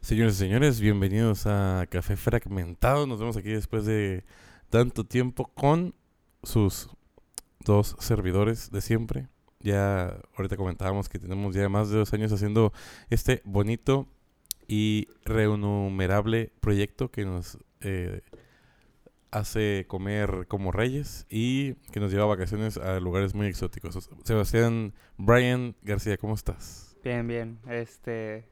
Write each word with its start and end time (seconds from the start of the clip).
Señores 0.00 0.36
y 0.36 0.38
señores, 0.38 0.80
bienvenidos 0.80 1.46
a 1.46 1.86
Café 1.90 2.16
Fragmentado. 2.16 3.06
Nos 3.06 3.18
vemos 3.18 3.36
aquí 3.36 3.50
después 3.50 3.84
de 3.84 4.24
tanto 4.70 5.04
tiempo 5.04 5.50
con 5.54 5.94
sus 6.42 6.88
dos 7.64 7.96
servidores 7.98 8.70
de 8.70 8.80
siempre. 8.80 9.28
Ya 9.60 10.20
ahorita 10.36 10.56
comentábamos 10.56 11.08
que 11.08 11.18
tenemos 11.18 11.54
ya 11.54 11.68
más 11.68 11.90
de 11.90 11.98
dos 11.98 12.12
años 12.14 12.32
haciendo 12.32 12.72
este 13.10 13.42
bonito 13.44 14.08
y 14.68 15.08
renumerable 15.24 16.52
proyecto 16.60 17.10
que 17.10 17.24
nos 17.24 17.58
eh, 17.80 18.22
hace 19.30 19.84
comer 19.88 20.46
como 20.48 20.70
reyes 20.70 21.26
y 21.28 21.74
que 21.92 22.00
nos 22.00 22.12
lleva 22.12 22.24
a 22.24 22.28
vacaciones 22.28 22.78
a 22.78 23.00
lugares 23.00 23.34
muy 23.34 23.48
exóticos. 23.48 24.08
Sebastián 24.24 24.94
Brian 25.16 25.74
García, 25.82 26.16
¿cómo 26.16 26.34
estás? 26.34 26.96
Bien, 27.02 27.26
bien. 27.26 27.58
Este, 27.68 28.48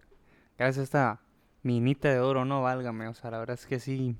gracias 0.58 0.78
a 0.78 0.82
esta 0.82 1.25
minita 1.66 2.08
de 2.10 2.20
oro, 2.20 2.44
no 2.44 2.62
válgame. 2.62 3.08
O 3.08 3.14
sea, 3.14 3.30
la 3.30 3.38
verdad 3.38 3.54
es 3.58 3.66
que 3.66 3.80
sí, 3.80 4.16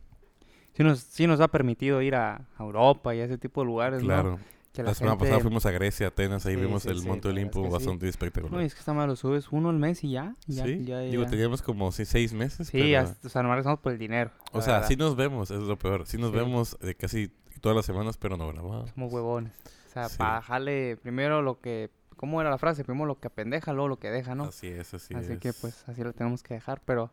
sí 0.74 0.82
nos, 0.82 1.00
sí 1.00 1.26
nos 1.26 1.40
ha 1.40 1.48
permitido 1.48 2.02
ir 2.02 2.14
a, 2.14 2.46
a 2.58 2.62
Europa 2.62 3.14
y 3.14 3.20
a 3.20 3.24
ese 3.24 3.38
tipo 3.38 3.60
de 3.62 3.66
lugares, 3.66 4.00
¿no? 4.02 4.06
Claro. 4.08 4.38
Que 4.72 4.82
La, 4.82 4.92
semana 4.92 5.16
pasada 5.16 5.40
fuimos 5.40 5.64
a 5.64 5.70
Grecia, 5.70 6.08
Atenas, 6.08 6.44
ahí 6.44 6.54
Sí, 6.54 6.60
vimos 6.60 6.82
sí, 6.82 6.90
el 6.90 6.98
sí, 7.00 7.08
Monte 7.08 7.28
es 7.28 7.32
Olimpo, 7.32 7.62
que 7.62 7.68
sí. 7.68 7.72
bastante 7.72 8.08
espectacular. 8.08 8.52
No, 8.52 8.60
es 8.60 8.74
que 8.74 8.80
está 8.80 8.92
mal, 8.92 9.08
lo 9.08 9.16
subes 9.16 9.48
uno 9.50 9.70
al 9.70 9.78
mes 9.78 10.04
y 10.04 10.10
ya. 10.10 10.34
ya, 10.46 10.64
sí, 10.64 10.84
ya, 10.84 10.98
digo, 10.98 11.24
teníamos 11.24 11.62
como 11.62 11.90
sí, 11.92 12.04
seis 12.04 12.34
meses. 12.34 12.68
Sí, 12.68 12.78
pero- 12.82 13.00
hasta- 13.00 13.26
o 13.26 13.30
sea, 13.30 13.42
nomás 13.42 13.60
estamos 13.60 13.80
por 13.80 13.92
el 13.92 13.98
dinero. 13.98 14.32
O 14.52 14.60
sea, 14.60 14.74
verdad. 14.74 14.88
sí 14.88 14.96
nos 14.96 15.16
vemos, 15.16 15.50
es 15.50 15.60
lo 15.60 15.78
peor. 15.78 16.06
Sí 16.06 16.18
nos 16.18 16.30
vemos 16.30 16.76
eh, 16.82 16.94
casi 16.94 17.30
todas 17.62 17.74
las 17.74 17.86
semanas, 17.86 18.18
pero 18.18 18.36
no 18.36 18.46
grabamos. 18.48 18.90
Somos 18.90 19.10
huevones. 19.10 19.52
O 19.86 19.92
sea, 19.94 20.08
para 20.18 20.36
dejarle 20.40 20.98
primero 20.98 21.40
lo 21.40 21.58
que... 21.60 21.90
¿Cómo 22.18 22.40
era 22.42 22.50
la 22.50 22.58
frase? 22.58 22.84
Primero 22.84 23.06
lo 23.06 23.18
que 23.18 23.28
apendeja, 23.28 23.72
luego 23.72 23.88
lo 23.88 23.98
que 23.98 24.10
deja, 24.10 24.34
¿no? 24.34 24.44
Así 24.44 24.66
es, 24.66 24.92
así, 24.92 25.14
Así 25.14 25.32
es. 25.32 25.38
que 25.38 25.52
pues 25.54 25.84
así 25.88 26.02
lo 26.02 26.12
tenemos 26.12 26.42
que 26.42 26.52
dejar, 26.52 26.82
pero... 26.84 27.10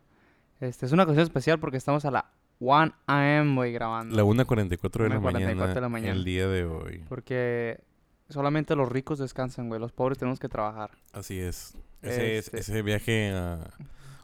Este, 0.60 0.86
es 0.86 0.92
una 0.92 1.02
ocasión 1.04 1.22
especial 1.24 1.58
porque 1.58 1.76
estamos 1.76 2.04
a 2.04 2.10
la 2.10 2.30
1 2.60 2.92
a.m. 3.06 3.54
güey 3.56 3.72
grabando. 3.72 4.14
La 4.16 4.22
1.44 4.24 5.02
de 5.02 5.08
la 5.08 5.16
1:44 5.16 5.20
de 5.20 5.20
mañana, 5.20 5.80
la 5.80 5.88
mañana. 5.88 6.12
el 6.12 6.24
día 6.24 6.46
de 6.48 6.64
hoy. 6.64 7.04
Porque 7.08 7.80
solamente 8.28 8.76
los 8.76 8.88
ricos 8.88 9.18
descansan, 9.18 9.68
güey. 9.68 9.80
Los 9.80 9.92
pobres 9.92 10.18
tenemos 10.18 10.38
que 10.38 10.48
trabajar. 10.48 10.90
Así 11.12 11.38
es. 11.40 11.76
Ese, 12.02 12.38
es- 12.38 12.46
Este- 12.46 12.58
ese 12.60 12.82
viaje 12.82 13.32
a 13.32 13.70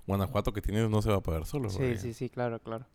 Guanajuato 0.07 0.53
que 0.53 0.63
tienes 0.63 0.89
no 0.89 1.03
se 1.03 1.11
va 1.11 1.17
a 1.17 1.21
pagar 1.23 1.45
solo. 1.47 1.71
Sí, 1.71 1.79
güey. 1.79 1.99
sí, 1.99 2.13
sí, 2.15 2.29
claro, 2.31 2.59
claro. 2.61 2.87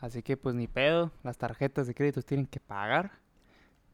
Así 0.00 0.22
que 0.22 0.36
pues 0.36 0.54
ni 0.54 0.68
pedo. 0.68 1.10
Las 1.24 1.38
tarjetas 1.38 1.86
de 1.86 1.94
crédito 1.94 2.22
tienen 2.22 2.46
que 2.46 2.60
pagar. 2.60 3.10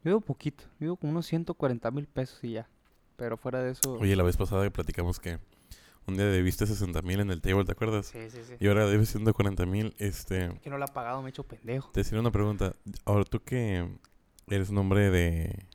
Yo 0.05 0.11
digo 0.11 0.21
poquito. 0.21 0.65
Yo 0.79 0.87
digo 0.87 0.97
como 0.97 1.13
unos 1.13 1.27
140 1.27 1.91
mil 1.91 2.07
pesos 2.07 2.43
y 2.45 2.53
ya. 2.53 2.69
Pero 3.17 3.37
fuera 3.39 3.63
de 3.63 3.71
eso... 3.71 3.93
Oye, 3.95 4.15
la 4.17 4.23
vez 4.25 4.37
pasada 4.37 4.69
platicamos 4.71 5.19
que 5.21 5.39
un 6.07 6.17
día 6.17 6.27
debiste 6.27 6.67
60 6.67 7.03
mil 7.03 7.21
en 7.21 7.31
el 7.31 7.41
table, 7.41 7.65
¿te 7.65 7.73
acuerdas? 7.73 8.07
Sí, 8.07 8.19
sí, 8.31 8.39
sí. 8.47 8.55
Y 8.61 8.67
ahora 8.69 8.87
debes 8.87 9.11
140 9.11 9.67
mil. 9.67 9.95
Este, 9.99 10.51
Que 10.63 10.71
no 10.71 10.79
la 10.79 10.87
ha 10.87 10.93
pagado, 10.93 11.23
me 11.23 11.29
he 11.29 11.31
hecho 11.31 11.45
pendejo. 11.45 11.91
te 11.93 12.01
decía 12.01 12.19
una 12.21 12.31
pregunta. 12.31 12.75
Ahora 13.05 13.25
tú 13.25 13.41
que 13.43 13.89
eres 14.49 14.71
un 14.71 14.79
hombre 14.79 15.11
de... 15.11 15.67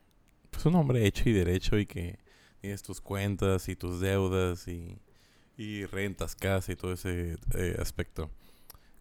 Pues 0.51 0.65
un 0.65 0.75
hombre 0.75 1.05
hecho 1.05 1.29
y 1.29 1.33
derecho 1.33 1.77
y 1.77 1.85
que 1.85 2.19
tienes 2.61 2.83
tus 2.83 3.01
cuentas 3.01 3.69
y 3.69 3.75
tus 3.75 4.01
deudas 4.01 4.67
y, 4.67 4.99
y 5.57 5.85
rentas 5.85 6.35
casa 6.35 6.71
y 6.71 6.75
todo 6.75 6.93
ese 6.93 7.37
eh, 7.55 7.77
aspecto. 7.79 8.29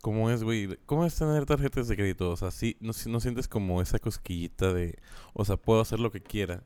¿Cómo 0.01 0.31
es, 0.31 0.45
güey? 0.45 0.79
¿Cómo 0.87 1.05
es 1.05 1.15
tener 1.17 1.45
tarjetas 1.45 1.89
de 1.89 1.97
crédito? 1.97 2.31
O 2.31 2.37
sea, 2.37 2.51
sí, 2.51 2.77
no 2.81 2.93
sientes 2.93 3.49
como 3.49 3.83
esa 3.83 3.99
cosquillita 3.99 4.73
de... 4.73 4.97
O 5.33 5.45
sea, 5.45 5.56
puedo 5.56 5.81
hacer 5.81 5.99
lo 5.99 6.12
que 6.12 6.23
quiera 6.23 6.62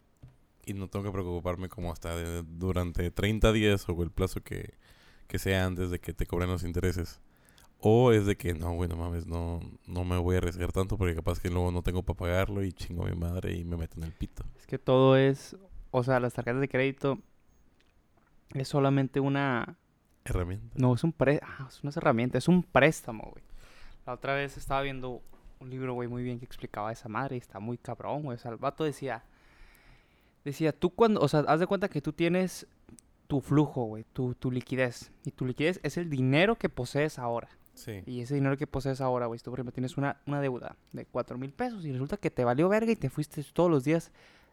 y 0.65 0.75
no 0.75 0.89
tengo 0.89 1.05
que 1.05 1.13
preocuparme 1.13 1.69
como 1.69 1.93
hasta 1.93 2.15
de- 2.17 2.43
durante 2.43 3.11
30 3.11 3.53
días 3.53 3.87
o 3.89 4.03
el 4.03 4.11
plazo 4.11 4.43
que, 4.43 4.75
que 5.27 5.39
sea 5.39 5.65
antes 5.65 5.91
de 5.91 5.99
que 6.01 6.13
te 6.13 6.27
cobren 6.27 6.51
los 6.51 6.63
intereses. 6.65 7.21
O 7.85 8.13
es 8.13 8.27
de 8.27 8.37
que, 8.37 8.55
no, 8.55 8.73
güey, 8.75 8.89
no 8.89 8.95
mames, 8.97 9.27
no, 9.27 9.59
no 9.87 10.05
me 10.05 10.17
voy 10.17 10.37
a 10.37 10.39
arriesgar 10.39 10.71
tanto 10.71 10.97
porque 10.97 11.17
capaz 11.17 11.41
que 11.41 11.51
luego 11.51 11.73
no 11.73 11.83
tengo 11.83 12.05
para 12.05 12.17
pagarlo 12.17 12.63
y 12.63 12.73
chingo 12.73 13.05
a 13.05 13.11
mi 13.11 13.17
madre 13.17 13.55
y 13.57 13.65
me 13.65 13.77
meten 13.77 14.05
el 14.05 14.13
pito. 14.13 14.45
Es 14.57 14.67
que 14.67 14.79
todo 14.79 15.17
es... 15.17 15.57
O 15.91 16.05
sea, 16.05 16.21
las 16.21 16.33
tarjetas 16.33 16.61
de 16.61 16.69
crédito 16.69 17.19
es 18.55 18.69
solamente 18.69 19.19
una... 19.21 19.77
Herramienta. 20.25 20.69
No, 20.77 20.95
es 20.95 21.03
un 21.03 21.13
pre... 21.13 21.41
Ah, 21.43 21.67
es 21.69 21.83
una 21.83 21.91
herramienta. 21.95 22.39
Es 22.39 22.47
un 22.47 22.63
préstamo, 22.63 23.25
güey. 23.33 23.43
La 24.07 24.13
otra 24.15 24.35
vez 24.35 24.57
estaba 24.57 24.83
viendo 24.83 25.21
un 25.59 25.69
libro, 25.71 25.95
güey, 25.95 26.09
muy 26.09 26.23
bien 26.23 26.39
que 26.39 26.45
explicaba 26.45 26.93
esa 26.93 27.09
madre. 27.09 27.35
Y 27.37 27.41
está 27.41 27.59
muy 27.59 27.79
cabrón, 27.79 28.23
güey. 28.23 28.37
O 28.37 28.39
sea, 28.39 28.53
el 28.53 28.59
vato 28.59 28.85
decía... 28.85 29.25
Decía, 30.45 30.73
tú 30.73 30.91
cuando... 30.91 31.21
O 31.21 31.29
sea, 31.29 31.41
haz 31.41 31.61
de 31.61 31.67
cuenta 31.67 31.89
que 31.89 32.01
tú 32.03 32.13
tienes 32.13 32.67
tu 33.29 33.41
flujo, 33.41 33.85
güey. 33.85 34.05
Tu, 34.13 34.35
tu 34.35 34.51
liquidez. 34.51 35.11
Y 35.25 35.31
tu 35.31 35.47
liquidez 35.47 35.81
es 35.83 35.97
el 35.97 36.11
dinero 36.11 36.57
que 36.57 36.69
posees 36.69 37.19
ahora. 37.19 37.49
Sí. 37.75 38.03
Y 38.07 38.21
ese 38.21 38.35
dinero 38.35 38.57
que 38.59 38.67
posees 38.67 39.01
ahora, 39.01 39.27
güey, 39.27 39.41
tú 39.41 39.51
por 39.51 39.59
ejemplo 39.59 39.73
tienes 39.73 39.97
una, 39.97 40.19
una 40.27 40.41
deuda 40.43 40.77
de 40.93 41.07
cuatro 41.07 41.39
mil 41.39 41.53
pesos 41.53 41.87
y 41.87 41.93
resulta 41.93 42.19
que 42.19 42.31
te 42.31 42.45
valió 42.45 42.69
verga 42.69 42.93
y 42.93 42.97
te 42.97 43.09
fuiste 43.09 43.43
todos 43.45 43.71
los 43.71 43.83
días 43.85 44.13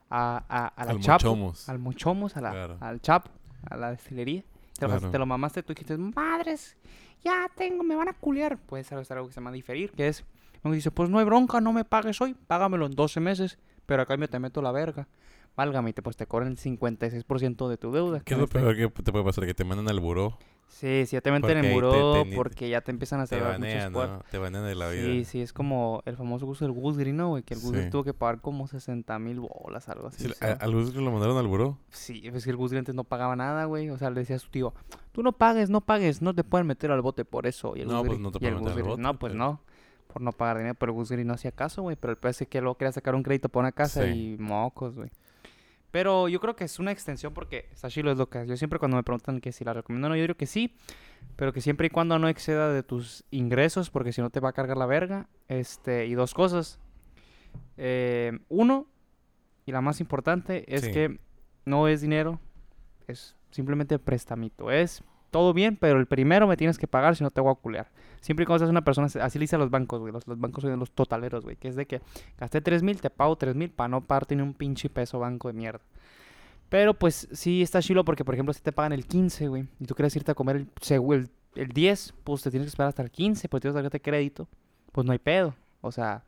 a, 0.10 0.42
a, 0.48 0.68
a 0.68 0.86
la 0.86 0.92
Al 0.92 1.00
Chapo, 1.02 1.26
Mochomos. 1.36 1.68
al 1.68 1.80
Mochomos, 1.80 2.38
a 2.38 2.42
la, 2.42 2.52
Claro. 2.52 2.78
al 2.80 3.02
Chapo, 3.02 3.30
a 3.70 3.76
la 3.76 3.92
destilería. 3.92 4.44
Te, 4.80 4.88
lo, 4.88 5.02
te 5.12 5.18
lo 5.20 5.26
mamaste, 5.26 5.62
tú 5.64 5.74
dijiste, 5.74 5.98
madres, 5.98 6.78
ya 7.22 7.52
tengo, 7.58 7.84
me 7.84 7.96
van 7.96 8.08
a 8.08 8.14
culiar. 8.14 8.58
Puede 8.58 8.86
ser 8.86 8.98
algo 8.98 9.28
que 9.28 9.34
se 9.34 9.42
llama 9.42 9.52
diferir, 9.52 9.92
que 9.92 10.08
es, 10.08 10.24
uno 10.64 10.74
dice, 10.74 10.90
pues 10.90 11.10
no 11.10 11.20
hay 11.20 11.26
bronca, 11.26 11.60
no 11.60 11.74
me 11.74 11.84
pagues 11.84 12.22
hoy, 12.22 12.34
págamelo 12.48 12.86
en 12.86 12.94
12 12.96 13.20
meses, 13.20 13.60
pero 13.86 14.02
a 14.04 14.06
cambio 14.06 14.30
te 14.30 14.40
meto 14.40 14.62
la 14.62 14.72
verga. 14.72 15.10
Válgame, 15.60 15.94
pues 15.94 16.16
te 16.16 16.26
cobran 16.26 16.48
el 16.52 16.58
56% 16.58 17.68
de 17.68 17.78
tu 17.78 17.92
deuda. 17.92 18.22
¿Qué 18.22 18.34
es 18.34 18.38
lo 18.38 18.46
este- 18.46 18.60
peor 18.60 18.78
que 18.78 18.88
te 19.04 19.12
puede 19.12 19.26
pasar? 19.26 19.46
Que 19.46 19.54
te 19.54 19.66
mandan 19.66 19.90
al 19.90 20.00
buró, 20.00 20.38
Sí, 20.70 21.04
sí, 21.08 21.16
ya 21.18 21.22
te 21.22 21.32
meten 21.32 21.66
en 21.66 21.74
buró 21.74 22.24
te- 22.24 22.34
porque 22.36 22.70
ya 22.70 22.80
te 22.80 22.92
empiezan 22.92 23.20
a 23.20 23.24
hacer 23.24 23.44
muchas. 23.60 23.92
¿no? 23.92 24.22
Te 24.32 24.38
banean 24.38 24.64
de 24.66 24.76
la 24.76 24.88
vida. 24.88 25.04
Sí, 25.04 25.26
sí, 25.26 25.42
es 25.42 25.52
como 25.52 26.02
el 26.06 26.16
famoso 26.16 26.46
gusto 26.46 26.64
del 26.64 26.72
Gusgri, 26.74 27.12
¿no, 27.12 27.30
güey? 27.30 27.44
Que 27.44 27.56
el 27.56 27.60
Gusgri 27.60 27.84
Sí. 27.86 27.90
tuvo 27.90 28.04
que 28.06 28.14
pagar 28.14 28.40
como 28.40 28.68
60 28.68 29.20
mil 29.20 29.40
bolas, 29.42 29.90
algo 29.90 30.08
así. 30.08 30.24
Sí, 30.26 30.34
sea. 30.34 30.54
¿Al 30.62 30.72
lo 30.72 31.12
mandaron 31.12 31.38
al 31.38 31.48
buró? 31.48 31.78
Sí, 31.90 32.22
es 32.24 32.44
que 32.46 32.52
el 32.52 32.56
Gusgri 32.56 32.78
antes 32.80 32.96
no 32.96 33.04
pagaba 33.04 33.36
nada, 33.36 33.66
güey. 33.66 33.90
O 33.90 33.98
sea, 33.98 34.12
le 34.12 34.20
decía 34.22 34.38
a 34.38 34.40
su 34.40 34.50
tío, 34.50 34.74
tú 35.12 35.24
no 35.24 35.34
pagues, 35.34 35.70
no 35.70 35.82
pagues, 35.82 36.22
no 36.22 36.34
te 36.34 36.44
pueden 36.46 36.68
meter 36.68 36.92
al 36.92 37.02
bote 37.02 37.26
por 37.26 37.48
eso. 37.48 37.76
Y 37.76 37.82
el 37.82 37.88
No, 37.90 38.02
pues, 38.06 38.18
Gusgri- 38.18 38.22
no 38.22 38.32
te 38.32 38.40
pueden 38.40 38.56
meter 38.64 38.78
al 38.78 38.84
bote, 38.84 39.02
No, 39.02 39.20
pues 39.20 39.34
pero- 39.34 39.44
no, 39.44 39.62
por 40.08 40.22
no 40.22 40.32
pagar 40.32 40.58
dinero. 40.60 40.76
Pero 40.80 40.92
el 40.92 40.96
Gusgri 40.96 41.26
no 41.26 41.34
hacía 41.34 41.52
caso, 41.52 41.82
güey. 41.82 41.96
Pero 42.00 42.12
el 42.12 42.18
pez 42.18 42.44
es 42.44 42.48
que 42.48 42.62
luego 42.62 42.78
quería 42.78 42.92
sacar 42.92 43.16
un 43.16 43.24
crédito 43.24 43.50
para 43.50 43.62
una 43.66 43.72
casa 43.72 44.04
Sí. 44.06 44.36
y 44.36 44.38
mocos, 44.38 44.96
güey. 44.96 45.10
Pero 45.92 46.28
yo 46.28 46.40
creo 46.40 46.56
que 46.56 46.66
es 46.66 46.78
una 46.80 46.92
extensión 46.92 47.34
porque 47.34 47.68
está 47.72 47.90
chilo 47.90 48.12
es 48.12 48.18
lo 48.18 48.30
que 48.30 48.46
yo 48.46 48.56
siempre 48.58 48.78
cuando 48.78 48.98
me 48.98 49.04
preguntan 49.04 49.42
que 49.42 49.52
si 49.52 49.64
la 49.66 49.74
recomiendo 49.74 50.08
no, 50.10 50.16
yo 50.16 50.22
digo 50.22 50.36
que 50.36 50.46
sí, 50.46 50.76
pero 51.36 51.52
que 51.52 51.62
siempre 51.62 51.88
y 51.88 51.90
cuando 51.90 52.20
no 52.20 52.28
exceda 52.30 52.72
de 52.72 52.84
tus 52.84 53.24
ingresos 53.32 53.90
porque 53.90 54.14
si 54.14 54.22
no 54.22 54.30
te 54.30 54.40
va 54.40 54.50
a 54.50 54.54
cargar 54.54 54.78
la 54.78 54.86
verga. 54.86 55.28
Este, 55.48 56.06
y 56.06 56.14
dos 56.14 56.34
cosas. 56.36 56.80
Eh, 57.78 58.38
uno, 58.50 58.88
y 59.66 59.72
la 59.72 59.82
más 59.82 60.00
importante, 60.00 60.64
es 60.74 60.82
Sí. 60.84 60.92
que 60.92 61.20
no 61.66 61.88
es 61.88 62.02
dinero, 62.02 62.40
es 63.08 63.36
simplemente 63.52 63.98
prestamito. 64.00 64.70
Es 64.72 65.04
todo 65.30 65.54
bien, 65.54 65.78
pero 65.78 66.00
el 66.00 66.06
primero 66.06 66.48
me 66.48 66.58
tienes 66.58 66.78
que 66.78 66.88
pagar 66.88 67.16
si 67.16 67.24
no 67.24 67.32
te 67.32 67.42
voy 67.42 67.52
a 67.52 67.56
culear. 67.56 67.90
Siempre 68.22 68.44
y 68.44 68.46
cuando 68.46 68.60
seas 68.60 68.70
una 68.70 68.84
persona, 68.84 69.08
así 69.22 69.40
le 69.40 69.44
dice 69.44 69.56
a 69.56 69.60
los 69.60 69.70
bancos, 69.70 70.00
güey. 70.00 70.12
Los, 70.12 70.28
los 70.28 70.40
bancos 70.40 70.64
son 70.64 70.78
los 70.80 70.92
totaleros, 70.92 71.44
güey. 71.44 71.56
Que 71.56 71.70
es 71.70 71.76
de 71.76 71.86
que 71.86 72.02
gasté 72.38 72.62
tres 72.62 72.84
mil, 72.84 73.00
te 73.00 73.10
pago 73.10 73.36
tres 73.38 73.56
mil 73.56 73.70
para 73.70 73.88
no 73.88 74.02
pagarte 74.02 74.36
ni 74.36 74.42
un 74.42 74.54
pinche 74.54 74.90
peso 74.90 75.20
banco 75.20 75.48
de 75.48 75.54
mierda. 75.54 75.82
Pero 76.70 76.94
pues 76.94 77.28
sí 77.32 77.62
está 77.62 77.82
chilo 77.82 78.06
porque, 78.06 78.24
por 78.24 78.36
ejemplo, 78.36 78.54
si 78.54 78.62
te 78.62 78.72
pagan 78.72 78.92
el 78.94 79.06
15, 79.06 79.48
güey, 79.48 79.66
y 79.80 79.86
tú 79.86 79.96
quieres 79.96 80.16
irte 80.16 80.32
a 80.32 80.36
comer 80.36 80.58
el, 80.58 80.68
el, 80.90 81.30
el 81.56 81.68
10, 81.70 82.14
pues 82.24 82.44
te 82.44 82.52
tienes 82.52 82.68
que 82.68 82.70
esperar 82.70 82.90
hasta 82.90 83.02
el 83.02 83.10
15, 83.10 83.50
pues 83.50 83.62
tienes 83.62 83.74
tarjeta 83.74 83.94
de 83.94 84.02
crédito, 84.02 84.48
pues 84.92 85.06
no 85.06 85.12
hay 85.12 85.20
pedo. 85.20 85.56
O 85.82 85.92
sea, 85.92 86.24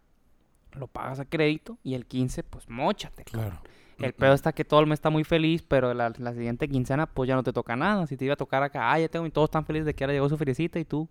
lo 0.74 0.88
pagas 0.88 1.20
a 1.20 1.26
crédito 1.26 1.78
y 1.84 1.94
el 1.94 2.06
15, 2.06 2.44
pues 2.44 2.68
mochate. 2.70 3.24
cabrón. 3.26 3.52
Claro. 3.52 3.64
El 4.04 4.14
pedo 4.14 4.34
está 4.34 4.52
que 4.54 4.66
todo 4.66 4.80
el 4.80 4.88
mes 4.88 4.98
está 4.98 5.10
muy 5.10 5.24
feliz, 5.24 5.64
pero 5.68 5.94
la, 5.94 6.12
la 6.18 6.34
siguiente 6.34 6.68
quincena 6.68 7.06
pues 7.06 7.28
ya 7.28 7.36
no 7.36 7.44
te 7.44 7.54
toca 7.54 7.76
nada. 7.76 8.08
Si 8.08 8.18
te 8.18 8.26
iba 8.26 8.34
a 8.34 8.38
tocar 8.38 8.64
acá, 8.64 8.92
ah, 8.92 9.00
ya 9.00 9.08
tengo 9.10 9.26
y 9.26 9.32
todos 9.32 9.48
están 9.48 9.66
felices 9.66 9.86
de 9.86 9.94
que 9.94 10.04
ahora 10.04 10.14
llegó 10.14 10.30
su 10.30 10.38
feriecita 10.38 10.80
y 10.80 10.86
tú 10.86 11.08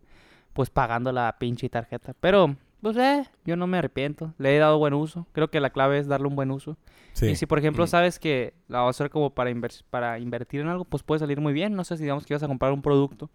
pues 0.52 0.70
pagando 0.70 1.12
la 1.12 1.36
pinche 1.38 1.68
tarjeta. 1.68 2.14
Pero, 2.20 2.56
pues 2.82 2.96
eh, 2.96 3.24
yo 3.44 3.56
no 3.56 3.66
me 3.66 3.78
arrepiento. 3.78 4.34
Le 4.38 4.56
he 4.56 4.58
dado 4.58 4.78
buen 4.78 4.94
uso. 4.94 5.26
Creo 5.32 5.48
que 5.48 5.60
la 5.60 5.70
clave 5.70 5.98
es 5.98 6.08
darle 6.08 6.26
un 6.26 6.34
buen 6.36 6.50
uso. 6.50 6.76
Sí. 7.12 7.26
Y 7.26 7.36
si 7.36 7.46
por 7.46 7.58
ejemplo 7.58 7.84
Mm. 7.84 7.88
sabes 7.88 8.18
que 8.18 8.54
la 8.68 8.78
vas 8.80 8.86
a 8.86 8.90
hacer 8.90 9.10
como 9.10 9.30
para, 9.30 9.50
invertir 9.50 10.60
en 10.60 10.68
algo, 10.68 10.84
pues 10.84 11.02
puede 11.02 11.20
salir 11.20 11.40
muy 11.40 11.52
bien. 11.52 11.74
No 11.74 11.84
sé 11.84 11.96
si 11.96 12.02
digamos 12.02 12.26
que 12.26 12.32
ibas 12.34 12.42
a 12.42 12.48
comprar 12.48 12.72
un 12.72 12.82
producto 12.82 13.30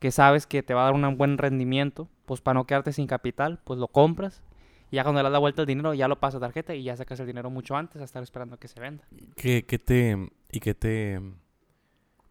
que 0.00 0.10
sabes 0.10 0.46
que 0.46 0.62
te 0.62 0.74
va 0.74 0.82
a 0.82 0.84
dar 0.86 0.94
un 0.94 1.16
buen 1.16 1.38
rendimiento, 1.38 2.08
pues 2.26 2.40
para 2.40 2.54
no 2.54 2.64
quedarte 2.64 2.92
sin 2.92 3.06
capital, 3.06 3.60
pues 3.64 3.78
lo 3.78 3.86
compras. 3.86 4.42
Ya 4.92 5.02
cuando 5.02 5.20
le 5.20 5.24
das 5.24 5.32
la 5.32 5.38
vuelta 5.38 5.62
al 5.62 5.66
dinero, 5.66 5.94
ya 5.94 6.06
lo 6.06 6.20
pasas 6.20 6.36
a 6.36 6.40
tarjeta 6.46 6.74
y 6.74 6.82
ya 6.84 6.96
sacas 6.96 7.18
el 7.20 7.26
dinero 7.26 7.50
mucho 7.50 7.74
antes 7.76 8.00
a 8.00 8.04
estar 8.04 8.22
esperando 8.22 8.58
que 8.58 8.68
se 8.68 8.78
venda. 8.78 9.04
¿Qué, 9.36 9.64
qué 9.64 9.78
te... 9.78 10.30
y 10.52 10.60
qué 10.60 10.74
te... 10.74 11.20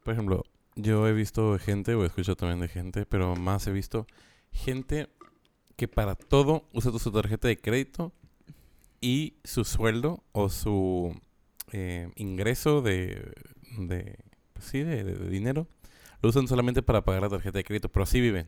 Por 0.03 0.13
ejemplo, 0.13 0.43
yo 0.75 1.07
he 1.07 1.13
visto 1.13 1.57
gente, 1.59 1.95
o 1.95 2.03
he 2.03 2.07
escuchado 2.07 2.35
también 2.35 2.59
de 2.59 2.67
gente, 2.67 3.05
pero 3.05 3.35
más 3.35 3.67
he 3.67 3.71
visto 3.71 4.07
gente 4.51 5.09
que 5.75 5.87
para 5.87 6.15
todo 6.15 6.67
usa 6.73 6.91
su 6.97 7.11
tarjeta 7.11 7.47
de 7.47 7.57
crédito 7.57 8.13
y 8.99 9.35
su 9.43 9.63
sueldo 9.63 10.23
o 10.31 10.49
su 10.49 11.19
eh, 11.71 12.11
ingreso 12.15 12.81
de, 12.81 13.33
de, 13.79 14.19
pues 14.53 14.65
sí, 14.65 14.83
de, 14.83 15.03
dinero 15.29 15.67
lo 16.21 16.29
usan 16.29 16.47
solamente 16.47 16.83
para 16.83 17.01
pagar 17.03 17.23
la 17.23 17.29
tarjeta 17.29 17.57
de 17.57 17.63
crédito, 17.63 17.89
pero 17.89 18.03
así 18.03 18.21
viven. 18.21 18.47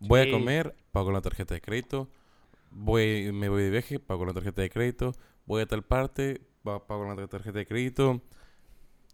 Voy 0.00 0.22
Sí. 0.22 0.28
a 0.28 0.32
comer, 0.32 0.74
pago 0.92 1.12
la 1.12 1.20
tarjeta 1.20 1.52
de 1.54 1.60
crédito. 1.60 2.08
Voy, 2.70 3.32
me 3.32 3.48
voy 3.48 3.62
de 3.62 3.70
viaje, 3.70 3.98
pago 3.98 4.24
la 4.26 4.32
tarjeta 4.32 4.62
de 4.62 4.70
crédito. 4.70 5.12
Voy 5.46 5.62
a 5.62 5.66
tal 5.66 5.82
parte, 5.84 6.42
pa- 6.62 6.86
pago 6.86 7.04
la 7.14 7.26
tarjeta 7.26 7.58
de 7.58 7.66
crédito. 7.66 8.22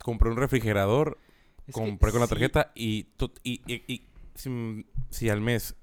Compré 0.02 0.30
un 0.30 0.36
refrigerador, 0.36 1.18
Es 1.66 1.74
compré 1.74 2.10
con 2.10 2.20
la 2.20 2.26
tarjeta 2.26 2.72
y, 2.74 3.04
to- 3.16 3.32
y, 3.42 3.62
y- 3.72 3.84
y 3.92 4.06
si, 4.34 4.86
si 5.10 5.28
al 5.28 5.40
mes, 5.40 5.76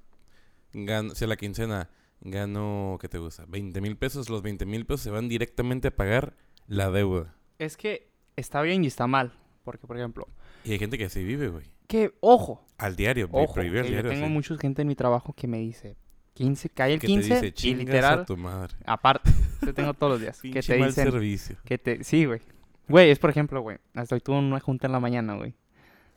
gano, 0.73 1.15
si 1.15 1.23
a 1.23 1.27
la 1.27 1.37
quincena 1.37 1.89
gano, 2.19 2.97
¿qué 3.01 3.07
te 3.07 3.17
gusta? 3.17 3.45
20 3.47 3.79
mil 3.81 3.97
pesos, 3.97 4.29
los 4.29 4.41
20 4.41 4.65
mil 4.65 4.85
pesos 4.85 5.01
se 5.01 5.09
van 5.11 5.27
directamente 5.29 5.87
a 5.87 5.95
pagar 5.95 6.35
la 6.67 6.91
deuda. 6.91 7.35
Es 7.57 7.77
que 7.77 8.11
está 8.35 8.61
bien 8.61 8.83
y 8.83 8.87
está 8.87 9.07
mal. 9.07 9.33
Porque, 9.63 9.85
por 9.87 9.95
ejemplo, 9.97 10.27
Y 10.63 10.71
hay 10.71 10.79
gente 10.79 10.97
que 10.97 11.05
así 11.05 11.23
vive, 11.23 11.49
güey. 11.49 11.65
que, 11.87 12.15
ojo, 12.19 12.65
Al 12.79 12.95
diario, 12.95 13.29
ojo, 13.31 13.53
prohibir 13.53 13.83
yo 13.83 13.89
diario. 13.91 14.09
tengo 14.09 14.27
mucha 14.27 14.57
gente 14.57 14.81
en 14.81 14.87
mi 14.87 14.95
trabajo 14.95 15.33
que 15.33 15.47
me 15.47 15.59
dice 15.59 15.97
15, 16.33 16.69
cae 16.69 16.93
el 16.93 16.99
que 16.99 17.07
15 17.07 17.27
te 17.27 17.33
dice, 17.35 17.47
y 17.47 17.51
"Chingas 17.51 17.85
literal, 17.85 18.19
a 18.19 18.25
tu 18.25 18.37
madre. 18.37 18.73
aparte, 18.85 19.29
yo 19.65 19.73
tengo 19.73 19.93
todos 19.93 20.13
los 20.13 20.21
días, 20.21 20.39
que 20.41 20.61
te 20.61 20.77
mal 20.79 20.89
dicen, 20.89 21.11
servicio. 21.11 21.57
que 21.65 21.77
te, 21.77 22.03
sí, 22.03 22.25
güey. 22.25 22.41
Güey, 22.87 23.09
es 23.11 23.19
por 23.19 23.29
ejemplo, 23.29 23.61
güey, 23.61 23.77
hasta 23.93 24.15
hoy 24.15 24.21
tuve 24.21 24.37
una 24.37 24.59
junta 24.59 24.87
en 24.87 24.93
la 24.93 24.99
mañana, 24.99 25.35
güey. 25.35 25.53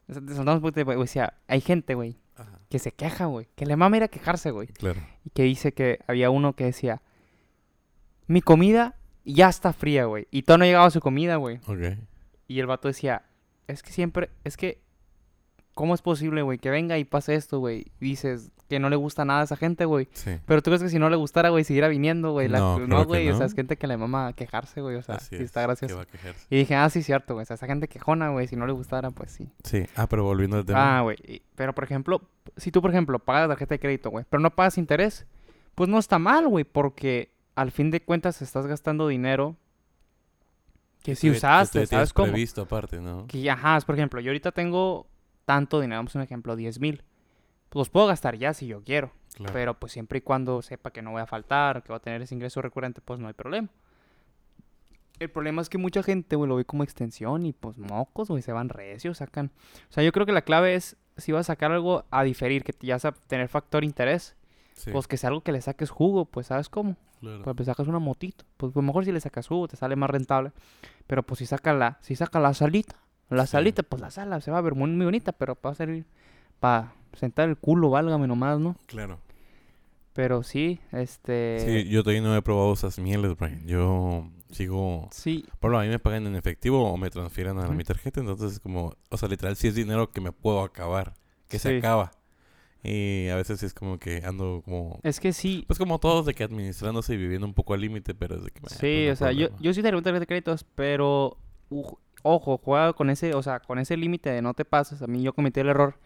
Te 0.07 0.15
soltamos 0.15 0.57
un 0.57 0.61
poquito 0.61 0.81
de- 0.81 0.85
güey, 0.85 0.99
o 0.99 1.07
sea, 1.07 1.35
hay 1.49 1.61
gente, 1.61 1.95
güey, 1.95 2.17
que 2.69 2.79
se 2.79 2.93
queja, 2.93 3.27
güey, 3.27 3.49
que 3.55 3.67
le 3.67 3.77
mama 3.77 3.97
ir 3.97 4.03
a 4.05 4.09
quejarse, 4.09 4.51
güey. 4.51 4.69
claro. 4.69 5.01
Y 5.25 5.31
que 5.31 5.43
dice 5.45 5.73
que 5.73 6.01
había 6.07 6.31
uno 6.31 6.55
que 6.55 6.65
decía, 6.65 7.03
mi 8.27 8.41
comida 8.41 8.97
ya 9.25 9.49
está 9.49 9.73
fría, 9.73 10.05
güey. 10.07 10.27
Y 10.31 10.43
todo 10.43 10.59
no 10.59 10.65
llegaba 10.65 10.87
a 10.87 10.91
su 10.91 11.01
comida, 11.01 11.37
güey. 11.37 11.59
Ok. 11.67 11.99
Y 12.49 12.61
el 12.61 12.67
vato 12.67 12.89
decía, 12.89 13.23
es 13.67 13.83
que 13.83 13.91
siempre, 13.93 14.31
es 14.45 14.57
que, 14.57 14.81
¿cómo 15.75 15.95
es 15.95 16.03
posible, 16.03 16.43
güey? 16.43 16.59
Que 16.59 16.71
venga 16.71 16.97
y 16.99 17.05
pase 17.05 17.35
esto, 17.35 17.59
güey. 17.59 17.87
Dices 18.01 18.51
que 18.69 18.79
no 18.79 18.89
le 18.89 18.97
gusta 18.97 19.25
nada 19.25 19.43
a 19.43 19.45
esa 19.45 19.57
gente, 19.57 19.85
güey. 19.85 20.09
Sí. 20.13 20.39
Pero 20.47 20.63
tú 20.63 20.71
crees 20.71 20.83
que 20.83 20.89
si 20.89 20.99
no 20.99 21.11
le 21.11 21.17
gustara, 21.17 21.51
güey, 21.51 21.65
siguiera 21.65 21.89
viniendo, 21.89 22.33
güey. 22.33 22.49
La- 22.49 22.59
No, 22.59 22.79
No, 22.79 23.05
güey. 23.05 23.29
O 23.29 23.33
sea, 23.33 23.41
no. 23.41 23.47
es 23.47 23.55
gente 23.55 23.77
que 23.77 23.87
le 23.87 23.97
mama 23.97 24.33
quejarse, 24.33 24.81
güey. 24.81 24.97
O 24.97 25.03
sea, 25.03 25.19
sí 25.21 25.35
es. 25.37 25.43
está 25.43 25.63
gracioso. 25.63 26.01
a. 26.01 26.07
Y 26.49 26.57
dije, 26.57 26.75
ah, 26.75 26.89
sí, 26.89 27.03
cierto, 27.03 27.35
güey. 27.35 27.43
O 27.43 27.47
sea, 27.47 27.55
esa 27.55 27.67
gente 27.67 27.89
quejona, 27.89 28.31
güey. 28.31 28.47
Si 28.47 28.57
no 28.57 28.67
le 28.67 28.73
gustara, 28.73 29.11
pues 29.11 29.33
sí. 29.33 29.49
Sí. 29.65 29.85
Ah, 29.97 30.07
pero 30.09 30.25
volviendo 30.25 30.57
al 30.57 30.65
tema. 30.65 30.99
Ah, 30.99 31.03
güey. 31.03 31.43
Pero, 31.57 31.75
por 31.75 31.85
ejemplo, 31.85 32.23
si 32.57 32.71
tú, 32.71 32.81
por 32.81 32.91
ejemplo, 32.91 33.19
pagas 33.19 33.43
la 33.43 33.49
tarjeta 33.55 33.75
de 33.75 33.81
crédito, 33.81 34.11
güey, 34.11 34.25
pero 34.31 34.41
no 34.41 34.51
pagas 34.51 34.79
interés, 34.79 35.27
pues 35.75 35.91
no 35.91 35.99
está 35.99 36.19
mal, 36.19 36.49
güey, 36.49 36.65
porque 36.65 37.33
al 37.57 37.71
fin 37.71 37.91
de 37.91 38.01
cuentas 38.01 38.41
estás 38.43 38.67
gastando 38.67 39.09
dinero 39.09 39.57
que 41.03 41.15
si 41.15 41.29
usaste, 41.31 41.87
¿sabes 41.87 42.13
cómo? 42.13 42.29
previsto 42.33 42.63
aparte, 42.63 42.99
¿no? 43.01 43.27
Que, 43.27 43.49
ajá, 43.51 43.79
por 43.85 43.95
ejemplo, 43.95 44.21
yo 44.21 44.31
ahorita 44.31 44.53
tengo 44.53 45.07
tanto 45.45 45.81
dinero, 45.81 45.99
vamos 45.99 46.15
a 46.17 46.19
un 46.19 46.25
ejemplo, 46.25 46.57
10 46.57 46.81
mil. 46.81 47.03
Pues 47.69 47.81
los 47.81 47.91
puedo 47.91 48.07
gastar 48.07 48.37
ya 48.37 48.55
si 48.55 48.67
yo 48.67 48.83
quiero, 48.85 49.11
Claro. 49.35 49.53
pero 49.53 49.75
pues 49.81 49.93
siempre 49.93 50.19
y 50.19 50.21
cuando 50.23 50.63
sepa 50.63 50.91
que 50.93 51.03
no 51.03 51.11
voy 51.13 51.23
a 51.23 51.27
faltar, 51.27 51.83
que 51.83 51.89
voy 51.89 51.97
a 51.97 52.01
tener 52.01 52.23
ese 52.23 52.35
ingreso 52.35 52.63
recurrente, 52.63 53.01
pues 53.01 53.19
no 53.21 53.27
hay 53.29 53.35
problema. 53.35 53.69
El 55.21 55.31
problema 55.31 55.63
es 55.63 55.69
que 55.69 55.79
mucha 55.79 56.03
gente, 56.03 56.35
güey, 56.37 56.49
lo 56.49 56.57
ve 56.57 56.65
como 56.65 56.83
extensión 56.83 57.47
y 57.47 57.53
pues 57.53 57.79
mocos, 57.79 58.29
güey, 58.29 58.43
se 58.43 58.53
van 58.53 58.69
recios, 58.69 59.19
sacan. 59.19 59.53
O 59.89 59.93
sea, 59.93 60.03
yo 60.03 60.11
creo 60.13 60.27
que 60.27 60.33
la 60.33 60.43
clave 60.43 60.75
es, 60.75 60.97
si 61.17 61.31
vas 61.33 61.49
a 61.49 61.53
sacar 61.55 61.71
algo 61.73 62.05
a 62.11 62.25
diferir, 62.25 62.65
que 62.65 62.75
ya 62.81 62.97
vas 62.97 63.05
a 63.05 63.13
tener 63.13 63.49
factor 63.49 63.85
interés, 63.85 64.37
Sí, 64.75 64.91
pues 64.91 65.07
que 65.07 65.17
sea 65.17 65.29
algo 65.29 65.41
que 65.43 65.53
le 65.53 65.61
saques 65.61 65.89
jugo, 65.89 66.25
pues 66.25 66.49
¿sabes 66.49 66.69
cómo? 66.69 66.97
claro. 67.21 67.43
Pues, 67.45 67.55
pues 67.57 67.67
sacas 67.67 67.87
una 67.87 68.01
motito, 68.01 68.45
pues, 68.57 68.73
pues 68.73 68.85
mejor 68.85 69.05
si 69.05 69.13
le 69.13 69.21
sacas 69.21 69.47
jugo, 69.47 69.69
te 69.69 69.77
sale 69.77 69.95
más 69.95 70.11
rentable. 70.11 70.51
Pero 71.07 71.23
pues 71.23 71.39
si 71.39 71.47
saca 71.47 71.73
la, 71.73 71.99
si 72.01 72.17
saca 72.17 72.41
la 72.41 72.53
salita, 72.55 72.97
la 73.31 73.47
Sí. 73.47 73.53
salita, 73.53 73.83
pues 73.83 74.01
la 74.03 74.11
sala 74.11 74.41
se 74.41 74.51
va 74.51 74.59
a 74.59 74.63
ver 74.63 74.75
muy, 74.75 74.91
muy 74.91 75.05
bonita, 75.07 75.33
pero 75.33 75.57
va 75.65 75.71
a 75.71 75.75
servir 75.75 76.05
para 76.61 76.93
sentar 77.15 77.49
el 77.49 77.57
culo, 77.57 77.91
válgame 77.91 78.27
nomás, 78.27 78.59
¿no? 78.59 78.77
Claro. 78.87 79.19
Pero 80.13 80.45
sí, 80.45 80.79
este... 80.93 81.59
Sí, 81.85 81.89
yo 81.91 82.03
todavía 82.05 82.23
no 82.23 82.37
he 82.37 82.43
probado 82.43 82.73
esas 82.73 82.99
mieles, 83.01 83.37
Brian. 83.37 83.67
Yo 83.67 84.29
sigo... 84.53 85.09
Sí, 85.11 85.45
Por 85.59 85.73
lo 85.73 85.79
a 85.81 85.83
mí 85.83 85.89
me 85.89 85.99
pagan 85.99 86.27
en 86.29 86.37
efectivo 86.37 86.89
o 86.89 86.97
me 86.97 87.11
transfieren 87.11 87.59
a 87.59 87.67
mi 87.69 87.83
tarjeta. 87.83 88.21
Entonces 88.21 88.53
es 88.53 88.61
como... 88.61 88.95
O 89.11 89.17
sea, 89.17 89.29
literal, 89.29 89.57
sí 89.57 89.67
es 89.67 89.75
dinero 89.75 90.13
que 90.13 90.21
me 90.21 90.31
puedo 90.31 90.63
acabar. 90.63 91.15
Que 91.49 91.59
se 91.59 91.79
acaba. 91.79 92.13
Y 92.85 93.27
a 93.29 93.35
veces 93.37 93.63
es 93.65 93.75
como 93.75 93.99
que 93.99 94.23
ando 94.25 94.63
como... 94.65 95.01
es 95.03 95.19
que 95.19 95.33
sí, 95.33 95.65
Pues 95.67 95.79
como 95.81 95.99
todos 95.99 96.27
de 96.27 96.35
que 96.35 96.45
administrándose 96.45 97.15
y 97.15 97.17
viviendo 97.17 97.47
un 97.47 97.55
poco 97.55 97.75
al 97.75 97.81
límite, 97.81 98.15
pero 98.15 98.37
es 98.37 98.45
de 98.45 98.51
que... 98.53 98.61
"Meh, 98.61 98.69
pues 98.69 98.79
sí, 98.79 99.07
no 99.09 99.13
o 99.15 99.17
sea, 99.17 99.33
yo, 99.33 99.49
problema". 99.49 99.63
yo 99.63 99.75
sí 99.75 99.83
tengo 99.83 100.03
tarjeta 100.03 100.21
de 100.21 100.27
créditos, 100.27 100.65
pero... 100.77 101.39
uj, 101.71 101.95
ojo, 102.25 102.59
juega 102.59 102.93
con 102.95 103.09
ese, 103.11 103.35
o 103.35 103.43
sea, 103.45 103.61
con 103.61 103.79
ese 103.79 103.97
límite 103.97 104.31
de 104.31 104.43
no 104.43 104.53
te 104.55 104.65
pases. 104.65 105.01
A 105.03 105.07
mí 105.07 105.23
yo 105.23 105.33
cometí 105.33 105.61
el 105.61 105.69
error 105.69 105.97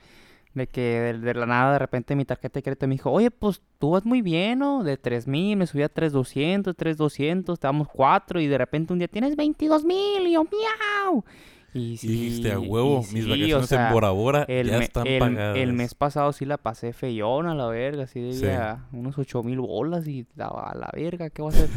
de 0.55 0.67
que 0.67 0.81
de, 1.01 1.19
de 1.19 1.35
la 1.35 1.47
nada 1.47 1.73
de 1.75 1.79
repente 1.79 2.17
mi 2.17 2.25
tarjeta 2.25 2.59
de 2.59 2.63
crédito 2.63 2.87
me 2.89 2.95
dijo, 2.95 3.11
oye, 3.11 3.31
pues 3.31 3.63
tú 3.79 3.91
vas 3.93 4.05
muy 4.05 4.21
bien, 4.23 4.59
¿no? 4.59 4.83
De 4.83 4.97
3000 4.97 5.57
me 5.57 5.67
subí 5.67 5.83
a 5.83 5.89
3200, 5.89 6.77
3200, 6.77 7.59
te 7.59 7.67
damos 7.67 7.89
4 7.89 8.41
y 8.41 8.47
de 8.49 8.59
repente 8.59 8.93
un 8.93 8.99
día 8.99 9.09
tienes 9.09 9.37
22000 9.37 10.27
y 10.27 10.33
yo, 10.33 10.45
miau. 10.45 11.25
Y 11.75 11.99
sí, 11.99 12.09
dijiste 12.09 12.51
a 12.51 12.59
huevo, 12.59 12.99
mis 13.01 13.09
sí, 13.09 13.21
vacaciones 13.29 13.55
o 13.57 13.67
sea, 13.67 13.89
en 13.89 13.93
Bora 13.93 14.11
Bora 14.11 14.45
el, 14.49 14.69
ya 14.71 14.79
me- 14.79 14.85
están 14.85 15.07
el- 15.07 15.19
pagadas. 15.21 15.57
el 15.59 15.73
mes 15.75 15.95
pasado 15.95 16.33
sí 16.33 16.47
la 16.47 16.57
pasé 16.57 16.95
feyón 16.95 17.47
a 17.47 17.55
la 17.55 17.67
verga, 17.69 18.05
así 18.05 18.33
Sí. 18.33 18.41
debía 18.41 18.87
unos 18.91 19.19
8000 19.19 19.61
bolas 19.61 20.09
y 20.09 20.27
la, 20.35 20.47
a 20.47 20.75
la 20.75 20.91
verga, 20.95 21.29
¿qué 21.29 21.43
voy 21.43 21.53
a 21.53 21.57
hacer? 21.57 21.69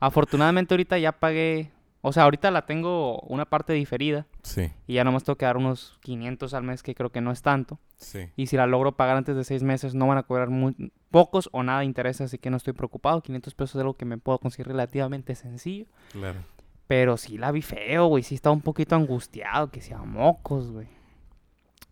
Afortunadamente 0.00 0.74
ahorita 0.74 0.98
ya 0.98 1.12
pagué, 1.12 1.70
o 2.02 2.12
sea, 2.12 2.24
ahorita 2.24 2.50
la 2.50 2.66
tengo 2.66 3.20
una 3.20 3.46
parte 3.46 3.72
diferida 3.72 4.26
Sí, 4.42 4.70
y 4.86 4.94
ya 4.94 5.04
nomás 5.04 5.24
tengo 5.24 5.36
que 5.36 5.46
dar 5.46 5.56
unos 5.56 5.98
500 6.02 6.52
al 6.52 6.64
mes, 6.64 6.82
que 6.82 6.94
creo 6.94 7.10
que 7.10 7.20
no 7.20 7.30
es 7.30 7.42
tanto. 7.42 7.78
sí. 7.96 8.28
Y 8.36 8.48
si 8.48 8.56
la 8.56 8.66
logro 8.66 8.96
pagar 8.96 9.16
antes 9.16 9.36
de 9.36 9.44
seis 9.44 9.62
meses, 9.62 9.94
no 9.94 10.08
van 10.08 10.18
a 10.18 10.24
cobrar 10.24 10.50
muy, 10.50 10.92
pocos 11.10 11.48
o 11.52 11.62
nada 11.62 11.80
de 11.80 11.84
interés, 11.84 12.20
así 12.20 12.38
que 12.38 12.50
no 12.50 12.56
estoy 12.56 12.72
preocupado. 12.72 13.22
500 13.22 13.54
pesos 13.54 13.76
es 13.76 13.80
algo 13.80 13.94
que 13.94 14.04
me 14.04 14.18
puedo 14.18 14.38
conseguir 14.38 14.66
relativamente 14.66 15.36
sencillo. 15.36 15.86
Claro. 16.10 16.40
Pero 16.88 17.16
sí 17.16 17.38
la 17.38 17.52
vi 17.52 17.62
feo, 17.62 18.06
güey. 18.06 18.24
Sí 18.24 18.34
estaba 18.34 18.54
un 18.54 18.62
poquito 18.62 18.96
angustiado, 18.96 19.70
que 19.70 19.80
sea 19.80 19.98
mocos, 19.98 20.72
güey. 20.72 20.88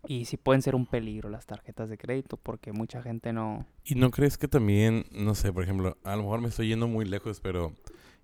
Y 0.07 0.25
sí 0.25 0.35
pueden 0.35 0.61
ser 0.61 0.75
un 0.75 0.87
peligro 0.87 1.29
las 1.29 1.45
tarjetas 1.45 1.89
de 1.89 1.97
crédito, 1.97 2.35
porque 2.35 2.71
mucha 2.73 3.01
gente 3.01 3.31
no... 3.31 3.65
¿Y 3.85 3.95
no 3.95 4.09
crees 4.11 4.37
que 4.37 4.47
también, 4.47 5.05
no 5.11 5.35
sé, 5.35 5.53
por 5.53 5.63
ejemplo, 5.63 5.97
a 6.03 6.15
lo 6.15 6.23
mejor 6.23 6.41
me 6.41 6.49
estoy 6.49 6.67
yendo 6.67 6.87
muy 6.87 7.05
lejos, 7.05 7.39
pero 7.39 7.73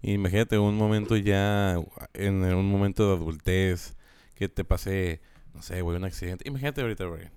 imagínate 0.01 0.57
un 0.57 0.77
momento 0.77 1.15
ya, 1.17 1.75
en 2.13 2.44
un 2.44 2.71
momento 2.71 3.07
de 3.07 3.15
adultez, 3.15 3.95
que 4.35 4.49
te 4.49 4.63
pase, 4.63 5.21
no 5.53 5.61
sé, 5.61 5.81
güey, 5.81 5.97
un 5.97 6.05
accidente. 6.05 6.47
Imagínate 6.47 6.81
ahorita, 6.81 7.05
güey, 7.05 7.29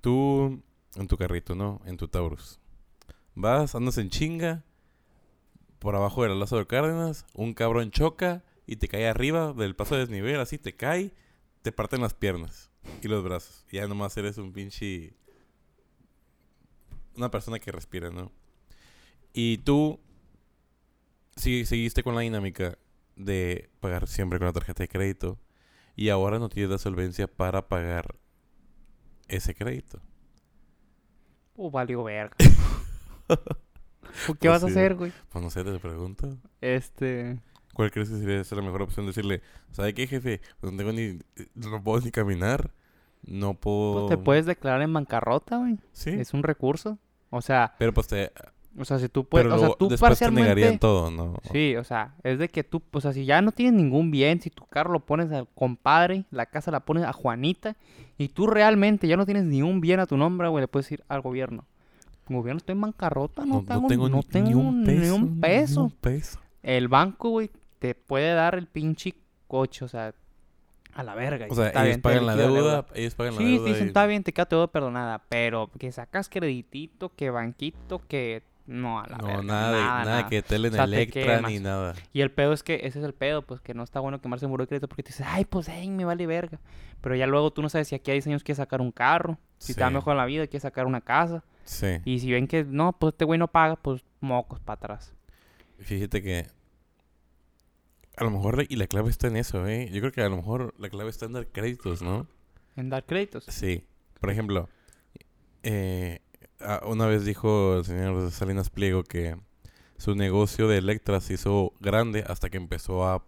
tú 0.00 0.62
en 0.96 1.06
tu 1.06 1.16
carrito, 1.16 1.54
¿no? 1.54 1.80
En 1.84 1.96
tu 1.96 2.08
Taurus. 2.08 2.58
Vas, 3.34 3.74
andas 3.74 3.98
en 3.98 4.10
chinga, 4.10 4.64
por 5.78 5.94
abajo 5.94 6.22
del 6.22 6.38
lazo 6.40 6.56
de 6.56 6.66
Cárdenas, 6.66 7.26
un 7.34 7.54
cabrón 7.54 7.90
choca 7.90 8.42
y 8.66 8.76
te 8.76 8.88
cae 8.88 9.06
arriba 9.06 9.52
del 9.52 9.76
paso 9.76 9.94
de 9.94 10.00
desnivel, 10.00 10.40
así 10.40 10.58
te 10.58 10.74
cae, 10.74 11.12
te 11.62 11.70
parten 11.70 12.00
las 12.00 12.14
piernas 12.14 12.70
y 13.02 13.08
los 13.08 13.22
brazos. 13.22 13.64
Y 13.70 13.76
ya 13.76 13.86
nomás 13.86 14.16
eres 14.16 14.38
un 14.38 14.52
pinche 14.52 15.14
una 17.16 17.30
persona 17.30 17.58
que 17.58 17.72
respira, 17.72 18.10
¿no? 18.10 18.30
Y 19.32 19.58
tú 19.58 20.00
sí, 21.36 21.64
seguiste 21.64 22.02
con 22.02 22.14
la 22.14 22.22
dinámica 22.22 22.78
de 23.14 23.70
pagar 23.80 24.06
siempre 24.06 24.38
con 24.38 24.46
la 24.46 24.52
tarjeta 24.52 24.82
de 24.82 24.88
crédito 24.88 25.38
y 25.94 26.10
ahora 26.10 26.38
no 26.38 26.48
tienes 26.48 26.70
la 26.70 26.78
solvencia 26.78 27.26
para 27.26 27.68
pagar 27.68 28.16
ese 29.28 29.54
crédito. 29.54 30.00
Uh, 31.54 31.70
valió 31.70 32.04
verga. 32.04 32.36
¿Qué 33.28 34.34
Pues 34.38 34.52
vas 34.52 34.64
a 34.64 34.66
hacer, 34.66 34.94
güey? 34.94 35.12
Pues 35.30 35.42
no 35.42 35.50
sé, 35.50 35.64
te 35.64 35.78
pregunto. 35.78 36.36
Este... 36.60 37.40
¿Cuál 37.72 37.90
crees 37.90 38.08
que 38.08 38.16
sería 38.16 38.42
la 38.62 38.62
mejor 38.62 38.82
opción? 38.82 39.06
Decirle, 39.06 39.42
¿sabe 39.72 39.92
qué, 39.92 40.06
jefe? 40.06 40.40
Pues 40.60 40.72
no 40.72 40.78
tengo 40.78 40.92
ni... 40.92 41.18
No 41.54 41.82
puedo 41.82 42.02
ni 42.02 42.10
caminar. 42.10 42.72
No 43.22 43.54
puedo... 43.54 44.06
Pues 44.06 44.18
te 44.18 44.24
puedes 44.24 44.46
declarar 44.46 44.82
en 44.82 44.92
bancarrota, 44.92 45.58
güey. 45.58 45.78
Sí. 45.92 46.10
Es 46.10 46.32
un 46.32 46.42
recurso. 46.42 46.98
O 47.30 47.42
sea, 47.42 47.74
Pero 47.78 47.92
pues 47.92 48.06
te... 48.06 48.32
o 48.78 48.84
sea, 48.84 48.98
si 48.98 49.08
tú 49.08 49.24
puedes... 49.24 49.46
Pero 49.46 49.56
o 49.56 49.58
sea, 49.58 49.68
tú 49.78 49.88
después 49.88 50.18
te 50.18 50.30
negarían 50.30 50.78
parcialmente... 50.78 50.78
todo, 50.78 51.10
¿no? 51.10 51.34
Sí, 51.52 51.76
o 51.76 51.84
sea, 51.84 52.14
es 52.22 52.38
de 52.38 52.48
que 52.48 52.62
tú, 52.64 52.82
o 52.92 53.00
sea, 53.00 53.12
si 53.12 53.24
ya 53.24 53.40
no 53.42 53.52
tienes 53.52 53.74
ningún 53.74 54.10
bien, 54.10 54.40
si 54.40 54.50
tu 54.50 54.64
carro 54.66 54.92
lo 54.92 55.00
pones 55.00 55.30
al 55.32 55.48
compadre, 55.54 56.24
la 56.30 56.46
casa 56.46 56.70
la 56.70 56.80
pones 56.80 57.04
a 57.04 57.12
Juanita, 57.12 57.76
y 58.18 58.28
tú 58.28 58.46
realmente 58.46 59.08
ya 59.08 59.16
no 59.16 59.24
tienes 59.26 59.44
ni 59.44 59.62
un 59.62 59.80
bien 59.80 60.00
a 60.00 60.06
tu 60.06 60.16
nombre, 60.16 60.48
güey, 60.48 60.62
le 60.62 60.68
puedes 60.68 60.86
decir 60.86 61.04
al 61.08 61.20
gobierno. 61.20 61.64
Gobierno, 62.28 62.58
estoy 62.58 62.72
en 62.74 62.80
bancarrota, 62.80 63.44
no, 63.46 63.62
tengo, 63.62 64.08
no 64.08 64.16
ni- 64.16 64.22
tengo 64.24 64.48
ni 64.48 64.54
un 64.54 64.84
peso. 64.84 65.00
ni 65.00 65.10
un 65.10 65.40
peso. 65.40 65.80
Ni 65.80 65.84
un 65.86 65.90
peso. 65.92 66.40
El 66.62 66.88
banco, 66.88 67.30
güey, 67.30 67.50
te 67.78 67.94
puede 67.94 68.34
dar 68.34 68.56
el 68.56 68.66
pinche 68.66 69.14
coche, 69.46 69.84
o 69.84 69.88
sea, 69.88 70.12
a 70.92 71.02
la 71.04 71.14
verga. 71.14 71.46
O 71.48 71.54
sea, 71.54 71.68
ellos 71.70 71.82
bien, 71.84 72.00
pagan 72.02 72.26
la 72.26 72.34
deuda, 72.34 72.86
ellos 72.94 73.14
pagan 73.14 73.34
la 73.34 73.38
Sí, 73.40 73.44
deuda. 73.52 73.64
te 73.64 73.68
dicen, 73.70 73.84
y- 73.84 73.88
está 73.88 74.06
bien, 74.06 74.24
te 74.24 74.32
queda 74.32 74.46
todo 74.46 74.66
perdonada, 74.68 75.22
pero 75.28 75.70
que 75.78 75.92
sacas 75.92 76.28
creditito, 76.28 77.10
que 77.14 77.30
banquito, 77.30 78.00
que 78.08 78.42
no, 78.66 79.00
a 79.00 79.06
la 79.08 79.18
No, 79.18 79.26
verga, 79.26 79.42
nada, 79.42 79.76
de, 79.76 79.82
nada, 79.82 80.04
nada. 80.04 80.28
que 80.28 80.42
tele 80.42 80.68
en 80.68 80.74
O 80.74 80.76
sea, 80.76 80.86
te 80.86 80.94
Electra 80.94 81.40
ni 81.42 81.58
nada. 81.60 81.94
Y 82.12 82.20
el 82.20 82.30
pedo 82.30 82.52
es 82.52 82.62
que 82.62 82.74
ese 82.86 82.98
es 82.98 83.04
el 83.04 83.14
pedo, 83.14 83.42
pues 83.42 83.60
que 83.60 83.74
no 83.74 83.82
está 83.82 84.00
bueno 84.00 84.20
quemarse 84.20 84.44
en 84.46 84.50
buró 84.50 84.64
de 84.64 84.68
crédito 84.68 84.88
porque 84.88 85.02
te 85.02 85.08
dices, 85.10 85.26
ay, 85.28 85.44
pues, 85.44 85.68
ey, 85.68 85.88
me 85.90 86.04
vale 86.04 86.26
verga. 86.26 86.58
Pero 87.00 87.14
ya 87.14 87.26
luego 87.26 87.52
tú 87.52 87.62
no 87.62 87.68
sabes 87.68 87.88
si 87.88 87.94
aquí 87.94 88.10
a 88.10 88.14
10 88.14 88.26
años 88.26 88.42
quieres 88.42 88.56
sacar 88.58 88.80
un 88.80 88.90
carro, 88.92 89.38
si 89.58 89.74
te 89.74 89.80
va 89.82 89.88
Sí. 89.88 89.94
mejor 89.94 90.12
en 90.12 90.18
la 90.18 90.26
vida, 90.26 90.46
quieres 90.46 90.62
sacar 90.62 90.86
una 90.86 91.00
casa. 91.00 91.44
Sí. 91.64 91.98
Y 92.04 92.18
si 92.20 92.30
ven 92.32 92.46
que 92.46 92.64
no, 92.64 92.92
pues 92.98 93.12
este 93.14 93.24
güey 93.24 93.38
no 93.38 93.48
paga, 93.48 93.76
pues 93.76 94.04
mocos 94.20 94.60
para 94.60 94.74
atrás. 94.78 95.14
Fíjate 95.78 96.22
que 96.22 96.46
a 98.16 98.24
lo 98.24 98.30
mejor, 98.30 98.56
la- 98.56 98.64
y 98.68 98.76
la 98.76 98.86
clave 98.86 99.10
está 99.10 99.26
en 99.26 99.36
eso, 99.36 99.66
¿eh? 99.66 99.90
Yo 99.92 100.00
creo 100.00 100.12
que 100.12 100.22
a 100.22 100.28
lo 100.28 100.36
mejor 100.36 100.74
la 100.78 100.88
clave 100.88 101.10
está 101.10 101.26
en 101.26 101.32
dar 101.34 101.46
créditos, 101.48 102.00
¿no? 102.02 102.26
En 102.76 102.88
dar 102.88 103.04
créditos. 103.04 103.44
Sí. 103.44 103.84
Por 104.20 104.30
ejemplo, 104.30 104.68
eh, 105.62 106.20
una 106.86 107.06
vez 107.06 107.24
dijo 107.24 107.78
el 107.78 107.84
señor 107.84 108.30
Salinas 108.30 108.70
Pliego 108.70 109.04
que 109.04 109.36
su 109.96 110.14
negocio 110.14 110.68
de 110.68 110.78
Electra 110.78 111.20
se 111.20 111.34
hizo 111.34 111.72
grande 111.80 112.24
hasta 112.26 112.50
que 112.50 112.56
empezó 112.56 113.06
a 113.06 113.24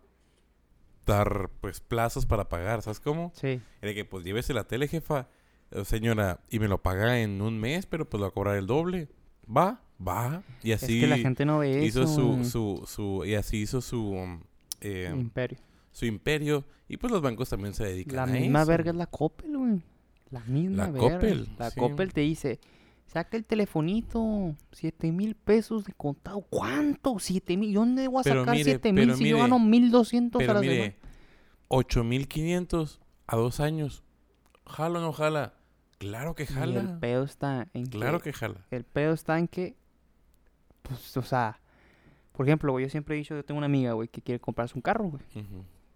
dar, 1.06 1.50
pues, 1.60 1.80
plazos 1.80 2.26
para 2.26 2.48
pagar, 2.48 2.82
¿sabes 2.82 3.00
cómo? 3.00 3.32
Sí. 3.34 3.60
Era 3.80 3.94
que, 3.94 4.04
pues, 4.04 4.24
llévese 4.24 4.52
la 4.52 4.64
tele, 4.64 4.88
jefa, 4.88 5.28
eh, 5.70 5.84
señora, 5.84 6.40
y 6.50 6.58
me 6.58 6.68
lo 6.68 6.82
paga 6.82 7.20
en 7.20 7.40
un 7.40 7.58
mes, 7.58 7.86
pero 7.86 8.08
pues 8.08 8.18
lo 8.20 8.26
va 8.26 8.28
a 8.28 8.32
cobrar 8.34 8.56
el 8.56 8.66
doble. 8.66 9.08
Va, 9.50 9.80
va. 10.06 10.42
Y 10.62 10.72
así 10.72 10.96
es 10.96 11.00
que 11.04 11.06
la 11.06 11.16
gente 11.18 11.46
no 11.46 11.60
ve 11.60 11.84
hizo 11.84 12.02
eso. 12.02 12.14
su, 12.14 12.44
su, 12.44 12.84
su, 12.86 13.24
y 13.24 13.34
así 13.34 13.62
hizo 13.62 13.80
su, 13.80 14.10
um, 14.10 14.42
eh, 14.82 15.10
Imperio. 15.14 15.58
su 15.92 16.04
imperio. 16.04 16.64
Y 16.88 16.98
pues 16.98 17.10
los 17.10 17.22
bancos 17.22 17.48
también 17.48 17.72
se 17.74 17.84
dedican 17.84 18.16
La 18.16 18.22
a 18.24 18.26
misma 18.26 18.60
eso. 18.62 18.68
verga 18.68 18.90
es 18.90 18.96
la 18.96 19.06
Coppel, 19.06 19.56
güey. 19.56 19.82
La 20.30 20.40
misma 20.40 20.86
La 20.86 20.90
verga. 20.90 21.08
Coppel, 21.14 21.48
La 21.58 21.70
sí. 21.70 21.80
Coppel 21.80 22.12
te 22.12 22.20
dice, 22.20 22.60
saca 23.08 23.36
el 23.36 23.44
telefonito, 23.44 24.54
siete 24.70 25.10
mil 25.10 25.34
pesos 25.34 25.84
de 25.84 25.92
contado. 25.94 26.40
¿Cuánto? 26.42 27.18
Siete 27.18 27.56
mil. 27.56 27.72
¿Yo 27.72 27.80
dónde 27.80 28.06
voy 28.06 28.20
a 28.20 28.22
Pero 28.22 28.42
sacar 28.42 28.54
mire, 28.54 28.64
siete 28.64 28.92
mil 28.92 29.14
si 29.14 29.24
yo 29.28 29.36
mire, 29.36 29.38
gano 29.38 29.58
mil 29.58 29.90
doscientos 29.90 30.42
a 30.48 30.52
la 30.54 30.60
mire, 30.60 30.76
semana? 30.76 30.94
8500 31.68 33.00
a 33.26 33.36
dos 33.36 33.60
años. 33.60 34.04
¿Jala 34.66 34.98
o 34.98 35.02
no 35.02 35.12
jala? 35.12 35.54
Claro 35.98 36.34
que 36.34 36.44
Y 36.44 36.46
el 36.46 36.52
jala. 36.52 37.00
pedo 37.00 37.24
está 37.24 37.68
en 37.72 37.86
Claro 37.86 38.20
que... 38.20 38.30
que 38.30 38.32
jala. 38.32 38.66
El 38.70 38.84
pedo 38.84 39.12
está 39.12 39.38
en 39.38 39.48
que... 39.48 39.76
Pues, 40.82 41.16
o 41.16 41.22
sea... 41.22 41.60
Por 42.32 42.46
ejemplo, 42.46 42.70
güey, 42.70 42.84
yo 42.84 42.90
siempre 42.90 43.16
he 43.16 43.18
dicho, 43.18 43.34
yo 43.34 43.44
tengo 43.44 43.58
una 43.58 43.66
amiga, 43.66 43.92
güey, 43.94 44.06
que 44.06 44.22
quiere 44.22 44.38
comprarse 44.38 44.76
un 44.76 44.82
carro, 44.82 45.06
güey. 45.10 45.22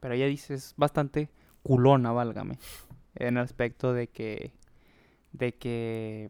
Pero 0.01 0.15
ella 0.15 0.27
dice, 0.27 0.55
es 0.55 0.75
bastante 0.77 1.31
culona, 1.63 2.11
válgame. 2.11 2.59
En 3.15 3.37
el 3.37 3.45
aspecto 3.45 3.93
de 3.93 4.09
que... 4.09 4.53
De 5.33 5.55
que... 5.55 6.29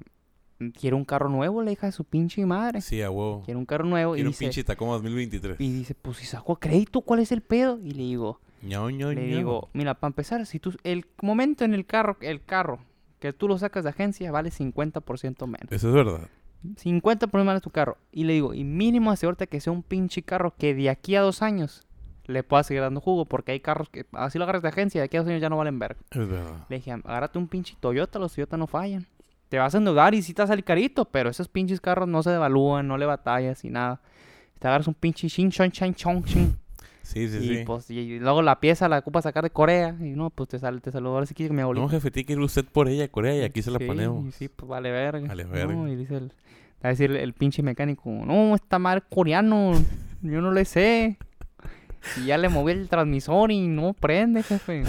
Quiere 0.71 0.97
un 0.97 1.05
carro 1.05 1.29
nuevo, 1.29 1.63
la 1.63 1.73
hija 1.73 1.87
de 1.87 1.93
su 1.93 2.05
pinche 2.05 2.45
madre. 2.47 2.81
Sí, 2.81 3.03
a 3.03 3.11
huevo. 3.11 3.43
Quiere 3.45 3.59
un 3.59 3.67
carro 3.67 3.85
nuevo 3.85 4.13
Quiero 4.13 4.27
y 4.27 4.29
un 4.29 4.33
dice... 4.33 4.45
pinche 4.45 4.65
Tacoma 4.65 4.93
2023. 4.93 5.61
Y 5.61 5.73
dice, 5.73 5.95
pues 5.95 6.19
si 6.19 6.27
saco 6.27 6.57
crédito, 6.57 7.01
¿cuál 7.01 7.21
es 7.21 7.33
el 7.33 7.41
pedo? 7.41 7.79
Y 7.83 7.93
le 7.93 8.03
digo, 8.03 8.41
Ño, 8.63 8.91
Ño, 8.91 9.13
le 9.13 9.27
digo, 9.27 9.69
mira, 9.73 9.95
para 9.95 10.11
empezar, 10.11 10.47
si 10.47 10.61
tú... 10.61 10.75
El 10.85 11.07
momento 11.21 11.65
en 11.65 11.75
el 11.75 11.85
carro, 11.85 12.17
el 12.21 12.45
carro 12.45 12.79
que 13.19 13.33
tú 13.33 13.49
lo 13.49 13.59
sacas 13.59 13.85
de 13.85 13.91
agencia 13.91 14.31
vale 14.33 14.51
50% 14.51 15.47
menos. 15.47 15.71
Eso 15.71 15.89
es 15.89 15.95
verdad. 15.95 16.29
50 16.77 17.27
por 17.27 17.43
menos 17.45 17.63
tu 17.63 17.71
carro. 17.71 17.97
Y 18.13 18.25
le 18.25 18.35
digo, 18.35 18.55
y 18.55 18.65
mínimo 18.65 19.11
asegúrate 19.11 19.47
que 19.47 19.61
sea 19.61 19.73
un 19.73 19.83
pinche 19.83 20.23
carro 20.23 20.55
que 20.57 20.75
de 20.75 20.91
aquí 20.91 21.17
a 21.17 21.21
dos 21.23 21.43
años 21.43 21.87
le 22.27 22.43
pueda 22.43 22.63
seguir 22.63 22.83
dando 22.83 23.01
jugo. 23.01 23.25
Porque 23.25 23.53
hay 23.53 23.61
carros 23.61 23.89
que 23.89 24.07
así 24.13 24.39
lo 24.39 24.45
agarras 24.45 24.63
de 24.63 24.69
agencia, 24.69 25.01
de 25.01 25.07
aquí 25.07 25.17
a 25.17 25.21
dos 25.21 25.29
años 25.29 25.41
ya 25.41 25.49
no 25.49 25.57
valen 25.57 25.79
verga. 25.79 26.01
Es 26.11 26.29
verdad. 26.29 26.67
Le 26.69 26.77
dije, 26.77 26.93
agárrate 26.93 27.39
un 27.39 27.49
pinche 27.49 27.77
Toyota, 27.79 28.19
los 28.19 28.35
Toyota 28.35 28.57
no 28.57 28.67
fallan. 28.67 29.07
Te 29.53 29.59
vas 29.59 29.75
a 29.75 29.77
endeudar 29.77 30.15
y 30.15 30.23
sí 30.23 30.33
te 30.33 30.41
a 30.41 30.47
salir 30.47 30.65
carito, 30.65 31.05
pero 31.05 31.29
esos 31.29 31.47
pinches 31.47 31.79
carros 31.79 32.09
no 32.09 32.23
se 32.23 32.31
devalúan, 32.31 32.89
no 32.89 32.97
le 32.97 33.05
batallas 33.05 33.67
y 33.67 33.69
nada. 33.69 34.01
Te 34.59 34.67
agarras 34.67 34.89
un 34.89 34.95
pinche 34.95 35.29
Shin 35.29 35.51
Shon 35.51 35.69
Shan 35.69 35.95
Chong 35.95 36.25
Shin. 36.25 36.57
Sí, 37.03 37.29
sí, 37.29 37.37
y 37.37 37.57
sí. 37.59 37.63
pues 37.67 37.91
y 37.91 38.19
luego 38.19 38.41
la 38.41 38.61
pieza 38.61 38.89
la 38.89 39.01
ocupa 39.01 39.21
sacar 39.21 39.45
de 39.45 39.51
Corea. 39.51 39.95
Y 40.01 40.13
no, 40.13 40.31
pues 40.31 40.49
te 40.49 40.59
sale, 40.59 40.81
te 40.81 40.91
saludó 40.91 41.13
ahora 41.13 41.27
sí 41.27 41.35
que 41.35 41.51
mi 41.51 41.61
abuelito. 41.61 41.85
No, 41.85 41.91
jefe, 41.91 42.11
tiene 42.11 42.25
que 42.25 42.33
ir 42.33 42.39
usted 42.39 42.65
por 42.65 42.89
ella, 42.89 43.09
Corea, 43.09 43.37
y 43.37 43.43
aquí 43.43 43.61
se 43.61 43.71
la 43.71 43.79
ponemos. 43.79 44.35
Sí, 44.37 44.49
pues 44.49 44.67
vale 44.67 44.91
verga. 44.91 45.29
Vale 45.29 45.45
No, 45.45 45.51
verga. 45.51 45.91
y 45.91 45.97
dice 45.97 46.17
el, 46.17 46.33
a 46.81 46.89
decir 46.89 47.11
el, 47.11 47.19
el 47.19 47.35
pinche 47.35 47.63
mecánico, 47.63 48.09
no, 48.09 48.55
está 48.55 48.79
mal 48.79 49.03
coreano, 49.07 49.73
yo 50.23 50.41
no 50.41 50.51
le 50.51 50.65
sé. 50.65 51.19
Y 52.23 52.25
ya 52.25 52.39
le 52.39 52.49
moví 52.49 52.73
el 52.73 52.89
transmisor 52.89 53.51
y 53.51 53.69
no 53.69 53.93
prende, 53.93 54.45
jefe. 54.45 54.85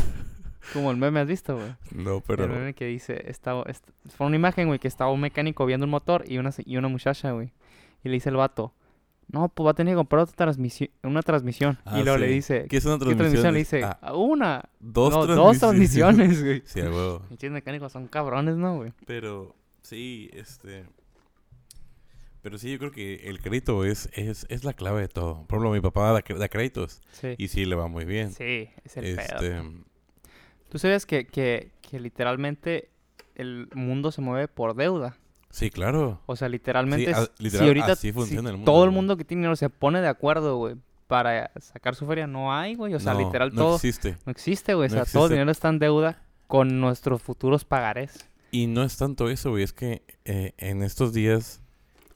Como 0.71 0.91
el 0.91 0.97
meme 0.97 1.19
has 1.19 1.27
visto, 1.27 1.55
güey. 1.57 1.75
No, 1.91 2.17
El 2.17 2.23
pero... 2.25 2.47
meme 2.47 2.73
que 2.73 2.85
dice, 2.85 3.29
estaba, 3.29 3.63
est- 3.67 3.87
fue 4.15 4.27
una 4.27 4.37
imagen, 4.37 4.67
güey, 4.67 4.79
que 4.79 4.87
estaba 4.87 5.11
un 5.11 5.19
mecánico 5.19 5.65
viendo 5.65 5.85
un 5.85 5.89
motor 5.89 6.23
y 6.27 6.37
una, 6.37 6.51
y 6.65 6.77
una 6.77 6.87
muchacha, 6.87 7.31
güey. 7.31 7.51
Y 8.03 8.09
le 8.09 8.13
dice 8.15 8.29
el 8.29 8.37
vato, 8.37 8.73
no, 9.27 9.49
pues 9.49 9.65
va 9.67 9.71
a 9.71 9.73
tener 9.73 9.93
que 9.93 9.97
comprar 9.97 10.21
otra 10.23 10.35
transmisión, 10.35 10.89
una 11.03 11.21
transmisión. 11.21 11.79
Ah, 11.85 11.99
y 11.99 12.03
luego 12.03 12.17
le 12.17 12.27
dice, 12.27 12.65
¿Qué 12.69 12.77
es 12.77 12.85
una 12.85 12.97
¿qué 12.97 13.05
transmisión? 13.15 13.41
transmisión? 13.41 13.53
Le 13.53 13.59
dice, 13.59 13.83
Ah, 14.01 14.13
una. 14.15 14.63
dos, 14.79 15.11
no, 15.13 15.25
transmisiones. 15.25 15.35
dos 15.35 15.59
transmisiones, 15.59 16.43
güey. 16.43 16.63
Sí, 16.65 16.81
huevo. 16.81 17.21
Pinches 17.29 17.51
mecánicos 17.51 17.91
son 17.91 18.07
cabrones, 18.07 18.55
¿no, 18.57 18.75
güey? 18.77 18.93
Pero 19.05 19.55
sí, 19.81 20.29
este... 20.33 20.85
Pero 22.41 22.57
sí, 22.57 22.71
yo 22.73 22.77
creo 22.79 22.91
que 22.91 23.15
el 23.29 23.41
crédito 23.41 23.85
es, 23.85 24.09
es, 24.13 24.45
es 24.49 24.65
la 24.65 24.73
clave 24.73 24.99
de 25.01 25.07
todo. 25.07 25.45
Por 25.47 25.57
ejemplo, 25.57 25.71
mi 25.71 25.79
papá 25.79 26.11
da, 26.11 26.21
créditos 26.49 27.01
Sí. 27.13 27.35
y 27.37 27.47
sí 27.47 27.65
le 27.65 27.75
va 27.75 27.87
muy 27.87 28.03
bien. 28.03 28.31
Sí, 28.33 28.69
es 28.83 28.97
el 28.97 29.15
pedo. 29.39 29.63
¿Tú 30.73 30.79
sabes 30.79 31.05
que, 31.05 31.25
que, 31.27 31.69
que 31.81 31.99
literalmente 31.99 32.89
el 33.35 33.69
mundo 33.75 34.11
se 34.11 34.21
mueve 34.21 34.47
por 34.49 34.75
deuda? 34.75 35.15
sí, 35.51 35.69
claro. 35.69 36.19
O 36.25 36.35
sea, 36.35 36.49
literalmente, 36.49 37.13
Sí, 37.13 37.19
a- 37.21 37.25
si 37.25 37.43
literal, 37.43 37.67
ahorita 37.67 37.91
así 37.91 38.07
si 38.07 38.11
funciona 38.11 38.49
el 38.49 38.57
mundo, 38.57 38.71
todo 38.71 38.83
el 38.85 38.89
mundo 38.91 39.15
que 39.15 39.23
tiene 39.23 39.41
dinero 39.41 39.55
se 39.55 39.69
pone 39.69 40.01
de 40.01 40.07
acuerdo, 40.07 40.57
güey, 40.57 40.75
para 41.07 41.51
sacar 41.61 41.93
su 41.93 42.07
feria, 42.07 42.25
no 42.25 42.51
hay, 42.51 42.73
güey. 42.73 42.95
O 42.95 42.99
sea, 42.99 43.13
no, 43.13 43.19
literal 43.19 43.49
no 43.53 43.61
todo 43.61 43.75
existe. 43.75 44.17
no 44.25 44.31
existe, 44.31 44.73
güey. 44.73 44.87
O 44.89 44.95
no 44.95 45.05
sea, 45.05 45.13
todo 45.13 45.25
el 45.27 45.33
dinero 45.33 45.51
está 45.51 45.69
en 45.69 45.77
deuda 45.77 46.23
con 46.47 46.81
nuestros 46.81 47.21
futuros 47.21 47.65
pagarés. 47.65 48.27
Y 48.49 48.65
no 48.65 48.81
es 48.83 48.97
tanto 48.97 49.29
eso, 49.29 49.51
güey. 49.51 49.61
Es 49.63 49.73
que 49.73 50.01
eh, 50.25 50.53
en 50.57 50.81
estos 50.81 51.13
días 51.13 51.61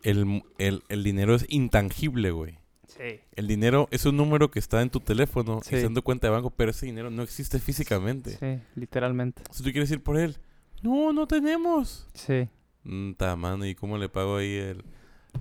el, 0.02 0.42
el, 0.58 0.82
el 0.90 1.04
dinero 1.04 1.36
es 1.36 1.46
intangible, 1.48 2.32
güey. 2.32 2.58
Sí. 2.88 3.20
El 3.36 3.48
dinero 3.48 3.88
es 3.91 4.06
un 4.06 4.15
número 4.17 4.50
que 4.50 4.60
está 4.60 4.82
en 4.82 4.89
tu 4.89 5.00
teléfono, 5.01 5.60
Sí. 5.63 5.75
está 5.75 5.88
en 5.88 5.94
tu 5.94 6.01
cuenta 6.01 6.27
de 6.27 6.32
banco, 6.32 6.50
pero 6.51 6.72
ese 6.72 6.86
dinero 6.86 7.10
no 7.10 7.22
existe 7.22 7.60
físicamente. 7.60 8.32
Sí, 8.38 8.63
literalmente. 8.79 9.44
Si 9.51 9.62
tú 9.63 9.72
quieres 9.72 9.91
ir 9.91 10.01
por 10.01 10.17
él, 10.17 10.38
no, 10.82 11.12
no 11.13 11.27
tenemos. 11.27 12.08
Sí. 12.13 12.48
Mm, 12.84 13.12
mano, 13.38 13.65
¿y 13.65 13.75
cómo 13.75 13.98
le 13.98 14.10
pago 14.10 14.38
ahí 14.38 14.56
el...? 14.56 14.84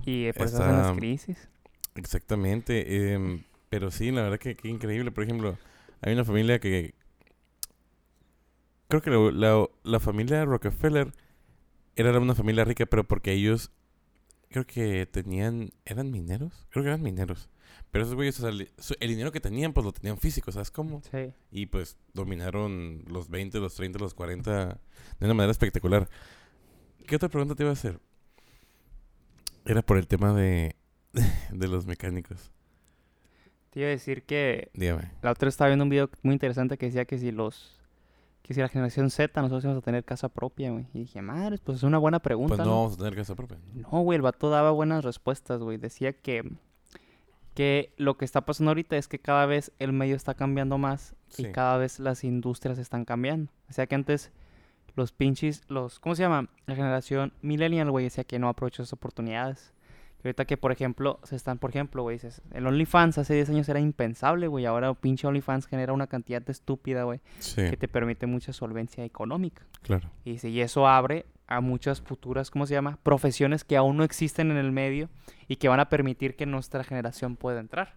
Y 0.05 0.25
eh, 0.25 0.33
por 0.33 0.47
eso 0.47 0.57
hacen 0.61 0.77
las 0.77 0.97
crisis. 0.97 1.49
Exactamente. 1.95 3.13
em, 3.13 3.43
pero 3.69 3.91
sí, 3.91 4.11
la 4.11 4.23
verdad 4.23 4.39
que, 4.39 4.55
que 4.55 4.67
increíble. 4.67 5.11
Por 5.11 5.23
ejemplo, 5.23 5.57
hay 6.01 6.13
una 6.13 6.25
familia 6.25 6.59
que... 6.59 6.93
Creo 8.89 9.01
que 9.01 9.09
la, 9.09 9.31
la, 9.31 9.67
la 9.83 9.99
familia 9.99 10.45
Rockefeller 10.45 11.13
era 11.95 12.17
una 12.19 12.35
familia 12.35 12.63
rica, 12.63 12.85
pero 12.85 13.03
porque 13.05 13.33
ellos 13.33 13.71
creo 14.49 14.65
que 14.65 15.05
tenían... 15.05 15.71
¿Eran 15.85 16.11
mineros? 16.11 16.67
Creo 16.69 16.83
que 16.83 16.89
eran 16.89 17.01
mineros. 17.01 17.49
Pero 17.91 18.03
esos 18.03 18.15
güeyes, 18.15 18.39
o 18.39 18.41
sea, 18.41 18.95
el 18.99 19.09
dinero 19.09 19.31
que 19.31 19.39
tenían, 19.39 19.73
pues 19.73 19.85
lo 19.85 19.91
tenían 19.91 20.17
físico, 20.17 20.51
¿sabes 20.51 20.71
cómo? 20.71 21.01
Sí. 21.11 21.33
Y 21.51 21.67
pues 21.67 21.97
dominaron 22.13 23.03
los 23.07 23.29
20, 23.29 23.59
los 23.59 23.75
30, 23.75 23.99
los 23.99 24.13
40 24.13 24.79
de 25.19 25.25
una 25.25 25.33
manera 25.33 25.51
espectacular. 25.51 26.09
¿Qué 27.05 27.15
otra 27.15 27.29
pregunta 27.29 27.55
te 27.55 27.63
iba 27.63 27.69
a 27.69 27.73
hacer? 27.73 27.99
Era 29.65 29.81
por 29.81 29.97
el 29.97 30.07
tema 30.07 30.33
de, 30.33 30.75
de 31.51 31.67
los 31.67 31.85
mecánicos. 31.85 32.51
Te 33.69 33.79
iba 33.81 33.87
a 33.87 33.91
decir 33.91 34.23
que 34.23 34.69
Dígame. 34.73 35.11
la 35.21 35.31
otra 35.31 35.49
estaba 35.49 35.69
viendo 35.69 35.83
un 35.83 35.89
video 35.89 36.09
muy 36.23 36.33
interesante 36.33 36.77
que 36.77 36.87
decía 36.87 37.05
que 37.05 37.17
si 37.17 37.31
los 37.31 37.76
que 38.47 38.53
si 38.53 38.61
la 38.61 38.69
generación 38.69 39.09
Z 39.09 39.41
nosotros 39.41 39.65
íbamos 39.65 39.81
a 39.81 39.85
tener 39.85 40.05
casa 40.05 40.29
propia, 40.29 40.71
güey. 40.71 40.87
Y 40.93 40.99
dije, 40.99 41.21
madres, 41.21 41.59
pues 41.59 41.79
es 41.79 41.83
una 41.83 41.97
buena 41.97 42.19
pregunta, 42.19 42.55
Pues 42.55 42.65
no 42.65 42.73
¿no? 42.73 42.81
vamos 42.83 42.93
a 42.93 42.97
tener 42.97 43.15
casa 43.15 43.35
propia. 43.35 43.57
¿no? 43.73 44.01
Güey, 44.01 44.15
el 44.15 44.21
vato 44.21 44.49
daba 44.49 44.71
buenas 44.71 45.03
respuestas, 45.03 45.61
güey. 45.61 45.77
Decía 45.77 46.13
que 46.13 46.43
que 47.53 47.91
lo 47.97 48.17
que 48.17 48.23
está 48.23 48.41
pasando 48.41 48.69
ahorita 48.69 48.97
es 48.97 49.07
que 49.07 49.17
cada 49.17 49.47
vez 49.47 49.71
el 49.79 49.91
medio 49.91 50.15
está 50.15 50.35
cambiando 50.35 50.77
más 50.77 51.15
y 51.39 51.45
cada 51.51 51.77
vez 51.77 51.99
las 51.99 52.23
industrias 52.23 52.77
están 52.77 53.03
cambiando. 53.03 53.51
O 53.67 53.73
sea 53.73 53.87
que 53.87 53.95
antes 53.95 54.31
los 54.95 55.11
pinches, 55.11 55.63
los, 55.67 55.99
¿cómo 55.99 56.13
se 56.13 56.21
llama? 56.21 56.49
La 56.67 56.75
generación 56.75 57.33
millennial, 57.41 57.89
güey, 57.89 58.05
decía 58.05 58.25
que 58.25 58.37
no 58.37 58.47
aprovechó 58.47 58.83
esas 58.83 58.93
oportunidades. 58.93 59.73
Y 60.23 60.27
ahorita 60.27 60.45
que, 60.45 60.57
por 60.57 60.71
ejemplo, 60.71 61.19
se 61.23 61.35
están, 61.35 61.59
por 61.59 61.69
ejemplo, 61.69 62.01
güey, 62.03 62.15
dices, 62.15 62.41
el 62.51 62.65
OnlyFans 62.65 63.17
hace 63.19 63.35
10 63.35 63.49
años 63.51 63.69
era 63.69 63.79
impensable, 63.79 64.47
güey. 64.47 64.65
Ahora 64.65 64.93
pinche 64.95 65.27
OnlyFans 65.27 65.67
genera 65.67 65.93
una 65.93 66.07
cantidad 66.07 66.41
de 66.41 66.51
estúpida, 66.51 67.03
güey, 67.03 67.19
Sí, 67.39 67.69
que 67.69 67.77
te 67.77 67.87
permite 67.87 68.25
mucha 68.25 68.51
solvencia 68.53 69.05
económica. 69.05 69.63
claro. 69.83 70.09
Y 70.25 70.31
dice, 70.33 70.49
y 70.49 70.61
eso 70.61 70.87
abre 70.87 71.25
a 71.47 71.61
muchas 71.61 72.01
futuras, 72.01 72.51
¿cómo 72.51 72.65
se 72.65 72.73
llama? 72.73 72.97
Profesiones 73.03 73.63
que 73.63 73.77
aún 73.77 73.95
no 73.95 74.03
existen 74.03 74.51
en 74.51 74.57
el 74.57 74.71
medio 74.71 75.09
y 75.47 75.55
que 75.57 75.69
van 75.69 75.79
a 75.79 75.87
permitir 75.87 76.35
que 76.35 76.45
nuestra 76.45 76.83
generación 76.83 77.37
pueda 77.37 77.59
entrar. 77.61 77.93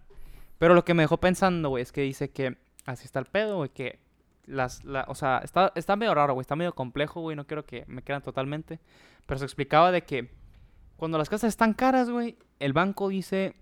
Pero 0.57 0.73
lo 0.75 0.85
que 0.85 0.93
me 0.93 1.03
dejó 1.03 1.17
pensando, 1.17 1.69
güey, 1.69 1.81
es 1.81 1.91
que 1.91 2.01
dice 2.01 2.29
que 2.29 2.55
así 2.85 3.03
está 3.05 3.19
el 3.19 3.25
pedo, 3.25 3.57
güey, 3.57 3.69
que 3.71 3.99
las, 4.45 4.83
la, 4.85 5.05
o 5.07 5.15
sea, 5.15 5.39
está, 5.43 5.71
está 5.75 5.95
medio 5.95 6.13
raro, 6.13 6.33
güey, 6.33 6.41
está 6.43 6.55
medio 6.55 6.73
complejo, 6.73 7.19
güey, 7.21 7.35
no 7.35 7.45
quiero 7.47 7.65
que 7.65 7.83
me 7.87 8.03
crean 8.03 8.21
totalmente. 8.21 8.79
Pero 9.25 9.39
se 9.39 9.45
explicaba 9.45 9.91
de 9.91 10.03
que 10.03 10.29
cuando 11.01 11.17
las 11.17 11.29
casas 11.29 11.49
están 11.49 11.73
caras, 11.73 12.11
güey, 12.11 12.37
el 12.59 12.73
banco 12.73 13.09
dice, 13.09 13.55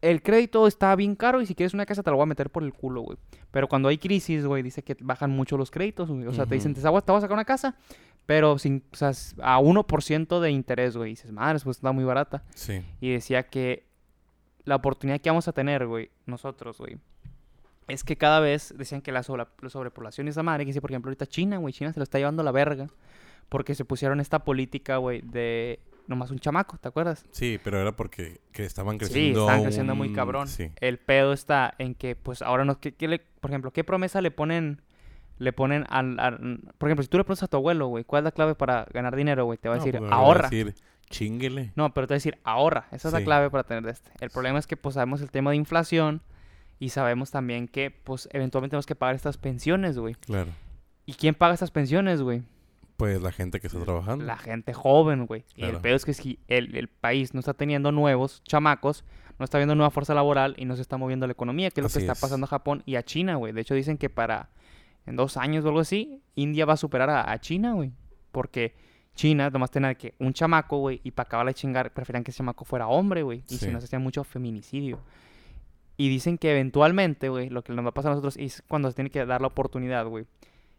el 0.00 0.22
crédito 0.22 0.66
está 0.66 0.96
bien 0.96 1.14
caro 1.14 1.42
y 1.42 1.46
si 1.46 1.54
quieres 1.54 1.74
una 1.74 1.84
casa 1.84 2.02
te 2.02 2.10
lo 2.10 2.16
voy 2.16 2.22
a 2.22 2.26
meter 2.26 2.48
por 2.48 2.62
el 2.62 2.72
culo, 2.72 3.02
güey. 3.02 3.18
Pero 3.50 3.68
cuando 3.68 3.90
hay 3.90 3.98
crisis, 3.98 4.46
güey, 4.46 4.62
dice 4.62 4.82
que 4.82 4.96
bajan 5.00 5.30
mucho 5.30 5.58
los 5.58 5.70
créditos, 5.70 6.10
güey. 6.10 6.26
O 6.26 6.32
sea, 6.32 6.46
te 6.46 6.54
dicen, 6.54 6.72
Ujú. 6.72 6.80
te 6.80 6.88
vas 6.88 7.04
te 7.04 7.12
vas 7.12 7.18
a 7.18 7.24
sacar 7.26 7.34
una 7.34 7.44
casa, 7.44 7.76
Pero 8.26 8.58
sin, 8.58 8.82
o 8.92 8.96
sea, 8.96 9.10
a 9.42 9.60
1% 9.60 10.40
de 10.40 10.50
interés, 10.50 10.96
güey. 10.96 11.10
Y 11.10 11.12
dices, 11.12 11.30
madre, 11.30 11.60
pues 11.62 11.76
está 11.76 11.92
muy 11.92 12.04
barata. 12.04 12.42
Sí. 12.54 12.82
Y 13.00 13.10
decía 13.12 13.42
que 13.42 13.86
la 14.64 14.76
oportunidad 14.76 15.20
que 15.20 15.28
vamos 15.28 15.46
a 15.48 15.52
tener, 15.52 15.86
güey, 15.86 16.10
nosotros, 16.24 16.78
güey, 16.78 16.96
es 17.88 18.02
que 18.02 18.16
cada 18.16 18.40
vez 18.40 18.72
decían 18.78 19.02
que 19.02 19.12
la, 19.12 19.22
sobre- 19.22 19.46
la 19.60 19.68
sobrepoblación 19.68 20.26
y 20.26 20.30
esa 20.30 20.42
madre, 20.42 20.64
que 20.64 20.72
si 20.72 20.80
por 20.80 20.90
ejemplo 20.90 21.10
ahorita 21.10 21.26
China, 21.26 21.58
güey, 21.58 21.74
China 21.74 21.92
se 21.92 22.00
lo 22.00 22.04
está 22.04 22.16
llevando 22.18 22.40
a 22.40 22.44
la 22.46 22.52
verga 22.52 22.86
porque 23.50 23.74
se 23.74 23.84
pusieron 23.84 24.20
esta 24.20 24.38
política, 24.42 24.96
güey, 24.96 25.20
de 25.20 25.80
nomás 26.06 26.30
un 26.30 26.38
chamaco, 26.38 26.76
¿te 26.78 26.88
acuerdas? 26.88 27.24
Sí, 27.30 27.58
pero 27.62 27.80
era 27.80 27.92
porque 27.92 28.40
que 28.52 28.64
estaban 28.64 28.94
Sí, 28.94 28.98
creciendo. 28.98 29.40
estaban 29.40 29.60
a 29.60 29.64
creciendo 29.64 29.94
muy 29.94 30.12
cabrón. 30.12 30.48
Sí. 30.48 30.70
El 30.80 30.98
pedo 30.98 31.32
está 31.32 31.74
en 31.78 31.94
que, 31.94 32.14
pues, 32.16 32.42
ahora 32.42 32.64
no, 32.64 32.78
¿qué, 32.80 32.94
qué 32.94 33.08
le, 33.08 33.18
por 33.18 33.50
ejemplo, 33.50 33.70
¿qué 33.72 33.84
promesa 33.84 34.20
le 34.20 34.30
ponen, 34.30 34.82
le 35.38 35.52
ponen 35.52 35.84
al, 35.88 36.18
al- 36.20 36.60
por 36.78 36.88
ejemplo, 36.88 37.02
si 37.02 37.08
tú 37.08 37.16
le 37.18 37.24
preguntas 37.24 37.42
a 37.44 37.48
tu 37.48 37.56
abuelo, 37.56 37.86
güey, 37.88 38.04
¿cuál 38.04 38.20
es 38.20 38.24
la 38.24 38.32
clave 38.32 38.54
para 38.54 38.86
ganar 38.92 39.16
dinero, 39.16 39.44
güey? 39.46 39.58
Te 39.58 39.68
va 39.68 39.76
a 39.76 39.78
decir, 39.78 39.96
pues, 39.98 40.10
va 40.10 40.14
a 40.14 40.18
ahorra. 40.18 40.48
decir, 40.48 40.74
chinguele. 41.10 41.72
No, 41.76 41.92
pero 41.94 42.06
te 42.06 42.12
voy 42.12 42.16
a 42.16 42.18
decir 42.18 42.38
ahorra. 42.44 42.86
Esa 42.92 43.08
es 43.08 43.12
la 43.12 43.18
Sí. 43.20 43.24
clave 43.24 43.50
para 43.50 43.64
tener 43.64 43.84
de 43.84 43.90
este. 43.92 44.10
El 44.20 44.30
problema 44.30 44.58
es 44.58 44.66
que 44.66 44.76
pues 44.76 44.94
sabemos 44.94 45.20
el 45.20 45.30
tema 45.30 45.50
de 45.50 45.56
inflación 45.56 46.22
y 46.78 46.88
sabemos 46.90 47.30
también 47.30 47.68
que 47.68 47.90
pues 47.90 48.28
eventualmente 48.32 48.72
tenemos 48.72 48.86
que 48.86 48.94
pagar 48.96 49.14
estas 49.14 49.36
pensiones, 49.38 49.98
güey. 49.98 50.14
Claro. 50.14 50.50
¿Y 51.06 51.14
quién 51.14 51.34
paga 51.34 51.54
estas 51.54 51.70
pensiones, 51.70 52.22
güey? 52.22 52.42
Pues 52.96 53.20
la 53.20 53.32
gente 53.32 53.60
que 53.60 53.66
está 53.66 53.80
trabajando. 53.80 54.24
La 54.24 54.36
gente 54.36 54.72
joven, 54.72 55.26
güey. 55.26 55.44
Y 55.56 55.64
el 55.64 55.78
peor 55.78 55.96
es 55.96 56.04
que 56.04 56.14
si 56.14 56.38
el, 56.48 56.76
el 56.76 56.88
país 56.88 57.34
no 57.34 57.40
está 57.40 57.52
teniendo 57.54 57.90
nuevos 57.92 58.42
chamacos, 58.44 59.04
no 59.38 59.44
está 59.44 59.58
viendo 59.58 59.74
nueva 59.74 59.90
fuerza 59.90 60.14
laboral 60.14 60.54
y 60.58 60.64
no 60.64 60.76
se 60.76 60.82
está 60.82 60.96
moviendo 60.96 61.26
la 61.26 61.32
economía, 61.32 61.70
que 61.70 61.80
es 61.80 61.82
lo 61.84 61.90
que 61.90 61.98
está 61.98 62.12
es. 62.12 62.20
pasando 62.20 62.44
a 62.44 62.48
Japón 62.48 62.82
y 62.86 62.94
a 62.94 63.02
China, 63.02 63.34
güey. 63.34 63.52
De 63.52 63.60
hecho 63.62 63.74
dicen 63.74 63.98
que 63.98 64.10
para 64.10 64.48
en 65.06 65.16
dos 65.16 65.36
años 65.36 65.64
o 65.64 65.68
algo 65.68 65.80
así, 65.80 66.22
India 66.36 66.64
va 66.66 66.74
a 66.74 66.76
superar 66.76 67.10
a, 67.10 67.30
a 67.32 67.40
China, 67.40 67.72
güey. 67.72 67.90
Porque 68.30 68.74
China 69.16 69.50
nomás 69.50 69.70
tenía 69.72 69.94
que 69.96 70.14
un 70.20 70.32
chamaco, 70.32 70.78
güey, 70.78 71.00
y 71.02 71.10
para 71.10 71.26
acabar 71.26 71.46
de 71.46 71.54
chingar, 71.54 71.92
preferían 71.92 72.22
que 72.24 72.30
ese 72.30 72.38
chamaco 72.38 72.64
fuera 72.64 72.86
hombre, 72.86 73.22
güey. 73.24 73.42
Y 73.48 73.56
Sí. 73.56 73.66
si 73.66 73.70
no 73.72 73.80
se 73.80 73.86
hacía 73.86 73.98
mucho 73.98 74.22
feminicidio. 74.24 75.00
Y 75.96 76.08
dicen 76.08 76.38
que 76.38 76.50
eventualmente, 76.52 77.28
güey, 77.28 77.50
lo 77.50 77.62
que 77.62 77.72
nos 77.72 77.84
va 77.84 77.90
a 77.90 77.94
pasar 77.94 78.12
a 78.12 78.14
nosotros 78.14 78.36
es 78.36 78.62
cuando 78.68 78.88
se 78.88 78.94
tiene 78.94 79.10
que 79.10 79.24
dar 79.26 79.40
la 79.40 79.48
oportunidad, 79.48 80.06
güey. 80.06 80.26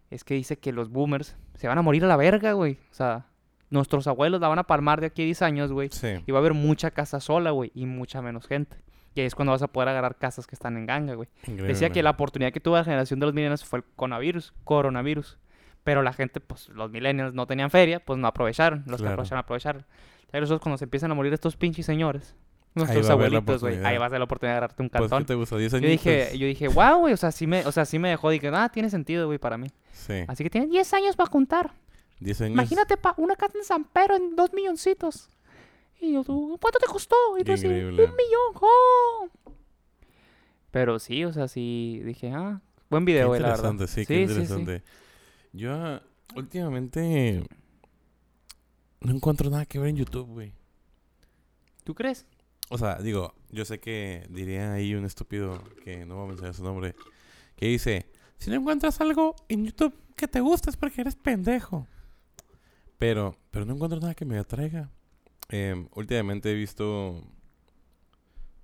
Es 0.09 0.23
que 0.23 0.33
dice 0.33 0.57
que 0.57 0.71
los 0.71 0.89
boomers 0.89 1.35
se 1.55 1.67
van 1.67 1.77
a 1.77 1.81
morir 1.81 2.03
a 2.05 2.07
la 2.07 2.17
verga, 2.17 2.53
güey. 2.53 2.79
O 2.91 2.93
sea, 2.93 3.27
nuestros 3.69 4.07
abuelos 4.07 4.39
la 4.41 4.47
van 4.47 4.59
a 4.59 4.63
palmar 4.63 5.01
de 5.01 5.07
aquí 5.07 5.23
a 5.23 5.25
10 5.25 5.41
años, 5.41 5.71
güey. 5.71 5.89
Sí. 5.91 6.23
Y 6.25 6.31
va 6.31 6.39
a 6.39 6.41
haber 6.41 6.53
mucha 6.53 6.91
casa 6.91 7.19
sola, 7.19 7.51
güey, 7.51 7.71
y 7.73 7.85
mucha 7.85 8.21
menos 8.21 8.47
gente. 8.47 8.77
Y 9.15 9.21
ahí 9.21 9.27
es 9.27 9.35
cuando 9.35 9.53
vas 9.53 9.61
a 9.61 9.67
poder 9.67 9.89
agarrar 9.89 10.17
casas 10.17 10.45
que 10.45 10.55
están 10.55 10.75
en 10.75 10.85
ganga, 10.85 11.15
güey. 11.15 11.29
Decía 11.47 11.89
que 11.89 12.03
la 12.03 12.11
oportunidad 12.11 12.51
que 12.51 12.59
tuvo 12.59 12.75
la 12.75 12.83
generación 12.83 13.19
de 13.19 13.25
los 13.25 13.33
millennials 13.33 13.63
fue 13.63 13.79
el 13.79 13.85
coronavirus, 13.95 14.53
coronavirus. 14.65 15.37
Pero 15.85 16.01
la 16.01 16.11
gente, 16.11 16.41
pues 16.41 16.67
los 16.69 16.91
millennials 16.91 17.33
no 17.33 17.47
tenían 17.47 17.69
feria, 17.69 18.03
pues 18.03 18.19
no 18.19 18.27
aprovecharon. 18.27 18.83
Los 18.87 19.01
que 19.01 19.07
aprovecharon, 19.07 19.39
aprovecharon. 19.39 19.85
Ya 20.33 20.39
nosotros 20.41 20.59
cuando 20.61 20.77
se 20.77 20.83
empiezan 20.83 21.11
a 21.11 21.13
morir 21.13 21.31
estos 21.31 21.55
pinches 21.55 21.85
señores, 21.85 22.35
nuestros 22.75 23.09
abuelitos, 23.09 23.61
güey, 23.61 23.83
ahí 23.83 23.97
vas 23.97 24.11
a 24.11 24.17
la 24.17 24.25
oportunidad 24.25 24.53
de 24.53 24.57
agarrarte 24.57 24.83
un 24.83 24.89
Pues, 24.89 25.01
¿qué 25.03 25.09
cantón. 25.09 25.25
te 25.25 25.35
gusta? 25.35 25.55
¿10 25.55 25.73
años? 25.73 25.81
yo 25.81 25.89
dije, 25.89 26.37
yo 26.37 26.45
dije, 26.47 26.67
wow, 26.67 26.99
güey, 26.99 27.13
o 27.13 27.17
sea, 27.17 27.31
sí 27.31 27.47
me, 27.47 27.65
o 27.65 27.71
sea, 27.71 27.85
sí 27.85 27.97
me 27.99 28.09
dejó, 28.09 28.29
dije, 28.29 28.49
ah, 28.53 28.69
tiene 28.69 28.89
sentido, 28.89 29.27
güey, 29.27 29.39
para 29.39 29.57
mí. 29.57 29.67
Sí. 29.93 30.23
Así 30.27 30.43
que 30.43 30.49
tiene 30.49 30.67
10 30.67 30.93
años 30.93 31.15
para 31.15 31.29
juntar. 31.29 31.73
10 32.19 32.41
años. 32.41 32.53
Imagínate 32.53 32.97
pa, 32.97 33.13
una 33.17 33.35
casa 33.35 33.57
en 33.57 33.63
San 33.63 33.83
Pedro 33.85 34.15
en 34.15 34.35
dos 34.35 34.53
milloncitos. 34.53 35.29
Y 36.01 36.13
yo, 36.13 36.23
tú, 36.23 36.57
¿cuánto 36.61 36.79
te 36.79 36.87
costó? 36.87 37.15
Y 37.39 37.43
tú 37.43 37.53
así, 37.53 37.67
un 37.67 37.95
millón, 37.95 38.53
¡oh! 38.61 39.29
Pero 40.71 40.99
sí, 40.99 41.23
o 41.23 41.31
sea, 41.31 41.47
sí, 41.47 42.01
dije, 42.03 42.31
ah, 42.31 42.61
buen 42.89 43.05
Qué 43.05 43.13
video, 43.13 43.29
güey, 43.29 43.39
la 43.39 43.49
verdad. 43.49 43.71
interesante, 43.71 44.01
sí, 44.01 44.05
qué 44.05 44.27
Sí, 44.27 44.27
sí, 44.27 44.33
sí. 44.33 44.41
interesante. 44.53 44.83
Yo 45.53 45.73
ah, 45.73 46.01
últimamente 46.35 47.47
no 48.99 49.13
encuentro 49.13 49.49
nada 49.49 49.65
que 49.65 49.79
ver 49.79 49.89
en 49.89 49.95
YouTube, 49.97 50.27
güey. 50.27 50.51
¿Tú 51.85 51.95
crees? 51.95 52.25
O 52.69 52.77
sea, 52.77 52.95
digo, 52.95 53.33
yo 53.51 53.63
sé 53.65 53.79
que 53.79 54.25
diría 54.29 54.73
ahí 54.73 54.95
un 54.95 55.05
estúpido 55.05 55.63
que 55.83 56.05
no 56.05 56.15
voy 56.15 56.25
a 56.25 56.27
mencionar 56.29 56.53
su 56.53 56.63
nombre, 56.63 56.95
que 57.55 57.67
dice, 57.67 58.09
si 58.37 58.49
no 58.49 58.55
encuentras 58.57 58.99
algo 59.01 59.35
en 59.49 59.65
YouTube 59.65 59.93
que 60.15 60.27
te 60.27 60.39
gusta 60.41 60.69
es 60.69 60.77
porque 60.77 61.01
eres 61.01 61.15
pendejo. 61.15 61.87
Pero, 62.97 63.35
pero 63.51 63.65
no 63.65 63.73
encuentro 63.73 63.99
nada 63.99 64.15
que 64.15 64.25
me 64.25 64.37
atraiga. 64.37 64.89
Em, 65.49 65.87
últimamente 65.93 66.49
he 66.51 66.55
visto... 66.55 67.21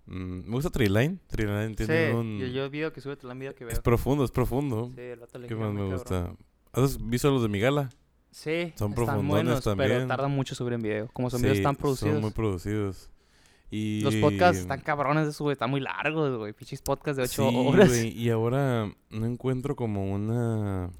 mm, 0.05 0.49
me 0.49 0.51
gusta 0.51 0.69
Treeline. 0.69 1.19
Treeline 1.27 1.75
tiene 1.75 2.09
sí, 2.09 2.15
un... 2.15 2.39
yo, 2.39 2.47
yo 2.47 2.69
video 2.69 2.91
que 2.93 3.01
sube 3.01 3.17
que 3.17 3.65
veo. 3.65 3.69
Es 3.69 3.79
profundo, 3.79 4.23
es 4.23 4.31
profundo. 4.31 4.91
Sí, 4.95 5.01
el 5.01 5.19
vato 5.19 5.37
le 5.37 5.47
¿Qué 5.47 5.55
más 5.55 5.71
me 5.71 5.79
cabrón. 5.79 5.93
gusta? 5.93 6.35
¿Has 6.73 6.97
visto 7.07 7.29
los 7.29 7.43
de 7.43 7.49
mi 7.49 7.59
gala? 7.59 7.89
Sí, 8.31 8.71
Son 8.77 8.91
están 8.91 8.93
profundones 8.93 9.27
buenos, 9.27 9.63
pero 9.63 9.75
también. 9.75 10.07
tardan 10.07 10.31
mucho 10.31 10.55
subir 10.55 10.73
en 10.73 10.81
video. 10.81 11.09
Como 11.11 11.29
son 11.29 11.41
videos 11.41 11.61
tan 11.61 11.75
producidos. 11.75 12.13
Son 12.13 12.21
muy 12.21 12.31
producidos. 12.31 13.09
Y... 13.71 14.01
Los 14.01 14.15
podcasts 14.17 14.59
están 14.59 14.81
cabrones 14.81 15.25
de 15.25 15.31
su, 15.31 15.45
güey, 15.45 15.53
están 15.53 15.69
muy 15.71 15.79
largos, 15.79 16.37
güey. 16.37 16.51
Pichis 16.51 16.81
podcasts 16.81 17.15
de 17.17 17.23
8 17.23 17.49
Sí, 17.49 17.55
horas. 17.67 17.87
güey, 17.87 18.09
y 18.09 18.29
ahora 18.29 18.93
no 19.09 19.25
encuentro 19.25 19.75
como 19.77 20.11
una... 20.13 20.91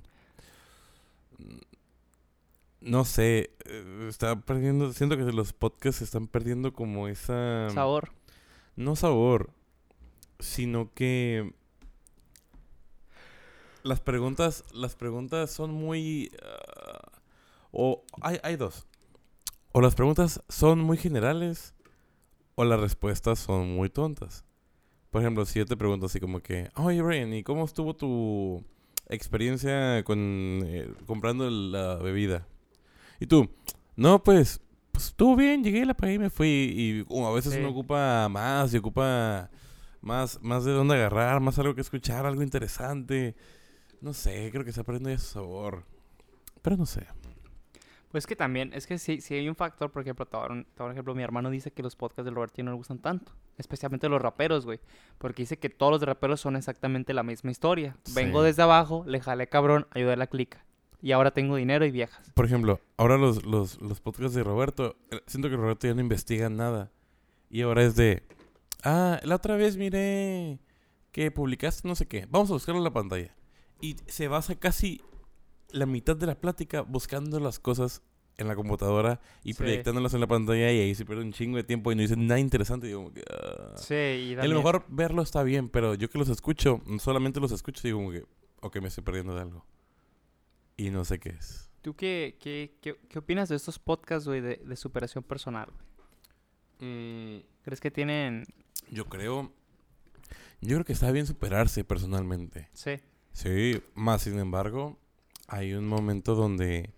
No 2.80 3.06
sé, 3.06 3.52
eh, 3.66 4.06
está 4.10 4.40
perdiendo, 4.40 4.92
siento 4.94 5.16
que 5.18 5.24
los 5.24 5.54
podcasts 5.54 6.02
están 6.02 6.28
perdiendo 6.28 6.74
como 6.74 7.08
esa... 7.10 7.70
Sabor. 7.72 8.14
No 8.78 8.96
sabor, 8.96 9.52
sino 10.40 10.92
que 10.94 11.54
las 13.84 14.00
preguntas, 14.00 14.64
las 14.74 14.96
preguntas 14.96 15.52
son 15.52 15.72
muy... 15.72 16.32
ah, 16.42 17.12
o 17.72 18.04
hay, 18.22 18.40
hay 18.44 18.56
dos. 18.56 18.88
O 19.74 19.82
las 19.82 19.94
preguntas 19.96 20.42
son 20.50 20.80
muy 20.80 20.98
generales 20.98 21.74
o 22.62 22.66
las 22.66 22.80
respuestas 22.80 23.40
son 23.40 23.76
muy 23.76 23.90
tontas. 23.90 24.46
Por 25.10 25.22
ejemplo, 25.22 25.46
si 25.46 25.60
yo 25.60 25.66
te 25.66 25.76
pregunto 25.76 26.06
así 26.06 26.20
como 26.20 26.40
que, 26.42 26.70
oye 26.76 27.02
Brian, 27.02 27.34
¿y 27.34 27.44
cómo 27.44 27.66
estuvo 27.66 27.96
tu 27.96 28.64
experiencia 29.10 30.04
con 30.04 30.62
eh, 30.66 30.90
comprando 31.06 31.50
la 31.50 31.96
bebida? 31.96 32.48
Y 33.20 33.26
tú, 33.28 33.50
no, 33.96 34.24
pues, 34.24 34.62
pues 34.92 35.08
estuvo 35.08 35.36
bien, 35.36 35.64
llegué, 35.64 35.86
la 35.86 35.94
pagué 35.96 36.14
y 36.14 36.20
me 36.20 36.30
fui. 36.30 36.72
Y 36.74 37.04
como 37.06 37.28
a 37.28 37.34
veces 37.34 37.54
Sí. 37.54 37.60
uno 37.60 37.70
ocupa 37.70 38.28
más 38.30 38.74
y 38.74 38.78
ocupa 38.78 39.50
más, 40.02 40.40
más 40.42 40.64
de 40.66 40.72
dónde 40.72 40.96
agarrar, 40.96 41.42
más 41.42 41.60
algo 41.60 41.76
que 41.76 41.82
escuchar, 41.82 42.26
algo 42.26 42.42
interesante. 42.44 43.36
No 44.02 44.14
sé, 44.14 44.50
creo 44.52 44.64
que 44.64 44.70
está 44.72 44.84
perdiendo 44.84 45.10
ya 45.10 45.18
su 45.18 45.28
sabor. 45.34 45.84
Pero 46.62 46.78
no 46.78 46.86
sé. 46.86 47.06
Pues 48.12 48.28
que 48.28 48.36
también, 48.36 48.72
es 48.74 48.88
que 48.88 48.98
sí, 48.98 49.22
sí 49.22 49.36
hay 49.36 49.48
un 49.48 49.56
factor, 49.56 49.90
por 49.90 50.02
ejemplo, 50.02 50.28
por, 50.28 50.66
por 50.76 50.92
ejemplo, 50.92 51.16
mi 51.16 51.24
hermano 51.24 51.50
dice 51.50 51.72
que 51.72 51.82
los 51.82 51.96
podcasts 51.96 52.26
del 52.26 52.36
Robertino 52.36 52.66
no 52.66 52.72
le 52.72 52.78
gustan 52.78 53.00
tanto. 53.00 53.32
Especialmente 53.58 54.10
los 54.10 54.22
raperos, 54.22 54.66
güey. 54.66 54.80
Porque 55.18 55.44
dice 55.44 55.58
que 55.58 55.70
todos 55.70 55.94
los 55.94 56.02
raperos 56.02 56.42
son 56.42 56.58
exactamente 56.58 57.14
la 57.14 57.24
misma 57.24 57.52
historia. 57.52 57.96
Vengo 58.14 58.44
desde 58.44 58.64
abajo, 58.64 59.06
le 59.08 59.22
jalé 59.22 59.48
cabrón, 59.48 59.88
ayudé 59.92 60.14
a 60.14 60.18
la 60.18 60.28
clica. 60.28 60.66
Y 61.02 61.14
ahora 61.14 61.32
tengo 61.32 61.56
dinero 61.56 61.86
y 61.86 61.92
viejas. 61.92 62.32
Por 62.34 62.46
ejemplo, 62.46 62.82
ahora 62.98 63.18
los, 63.18 63.46
los, 63.46 63.82
los 63.82 64.02
podcasts 64.02 64.36
de 64.36 64.44
Roberto, 64.44 64.98
eh, 65.10 65.22
siento 65.26 65.50
que 65.50 65.56
Roberto 65.56 65.88
ya 65.88 65.94
no 65.94 66.02
investiga 66.02 66.50
nada. 66.50 66.92
Y 67.50 67.62
ahora 67.62 67.84
es 67.84 67.96
de, 67.96 68.24
ah, 68.84 69.20
la 69.24 69.36
otra 69.36 69.56
vez 69.56 69.78
miré 69.78 70.60
que 71.12 71.32
publicaste 71.32 71.88
no 71.88 71.96
sé 71.96 72.08
qué, 72.08 72.28
vamos 72.30 72.50
a 72.50 72.54
buscarlo 72.54 72.80
en 72.80 72.84
la 72.84 72.94
pantalla. 72.94 73.36
Y 73.80 73.96
se 74.06 74.28
basa 74.28 74.56
casi 74.56 75.02
la 75.74 75.86
mitad 75.86 76.16
de 76.16 76.26
la 76.28 76.36
plática 76.40 76.82
buscando 76.82 77.40
las 77.40 77.60
cosas 77.60 78.02
en 78.38 78.48
la 78.48 78.56
computadora 78.56 79.20
y 79.44 79.54
Sí. 79.54 79.58
proyectándolas 79.60 80.14
en 80.14 80.20
la 80.22 80.28
pantalla 80.28 80.72
y 80.72 80.80
ahí 80.80 80.96
se 80.96 81.06
pierde 81.06 81.22
un 81.24 81.34
chingo 81.34 81.58
de 81.58 81.64
tiempo 81.64 81.92
y 81.92 81.96
no 81.96 82.02
dice 82.02 82.16
nada 82.16 82.40
interesante. 82.40 82.88
Digo, 82.88 83.12
ah. 83.30 83.76
Sí, 83.78 83.94
y 83.94 84.32
Y 84.32 84.36
a 84.36 84.46
lo 84.46 84.56
mejor 84.56 84.86
verlo 84.88 85.22
está 85.22 85.44
bien, 85.44 85.70
pero 85.70 85.94
yo 85.96 86.10
que 86.10 86.18
los 86.18 86.30
escucho, 86.30 86.82
solamente 87.00 87.40
los 87.40 87.52
escucho, 87.52 87.82
digo 87.84 88.00
como 88.00 88.12
que, 88.12 88.26
ok, 88.62 88.78
me 88.82 88.88
estoy 88.88 89.04
perdiendo 89.04 89.36
de 89.36 89.42
algo. 89.42 89.66
Y 90.78 90.90
no 90.90 91.06
sé 91.06 91.20
qué 91.20 91.30
es. 91.30 91.70
¿Tú 91.82 91.96
qué, 91.96 92.38
qué, 92.40 92.78
qué, 92.82 92.96
qué 93.10 93.20
opinas 93.20 93.50
de 93.50 93.56
estos 93.56 93.78
podcasts, 93.80 94.28
güey, 94.28 94.42
de, 94.42 94.58
de 94.66 94.76
superación 94.76 95.24
personal? 95.24 95.70
Mm, 96.80 97.38
¿Crees 97.64 97.80
que 97.80 97.92
tienen...? 97.92 98.46
Yo 98.90 99.06
creo. 99.06 99.52
Yo 100.62 100.76
creo 100.78 100.86
que 100.86 100.94
está 100.94 101.12
bien 101.12 101.26
superarse 101.28 101.84
personalmente. 101.84 102.70
Sí. 102.74 103.00
Sí, 103.34 103.82
más 103.96 104.24
sin 104.24 104.38
embargo, 104.40 105.00
hay 105.52 105.74
un 105.74 105.88
momento 105.88 106.36
donde. 106.36 106.94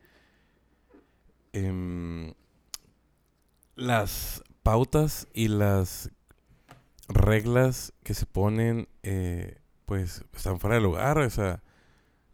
em, 1.53 2.33
las 3.75 4.43
pautas 4.63 5.27
y 5.33 5.47
las 5.47 6.11
reglas 7.07 7.93
que 8.03 8.13
se 8.13 8.25
ponen, 8.25 8.87
eh, 9.03 9.59
pues 9.85 10.23
están 10.35 10.59
fuera 10.59 10.75
de 10.75 10.81
lugar. 10.81 11.17
O 11.19 11.29
sea, 11.29 11.61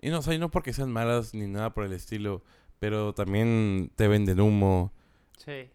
y 0.02 0.10
no, 0.10 0.20
o 0.20 0.22
sea, 0.22 0.34
y 0.36 0.40
no 0.40 0.52
porque 0.52 0.74
sean 0.74 0.92
malas 0.92 1.34
ni 1.34 1.48
nada 1.48 1.74
por 1.74 1.86
el 1.86 1.94
estilo, 1.94 2.44
pero 2.80 3.14
también 3.14 3.92
te 3.96 4.08
venden 4.08 4.40
humo 4.42 4.94
Sí. 5.38 5.70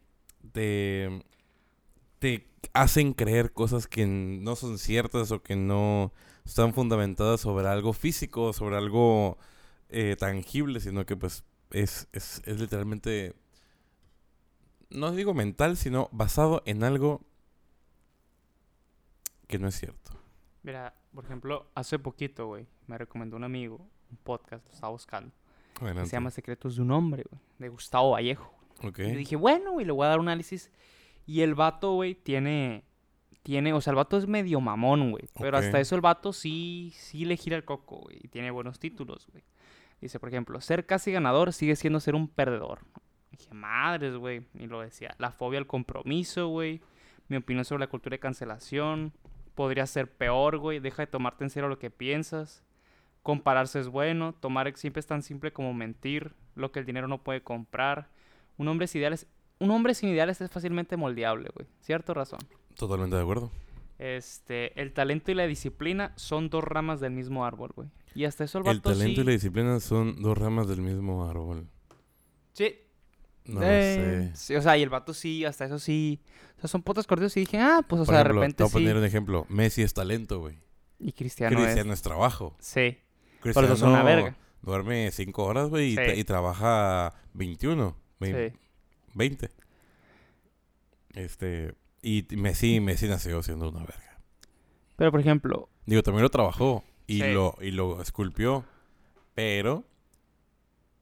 te, 0.52 1.24
te 2.18 2.46
hacen 2.72 3.12
creer 3.12 3.52
cosas 3.52 3.86
que 3.86 4.06
no 4.06 4.56
son 4.56 4.78
ciertas 4.78 5.30
o 5.32 5.42
que 5.42 5.56
no 5.56 6.12
están 6.44 6.74
fundamentadas 6.74 7.40
sobre 7.40 7.66
algo 7.68 7.92
físico, 7.92 8.52
sobre 8.52 8.76
algo 8.76 9.38
eh, 9.88 10.16
tangible, 10.18 10.80
sino 10.80 11.06
que 11.06 11.16
pues 11.16 11.44
es, 11.70 12.08
es, 12.12 12.42
es 12.44 12.60
literalmente, 12.60 13.34
no 14.90 15.12
digo 15.12 15.34
mental, 15.34 15.76
sino 15.76 16.08
basado 16.12 16.62
en 16.66 16.84
algo 16.84 17.22
que 19.46 19.58
no 19.58 19.68
es 19.68 19.78
cierto. 19.78 20.12
Mira, 20.62 20.94
por 21.14 21.24
ejemplo, 21.24 21.70
hace 21.74 21.98
poquito, 21.98 22.46
güey, 22.46 22.66
me 22.86 22.98
recomendó 22.98 23.36
un 23.36 23.44
amigo 23.44 23.86
un 24.10 24.16
podcast, 24.18 24.64
lo 24.66 24.72
estaba 24.72 24.92
buscando. 24.92 25.32
que 25.78 26.06
se 26.06 26.12
llama 26.12 26.30
Secretos 26.30 26.76
de 26.76 26.82
un 26.82 26.90
Hombre, 26.92 27.24
güey, 27.28 27.40
de 27.58 27.68
Gustavo 27.68 28.12
Vallejo. 28.12 28.52
Ok. 28.82 29.00
Y 29.00 29.12
dije, 29.12 29.36
bueno, 29.36 29.72
güey, 29.72 29.86
le 29.86 29.92
voy 29.92 30.06
a 30.06 30.10
dar 30.10 30.20
un 30.20 30.28
análisis. 30.28 30.70
Y 31.26 31.40
el 31.40 31.54
vato, 31.54 31.92
güey, 31.94 32.14
tiene. 32.14 32.84
Tiene, 33.42 33.74
o 33.74 33.80
sea, 33.82 33.90
el 33.90 33.96
vato 33.96 34.16
es 34.16 34.26
medio 34.26 34.58
mamón, 34.60 35.10
güey. 35.10 35.28
Pero 35.38 35.58
hasta 35.58 35.78
eso 35.78 35.94
el 35.94 36.00
vato 36.00 36.32
sí, 36.32 36.94
sí 36.96 37.26
le 37.26 37.36
gira 37.36 37.56
el 37.56 37.64
coco, 37.64 37.96
güey. 37.96 38.18
Y 38.22 38.28
tiene 38.28 38.50
buenos 38.50 38.78
títulos, 38.78 39.28
güey. 39.30 39.44
Dice, 40.04 40.20
por 40.20 40.28
ejemplo, 40.28 40.60
ser 40.60 40.84
casi 40.84 41.12
ganador 41.12 41.54
sigue 41.54 41.76
siendo 41.76 41.98
ser 41.98 42.14
un 42.14 42.28
perdedor. 42.28 42.80
Dije, 43.30 43.54
madres, 43.54 44.16
güey. 44.16 44.42
Y 44.52 44.66
lo 44.66 44.82
decía. 44.82 45.14
La 45.16 45.32
fobia 45.32 45.58
al 45.58 45.66
compromiso, 45.66 46.48
güey. 46.48 46.82
Mi 47.28 47.38
opinión 47.38 47.64
sobre 47.64 47.80
la 47.80 47.86
cultura 47.86 48.12
de 48.12 48.18
cancelación. 48.18 49.14
Podría 49.54 49.86
ser 49.86 50.12
peor, 50.12 50.58
güey. 50.58 50.78
Deja 50.78 51.00
de 51.00 51.06
tomarte 51.06 51.44
en 51.44 51.48
serio 51.48 51.70
lo 51.70 51.78
que 51.78 51.88
piensas. 51.88 52.62
Compararse 53.22 53.80
es 53.80 53.88
bueno. 53.88 54.34
Tomar 54.34 54.76
siempre 54.76 55.00
es 55.00 55.06
tan 55.06 55.22
simple 55.22 55.54
como 55.54 55.72
mentir. 55.72 56.34
Lo 56.54 56.70
que 56.70 56.80
el 56.80 56.84
dinero 56.84 57.08
no 57.08 57.22
puede 57.22 57.42
comprar. 57.42 58.10
Un 58.58 58.68
hombre 58.68 58.86
sin 58.86 58.98
ideales, 59.00 59.26
un 59.58 59.70
hombre 59.70 59.94
sin 59.94 60.10
ideales 60.10 60.38
es 60.42 60.50
fácilmente 60.50 60.98
moldeable, 60.98 61.48
güey. 61.54 61.66
¿Cierto 61.80 62.12
razón? 62.12 62.40
Totalmente 62.76 63.16
de 63.16 63.22
acuerdo. 63.22 63.50
Este, 64.04 64.78
el 64.80 64.92
talento 64.92 65.30
y 65.30 65.34
la 65.34 65.46
disciplina 65.46 66.12
son 66.16 66.50
dos 66.50 66.62
ramas 66.62 67.00
del 67.00 67.12
mismo 67.12 67.46
árbol, 67.46 67.72
güey. 67.74 67.88
Y 68.14 68.24
hasta 68.26 68.44
eso 68.44 68.58
el 68.58 68.66
El 68.66 68.76
vato 68.76 68.90
talento 68.90 69.16
sí... 69.16 69.20
y 69.22 69.24
la 69.24 69.32
disciplina 69.32 69.80
son 69.80 70.20
dos 70.20 70.36
ramas 70.36 70.68
del 70.68 70.82
mismo 70.82 71.26
árbol. 71.28 71.68
Sí. 72.52 72.74
No 73.46 73.60
eh, 73.62 74.30
sé. 74.34 74.36
sí, 74.36 74.54
o 74.56 74.62
sea, 74.62 74.76
y 74.76 74.82
el 74.82 74.88
vato 74.90 75.14
sí, 75.14 75.44
hasta 75.44 75.64
eso 75.64 75.78
sí. 75.78 76.20
O 76.58 76.60
sea, 76.60 76.68
son 76.68 76.82
potas 76.82 77.06
cortos 77.06 77.34
y 77.36 77.40
dije, 77.40 77.58
ah, 77.58 77.80
pues, 77.86 78.02
o 78.02 78.04
Por 78.04 78.14
sea, 78.14 78.20
ejemplo, 78.22 78.40
de 78.42 78.46
te 78.46 78.52
repente 78.52 78.62
voy 78.62 78.70
a 78.70 78.72
poner 78.72 78.92
sí. 78.92 78.98
un 78.98 79.04
ejemplo. 79.04 79.46
Messi 79.48 79.82
es 79.82 79.94
talento, 79.94 80.38
güey. 80.40 80.58
Y 80.98 81.12
Cristiano, 81.12 81.56
Cristiano 81.58 81.92
es 81.92 82.02
trabajo. 82.02 82.56
Sí. 82.60 82.98
Cristiano 83.40 83.68
eso 83.68 83.76
son 83.76 83.90
una 83.90 84.02
verga. 84.02 84.36
duerme 84.62 85.10
5 85.10 85.44
horas, 85.44 85.68
güey, 85.70 85.92
y, 85.92 85.96
Sí. 85.96 86.02
y 86.20 86.24
trabaja 86.24 87.14
21, 87.34 87.96
vein- 88.20 88.50
Sí. 88.52 88.58
20. 89.14 89.50
Este, 91.14 91.74
y 92.04 92.26
Messi, 92.36 92.80
Messi 92.80 93.08
nació 93.08 93.42
siendo 93.42 93.68
una 93.70 93.80
verga. 93.80 94.20
Pero, 94.96 95.10
por 95.10 95.20
ejemplo, 95.20 95.68
Digo, 95.86 96.02
también 96.02 96.22
lo 96.22 96.30
trabajó 96.30 96.84
y 97.06 97.20
Sí. 97.20 97.32
lo 97.32 97.56
y 97.60 97.70
lo 97.70 98.00
esculpió, 98.00 98.64
pero 99.34 99.84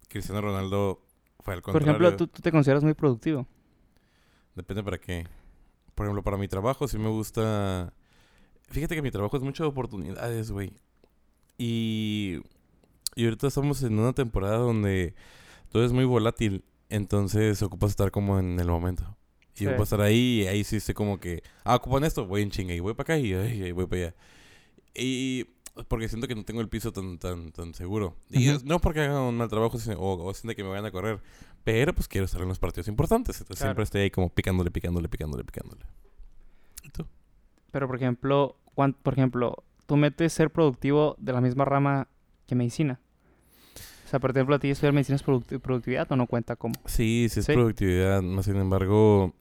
Cristiano 0.08 0.40
Ronaldo 0.40 1.00
fue 1.40 1.54
al 1.54 1.62
por 1.62 1.72
contrario. 1.72 1.96
ejemplo, 1.96 2.16
tú, 2.16 2.26
tú 2.28 2.40
te 2.42 2.50
consideras 2.52 2.84
muy 2.84 2.94
productivo. 2.94 3.46
Depende 4.54 4.82
para 4.82 4.98
qué. 4.98 5.26
Por 5.94 6.06
ejemplo, 6.06 6.22
para 6.22 6.36
mi 6.36 6.48
trabajo 6.48 6.86
sí 6.88 6.98
me 6.98 7.08
gusta... 7.08 7.92
Fíjate 8.68 8.94
que 8.94 9.02
mi 9.02 9.10
trabajo 9.10 9.36
es 9.36 9.42
mucho 9.42 9.62
de 9.64 9.68
oportunidades, 9.70 10.50
güey. 10.50 10.72
Y... 11.58 12.40
Y 13.14 13.24
ahorita 13.24 13.46
estamos 13.48 13.82
en 13.82 13.98
una 13.98 14.14
temporada 14.14 14.56
donde 14.56 15.14
todo 15.70 15.84
es 15.84 15.92
muy 15.92 16.04
volátil. 16.06 16.64
Entonces 16.88 17.62
ocupas 17.62 17.90
estar 17.90 18.10
como 18.10 18.38
en 18.38 18.58
el 18.58 18.68
momento. 18.68 19.16
Y 19.54 19.58
Sí. 19.60 19.66
ocupas 19.66 19.84
estar 19.88 20.00
ahí 20.00 20.42
y 20.42 20.46
ahí 20.46 20.64
sí 20.64 20.80
sé 20.80 20.94
como 20.94 21.20
que... 21.20 21.42
Ah, 21.64 21.76
ocupan 21.76 22.04
esto, 22.04 22.26
voy 22.26 22.42
en 22.42 22.50
chinga 22.50 22.72
y 22.74 22.80
voy 22.80 22.94
para 22.94 23.14
acá 23.14 23.18
y 23.18 23.34
ay, 23.34 23.72
voy 23.72 23.86
para 23.86 24.02
allá. 24.02 24.14
Y... 24.94 25.46
Porque 25.88 26.06
siento 26.08 26.28
que 26.28 26.34
no 26.34 26.44
tengo 26.44 26.60
el 26.60 26.68
piso 26.68 26.92
tan 26.92 27.16
tan 27.18 27.50
tan 27.50 27.72
seguro. 27.72 28.14
Y 28.28 28.48
Ujú. 28.48 28.58
es- 28.58 28.64
no 28.64 28.78
porque 28.78 29.00
haga 29.00 29.22
un 29.26 29.38
mal 29.38 29.48
trabajo 29.48 29.78
sino- 29.78 29.96
o, 29.98 30.22
o 30.22 30.34
sienta 30.34 30.54
que 30.54 30.62
me 30.62 30.68
vayan 30.68 30.84
a 30.84 30.90
correr. 30.90 31.18
Pero 31.64 31.94
pues 31.94 32.08
quiero 32.08 32.26
estar 32.26 32.42
en 32.42 32.48
los 32.48 32.58
partidos 32.58 32.88
importantes. 32.88 33.40
Entonces 33.40 33.56
Claro. 33.62 33.70
siempre 33.70 33.84
estoy 33.84 34.00
ahí 34.02 34.10
como 34.10 34.28
picándole, 34.28 34.70
picándole, 34.70 35.08
picándole, 35.08 35.44
picándole. 35.44 35.82
¿Y 36.82 36.90
tú? 36.90 37.06
Pero, 37.70 37.86
por 37.86 37.96
ejemplo, 37.96 38.56
cuan- 38.74 38.92
por 39.02 39.14
ejemplo, 39.14 39.64
tú 39.86 39.96
metes 39.96 40.34
ser 40.34 40.50
productivo 40.50 41.16
de 41.18 41.32
la 41.32 41.40
misma 41.40 41.64
rama 41.64 42.06
que 42.46 42.54
medicina. 42.54 43.00
O 44.04 44.08
sea, 44.10 44.20
por 44.20 44.32
ejemplo, 44.32 44.54
a 44.56 44.58
ti 44.58 44.68
estudiar 44.68 44.92
medicina 44.92 45.16
es 45.16 45.24
producti- 45.24 45.58
productividad 45.58 46.10
o 46.12 46.16
no 46.16 46.26
cuenta 46.26 46.54
como. 46.56 46.74
Sí, 46.84 47.28
sí 47.30 47.40
es 47.40 47.46
Sí. 47.46 47.52
productividad. 47.54 48.20
Más 48.20 48.44
sin 48.44 48.56
embargo, 48.56 49.32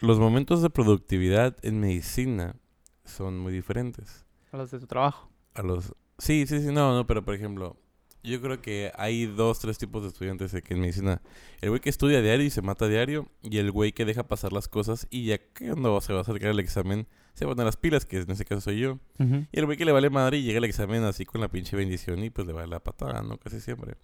los 0.00 0.18
momentos 0.18 0.62
de 0.62 0.70
productividad 0.70 1.56
en 1.62 1.80
medicina 1.80 2.56
son 3.04 3.38
muy 3.38 3.52
diferentes 3.52 4.24
A 4.52 4.56
los 4.56 4.70
de 4.70 4.78
tu 4.80 4.86
trabajo. 4.86 5.30
a 5.54 5.62
los... 5.62 5.94
Sí, 6.18 6.46
sí, 6.46 6.60
sí, 6.60 6.68
no, 6.72 6.94
no, 6.94 7.06
pero 7.06 7.24
por 7.24 7.34
ejemplo, 7.34 7.76
yo 8.22 8.40
creo 8.40 8.60
que 8.62 8.90
hay 8.96 9.26
dos, 9.26 9.58
tres 9.60 9.78
tipos 9.78 10.02
de 10.02 10.08
estudiantes 10.08 10.54
aquí 10.54 10.74
en 10.74 10.80
medicina. 10.80 11.20
El 11.60 11.68
güey 11.70 11.80
que 11.80 11.90
estudia 11.90 12.22
diario 12.22 12.44
y 12.46 12.50
se 12.50 12.62
mata 12.62 12.88
diario 12.88 13.28
y 13.42 13.58
el 13.58 13.70
güey 13.70 13.92
que 13.92 14.04
deja 14.04 14.26
pasar 14.26 14.52
las 14.52 14.66
cosas 14.66 15.06
y 15.10 15.26
ya 15.26 15.38
que 15.38 15.68
cuando 15.70 16.00
se 16.00 16.12
va 16.12 16.20
a 16.20 16.22
acercar 16.22 16.50
el 16.50 16.58
examen 16.60 17.06
se 17.34 17.44
pone 17.44 17.62
las 17.64 17.76
pilas, 17.76 18.06
que 18.06 18.18
en 18.18 18.30
ese 18.30 18.46
caso 18.46 18.62
soy 18.62 18.80
yo. 18.80 18.98
Y 19.18 19.58
el 19.58 19.66
güey 19.66 19.76
que 19.76 19.84
le 19.84 19.92
vale 19.92 20.08
madre 20.08 20.38
y 20.38 20.42
llega 20.42 20.56
al 20.58 20.64
examen 20.64 21.04
así 21.04 21.26
con 21.26 21.42
la 21.42 21.48
pinche 21.48 21.76
bendición 21.76 22.24
y 22.24 22.30
pues 22.30 22.46
le 22.46 22.54
vale 22.54 22.68
la 22.68 22.80
patada, 22.80 23.20
¿no? 23.22 23.36
Casi 23.38 23.60
siempre. 23.60 23.96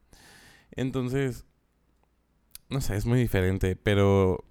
Entonces, 0.72 1.46
no 2.68 2.80
sé, 2.82 2.94
es 2.96 3.06
muy 3.06 3.18
diferente, 3.18 3.74
pero 3.74 4.44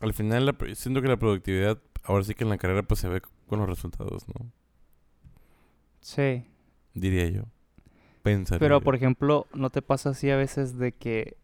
al 0.00 0.14
final 0.14 0.46
la 0.46 0.56
siento 0.74 1.02
que 1.02 1.08
la 1.08 1.16
productividad, 1.16 1.78
ahora 2.04 2.24
sí 2.24 2.34
que 2.34 2.44
en 2.44 2.50
la 2.50 2.58
carrera 2.58 2.82
pues 2.82 3.00
se 3.00 3.08
ve 3.08 3.22
con 3.46 3.58
los 3.58 3.68
resultados, 3.68 4.26
¿no? 4.28 4.50
Sí. 6.00 6.44
Diría 6.94 7.28
yo. 7.28 7.42
Pensaría 8.22 8.60
Pero, 8.60 8.78
yo. 8.78 8.84
por 8.84 8.94
ejemplo, 8.94 9.46
¿no 9.54 9.70
te 9.70 9.82
pasa 9.82 10.10
así 10.10 10.30
a 10.30 10.36
veces 10.36 10.78
de 10.78 10.92
que, 10.92 11.36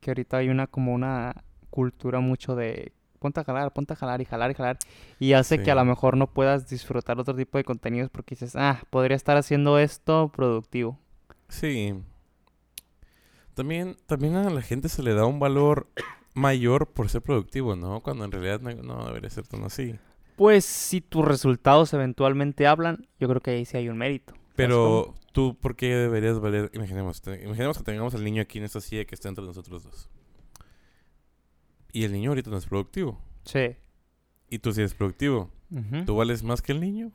que 0.00 0.10
ahorita 0.10 0.38
hay 0.38 0.48
una 0.48 0.66
como 0.66 0.94
una 0.94 1.44
cultura 1.70 2.20
mucho 2.20 2.54
de 2.54 2.92
ponte 3.18 3.40
a 3.40 3.44
jalar, 3.44 3.72
ponte 3.72 3.92
a 3.92 3.96
jalar 3.96 4.20
y 4.20 4.24
jalar 4.24 4.50
y 4.50 4.54
jalar 4.54 4.78
y 5.20 5.32
hace 5.34 5.62
que 5.62 5.70
a 5.70 5.76
lo 5.76 5.84
mejor 5.84 6.16
no 6.16 6.26
puedas 6.26 6.68
disfrutar 6.68 7.20
otro 7.20 7.36
tipo 7.36 7.56
de 7.56 7.64
contenidos 7.64 8.10
porque 8.10 8.34
dices, 8.34 8.56
ah, 8.56 8.82
podría 8.90 9.16
estar 9.16 9.36
haciendo 9.36 9.78
esto 9.78 10.30
productivo. 10.34 10.98
Sí. 11.48 11.94
También, 13.54 13.96
también 14.06 14.34
a 14.34 14.50
la 14.50 14.62
gente 14.62 14.88
se 14.88 15.02
le 15.02 15.14
da 15.14 15.24
un 15.24 15.38
valor 15.38 15.86
mayor 16.34 16.86
por 16.88 17.08
ser 17.08 17.22
productivo, 17.22 17.76
¿no? 17.76 18.00
Cuando 18.00 18.24
en 18.24 18.32
realidad 18.32 18.60
no, 18.60 18.70
no 18.82 19.06
debería 19.06 19.30
ser 19.30 19.46
tan 19.46 19.64
así. 19.64 19.94
Pues 20.36 20.64
si 20.64 21.00
tus 21.00 21.24
resultados 21.24 21.92
eventualmente 21.92 22.66
hablan, 22.66 23.06
yo 23.20 23.28
creo 23.28 23.40
que 23.40 23.50
ahí 23.52 23.64
sí 23.64 23.76
hay 23.76 23.88
un 23.88 23.98
mérito. 23.98 24.32
¿Sabes 24.32 24.52
Pero 24.56 25.14
tú, 25.32 25.56
¿por 25.60 25.76
qué 25.76 25.94
deberías 25.94 26.40
valer? 26.40 26.70
Imaginemos, 26.74 27.20
te- 27.22 27.42
imaginemos 27.44 27.78
que 27.78 27.84
tengamos 27.84 28.14
al 28.14 28.24
niño 28.24 28.42
aquí 28.42 28.58
en 28.58 28.64
esta 28.64 28.80
silla 28.80 29.04
que 29.04 29.14
está 29.14 29.28
entre 29.28 29.44
nosotros 29.44 29.84
dos. 29.84 30.08
Y 31.92 32.04
el 32.04 32.12
niño 32.12 32.30
ahorita 32.30 32.50
no 32.50 32.56
es 32.56 32.66
productivo. 32.66 33.20
Sí. 33.44 33.76
Y 34.48 34.58
tú 34.58 34.72
sí 34.72 34.80
eres 34.80 34.94
productivo. 34.94 35.50
¿Tú 36.06 36.16
vales 36.16 36.42
más 36.42 36.60
que 36.60 36.72
el 36.72 36.80
niño? 36.80 37.12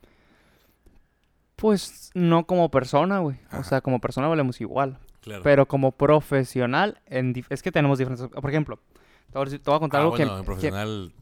Pues 1.55 2.11
no 2.13 2.45
como 2.45 2.69
persona, 2.69 3.19
güey. 3.19 3.37
O 3.51 3.63
sea, 3.63 3.81
como 3.81 3.99
persona 3.99 4.27
valemos 4.27 4.61
igual. 4.61 4.99
Claro. 5.21 5.43
Pero 5.43 5.67
como 5.67 5.91
profesional, 5.91 7.01
en 7.07 7.33
es 7.49 7.61
que 7.63 7.71
tenemos 7.71 7.97
diferentes... 7.97 8.27
Por 8.27 8.49
ejemplo, 8.49 8.79
te 9.31 9.37
voy 9.37 9.41
a, 9.43 9.45
decir- 9.45 9.61
te 9.61 9.69
voy 9.69 9.77
a 9.77 9.79
contar 9.79 9.99
ah, 9.99 10.03
algo 10.03 10.11
bueno, 10.15 10.57
que-. 10.59 10.71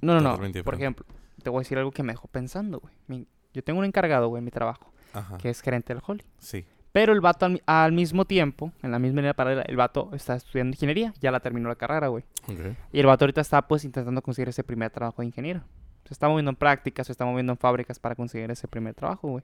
No, 0.01 0.19
no, 0.19 0.21
no. 0.21 0.63
Por 0.63 0.75
ejemplo, 0.75 1.05
te 1.43 1.49
voy 1.49 1.59
a 1.59 1.61
decir 1.61 1.77
algo 1.77 1.91
que 1.91 2.03
me 2.03 2.13
dejó 2.13 2.27
pensando, 2.27 2.79
güey. 3.07 3.25
Yo 3.53 3.63
tengo 3.63 3.79
un 3.79 3.85
encargado, 3.85 4.27
güey, 4.27 4.39
en 4.39 4.45
mi 4.45 4.51
trabajo, 4.51 4.91
Ajá. 5.13 5.37
que 5.37 5.49
es 5.49 5.61
gerente 5.61 5.93
del 5.93 6.03
Holly. 6.05 6.23
Sí. 6.39 6.65
Pero 6.91 7.11
el 7.13 7.19
vato 7.21 7.45
al, 7.45 7.51
mi- 7.53 7.61
al 7.65 7.91
mismo 7.91 8.25
tiempo, 8.25 8.71
en 8.81 8.91
la 8.91 8.99
misma 8.99 9.17
línea 9.21 9.33
paralela, 9.33 9.63
el 9.63 9.75
vato 9.75 10.09
está 10.13 10.35
estudiando 10.35 10.73
ingeniería. 10.75 11.13
Ya 11.19 11.29
la 11.31 11.39
terminó 11.41 11.67
la 11.67 11.75
carrera, 11.75 12.07
güey. 12.07 12.23
Ok. 12.47 12.75
Y 12.93 12.99
el 12.99 13.05
vato 13.05 13.25
ahorita 13.25 13.41
está, 13.41 13.61
pues, 13.67 13.83
intentando 13.85 14.21
conseguir 14.21 14.49
ese 14.49 14.63
primer 14.63 14.91
trabajo 14.91 15.21
de 15.21 15.25
ingeniero. 15.27 15.61
Se 16.05 16.13
está 16.13 16.27
moviendo 16.29 16.51
en 16.51 16.55
prácticas, 16.55 17.07
se 17.07 17.11
está 17.13 17.25
moviendo 17.25 17.51
en 17.53 17.57
fábricas 17.57 17.99
para 17.99 18.15
conseguir 18.15 18.49
ese 18.51 18.67
primer 18.67 18.93
trabajo, 18.93 19.27
güey. 19.27 19.43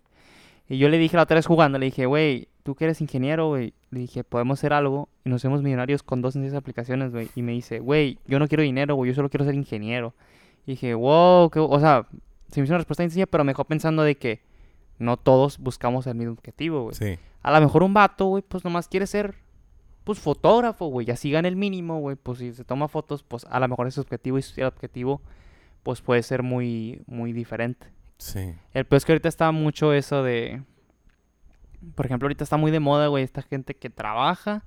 Y 0.71 0.77
yo 0.77 0.87
le 0.87 0.97
dije 0.97 1.17
la 1.17 1.23
otra 1.23 1.35
vez 1.35 1.47
jugando, 1.47 1.77
le 1.77 1.87
dije, 1.87 2.05
güey, 2.05 2.47
tú 2.63 2.75
que 2.75 2.85
eres 2.85 3.01
ingeniero, 3.01 3.49
güey. 3.49 3.73
Le 3.89 3.99
dije, 3.99 4.23
podemos 4.23 4.57
hacer 4.57 4.71
algo 4.71 5.09
y 5.25 5.29
nos 5.29 5.41
hacemos 5.41 5.61
millonarios 5.61 6.01
con 6.01 6.21
dos 6.21 6.31
sencillas 6.31 6.55
aplicaciones, 6.55 7.11
güey. 7.11 7.27
Y 7.35 7.41
me 7.41 7.51
dice, 7.51 7.79
güey, 7.79 8.19
yo 8.25 8.39
no 8.39 8.47
quiero 8.47 8.63
dinero, 8.63 8.95
güey, 8.95 9.09
yo 9.09 9.15
solo 9.15 9.29
quiero 9.29 9.43
ser 9.43 9.53
ingeniero. 9.53 10.13
Y 10.65 10.71
dije, 10.71 10.93
wow, 10.93 11.49
qué... 11.49 11.59
o 11.59 11.77
sea, 11.77 12.07
se 12.49 12.61
me 12.61 12.63
hizo 12.63 12.71
una 12.71 12.77
respuesta 12.77 13.03
sencilla, 13.03 13.27
pero 13.27 13.43
me 13.43 13.49
dejó 13.49 13.65
pensando 13.65 14.01
de 14.03 14.15
que 14.15 14.43
no 14.97 15.17
todos 15.17 15.57
buscamos 15.57 16.07
el 16.07 16.15
mismo 16.15 16.31
objetivo, 16.31 16.83
güey. 16.83 16.95
Sí. 16.95 17.19
A 17.41 17.51
lo 17.51 17.59
mejor 17.59 17.83
un 17.83 17.93
vato, 17.93 18.27
güey, 18.27 18.41
pues 18.41 18.63
nomás 18.63 18.87
quiere 18.87 19.07
ser, 19.07 19.35
pues, 20.05 20.19
fotógrafo, 20.19 20.85
güey. 20.85 21.05
Y 21.05 21.11
así 21.11 21.31
gana 21.31 21.49
el 21.49 21.57
mínimo, 21.57 21.99
güey. 21.99 22.15
Pues 22.15 22.39
si 22.39 22.53
se 22.53 22.63
toma 22.63 22.87
fotos, 22.87 23.23
pues 23.23 23.45
a 23.49 23.59
lo 23.59 23.67
mejor 23.67 23.87
ese 23.87 23.99
objetivo 23.99 24.37
y 24.37 24.41
su 24.41 24.61
objetivo, 24.63 25.21
pues 25.83 25.99
puede 25.99 26.23
ser 26.23 26.43
muy, 26.43 27.01
muy 27.07 27.33
diferente. 27.33 27.87
Sí. 28.21 28.53
El 28.73 28.85
peor 28.85 28.97
es 28.97 29.05
que 29.05 29.13
ahorita 29.13 29.27
está 29.29 29.51
mucho 29.51 29.93
eso 29.93 30.21
de... 30.21 30.61
Por 31.95 32.05
ejemplo, 32.05 32.27
ahorita 32.27 32.43
está 32.43 32.55
muy 32.57 32.69
de 32.69 32.79
moda, 32.79 33.07
güey, 33.07 33.23
esta 33.23 33.41
gente 33.41 33.73
que 33.75 33.89
trabaja, 33.89 34.63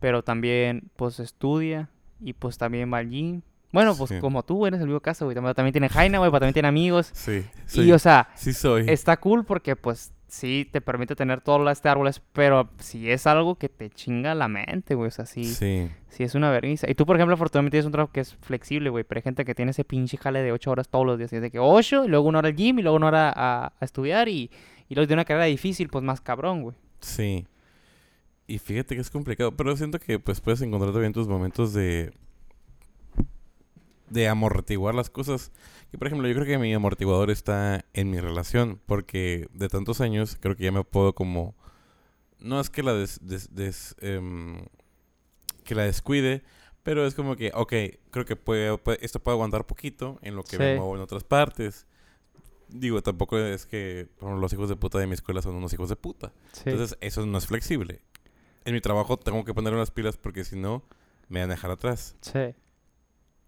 pero 0.00 0.24
también, 0.24 0.90
pues, 0.96 1.20
estudia 1.20 1.88
y, 2.20 2.32
pues, 2.32 2.58
también 2.58 2.92
va 2.92 2.98
al 2.98 3.08
gym. 3.08 3.42
Bueno, 3.72 3.94
pues, 3.96 4.10
Sí. 4.10 4.18
como 4.18 4.42
tú, 4.42 4.56
güey, 4.56 4.70
eres 4.70 4.80
el 4.80 4.88
vivo 4.88 4.98
caso, 4.98 5.26
güey. 5.26 5.36
También, 5.36 5.54
también 5.54 5.72
tiene 5.72 5.88
Jaina, 5.88 6.18
güey, 6.18 6.28
pero 6.32 6.40
también 6.40 6.54
tiene 6.54 6.66
amigos. 6.68 7.10
Sí. 7.12 7.44
Y, 7.66 7.68
Sí. 7.68 7.92
o 7.92 7.98
sea, 8.00 8.28
sí 8.34 8.52
soy. 8.52 8.86
está 8.88 9.16
cool 9.18 9.44
porque, 9.44 9.76
pues, 9.76 10.12
sí 10.30 10.66
te 10.70 10.80
permite 10.80 11.14
tener 11.14 11.40
todos 11.40 11.60
los 11.60 11.84
árboles, 11.86 12.22
pero 12.32 12.70
si 12.78 13.10
es 13.10 13.26
algo 13.26 13.56
que 13.56 13.68
te 13.68 13.90
chinga 13.90 14.34
la 14.34 14.48
mente, 14.48 14.94
güey. 14.94 15.08
O 15.08 15.10
sea, 15.10 15.26
sí, 15.26 15.44
sí, 15.44 15.90
Sí. 16.08 16.22
es 16.22 16.34
una 16.34 16.50
vergüenza. 16.50 16.88
Y 16.90 16.94
tú, 16.94 17.04
por 17.06 17.16
ejemplo, 17.16 17.34
afortunadamente 17.34 17.72
tienes 17.74 17.86
un 17.86 17.92
trabajo 17.92 18.12
que 18.12 18.20
es 18.20 18.34
flexible, 18.36 18.90
güey. 18.90 19.04
Pero 19.04 19.18
hay 19.18 19.22
gente 19.22 19.44
que 19.44 19.54
tiene 19.54 19.72
ese 19.72 19.84
pinche 19.84 20.16
jale 20.16 20.42
de 20.42 20.52
ocho 20.52 20.70
horas 20.70 20.88
todos 20.88 21.04
los 21.04 21.18
días. 21.18 21.32
Y 21.32 21.36
es 21.36 21.42
de 21.42 21.50
que 21.50 21.58
ocho, 21.58 22.04
y 22.04 22.08
luego 22.08 22.28
una 22.28 22.38
hora 22.38 22.48
al 22.48 22.56
gym, 22.56 22.78
y 22.78 22.82
luego 22.82 22.96
una 22.96 23.08
hora 23.08 23.32
a, 23.34 23.72
a 23.78 23.84
estudiar, 23.84 24.28
y, 24.28 24.50
y 24.88 24.94
luego 24.94 25.06
de 25.08 25.14
una 25.14 25.24
carrera 25.24 25.44
difícil, 25.46 25.88
pues 25.88 26.02
más 26.04 26.20
cabrón, 26.20 26.62
güey. 26.62 26.76
Sí. 27.00 27.46
Y 28.46 28.58
fíjate 28.58 28.94
que 28.96 29.00
es 29.00 29.10
complicado, 29.10 29.56
pero 29.56 29.76
siento 29.76 29.98
que 30.00 30.18
pues 30.18 30.40
puedes 30.40 30.60
encontrar 30.62 30.92
también 30.92 31.12
tus 31.12 31.28
momentos 31.28 31.72
de 31.72 32.12
de 34.10 34.28
amortiguar 34.28 34.94
las 34.94 35.08
cosas. 35.10 35.50
Que 35.90 35.98
por 35.98 36.06
ejemplo, 36.06 36.28
yo 36.28 36.34
creo 36.34 36.46
que 36.46 36.58
mi 36.58 36.72
amortiguador 36.74 37.30
está 37.30 37.84
en 37.94 38.10
mi 38.10 38.20
relación, 38.20 38.80
porque 38.86 39.48
de 39.54 39.68
tantos 39.68 40.00
años 40.00 40.36
creo 40.38 40.54
que 40.56 40.64
ya 40.64 40.72
me 40.72 40.84
puedo 40.84 41.14
como 41.14 41.54
no 42.38 42.60
es 42.60 42.70
que 42.70 42.82
la 42.82 42.94
des, 42.94 43.18
des- 43.26 43.54
des- 43.54 43.94
em, 44.00 44.62
que 45.64 45.74
la 45.74 45.82
descuide, 45.84 46.42
pero 46.82 47.06
es 47.06 47.14
como 47.14 47.36
que, 47.36 47.52
ok, 47.54 47.72
creo 48.10 48.24
que 48.24 48.36
puede, 48.36 48.76
puede- 48.78 49.04
esto 49.04 49.20
puede 49.20 49.34
aguantar 49.36 49.66
poquito 49.66 50.18
en 50.22 50.36
lo 50.36 50.42
que 50.42 50.58
me 50.58 50.72
Sí. 50.72 50.76
muevo 50.78 50.96
en 50.96 51.02
otras 51.02 51.22
partes. 51.24 51.86
Digo, 52.68 53.02
tampoco 53.02 53.36
es 53.38 53.66
que 53.66 54.08
ejemplo, 54.16 54.36
los 54.38 54.52
hijos 54.52 54.68
de 54.68 54.76
puta 54.76 54.98
de 54.98 55.06
mi 55.06 55.14
escuela 55.14 55.42
son 55.42 55.54
unos 55.56 55.72
hijos 55.72 55.88
de 55.88 55.96
puta. 55.96 56.32
Sí. 56.52 56.62
Entonces, 56.66 56.96
eso 57.00 57.26
no 57.26 57.36
es 57.36 57.46
flexible. 57.46 58.00
En 58.64 58.74
mi 58.74 58.80
trabajo 58.80 59.16
tengo 59.18 59.44
que 59.44 59.52
poner 59.54 59.74
unas 59.74 59.90
pilas 59.90 60.16
porque 60.16 60.44
si 60.44 60.56
no, 60.56 60.84
me 61.28 61.40
van 61.40 61.50
a 61.50 61.54
dejar 61.54 61.70
atrás. 61.72 62.16
sí. 62.22 62.54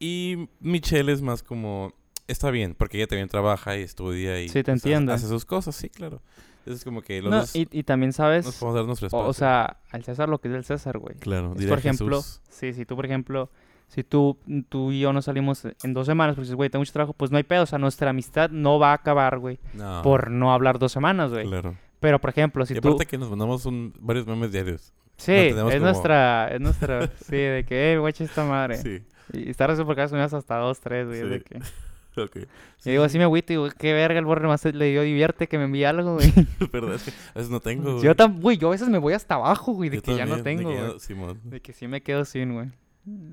Y 0.04 0.48
Michelle 0.58 1.12
es 1.12 1.22
más 1.22 1.44
como, 1.44 1.92
está 2.26 2.50
bien, 2.50 2.74
porque 2.76 2.96
ella 2.98 3.06
también 3.06 3.28
trabaja 3.28 3.78
y 3.78 3.82
estudia 3.82 4.40
y 4.40 4.48
Sí, 4.48 4.54
te 4.54 4.64
pues, 4.64 4.80
hace- 4.80 4.88
entiendo. 4.88 5.12
hace 5.12 5.28
sus 5.28 5.44
cosas, 5.44 5.76
sí, 5.76 5.88
claro. 5.88 6.20
Entonces, 6.58 6.80
es 6.80 6.84
como 6.84 7.02
que 7.02 7.22
los 7.22 7.30
No, 7.30 7.36
dos 7.38 7.54
y, 7.54 7.68
y 7.70 7.84
también 7.84 8.12
sabes, 8.12 8.44
nos 8.44 8.56
podemos 8.56 8.74
dar 8.76 8.86
nuestro 8.86 9.06
o, 9.06 9.08
espacio. 9.08 9.28
o 9.28 9.32
sea, 9.32 9.76
al 9.90 10.02
César 10.04 10.28
lo 10.28 10.40
que 10.40 10.48
es 10.48 10.54
del 10.54 10.64
César, 10.64 10.98
güey. 10.98 11.14
claro, 11.16 11.54
Es, 11.56 11.66
por 11.66 11.78
ejemplo, 11.78 12.16
Jesús. 12.16 12.40
sí, 12.50 12.72
si 12.72 12.84
tú, 12.84 12.96
por 12.96 13.04
ejemplo, 13.06 13.48
si 13.88 14.02
tú, 14.02 14.38
tú 14.68 14.90
y 14.90 14.98
yo 15.00 15.12
no 15.12 15.22
salimos 15.22 15.64
en 15.84 15.94
dos 15.94 16.06
semanas 16.06 16.34
porque 16.34 16.46
dices, 16.46 16.56
güey, 16.56 16.68
tengo 16.70 16.80
mucho 16.80 16.92
trabajo, 16.92 17.12
pues 17.12 17.30
no 17.30 17.36
hay 17.36 17.42
pedo. 17.44 17.62
O 17.62 17.66
sea, 17.66 17.78
nuestra 17.78 18.10
amistad 18.10 18.50
no 18.50 18.78
va 18.78 18.90
a 18.90 18.94
acabar, 18.94 19.38
güey, 19.38 19.58
No, 19.74 20.02
por 20.02 20.30
no 20.30 20.52
hablar 20.52 20.78
dos 20.78 20.90
semanas, 20.92 21.30
güey. 21.30 21.46
Claro. 21.46 21.76
Pero, 22.00 22.20
por 22.20 22.30
ejemplo, 22.30 22.64
si 22.66 22.74
y 22.74 22.80
tú... 22.80 22.88
aparte 22.88 23.06
que 23.06 23.18
nos 23.18 23.28
mandamos 23.30 23.66
un, 23.66 23.92
varios 24.00 24.26
memes 24.26 24.50
diarios. 24.50 24.92
Sí, 25.18 25.32
es 25.32 25.54
como- 25.54 25.70
nuestra, 25.78 26.48
es 26.48 26.60
nuestra, 26.60 27.06
sí, 27.28 27.36
de 27.36 27.64
que, 27.68 27.92
eh, 27.92 27.98
güey, 27.98 28.14
esta 28.18 28.44
madre. 28.44 28.76
Sí, 28.78 29.02
Y 29.32 29.50
está 29.50 29.66
recién 29.66 29.86
porque 29.86 30.02
has 30.02 30.12
hasta 30.12 30.56
dos, 30.56 30.80
tres, 30.80 31.06
güey, 31.06 31.20
es 31.20 31.28
de 31.30 31.38
Sí. 31.38 31.44
que... 31.44 31.58
ok. 32.22 32.36
Y 32.84 32.90
digo, 32.90 33.04
así 33.04 33.18
me 33.18 33.24
agüito 33.24 33.52
y 33.52 33.56
digo, 33.56 33.68
qué 33.78 33.92
verga, 33.92 34.18
el 34.18 34.24
borre 34.24 34.46
más 34.46 34.64
le 34.64 34.90
dio 34.90 35.02
divierte 35.02 35.48
que 35.48 35.58
me 35.58 35.64
envíe 35.64 35.84
algo, 35.84 36.14
güey. 36.16 36.32
Verdad, 36.72 36.94
es 36.94 37.04
que 37.04 37.10
a 37.10 37.34
veces 37.38 37.50
no 37.50 37.60
tengo. 37.60 37.96
yo 37.96 38.02
güey. 38.02 38.14
tam, 38.14 38.40
güey, 38.40 38.56
yo 38.58 38.68
a 38.68 38.72
veces 38.72 38.88
me 38.88 38.98
voy 38.98 39.14
hasta 39.14 39.36
abajo, 39.36 39.72
güey, 39.72 39.88
de 39.90 39.96
Yo 39.96 40.02
que 40.02 40.16
ya 40.16 40.26
no 40.26 40.36
de 40.36 40.42
tengo, 40.42 40.68
que 40.70 40.74
ya 40.76 40.80
güey. 40.82 40.92
no- 40.94 40.98
Simón. 40.98 41.40
De 41.44 41.60
que 41.60 41.72
sí 41.72 41.88
me 41.88 42.02
quedo 42.02 42.24
sin, 42.24 42.52
güey. 42.54 42.70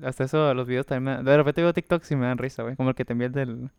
Hasta 0.02 0.24
eso, 0.24 0.52
los 0.54 0.66
videos 0.66 0.86
también 0.86 1.18
me... 1.18 1.22
De 1.22 1.36
repente 1.36 1.62
veo 1.62 1.72
TikToks 1.72 2.10
y 2.10 2.16
me 2.16 2.26
dan 2.26 2.38
risa, 2.38 2.62
güey. 2.64 2.74
Como 2.76 2.88
el 2.88 2.94
que 2.94 3.04
te 3.04 3.12
envía 3.12 3.26
el 3.28 3.32
del... 3.32 3.70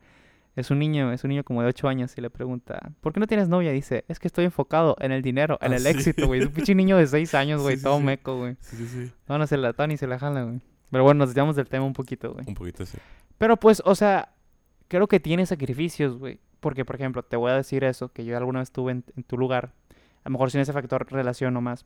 Es 0.55 0.69
un 0.69 0.79
niño, 0.79 1.13
es 1.13 1.23
un 1.23 1.29
niño 1.29 1.45
como 1.45 1.61
de 1.61 1.69
8 1.69 1.87
años 1.87 2.13
y 2.17 2.21
le 2.21 2.29
pregunta, 2.29 2.91
¿por 2.99 3.13
qué 3.13 3.21
no 3.21 3.27
tienes 3.27 3.47
novia? 3.47 3.71
Dice, 3.71 4.03
es 4.09 4.19
que 4.19 4.27
estoy 4.27 4.43
enfocado 4.43 4.97
en 4.99 5.13
el 5.13 5.21
dinero, 5.21 5.57
en 5.61 5.71
Ah, 5.71 5.75
el 5.77 5.81
sí. 5.83 5.87
éxito, 5.87 6.27
güey. 6.27 6.41
Es 6.41 6.47
un 6.47 6.51
pinche 6.53 6.75
niño 6.75 6.97
de 6.97 7.07
6 7.07 7.33
años, 7.35 7.61
güey, 7.63 7.75
Sí, 7.75 7.79
sí, 7.79 7.83
todo 7.85 7.97
sí. 7.99 8.03
meco, 8.03 8.37
güey. 8.37 8.57
Sí, 8.59 8.75
sí, 8.75 8.85
sí. 8.87 9.11
No, 9.29 9.37
no 9.37 9.47
se 9.47 9.55
la 9.57 9.71
Tony 9.73 9.95
se 9.95 10.07
la 10.07 10.19
jala, 10.19 10.43
güey. 10.43 10.59
Pero 10.91 11.03
bueno, 11.03 11.19
nos 11.19 11.29
desviamos 11.29 11.55
del 11.55 11.67
tema 11.67 11.85
un 11.85 11.93
poquito, 11.93 12.33
güey. 12.33 12.45
Un 12.47 12.53
poquito 12.53 12.83
así. 12.83 12.97
Pero 13.37 13.57
pues, 13.57 13.81
o 13.85 13.95
sea, 13.95 14.33
creo 14.87 15.07
que 15.07 15.19
tiene 15.19 15.45
sacrificios, 15.45 16.17
güey. 16.17 16.39
Porque, 16.59 16.85
por 16.85 16.95
ejemplo, 16.95 17.23
te 17.23 17.37
voy 17.37 17.51
a 17.51 17.55
decir 17.55 17.83
eso, 17.83 18.11
que 18.11 18.23
yo 18.23 18.37
alguna 18.37 18.59
vez 18.59 18.67
estuve 18.67 18.91
en, 18.91 19.03
en 19.15 19.23
tu 19.23 19.37
lugar. 19.37 19.71
A 20.23 20.29
lo 20.29 20.33
mejor 20.33 20.51
sin 20.51 20.61
ese 20.61 20.73
factor 20.73 21.11
relación 21.11 21.53
nomás. 21.53 21.85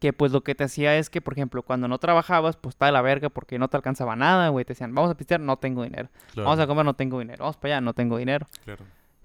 Que 0.00 0.12
pues 0.12 0.32
lo 0.32 0.42
que 0.42 0.54
te 0.54 0.64
hacía 0.64 0.98
es 0.98 1.08
que, 1.08 1.22
por 1.22 1.32
ejemplo, 1.32 1.62
cuando 1.62 1.88
no 1.88 1.98
trabajabas, 1.98 2.56
pues 2.56 2.74
está 2.74 2.86
de 2.86 2.92
la 2.92 3.00
verga 3.00 3.30
porque 3.30 3.58
no 3.58 3.68
te 3.68 3.76
alcanzaba 3.76 4.16
nada, 4.16 4.48
güey. 4.48 4.66
Te 4.66 4.72
decían, 4.72 4.94
vamos 4.94 5.10
a 5.10 5.16
pistear, 5.16 5.40
no 5.40 5.56
tengo 5.56 5.82
dinero. 5.82 6.10
Claro. 6.32 6.50
Vamos 6.50 6.62
a 6.62 6.66
comer, 6.66 6.84
no 6.84 6.94
tengo 6.94 7.20
dinero. 7.20 7.44
Vamos 7.44 7.56
para 7.56 7.76
allá, 7.76 7.80
no 7.80 7.94
tengo 7.94 8.18
dinero. 8.18 8.46
Claro. 8.64 8.84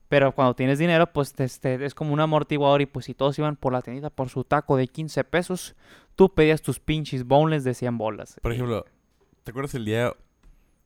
Pero 0.10 0.34
cuando 0.34 0.56
tienes 0.56 0.80
dinero, 0.80 1.14
pues 1.14 1.34
te- 1.34 1.48
te- 1.48 1.86
es 1.86 1.94
como 1.94 2.14
un 2.14 2.20
amortiguador 2.20 2.82
y 2.82 2.86
pues 2.88 3.06
si 3.06 3.14
todos 3.14 3.38
iban 3.40 3.56
por 3.56 3.72
la 3.74 3.82
tiendita 3.82 4.10
por 4.10 4.30
su 4.30 4.44
taco 4.44 4.76
de 4.76 4.88
15 4.88 5.24
pesos, 5.24 5.76
tú 6.16 6.34
pedías 6.34 6.62
tus 6.62 6.80
pinches 6.80 7.24
boneless 7.26 7.64
de 7.64 7.74
100 7.76 7.98
bolas. 7.98 8.40
Por 8.42 8.52
ejemplo, 8.52 8.86
¿te 9.44 9.52
acuerdas 9.52 9.76
el 9.76 9.86
día? 9.86 10.12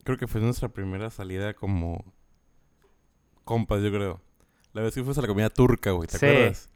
Creo 0.04 0.18
que 0.18 0.28
fue 0.28 0.42
nuestra 0.42 0.68
primera 0.70 1.10
salida 1.10 1.54
como 1.54 2.04
compas, 3.46 3.82
yo 3.82 3.92
creo. 3.92 4.22
La 4.74 4.82
vez 4.82 4.94
que 4.94 5.02
fuimos 5.02 5.18
a 5.18 5.22
la 5.22 5.28
comida 5.28 5.50
turca, 5.50 5.92
güey, 5.92 6.08
¿te 6.08 6.18
Sí. 6.18 6.26
acuerdas? 6.26 6.70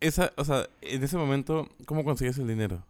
Esa, 0.00 0.32
o 0.36 0.44
sea, 0.44 0.66
en 0.80 1.02
ese 1.04 1.16
momento, 1.16 1.68
¿cómo 1.86 2.02
conseguías 2.04 2.38
el 2.38 2.48
dinero? 2.48 2.84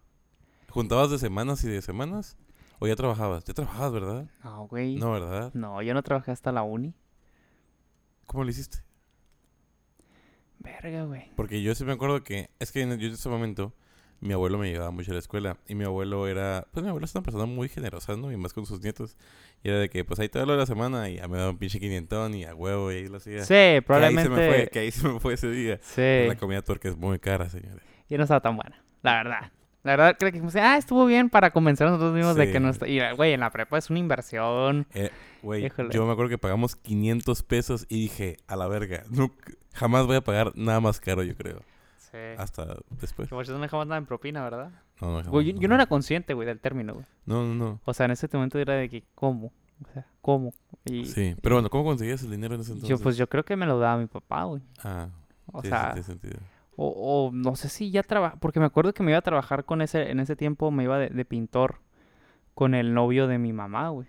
¿Juntabas 0.70 1.10
de 1.10 1.18
semanas 1.18 1.62
y 1.64 1.68
de 1.68 1.82
semanas? 1.82 2.38
¿O 2.78 2.86
ya 2.86 2.96
trabajabas? 2.96 3.44
Ya 3.44 3.52
trabajabas, 3.52 3.92
¿verdad? 3.92 4.26
No, 4.42 4.66
güey. 4.66 4.96
No, 4.96 5.12
¿verdad? 5.12 5.52
No, 5.54 5.82
yo 5.82 5.92
no 5.92 6.02
trabajé 6.02 6.30
hasta 6.30 6.50
la 6.52 6.62
uni. 6.62 6.94
¿Cómo 8.32 8.44
lo 8.44 8.50
hiciste? 8.50 8.78
Verga, 10.58 11.04
güey. 11.04 11.30
Porque 11.36 11.62
yo 11.62 11.74
sí 11.74 11.84
me 11.84 11.92
acuerdo 11.92 12.22
que, 12.22 12.48
es 12.58 12.72
que 12.72 12.80
en, 12.82 12.98
yo 12.98 13.08
en 13.08 13.14
ese 13.14 13.28
momento, 13.28 13.74
mi 14.20 14.32
abuelo 14.32 14.56
me 14.58 14.70
llevaba 14.70 14.90
mucho 14.90 15.10
a 15.10 15.14
la 15.14 15.20
escuela. 15.20 15.58
Y 15.68 15.74
mi 15.74 15.84
abuelo 15.84 16.26
era, 16.28 16.66
pues 16.72 16.82
mi 16.82 16.88
abuelo 16.88 17.04
es 17.04 17.14
una 17.14 17.22
persona 17.22 17.44
muy 17.44 17.68
generosa, 17.68 18.16
¿no? 18.16 18.32
Y 18.32 18.36
más 18.36 18.52
con 18.54 18.64
sus 18.64 18.80
nietos. 18.80 19.16
Y 19.62 19.68
era 19.68 19.78
de 19.78 19.90
que, 19.90 20.04
pues 20.04 20.18
ahí 20.20 20.28
te 20.28 20.38
hablo 20.38 20.52
de 20.52 20.60
la 20.60 20.66
semana 20.66 21.10
y 21.10 21.16
ya 21.16 21.28
me 21.28 21.36
daba 21.36 21.50
un 21.50 21.58
pinche 21.58 21.78
quinientón 21.78 22.34
y 22.34 22.44
a 22.44 22.54
huevo 22.54 22.90
y 22.90 22.96
ahí 22.96 23.08
lo 23.08 23.18
hacía. 23.18 23.42
Sí, 23.44 23.48
Que 23.48 23.54
ahí 23.54 23.80
se 23.80 23.80
me 23.80 23.82
fue, 23.82 24.24
probablemente. 24.24 24.70
que 24.70 24.78
ahí 24.78 24.90
se 24.90 25.08
me 25.08 25.20
fue 25.20 25.34
ese 25.34 25.50
día. 25.50 25.78
Sí. 25.82 26.26
La 26.26 26.36
comida 26.36 26.62
turca 26.62 26.88
es 26.88 26.96
muy 26.96 27.18
cara, 27.18 27.48
señores. 27.50 27.82
Y 28.08 28.16
no 28.16 28.22
estaba 28.22 28.40
tan 28.40 28.56
buena, 28.56 28.82
la 29.02 29.14
verdad. 29.14 29.52
La 29.84 29.92
verdad, 29.92 30.16
creo 30.18 30.30
que 30.30 30.36
dijimos, 30.38 30.54
ah, 30.56 30.76
estuvo 30.76 31.04
bien 31.06 31.28
para 31.28 31.50
convencer 31.50 31.88
a 31.88 31.90
nosotros 31.90 32.14
mismos 32.14 32.36
de 32.36 32.52
que 32.52 32.60
no 32.60 32.68
está. 32.68 32.86
Y, 32.86 33.00
güey, 33.16 33.32
en 33.32 33.40
la 33.40 33.50
prepa 33.50 33.78
es 33.78 33.90
una 33.90 33.98
inversión. 33.98 34.86
Eh, 34.94 35.10
Güey, 35.42 35.68
yo 35.90 36.06
me 36.06 36.12
acuerdo 36.12 36.28
que 36.28 36.38
pagamos 36.38 36.76
500 36.76 37.42
pesos 37.42 37.86
y 37.88 38.02
dije, 38.02 38.36
a 38.46 38.54
la 38.54 38.68
verga, 38.68 39.02
no, 39.10 39.32
jamás 39.74 40.06
voy 40.06 40.14
a 40.14 40.20
pagar 40.20 40.52
nada 40.54 40.78
más 40.78 41.00
caro, 41.00 41.24
yo 41.24 41.36
creo. 41.36 41.62
Sí. 41.96 42.18
Hasta 42.38 42.76
después. 43.00 43.28
Que 43.28 43.34
no 43.34 43.58
dejamos 43.58 43.86
nada 43.88 43.98
en 43.98 44.06
propina, 44.06 44.44
¿verdad? 44.44 44.70
No, 45.00 45.08
no, 45.08 45.14
jamás, 45.16 45.28
Güey, 45.28 45.52
yo, 45.52 45.58
yo 45.60 45.66
no 45.66 45.74
era 45.74 45.86
consciente, 45.86 46.32
güey, 46.34 46.46
del 46.46 46.60
término, 46.60 46.94
güey. 46.94 47.06
No, 47.26 47.44
no, 47.44 47.54
no. 47.56 47.80
O 47.84 47.92
sea, 47.92 48.06
en 48.06 48.12
ese 48.12 48.28
momento 48.32 48.60
era 48.60 48.74
de 48.74 48.88
que, 48.88 49.02
¿cómo? 49.16 49.52
O 49.84 49.92
sea, 49.92 50.06
¿cómo? 50.20 50.52
Y 50.84 51.06
Sí, 51.06 51.34
pero 51.42 51.56
bueno, 51.56 51.68
¿cómo 51.70 51.82
conseguías 51.82 52.22
el 52.22 52.30
dinero 52.30 52.54
en 52.54 52.60
ese 52.60 52.70
entonces? 52.72 52.88
yo, 52.96 53.02
pues 53.02 53.16
yo 53.16 53.28
creo 53.28 53.44
que 53.44 53.56
me 53.56 53.66
lo 53.66 53.80
daba 53.80 53.96
mi 53.98 54.06
papá, 54.06 54.44
güey. 54.44 54.62
Ah, 54.84 55.08
O 55.50 55.60
sí, 55.60 55.68
sea, 55.68 55.86
tiene 55.88 56.04
sentido. 56.04 56.38
O, 56.76 56.88
o 56.88 57.32
no 57.32 57.56
sé 57.56 57.68
si 57.68 57.90
ya 57.90 58.02
trabaja, 58.02 58.36
porque 58.36 58.60
me 58.60 58.66
acuerdo 58.66 58.92
que 58.92 59.02
me 59.02 59.12
iba 59.12 59.18
a 59.18 59.22
trabajar 59.22 59.64
con 59.64 59.82
ese, 59.82 60.10
en 60.10 60.20
ese 60.20 60.36
tiempo 60.36 60.70
me 60.70 60.84
iba 60.84 60.98
de, 60.98 61.08
de 61.08 61.24
pintor 61.24 61.80
con 62.54 62.74
el 62.74 62.94
novio 62.94 63.26
de 63.26 63.38
mi 63.38 63.52
mamá, 63.52 63.88
güey. 63.88 64.08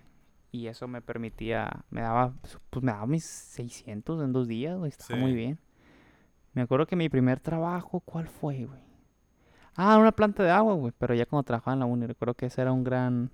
Y 0.52 0.68
eso 0.68 0.86
me 0.86 1.02
permitía, 1.02 1.84
me 1.90 2.00
daba, 2.00 2.32
pues 2.70 2.84
me 2.84 2.92
daba 2.92 3.06
mis 3.06 3.24
600 3.24 4.22
en 4.22 4.32
dos 4.32 4.46
días, 4.46 4.78
güey, 4.78 4.90
estaba 4.90 5.18
muy 5.18 5.34
bien. 5.34 5.58
Me 6.52 6.62
acuerdo 6.62 6.86
que 6.86 6.94
mi 6.94 7.08
primer 7.08 7.40
trabajo, 7.40 7.98
¿cuál 8.00 8.28
fue, 8.28 8.64
güey? 8.66 8.80
Ah, 9.74 9.98
una 9.98 10.12
planta 10.12 10.44
de 10.44 10.50
agua, 10.50 10.74
güey, 10.74 10.92
pero 10.96 11.12
ya 11.14 11.26
cuando 11.26 11.42
trabajaba 11.42 11.72
en 11.72 11.80
la 11.80 11.86
uni, 11.86 12.06
recuerdo 12.06 12.34
que 12.34 12.46
ese 12.46 12.62
era 12.62 12.70
un 12.70 12.84
gran... 12.84 13.30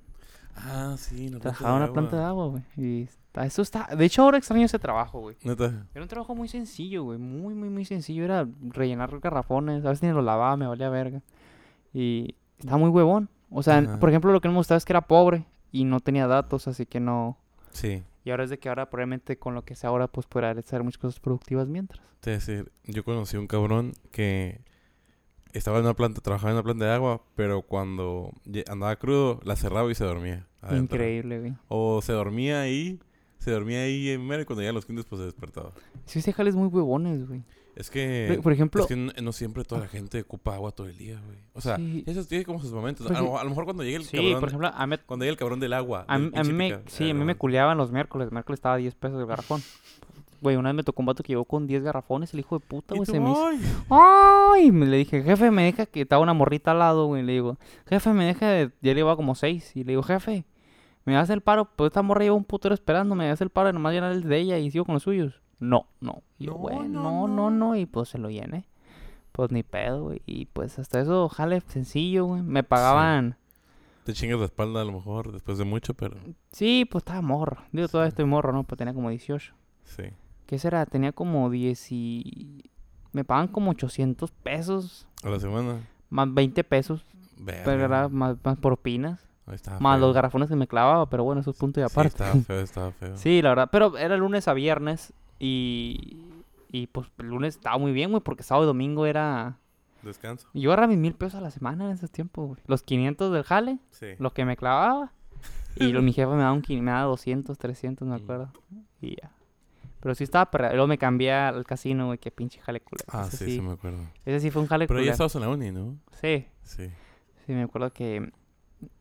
Ah, 0.65 0.95
sí, 0.99 1.29
planta 1.29 1.41
Trabajaba 1.41 1.77
en 1.77 1.83
una 1.83 1.93
planta 1.93 2.17
de 2.17 2.23
agua. 2.25 2.47
güey. 2.49 2.63
Y 2.77 3.09
eso 3.35 3.63
está... 3.63 3.89
De 3.97 4.05
hecho, 4.05 4.23
ahora 4.23 4.39
extraño 4.39 4.67
ese 4.67 4.79
trabajo, 4.79 5.21
güey. 5.21 5.37
Neta. 5.43 5.87
Era 5.95 6.03
un 6.03 6.09
trabajo 6.09 6.35
muy 6.35 6.49
sencillo, 6.49 7.05
güey. 7.05 7.19
Muy, 7.19 7.55
muy, 7.55 7.69
muy 7.69 7.85
sencillo. 7.85 8.25
Era 8.25 8.47
rellenar 8.61 9.19
garrafones. 9.21 9.85
A 9.85 9.91
veces 9.91 10.03
ni 10.03 10.11
los 10.11 10.25
lavaba, 10.25 10.57
me 10.57 10.67
valía 10.67 10.91
verga. 10.91 11.23
Y 11.93 12.35
estaba 12.59 12.79
muy 12.79 12.91
huevón. 12.91 13.29
O 13.51 13.63
sea, 13.63 13.79
Ajá. 13.79 13.99
por 13.99 14.09
ejemplo, 14.09 14.33
lo 14.33 14.41
que 14.41 14.49
no 14.49 14.53
me 14.53 14.59
gustaba 14.59 14.79
es 14.79 14.85
que 14.85 14.93
era 14.93 15.03
pobre 15.03 15.47
y 15.73 15.85
no 15.85 16.01
tenía 16.01 16.27
datos, 16.27 16.69
así 16.69 16.87
que 16.87 17.01
no... 17.01 17.39
Sí. 17.71 18.03
Y 18.25 18.31
ahora 18.31 18.45
es 18.45 18.51
de 18.51 18.59
que 18.59 18.69
ahora 18.69 18.91
probablemente 18.91 19.39
con 19.39 19.55
lo 19.55 19.65
que 19.65 19.75
sea 19.75 19.91
ahora, 19.91 20.07
pues 20.09 20.27
podrá 20.27 20.51
hacer 20.51 20.83
muchas 20.83 20.99
cosas 20.99 21.21
productivas 21.21 21.69
mientras. 21.69 22.01
A 22.27 22.31
decir, 22.31 22.71
yo 22.85 23.03
conocí 23.05 23.37
un 23.37 23.47
cabrón 23.47 23.93
que 24.11 24.61
estaba 25.53 25.79
en 25.79 25.85
una 25.85 25.95
planta, 25.95 26.21
trabajaba 26.21 26.51
en 26.51 26.57
una 26.57 26.63
planta 26.65 26.85
de 26.87 26.93
agua, 26.93 27.23
pero 27.37 27.63
cuando 27.63 28.33
andaba 28.69 28.97
crudo, 28.97 29.41
la 29.45 29.57
cerraba 29.57 29.91
y 29.91 29.95
se 29.95 30.05
dormía. 30.05 30.47
adentro. 30.63 30.97
Increíble, 30.97 31.39
güey. 31.41 31.55
O 31.69 32.01
se 32.03 32.13
dormía 32.13 32.61
ahí, 32.61 33.01
se 33.39 33.51
dormía 33.51 33.81
ahí 33.83 34.11
en 34.11 34.27
mero 34.27 34.43
y 34.43 34.45
cuando 34.45 34.61
llegan 34.63 34.75
los 34.75 34.87
quintos, 34.87 35.07
pues 35.07 35.21
se 35.21 35.25
despertaba. 35.27 35.73
Sí, 36.05 36.21
sí, 36.21 36.33
jales 36.33 36.55
muy 36.55 36.69
huevones, 36.69 37.27
güey. 37.27 37.43
Es 37.77 37.89
que, 37.89 38.39
Por 38.43 38.53
ejemplo, 38.53 38.83
es 38.83 38.89
que 38.89 38.97
no, 38.97 39.13
no 39.23 39.33
siempre 39.33 39.65
toda 39.65 39.81
la 39.83 39.87
gente 39.89 40.21
ocupa 40.21 40.55
agua 40.55 40.73
todo 40.73 40.89
el 40.89 40.99
día, 40.99 41.19
güey. 41.25 41.39
O 41.55 41.61
sea, 41.63 41.77
Sí. 41.77 42.03
eso 42.07 42.25
tiene 42.25 42.45
como 42.45 42.61
sus 42.61 42.73
momentos. 42.73 43.07
Pues 43.07 43.19
a, 43.19 43.23
lo, 43.23 43.39
a 43.39 43.45
lo 43.45 43.49
mejor 43.51 43.65
cuando 43.65 43.85
llegue 43.85 43.97
el 43.97 44.05
sí, 44.05 44.17
cabrón, 44.19 44.41
por 44.41 44.49
ejemplo, 44.49 44.69
a 44.75 44.87
mí, 44.87 44.97
cuando 45.07 45.25
llegue 45.25 45.33
el 45.33 45.39
cabrón 45.39 45.61
del 45.61 45.73
agua. 45.73 46.05
a, 46.09 46.19
del 46.19 46.31
mí- 46.31 46.37
a 46.37 46.43
mí 46.43 46.49
pinche 46.49 46.53
me, 46.53 46.91
sí, 46.91 47.05
eh, 47.07 47.11
a 47.13 47.15
mí 47.15 47.25
me 47.25 47.37
culeaban 47.37 47.79
los 47.79 47.91
miércoles. 47.93 48.27
El 48.27 48.33
miércoles 48.33 48.59
estaba 48.59 48.75
a 48.75 48.79
10 48.79 48.95
pesos 48.97 49.19
el 49.21 49.27
garrafón. 49.27 49.63
Güey, 50.41 50.57
una 50.57 50.71
vez 50.71 50.77
me 50.77 50.83
tocó 50.83 51.03
un 51.03 51.07
vato 51.07 51.23
que 51.23 51.33
llegó 51.33 51.45
con 51.45 51.67
10 51.67 51.83
garrafones, 51.83 52.33
el 52.33 52.41
hijo 52.41 52.59
de 52.59 52.65
puta, 52.67 52.95
y 52.95 52.99
güey, 52.99 53.07
tú, 53.07 53.13
se 53.13 53.21
me 53.21 53.31
hizo... 53.31 53.47
"Ay". 53.47 53.61
¡Ay! 53.91 54.73
Me 54.73 54.87
le 54.87 54.97
dije, 54.99 55.23
jefe, 55.23 55.51
me 55.51 55.65
deja 55.65 55.87
que 55.87 56.01
estaba 56.03 56.23
una 56.23 56.33
morrita 56.35 56.71
al 56.71 56.79
lado, 56.79 57.07
güey. 57.07 57.23
Le 57.23 57.33
digo, 57.33 57.59
jefe, 57.87 58.13
me 58.13 58.25
deja 58.25 58.47
de... 58.49 58.71
Ya 58.81 58.95
le 58.95 59.01
iba 59.01 59.15
como 59.17 59.35
seis. 59.35 59.75
Y 59.77 59.85
le 59.85 59.93
digo, 59.93 60.03
jefe, 60.03 60.45
me 61.05 61.15
das 61.15 61.29
el 61.31 61.41
paro. 61.43 61.67
Pues 61.77 61.89
esta 61.91 62.03
morra 62.03 62.23
lleva 62.23 62.37
un 62.37 62.45
putero 62.45 62.75
esperando. 62.75 63.15
Me 63.15 63.29
das 63.29 63.41
el 63.43 63.51
paro 63.51 63.67
de 63.69 63.73
nomás 63.75 63.93
llenar 63.93 64.13
el 64.13 64.23
de 64.23 64.39
ella 64.39 64.59
y 64.59 64.71
sigo 64.71 64.85
con 64.87 64.95
los 64.95 65.03
suyos. 65.03 65.41
no, 65.59 65.87
no. 66.01 66.23
Y 66.39 66.47
yo, 66.47 66.55
bueno, 66.55 66.85
no, 66.85 67.03
no, 67.03 67.29
no, 67.29 67.51
no. 67.51 67.51
no, 67.51 67.77
y 67.77 67.85
pues 67.87 68.09
se 68.09 68.19
lo 68.19 68.31
llené. 68.31 68.67
Pues 69.33 69.53
ni 69.53 69.63
pedo, 69.63 70.05
güey. 70.05 70.23
Y 70.27 70.47
pues 70.47 70.79
hasta 70.79 71.01
eso, 71.01 71.29
jale 71.29 71.61
sencillo, 71.67 72.25
güey. 72.27 72.43
Me 72.43 72.63
pagaban. 72.63 73.37
Te 74.05 74.15
chingas 74.15 74.39
la 74.39 74.47
espalda 74.47 74.81
a 74.81 74.85
lo 74.85 74.93
mejor 74.93 75.31
después 75.33 75.59
de 75.59 75.65
mucho, 75.65 75.93
pero 75.95 76.17
Sí, 76.53 76.89
pues 76.91 77.03
estaba 77.03 77.21
morro. 77.21 77.59
Digo, 77.73 77.87
todavía 77.89 78.09
Sí. 78.11 78.15
estoy 78.15 78.25
morro, 78.25 78.53
¿no? 78.53 78.65
Pues 78.65 78.79
tenía 78.79 78.95
como 78.95 79.11
18. 79.11 79.55
sí. 79.85 80.05
¿Qué 80.51 80.59
será? 80.59 80.85
Tenía 80.85 81.13
como 81.13 81.49
10 81.49 81.93
y... 81.93 82.65
Me 83.13 83.23
pagan 83.23 83.47
como 83.47 83.71
800 83.71 84.33
pesos. 84.33 85.07
A 85.23 85.29
la 85.31 85.39
semana. 85.39 85.77
Más 86.09 86.35
20 86.35 86.65
pesos. 86.65 87.05
Pero 87.47 87.71
era 87.85 88.09
más, 88.09 88.37
más 88.43 88.59
propinas. 88.59 89.21
Más 89.47 89.63
feo. 89.63 89.97
los 89.99 90.13
garrafones 90.13 90.49
que 90.49 90.57
me 90.57 90.67
clavaba. 90.67 91.09
Pero 91.09 91.23
bueno, 91.23 91.41
eso 91.41 91.53
es 91.53 91.57
punto 91.57 91.79
y 91.79 91.85
Sí, 91.85 91.89
aparte. 91.89 92.09
estaba 92.09 92.35
feo, 92.43 92.61
estaba 92.61 92.91
feo. 92.91 93.17
Sí, 93.17 93.41
la 93.43 93.51
verdad. 93.51 93.69
Pero 93.71 93.97
era 93.97 94.17
lunes 94.17 94.49
a 94.49 94.53
viernes. 94.53 95.13
Y... 95.39 96.25
Y 96.73 96.89
pues 96.89 97.07
el 97.19 97.27
lunes 97.29 97.55
estaba 97.55 97.79
muy 97.79 97.93
bien, 97.93 98.11
güey. 98.11 98.21
Porque 98.21 98.43
sábado 98.43 98.65
y 98.65 98.67
domingo 98.67 99.07
era... 99.07 99.57
Descanso. 100.03 100.49
Yo 100.53 100.71
agarraba 100.71 100.89
mis 100.89 100.99
mil 100.99 101.15
pesos 101.15 101.37
a 101.37 101.41
la 101.43 101.53
semana 101.53 101.85
en 101.85 101.93
esos 101.93 102.11
tiempos, 102.11 102.49
güey. 102.49 102.61
Los 102.67 102.83
500 102.83 103.33
del 103.33 103.45
jale. 103.45 103.79
Sí. 103.91 104.07
Los 104.19 104.33
que 104.33 104.45
me 104.45 104.57
clavaba. 104.57 105.13
Y 105.77 105.93
lo- 105.93 106.03
mi 106.03 106.13
jefe 106.15 106.29
me 106.33 106.39
daba, 106.43 106.53
un, 106.55 106.65
me 106.69 106.91
daba 106.91 107.05
200, 107.05 107.57
300, 107.57 108.09
me 108.09 108.19
Mm. 108.19 108.23
acuerdo. 108.23 108.51
Y 109.01 109.17
ya. 109.21 109.31
Pero 110.01 110.15
sí 110.15 110.25
estaba 110.25 110.51
perra. 110.51 110.71
Luego 110.73 110.87
me 110.87 110.97
cambié 110.99 111.33
al 111.33 111.65
casino, 111.65 112.07
güey. 112.07 112.19
Qué 112.19 112.31
pinche 112.31 112.61
jale 112.61 112.81
culero. 112.81 113.05
Ah, 113.13 113.27
ese, 113.29 113.37
sí, 113.37 113.45
sí, 113.45 113.51
sí 113.57 113.61
me 113.61 113.73
acuerdo. 113.73 113.99
ese 114.25 114.41
sí 114.41 114.51
fue 114.51 114.63
un 114.63 114.69
jale 114.69 114.87
Pero 114.87 115.03
ya 115.03 115.13
estabas 115.13 115.35
en 115.35 115.41
la 115.43 115.49
uni, 115.51 115.71
¿no? 115.71 115.99
Sí, 116.21 116.47
Sí. 116.63 116.89
sí, 117.47 117.53
me 117.53 117.63
acuerdo 117.63 117.93
que... 117.93 118.33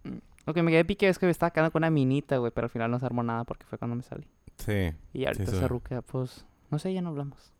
mm, 0.03 0.17
Lo 0.45 0.53
que 0.53 0.61
me 0.63 0.71
quedé 0.71 0.83
pique 0.85 1.07
es 1.07 1.17
que 1.19 1.25
me 1.25 1.31
estaba 1.31 1.51
quedando 1.51 1.71
con 1.71 1.79
una 1.81 1.89
minita, 1.89 2.37
güey. 2.37 2.51
Pero 2.53 2.65
al 2.65 2.71
final 2.71 2.91
no 2.91 2.99
se 2.99 3.05
armó 3.05 3.23
nada 3.23 3.43
porque 3.45 3.65
fue 3.65 3.77
cuando 3.77 3.95
me 3.95 4.03
salí. 4.03 4.27
Sí. 4.57 4.91
Y 5.13 5.25
ahorita 5.25 5.45
sí. 5.51 5.55
esa 5.57 5.67
ruca, 5.67 6.01
pues... 6.01 6.45
No 6.69 6.79
sé, 6.79 6.93
ya 6.93 7.01
no 7.01 7.09
hablamos. 7.09 7.53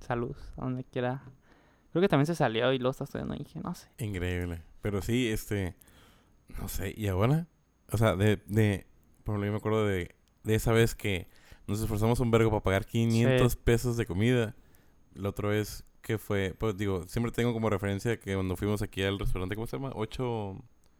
Salud, 0.00 0.36
a 0.56 0.62
donde 0.62 0.84
quiera. 0.84 1.22
Creo 1.90 2.02
que 2.02 2.08
también 2.08 2.26
se 2.26 2.34
salió 2.34 2.72
y 2.72 2.78
luego 2.78 2.92
está 2.92 3.04
estudiando 3.04 3.34
y 3.34 3.38
dije, 3.38 3.58
no 3.60 3.74
sé. 3.74 3.88
Increíble. 3.98 4.62
Pero 4.82 5.02
sí, 5.02 5.28
este. 5.28 5.74
No 6.60 6.68
sé, 6.68 6.94
¿y 6.96 7.08
ahora? 7.08 7.46
O 7.90 7.96
sea, 7.98 8.14
de. 8.16 8.36
de 8.46 8.86
por 9.24 9.32
ejemplo, 9.34 9.46
yo 9.46 9.52
me 9.52 9.58
acuerdo 9.58 9.86
de, 9.86 10.14
de 10.44 10.54
esa 10.54 10.72
vez 10.72 10.94
que 10.94 11.26
nos 11.66 11.80
esforzamos 11.80 12.20
un 12.20 12.30
vergo 12.30 12.50
para 12.50 12.62
pagar 12.62 12.86
500 12.86 13.56
pesos 13.56 13.96
de 13.96 14.06
comida. 14.06 14.54
La 15.14 15.30
otra 15.30 15.48
vez 15.48 15.84
que 16.02 16.18
fue. 16.18 16.54
Pues 16.58 16.76
digo, 16.76 17.02
siempre 17.08 17.32
tengo 17.32 17.52
como 17.52 17.70
referencia 17.70 18.18
que 18.18 18.34
cuando 18.34 18.56
fuimos 18.56 18.82
aquí 18.82 19.02
al 19.02 19.18
restaurante, 19.18 19.54
¿cómo 19.54 19.66
se 19.66 19.76
llama? 19.76 19.92
8. 19.94 20.56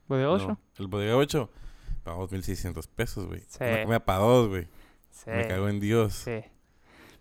¿Fue 0.09 0.19
de 0.19 0.27
8? 0.27 0.47
No, 0.49 0.59
el 0.79 0.87
bodega 0.89 1.17
8. 1.17 1.51
Pagamos 2.03 2.31
1600 2.31 2.87
pesos, 2.89 3.27
güey. 3.27 3.43
Sí. 3.49 3.59
Una 3.61 3.83
comida 3.83 4.05
para 4.05 4.19
dos, 4.21 4.49
güey. 4.49 4.69
Sí. 5.11 5.31
Me 5.31 5.47
cago 5.49 5.69
en 5.69 5.81
Dios. 5.81 6.15
Sí. 6.15 6.43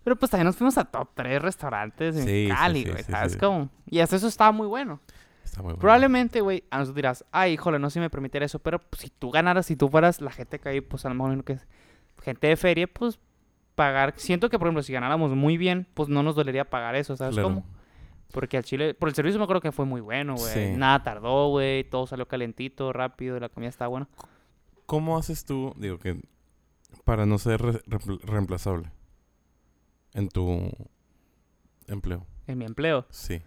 Pero 0.04 0.14
pues 0.16 0.30
también 0.30 0.46
nos 0.46 0.56
fuimos 0.56 0.78
a 0.78 0.84
top 0.84 1.08
3 1.14 1.42
restaurantes 1.42 2.16
en 2.16 2.24
Sí, 2.24 2.48
Cali, 2.48 2.84
güey. 2.84 3.02
¿Sabes 3.02 3.36
cómo? 3.36 3.68
Y 3.86 3.98
hasta 3.98 4.16
eso 4.16 4.28
estaba 4.28 4.52
muy 4.52 4.68
bueno. 4.68 5.00
Está 5.44 5.62
muy 5.62 5.70
bueno. 5.70 5.80
Probablemente, 5.80 6.40
güey, 6.40 6.62
a 6.70 6.78
nosotros 6.78 6.94
dirás, 6.94 7.24
ay, 7.32 7.54
híjole, 7.54 7.80
no 7.80 7.90
sé 7.90 7.94
si 7.94 8.00
me 8.00 8.10
permitiera 8.10 8.46
eso. 8.46 8.60
Pero 8.60 8.78
pues, 8.78 9.02
si 9.02 9.10
tú 9.10 9.32
ganaras, 9.32 9.66
si 9.66 9.74
tú 9.74 9.88
fueras 9.88 10.20
la 10.20 10.30
gente 10.30 10.60
que 10.60 10.68
hay, 10.68 10.80
pues 10.80 11.04
a 11.04 11.08
lo 11.08 11.16
mejor 11.16 11.42
que 11.42 11.54
es 11.54 11.66
gente 12.22 12.46
de 12.46 12.56
feria, 12.56 12.86
pues 12.86 13.18
pagar. 13.76 14.14
Siento 14.16 14.50
que, 14.50 14.58
por 14.58 14.66
ejemplo, 14.66 14.82
si 14.82 14.92
ganáramos 14.92 15.30
muy 15.36 15.56
bien, 15.56 15.86
pues 15.94 16.08
no 16.08 16.24
nos 16.24 16.34
dolería 16.34 16.68
pagar 16.68 16.96
eso, 16.96 17.16
¿sabes 17.16 17.34
Claro. 17.34 17.48
cómo? 17.48 17.66
Porque 18.32 18.56
al 18.56 18.64
chile, 18.64 18.92
por 18.94 19.08
el 19.08 19.14
servicio 19.14 19.38
me 19.38 19.44
acuerdo 19.44 19.60
que 19.60 19.70
fue 19.70 19.84
muy 19.86 20.00
bueno, 20.00 20.34
güey. 20.34 20.52
Sí. 20.52 20.76
Nada 20.76 21.02
tardó, 21.04 21.48
güey. 21.50 21.84
Todo 21.84 22.08
salió 22.08 22.26
calentito, 22.26 22.92
rápido, 22.92 23.38
la 23.38 23.48
comida 23.48 23.68
estaba 23.68 23.88
buena. 23.88 24.08
¿Cómo 24.86 25.16
haces 25.16 25.44
tú, 25.44 25.72
digo 25.76 25.98
que, 25.98 26.20
para 27.04 27.24
no 27.26 27.38
ser 27.38 27.60
re- 27.62 27.82
reempl- 27.84 28.20
reemplazable 28.22 28.90
en 30.14 30.28
tu 30.28 30.70
empleo? 31.86 32.26
En 32.48 32.58
mi 32.58 32.64
empleo. 32.64 33.06
Sí. 33.10 33.40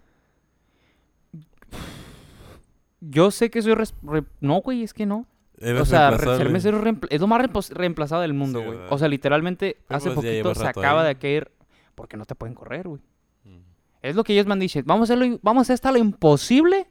Yo 3.02 3.32
sé 3.32 3.50
que 3.50 3.62
soy... 3.62 3.76
No, 4.42 4.62
güey, 4.62 4.84
es 4.84 4.94
que 4.94 5.06
no. 5.06 5.26
¿Eres 5.60 5.82
O 5.82 5.86
sea, 5.86 6.17
ser 6.17 6.50
mesero 6.50 6.82
es 7.10 7.22
lo 7.22 7.28
más 7.28 7.69
reemplazado 7.72 8.22
del 8.22 8.34
mundo, 8.34 8.63
güey. 8.63 8.80
o 8.89 8.98
sea, 8.98 9.08
literalmente, 9.08 9.78
Pero 9.88 9.98
hace 9.98 10.12
pues 10.12 10.26
ya 10.26 10.43
poquito 10.43 10.56
se 10.56 10.67
acaba 10.67 11.02
ahí. 11.02 11.08
de 11.10 11.15
caer 11.17 11.52
porque 11.95 12.17
no 12.17 12.26
te 12.26 12.36
pueden 12.36 12.56
correr, 12.56 12.88
güey. 12.88 13.02
Es 14.02 14.15
lo 14.15 14.24
que 14.24 14.32
ellos 14.34 14.45
me 14.45 14.54
han 14.54 14.60
dicho. 14.60 14.80
Vamos 14.86 15.10
a, 15.10 15.13
hacer 15.13 15.28
lo- 15.28 15.39
vamos 15.41 15.60
a 15.60 15.63
hacer 15.63 15.74
hasta 15.74 15.91
lo 15.91 15.98
imposible 15.98 16.88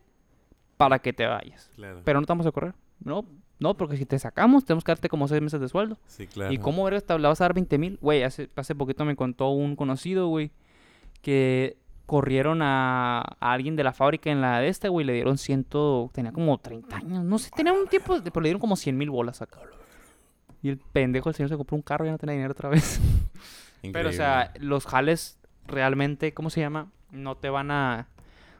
para 0.76 0.98
que 0.98 1.14
te 1.14 1.26
vayas. 1.26 1.70
Claro. 1.74 2.02
Pero 2.04 2.20
no 2.20 2.26
te 2.26 2.31
vamos 2.33 2.46
a 2.46 2.52
correr. 2.52 2.74
No, 3.02 3.24
no, 3.59 3.76
porque 3.78 3.96
si 3.96 4.04
te 4.04 4.18
sacamos, 4.18 4.66
tenemos 4.66 4.85
que 4.85 4.90
darte 4.92 5.09
como 5.09 5.26
seis 5.26 5.40
meses 5.40 5.59
de 5.61 5.68
sueldo. 5.68 5.96
sí, 6.07 6.26
claro. 6.26 6.52
¿Y 6.52 6.59
cómo 6.59 6.87
eres? 6.87 7.04
¿Le 7.09 7.16
vas 7.26 7.40
a 7.40 7.44
dar 7.44 7.54
20 7.54 7.78
mil? 7.78 7.98
Güey, 8.02 8.22
hace, 8.24 8.50
hace 8.57 8.74
poquito 8.74 9.07
me 9.07 9.16
contó 9.16 9.48
un 9.48 9.74
conocido, 9.74 10.28
güey, 10.28 10.50
que 11.22 11.78
corrieron 12.09 12.62
a, 12.62 13.21
a 13.21 13.53
alguien 13.53 13.77
de 13.77 13.85
la 13.85 13.92
fábrica 13.92 14.31
en 14.31 14.40
la 14.40 14.61
de 14.61 14.68
este, 14.68 14.88
güey, 14.88 15.05
le 15.05 15.12
dieron 15.12 15.37
ciento, 15.37 16.11
tenía 16.14 16.33
como 16.33 16.57
30 16.57 16.97
años, 16.97 17.23
no 17.23 17.38
sé, 17.38 17.51
tenía 17.55 17.75
un 17.75 17.87
tiempo, 17.87 18.16
pero 18.25 18.40
le 18.40 18.49
dieron 18.49 18.61
como 18.61 18.77
100 18.77 18.97
mil 18.97 19.11
bolas 19.11 19.42
acá. 19.42 19.61
Y 20.62 20.71
el 20.71 20.79
pendejo, 20.79 21.29
el 21.29 21.35
señor 21.35 21.51
se 21.51 21.57
compró 21.59 21.77
un 21.77 21.83
carro 21.83 22.07
y 22.07 22.09
ya 22.09 22.12
no 22.12 22.18
tenía 22.18 22.35
dinero 22.35 22.53
otra 22.53 22.71
vez. 22.71 22.99
Pero, 23.92 24.09
o 24.09 24.12
sea, 24.12 24.53
los 24.59 24.87
jales 24.87 25.38
realmente, 25.66 26.33
¿cómo 26.33 26.49
se 26.49 26.61
llama? 26.61 26.90
No 27.12 27.37
te 27.37 27.51
van 27.51 27.71
a... 27.71 28.09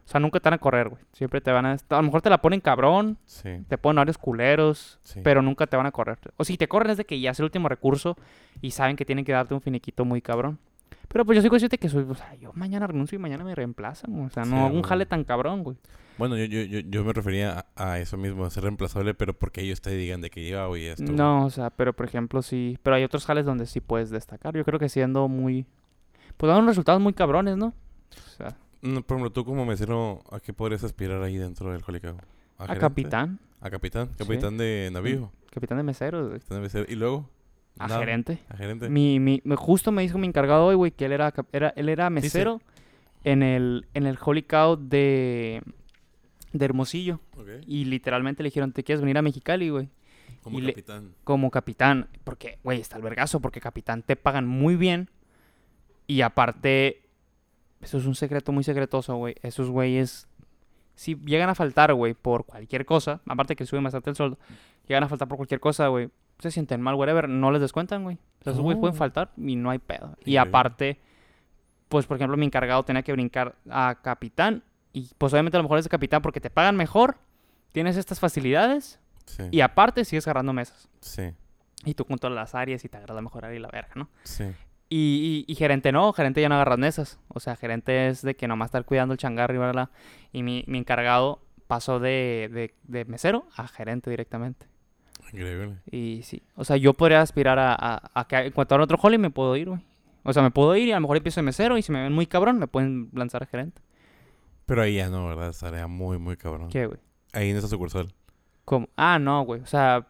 O 0.05 0.11
sea, 0.11 0.21
nunca 0.21 0.41
te 0.41 0.45
van 0.49 0.55
a 0.55 0.59
correr, 0.59 0.91
güey. 0.91 1.03
Siempre 1.13 1.41
te 1.41 1.51
van 1.51 1.67
a... 1.67 1.73
A 1.73 1.97
lo 1.97 2.03
mejor 2.03 2.23
te 2.23 2.31
la 2.31 2.41
ponen 2.41 2.61
cabrón, 2.61 3.19
Sí, 3.25 3.49
te 3.67 3.79
ponen 3.79 3.97
varios 3.97 4.17
culeros, 4.19 4.99
sí. 5.03 5.21
pero 5.25 5.43
nunca 5.43 5.67
te 5.67 5.77
van 5.77 5.87
a 5.87 5.91
correr. 5.91 6.19
O 6.37 6.45
si 6.45 6.57
te 6.57 6.69
corren 6.69 6.91
es 6.91 6.99
de 6.99 7.05
que 7.05 7.19
ya 7.19 7.33
es 7.33 7.39
el 7.41 7.45
último 7.47 7.69
recurso 7.69 8.17
y 8.61 8.71
saben 8.71 8.95
que 8.95 9.05
tienen 9.05 9.25
que 9.25 9.33
darte 9.33 9.55
un 9.55 9.61
finiquito 9.61 10.05
muy 10.05 10.23
cabrón. 10.23 10.59
Pero 11.09 11.25
pues 11.25 11.37
yo 11.37 11.43
soy 11.43 11.51
consciente 11.51 11.79
que 11.79 11.89
soy, 11.89 12.05
o 12.09 12.15
sea, 12.15 12.35
yo 12.35 12.53
mañana 12.55 12.87
renuncio 12.87 13.17
y 13.17 13.19
mañana 13.19 13.45
me 13.45 13.55
reemplazan. 13.55 14.27
O 14.27 14.31
sea, 14.31 14.45
Sí, 14.45 14.51
no 14.51 14.67
hago 14.67 14.75
un 14.77 14.83
jale 14.83 15.07
tan 15.07 15.25
cabrón, 15.25 15.65
güey. 15.65 15.77
Bueno, 16.19 16.37
yo, 16.37 16.45
yo, 16.45 16.63
yo, 16.63 16.81
yo 16.81 17.05
me 17.05 17.13
refería 17.13 17.67
a, 17.77 17.91
a 17.93 17.99
eso 18.01 18.17
mismo, 18.17 18.45
a 18.45 18.51
ser 18.51 18.65
reemplazable, 18.65 19.15
pero 19.15 19.33
porque 19.39 19.61
ellos 19.63 19.81
te 19.81 19.91
digan 19.91 20.21
de 20.21 20.31
que 20.31 20.43
lleva, 20.43 20.67
güey, 20.67 20.87
esto. 20.89 21.11
No, 21.13 21.45
o 21.47 21.51
sea, 21.51 21.71
pero 21.71 21.93
por 21.93 22.07
ejemplo 22.07 22.43
sí, 22.43 22.77
pero 22.83 22.97
hay 22.97 23.05
otros 23.05 23.25
jales 23.25 23.47
donde 23.47 23.67
sí 23.67 23.81
puedes 23.81 24.11
destacar. 24.11 24.57
Yo 24.57 24.65
creo 24.65 24.79
que 24.81 24.89
siendo 24.89 25.29
muy, 25.29 25.65
pues 26.37 26.53
dan 26.53 26.67
resultados 26.67 27.01
muy 27.01 27.13
cabrones, 27.13 27.57
¿no? 27.57 27.67
O 27.67 28.31
sea, 28.37 28.57
No, 28.83 29.03
por 29.03 29.17
ejemplo, 29.17 29.31
tú 29.33 29.45
como 29.45 29.65
mesero, 29.65 30.23
¿a 30.33 30.41
qué 30.41 30.53
podrías 30.53 30.83
aspirar 30.85 31.23
ahí 31.23 31.37
dentro 31.37 31.71
del 31.73 31.83
Colicao? 31.83 32.17
a 32.59 32.75
capitán, 32.77 33.39
A 33.61 33.71
capitán, 33.71 34.09
Sí. 34.09 34.25
capitán 34.25 34.59
de 34.59 34.91
navío. 34.93 35.31
capitán 35.53 35.79
de 35.79 35.85
meseros, 35.85 36.27
güey. 36.29 36.41
Capitán 36.41 36.57
de 36.59 36.63
mesero. 36.63 36.87
Y 36.89 36.97
luego, 36.97 37.31
A 37.79 37.89
nada, 37.89 38.01
gerente. 38.01 38.39
A 38.49 38.57
gerente. 38.57 38.89
Mi, 38.89 39.21
mi, 39.21 39.43
justo 39.57 39.93
me 39.93 40.03
dijo 40.03 40.19
mi 40.19 40.27
encargado 40.27 40.67
hoy, 40.67 40.75
güey, 40.75 40.91
que 40.91 41.05
él 41.07 41.13
era, 41.13 41.33
era, 41.53 41.73
él 41.77 41.89
era 41.89 42.11
mesero 42.11 42.61
en 43.25 43.43
el, 43.43 43.87
en 43.95 44.07
el 44.07 44.19
Holy 44.23 44.43
Cow 44.43 44.77
de, 44.77 45.63
de 46.53 46.65
Hermosillo. 46.65 47.21
Ok. 47.37 47.49
Y 47.67 47.85
literalmente 47.87 48.43
le 48.43 48.49
dijeron, 48.49 48.73
¿te 48.73 48.83
quieres 48.85 49.01
venir 49.01 49.19
a 49.19 49.23
Mexicali, 49.23 49.69
güey? 49.71 49.89
Como 50.43 50.59
y 50.59 50.63
le- 50.63 50.73
capitán. 50.73 51.13
Como 51.25 51.51
capitán. 51.51 52.09
Porque, 52.25 52.59
güey, 52.63 52.81
está 52.81 52.97
el 52.97 53.03
vergazo, 53.03 53.41
porque 53.41 53.61
capitán 53.61 54.03
te 54.03 54.17
pagan 54.17 54.47
muy 54.47 54.77
bien. 54.77 55.11
Y 56.07 56.23
aparte, 56.23 57.03
eso 57.81 57.99
es 57.99 58.07
un 58.07 58.15
secreto 58.15 58.51
muy 58.53 58.65
secretoso, 58.65 59.17
güey. 59.17 59.35
Esos 59.43 59.69
güeyes, 59.69 60.27
si 60.95 61.17
llegan 61.27 61.51
a 61.51 61.55
faltar, 61.55 61.93
güey, 61.95 62.15
por 62.15 62.45
cualquier 62.47 62.87
cosa, 62.87 63.21
aparte 63.27 63.55
que 63.57 63.67
suben 63.67 63.85
bastante 63.85 64.11
el 64.11 64.17
sueldo, 64.17 64.39
llegan 64.87 65.05
a 65.05 65.09
faltar 65.09 65.29
por 65.29 65.37
cualquier 65.37 65.61
cosa, 65.61 65.89
güey, 65.89 66.09
se 66.39 66.51
sienten 66.51 66.81
mal, 66.81 66.95
whatever, 66.95 67.29
no 67.29 67.51
les 67.51 67.61
descuentan, 67.61 68.03
güey. 68.05 68.17
O 68.41 68.45
sea, 68.45 68.53
esos 68.53 68.63
güeyes 68.63 68.81
pueden 68.81 68.95
Oh. 68.95 68.99
faltar 68.99 69.31
y 69.37 69.57
no 69.57 69.71
hay 69.71 69.79
pedo. 69.79 70.17
Y 70.25 70.37
aparte, 70.37 71.01
pues, 71.89 72.07
por 72.07 72.17
ejemplo, 72.17 72.37
mi 72.37 72.47
encargado 72.47 72.83
tenía 72.85 73.03
que 73.03 73.13
brincar 73.13 73.57
a 73.71 73.99
capitán. 74.03 74.63
Y 74.93 75.11
pues 75.19 75.33
obviamente 75.33 75.57
a 75.57 75.61
lo 75.61 75.65
mejor 75.65 75.79
es 75.79 75.85
de 75.85 75.91
capitán 75.91 76.23
porque 76.23 76.41
te 76.41 76.51
pagan 76.51 76.77
mejor, 76.77 77.17
tienes 77.73 77.97
estas 77.97 78.21
facilidades 78.21 78.99
Sí. 79.27 79.45
y 79.51 79.61
aparte 79.61 80.05
sigues 80.05 80.27
agarrando 80.27 80.53
mesas. 80.53 80.89
Sí. 81.01 81.33
Y 81.85 81.95
tú 81.95 82.05
todas 82.05 82.35
las 82.35 82.55
áreas 82.55 82.85
y 82.85 82.89
te 82.89 82.97
agarras 82.97 83.15
la 83.15 83.23
mejor 83.23 83.45
área 83.45 83.57
y 83.59 83.61
la 83.61 83.69
verga, 83.69 83.91
¿no? 83.95 84.09
Sí. 84.25 84.45
Y, 84.89 85.45
y, 85.47 85.53
y 85.53 85.55
gerente 85.57 85.93
no, 85.93 86.13
gerente 86.15 86.41
ya 86.41 86.49
no 86.49 86.55
agarras 86.55 86.79
mesas. 86.79 87.21
O 87.29 87.39
sea, 87.41 87.55
gerente 87.57 88.09
es 88.09 88.23
de 88.23 88.35
que 88.37 88.49
nomás 88.49 88.69
estar 88.69 88.85
cuidando 88.87 89.13
el 89.13 89.19
changarro 89.19 89.55
y 89.55 89.59
bla, 89.59 89.91
Y 90.33 90.43
mi, 90.43 90.65
mi 90.67 90.79
encargado 90.79 91.43
pasó 91.67 92.01
de, 92.01 92.49
de, 92.53 92.75
de 92.85 93.05
mesero 93.05 93.47
a 93.55 93.69
gerente 93.69 94.09
directamente. 94.09 94.67
Increíble. 95.33 95.77
Y 95.91 96.23
sí, 96.23 96.43
o 96.55 96.65
sea, 96.65 96.77
yo 96.77 96.95
podría 96.95 97.21
aspirar 97.21 97.59
a, 97.59 97.75
a, 97.75 98.11
a 98.15 98.27
que 98.27 98.37
en 98.37 98.53
cuanto 98.53 98.75
a 98.75 98.83
otro 98.83 98.99
holly 99.01 99.19
me 99.19 99.31
puedo 99.31 99.57
ir, 99.57 99.69
güey. 99.69 99.81
O 100.25 100.33
sea, 100.33 100.43
me 100.43 100.51
puedo 100.51 100.75
ir 100.77 100.89
y 100.89 100.93
a 100.93 100.97
lo 100.97 101.01
mejor 101.03 101.17
empiezo 101.17 101.41
de 101.41 101.45
mesero 101.45 101.79
y 101.79 101.83
si 101.83 101.93
me 101.93 102.03
ven 102.03 102.13
muy 102.13 102.27
cabrón 102.27 102.59
me 102.59 102.67
pueden 102.67 103.09
lanzar 103.13 103.43
a 103.43 103.47
gerente. 103.47 103.81
Pero 104.67 104.83
ahí 104.83 104.97
ya 104.97 105.09
no, 105.09 105.27
¿verdad? 105.27 105.49
Estaría 105.51 105.87
muy, 105.87 106.19
muy 106.19 106.37
cabrón. 106.37 106.69
¿Qué, 106.69 106.87
güey? 106.87 106.99
Ahí 107.33 107.51
en 107.51 107.57
esa 107.57 107.69
sucursal. 107.69 108.13
¿Cómo? 108.65 108.89
Ah, 108.97 109.19
no, 109.19 109.43
güey. 109.43 109.61
O 109.63 109.67
sea, 109.67 110.07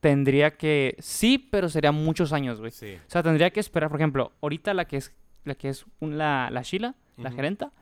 tendría 0.00 0.50
que... 0.50 0.96
Sí, 0.98 1.38
pero 1.38 1.68
sería 1.70 1.92
muchos 1.92 2.32
años, 2.34 2.58
güey. 2.60 2.72
Sí. 2.72 2.94
O 2.96 3.10
sea, 3.10 3.22
tendría 3.22 3.50
que 3.50 3.60
esperar, 3.60 3.88
por 3.88 3.98
ejemplo, 4.00 4.32
ahorita 4.42 4.74
la 4.74 4.84
que 4.86 4.98
es 4.98 5.14
la 5.44 5.54
que 5.54 5.70
es 5.70 5.86
un- 6.00 6.18
la, 6.18 6.50
la 6.52 6.62
Sheila, 6.62 6.94
la 7.16 7.30
gerenta, 7.30 7.72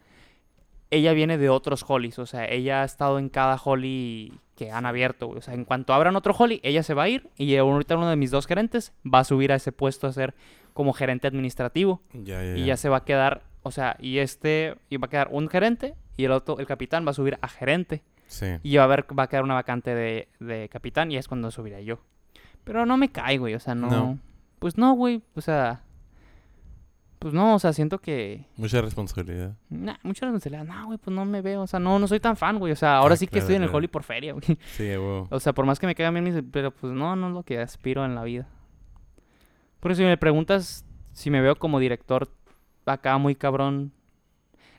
ella 0.90 1.12
viene 1.12 1.38
de 1.38 1.48
otros 1.48 1.84
hollies. 1.86 2.18
O 2.18 2.26
sea, 2.26 2.46
ella 2.46 2.82
ha 2.82 2.84
estado 2.84 3.18
en 3.18 3.28
cada 3.28 3.56
holly 3.56 4.38
que 4.56 4.70
han 4.70 4.86
abierto, 4.86 5.26
güey. 5.26 5.38
O 5.38 5.42
sea, 5.42 5.54
en 5.54 5.64
cuanto 5.64 5.94
abran 5.94 6.16
otro 6.16 6.34
holly, 6.36 6.60
ella 6.62 6.82
se 6.82 6.94
va 6.94 7.04
a 7.04 7.08
ir. 7.08 7.30
Y 7.36 7.56
ahorita 7.56 7.96
uno 7.96 8.10
de 8.10 8.16
mis 8.16 8.30
dos 8.30 8.46
gerentes 8.46 8.92
va 9.02 9.20
a 9.20 9.24
subir 9.24 9.52
a 9.52 9.56
ese 9.56 9.72
puesto 9.72 10.06
a 10.06 10.12
ser 10.12 10.34
como 10.74 10.92
gerente 10.92 11.26
administrativo. 11.26 12.02
Ya, 12.12 12.42
ya, 12.42 12.56
Y 12.56 12.64
ya 12.66 12.76
se 12.76 12.88
va 12.88 12.98
a 12.98 13.04
quedar, 13.04 13.42
o 13.62 13.70
sea, 13.70 13.96
y 13.98 14.18
este, 14.18 14.76
y 14.88 14.96
va 14.96 15.06
a 15.06 15.10
quedar 15.10 15.28
un 15.30 15.48
gerente 15.48 15.94
y 16.16 16.24
el 16.24 16.32
otro, 16.32 16.58
el 16.58 16.66
capitán 16.66 17.06
va 17.06 17.10
a 17.12 17.14
subir 17.14 17.38
a 17.40 17.48
gerente. 17.48 18.02
Sí. 18.26 18.46
Y 18.62 18.76
va 18.76 18.82
a 18.82 18.84
haber, 18.84 19.06
va 19.18 19.24
a 19.24 19.28
quedar 19.28 19.42
una 19.42 19.54
vacante 19.54 19.94
de, 19.94 20.28
de 20.38 20.68
capitán 20.68 21.10
y 21.10 21.16
es 21.16 21.26
cuando 21.26 21.50
subiré 21.50 21.84
yo. 21.84 21.98
Pero 22.64 22.86
no 22.86 22.96
me 22.96 23.10
cae, 23.10 23.38
güey, 23.38 23.54
o 23.54 23.60
sea, 23.60 23.74
no. 23.74 23.88
No. 23.88 24.18
Pues 24.58 24.76
no, 24.76 24.92
güey, 24.92 25.22
o 25.34 25.40
sea. 25.40 25.82
Pues 27.20 27.34
no, 27.34 27.54
o 27.54 27.58
sea, 27.58 27.72
siento 27.74 27.98
que. 28.00 28.46
Mucha 28.56 28.80
responsabilidad. 28.80 29.54
Nah, 29.68 29.96
mucha 30.02 30.24
responsabilidad. 30.26 30.64
No, 30.64 30.86
güey, 30.86 30.98
pues 30.98 31.14
no 31.14 31.24
me 31.26 31.42
veo, 31.42 31.60
o 31.62 31.66
sea, 31.66 31.78
no, 31.78 31.98
no 31.98 32.08
soy 32.08 32.18
tan 32.18 32.34
fan, 32.36 32.58
güey. 32.58 32.72
O 32.72 32.76
sea, 32.76 32.96
ahora 32.96 33.12
Ah, 33.12 33.16
sí 33.18 33.26
que 33.26 33.32
claro, 33.32 33.42
estoy 33.44 33.56
en 33.56 33.62
el. 33.64 33.68
Holly 33.74 33.88
por 33.88 34.02
feria, 34.02 34.32
güey. 34.32 34.42
Sí, 34.72 34.84
huevo. 34.84 35.28
O 35.30 35.38
sea, 35.38 35.52
por 35.52 35.66
más 35.66 35.78
que 35.78 35.86
me 35.86 35.94
caigan 35.94 36.14
bien. 36.14 36.48
Pero 36.50 36.70
pues 36.72 36.92
no, 36.94 37.14
no 37.16 37.28
es 37.28 37.34
lo 37.34 37.42
que 37.42 37.58
aspiro 37.60 38.04
en 38.06 38.14
la 38.14 38.24
vida. 38.24 38.48
Por 39.80 39.92
eso 39.92 39.98
si 40.00 40.04
me 40.06 40.16
preguntas 40.16 40.84
si 41.12 41.30
me 41.30 41.40
veo 41.40 41.56
como 41.56 41.78
director 41.78 42.28
acá 42.86 43.18
muy 43.18 43.34
cabrón. 43.34 43.92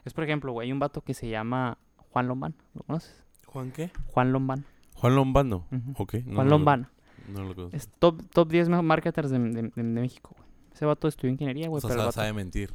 Es 0.04 0.12
por 0.12 0.24
ejemplo, 0.24 0.52
güey, 0.52 0.66
hay 0.66 0.72
un 0.72 0.80
vato 0.80 1.00
que 1.02 1.14
se 1.14 1.28
llama 1.28 1.78
Juan 2.10 2.26
Lombán. 2.26 2.54
¿Lo 2.74 2.82
conoces? 2.82 3.24
¿Juan 3.46 3.70
qué? 3.70 3.90
Juan 4.08 4.32
Lombán. 4.32 4.64
Juan 4.94 5.14
Lombano. 5.14 5.66
Ujú. 5.70 6.02
Ok. 6.02 6.14
no, 6.14 6.22
Juan 6.24 6.34
no 6.34 6.42
lo- 6.44 6.50
Lombán. 6.50 6.88
No 7.32 7.44
lo 7.44 7.54
conozco. 7.54 7.76
Es 7.76 7.88
top, 8.00 8.20
top 8.32 8.48
10 8.48 8.68
mejor 8.68 8.84
marketers 8.84 9.30
de, 9.30 9.38
de- 9.38 9.62
de- 9.62 9.70
de 9.76 9.82
México, 10.00 10.34
güey. 10.36 10.41
Ese 10.74 10.84
vato 10.86 11.08
estudió 11.08 11.30
ingeniería, 11.32 11.66
O 11.68 11.70
güey. 11.70 11.80
sea, 11.80 11.90
pero 11.90 12.10
sabe, 12.12 12.28
vato- 12.28 12.36
mentir. 12.36 12.72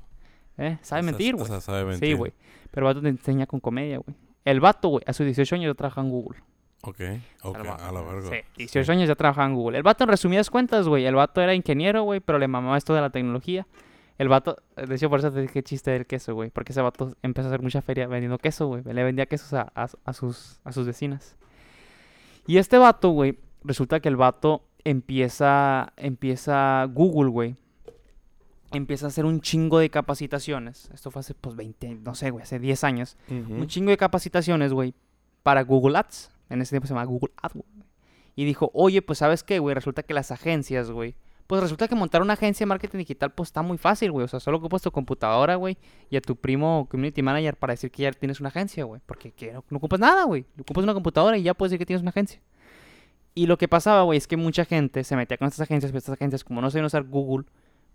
¿eh? 0.58 0.78
Sabe 0.82 1.02
O 1.02 1.06
mentir, 1.06 1.34
o 1.36 1.38
güey. 1.38 1.50
sea, 1.50 1.62
sabe 1.62 1.86
mentir. 1.86 2.10
Sí, 2.10 2.14
güey. 2.14 2.34
Pero 2.72 2.88
el 2.88 2.94
vato 2.94 3.02
te 3.04 3.10
enseña 3.10 3.46
con 3.48 3.60
comedia, 3.60 3.98
güey. 3.98 4.16
El 4.46 4.60
vato, 4.60 4.90
güey, 4.90 5.04
a 5.08 5.14
sus 5.14 5.26
18 5.26 5.56
años 5.56 5.72
ya 5.72 5.74
trabaja 5.76 6.02
en 6.02 6.10
Google. 6.10 6.40
Ok. 6.84 7.00
Ok, 7.44 7.58
El 7.58 7.68
vato, 7.68 7.84
a 7.84 7.92
la 7.92 8.02
verga. 8.02 8.30
Sí, 8.30 8.36
18 8.58 8.92
años 8.92 9.08
ya 9.10 9.16
trabajaba 9.16 9.48
en 9.48 9.56
Google. 9.56 9.78
El 9.78 9.84
vato, 9.84 10.04
en 10.04 10.10
resumidas 10.10 10.50
cuentas, 10.50 10.88
güey, 10.88 11.06
el 11.06 11.16
vato 11.16 11.42
era 11.42 11.54
ingeniero, 11.54 12.04
güey, 12.04 12.20
pero 12.20 12.38
le 12.40 12.48
mamaba 12.48 12.78
esto 12.78 12.94
de 12.94 13.02
la 13.02 13.10
tecnología. 13.10 13.68
El 14.18 14.30
vato, 14.30 14.58
de 14.76 14.96
hecho, 14.96 15.10
por 15.10 15.20
eso 15.20 15.32
te 15.32 15.42
dije 15.42 15.62
chiste 15.64 15.92
del 15.92 16.06
queso, 16.08 16.34
güey, 16.34 16.50
porque 16.50 16.72
ese 16.72 16.82
vato 16.82 17.16
empezó 17.22 17.48
a 17.48 17.52
hacer 17.52 17.62
mucha 17.62 17.82
feria 17.82 18.08
vendiendo 18.08 18.38
queso, 18.40 18.68
güey. 18.68 18.84
Le 18.84 19.04
vendía 19.04 19.26
quesos 19.28 19.54
a, 19.54 19.72
a- 19.76 19.90
a 20.06 20.14
sus, 20.14 20.60
a 20.64 20.72
sus 20.72 20.88
vecinas. 20.88 21.36
Y 22.48 22.58
este 22.58 22.78
vato, 22.78 23.10
güey, 23.10 23.38
resulta 23.64 24.00
que 24.00 24.08
el 24.08 24.16
vato 24.16 24.64
empieza, 24.84 25.94
empieza 25.98 26.86
Google, 26.92 27.30
güey. 27.30 27.56
Empieza 28.72 29.06
a 29.06 29.10
hacer 29.10 29.26
un 29.26 29.40
chingo 29.42 29.80
de 29.80 29.90
capacitaciones. 29.90 30.90
Esto 30.94 31.10
fue 31.12 31.22
hace, 31.22 31.34
pues, 31.34 31.56
20, 31.56 31.96
no 31.96 32.16
sé, 32.16 32.32
güey, 32.32 32.44
hace 32.44 32.60
10 32.60 32.84
años 32.84 33.18
un 33.30 33.68
chingo 33.68 33.92
de 33.92 33.98
capacitaciones, 33.98 34.74
güey, 34.74 34.94
para 35.44 35.64
Google 35.64 35.98
Ads. 35.98 36.32
En 36.50 36.62
ese 36.62 36.72
tiempo 36.72 36.88
se 36.88 36.94
llama 36.94 37.06
Google 37.06 37.34
AdWords. 37.42 37.74
güey. 37.76 37.88
Y 38.36 38.46
dijo, 38.46 38.70
oye, 38.74 39.02
pues 39.02 39.20
¿sabes 39.20 39.44
qué, 39.44 39.60
güey? 39.60 39.74
Resulta 39.74 40.04
que 40.04 40.14
las 40.14 40.32
agencias, 40.32 40.92
güey. 40.92 41.16
Pues 41.48 41.62
resulta 41.62 41.88
que 41.88 41.96
montar 41.96 42.22
una 42.22 42.34
agencia 42.34 42.66
de 42.66 42.68
marketing 42.68 42.98
digital, 43.00 43.32
pues 43.32 43.48
está 43.48 43.62
muy 43.62 43.78
fácil, 43.78 44.12
güey. 44.12 44.26
O 44.26 44.28
sea, 44.28 44.42
solo 44.42 44.58
ocupas 44.58 44.82
tu 44.82 44.92
computadora, 44.92 45.56
güey, 45.56 45.78
y 46.10 46.18
a 46.18 46.22
tu 46.22 46.36
primo 46.36 46.88
community 46.92 47.22
manager 47.22 47.56
para 47.56 47.72
decir 47.74 47.90
que 47.90 48.04
ya 48.04 48.12
tienes 48.12 48.42
una 48.42 48.50
agencia, 48.50 48.84
güey. 48.84 49.02
Porque 49.06 49.32
que 49.32 49.54
no, 49.54 49.64
no 49.70 49.78
ocupas 49.78 50.00
nada, 50.00 50.26
güey. 50.26 50.46
Ocupas 50.60 50.84
una 50.84 50.94
computadora 50.94 51.38
y 51.38 51.44
ya 51.44 51.54
puedes 51.54 51.72
decir 51.72 51.80
que 51.80 51.86
tienes 51.86 52.02
una 52.02 52.10
agencia. 52.10 52.42
Y 53.34 53.46
lo 53.46 53.58
que 53.58 53.68
pasaba, 53.70 54.02
güey, 54.04 54.18
es 54.18 54.28
que 54.28 54.36
mucha 54.36 54.66
gente 54.66 55.04
se 55.06 55.16
metía 55.16 55.38
con 55.38 55.48
estas 55.48 55.62
agencias, 55.62 55.92
pero 55.92 56.00
estas 56.00 56.14
agencias, 56.14 56.44
como 56.44 56.60
no 56.60 56.70
sabían 56.70 56.86
usar 56.86 57.04
Google, 57.04 57.46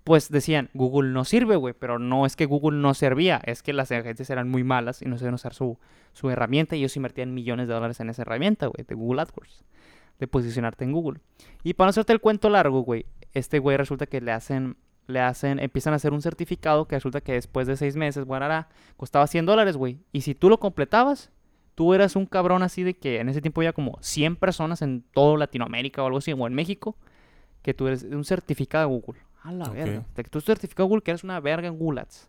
pues 0.04 0.30
decían, 0.30 0.68
Google 0.74 1.10
no 1.10 1.24
sirve, 1.24 1.56
güey, 1.56 1.74
pero 1.74 1.98
no 1.98 2.26
es 2.26 2.34
que 2.34 2.46
Google 2.46 2.78
no 2.78 2.92
servía, 2.94 3.40
es 3.44 3.62
que 3.62 3.72
las 3.72 3.92
agencias 3.92 4.30
eran 4.30 4.48
muy 4.48 4.64
malas 4.64 5.00
y 5.00 5.06
no 5.06 5.16
sabían 5.16 5.34
usar 5.34 5.54
su, 5.54 5.78
su 6.12 6.28
herramienta 6.30 6.74
y 6.74 6.80
ellos 6.80 6.96
invertían 6.96 7.34
millones 7.34 7.68
de 7.68 7.74
dólares 7.74 8.00
en 8.00 8.10
esa 8.10 8.22
herramienta, 8.22 8.66
güey, 8.66 8.84
de 8.84 8.94
Google 8.94 9.22
AdWords, 9.22 9.64
de 10.18 10.26
posicionarte 10.26 10.84
en 10.84 10.92
Google. 10.92 11.20
Y 11.62 11.74
para 11.74 11.86
no 11.86 11.90
hacerte 11.90 12.12
el 12.12 12.20
cuento 12.20 12.50
largo, 12.50 12.80
güey, 12.80 13.06
este 13.32 13.60
güey 13.60 13.76
resulta 13.76 14.06
que 14.06 14.20
le 14.20 14.32
hacen, 14.32 14.76
le 15.06 15.20
hacen, 15.20 15.60
empiezan 15.60 15.92
a 15.92 15.96
hacer 15.96 16.12
un 16.12 16.22
certificado 16.22 16.86
que 16.86 16.96
resulta 16.96 17.20
que 17.20 17.34
después 17.34 17.68
de 17.68 17.76
seis 17.76 17.94
meses, 17.94 18.24
guarará, 18.24 18.68
costaba 18.96 19.26
100 19.28 19.46
dólares, 19.46 19.76
güey. 19.76 20.00
Y 20.10 20.22
si 20.22 20.34
tú 20.34 20.48
lo 20.48 20.58
completabas, 20.58 21.30
tú 21.76 21.94
eras 21.94 22.16
un 22.16 22.26
cabrón 22.26 22.64
así 22.64 22.82
de 22.82 22.94
que 22.94 23.20
en 23.20 23.28
ese 23.28 23.40
tiempo 23.40 23.60
había 23.60 23.72
como 23.72 23.98
100 24.00 24.36
personas 24.36 24.82
en 24.82 25.04
todo 25.12 25.36
Latinoamérica 25.36 26.02
o 26.02 26.06
algo 26.06 26.18
así, 26.18 26.32
o 26.32 26.46
en 26.46 26.54
México, 26.54 26.96
que 27.62 27.72
tú 27.72 27.86
eres 27.86 28.02
un 28.02 28.24
certificado 28.24 28.88
de 28.88 28.94
Google. 28.96 29.20
A 29.42 29.52
la 29.52 29.64
Ok. 29.66 29.74
verga. 29.74 30.04
Que 30.14 30.24
tú 30.24 30.40
certificado 30.40 30.88
Google 30.88 31.02
que 31.02 31.10
eres 31.10 31.24
una 31.24 31.40
verga 31.40 31.68
en 31.68 31.76
Google 31.78 32.00
Ads. 32.02 32.28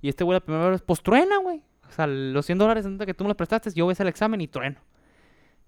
Y 0.00 0.08
este 0.08 0.24
güey 0.24 0.36
la 0.36 0.40
primera 0.40 0.68
vez, 0.70 0.82
pues 0.82 1.02
truena, 1.02 1.38
güey. 1.38 1.62
O 1.88 1.92
sea, 1.92 2.06
los 2.06 2.44
100 2.46 2.58
dólares 2.58 2.86
que 3.06 3.14
tú 3.14 3.24
me 3.24 3.28
los 3.28 3.36
prestaste, 3.36 3.70
yo 3.72 3.84
voy 3.84 3.92
a 3.92 3.94
hacer 3.94 4.06
el 4.06 4.10
examen 4.10 4.40
y 4.40 4.46
trueno. 4.48 4.80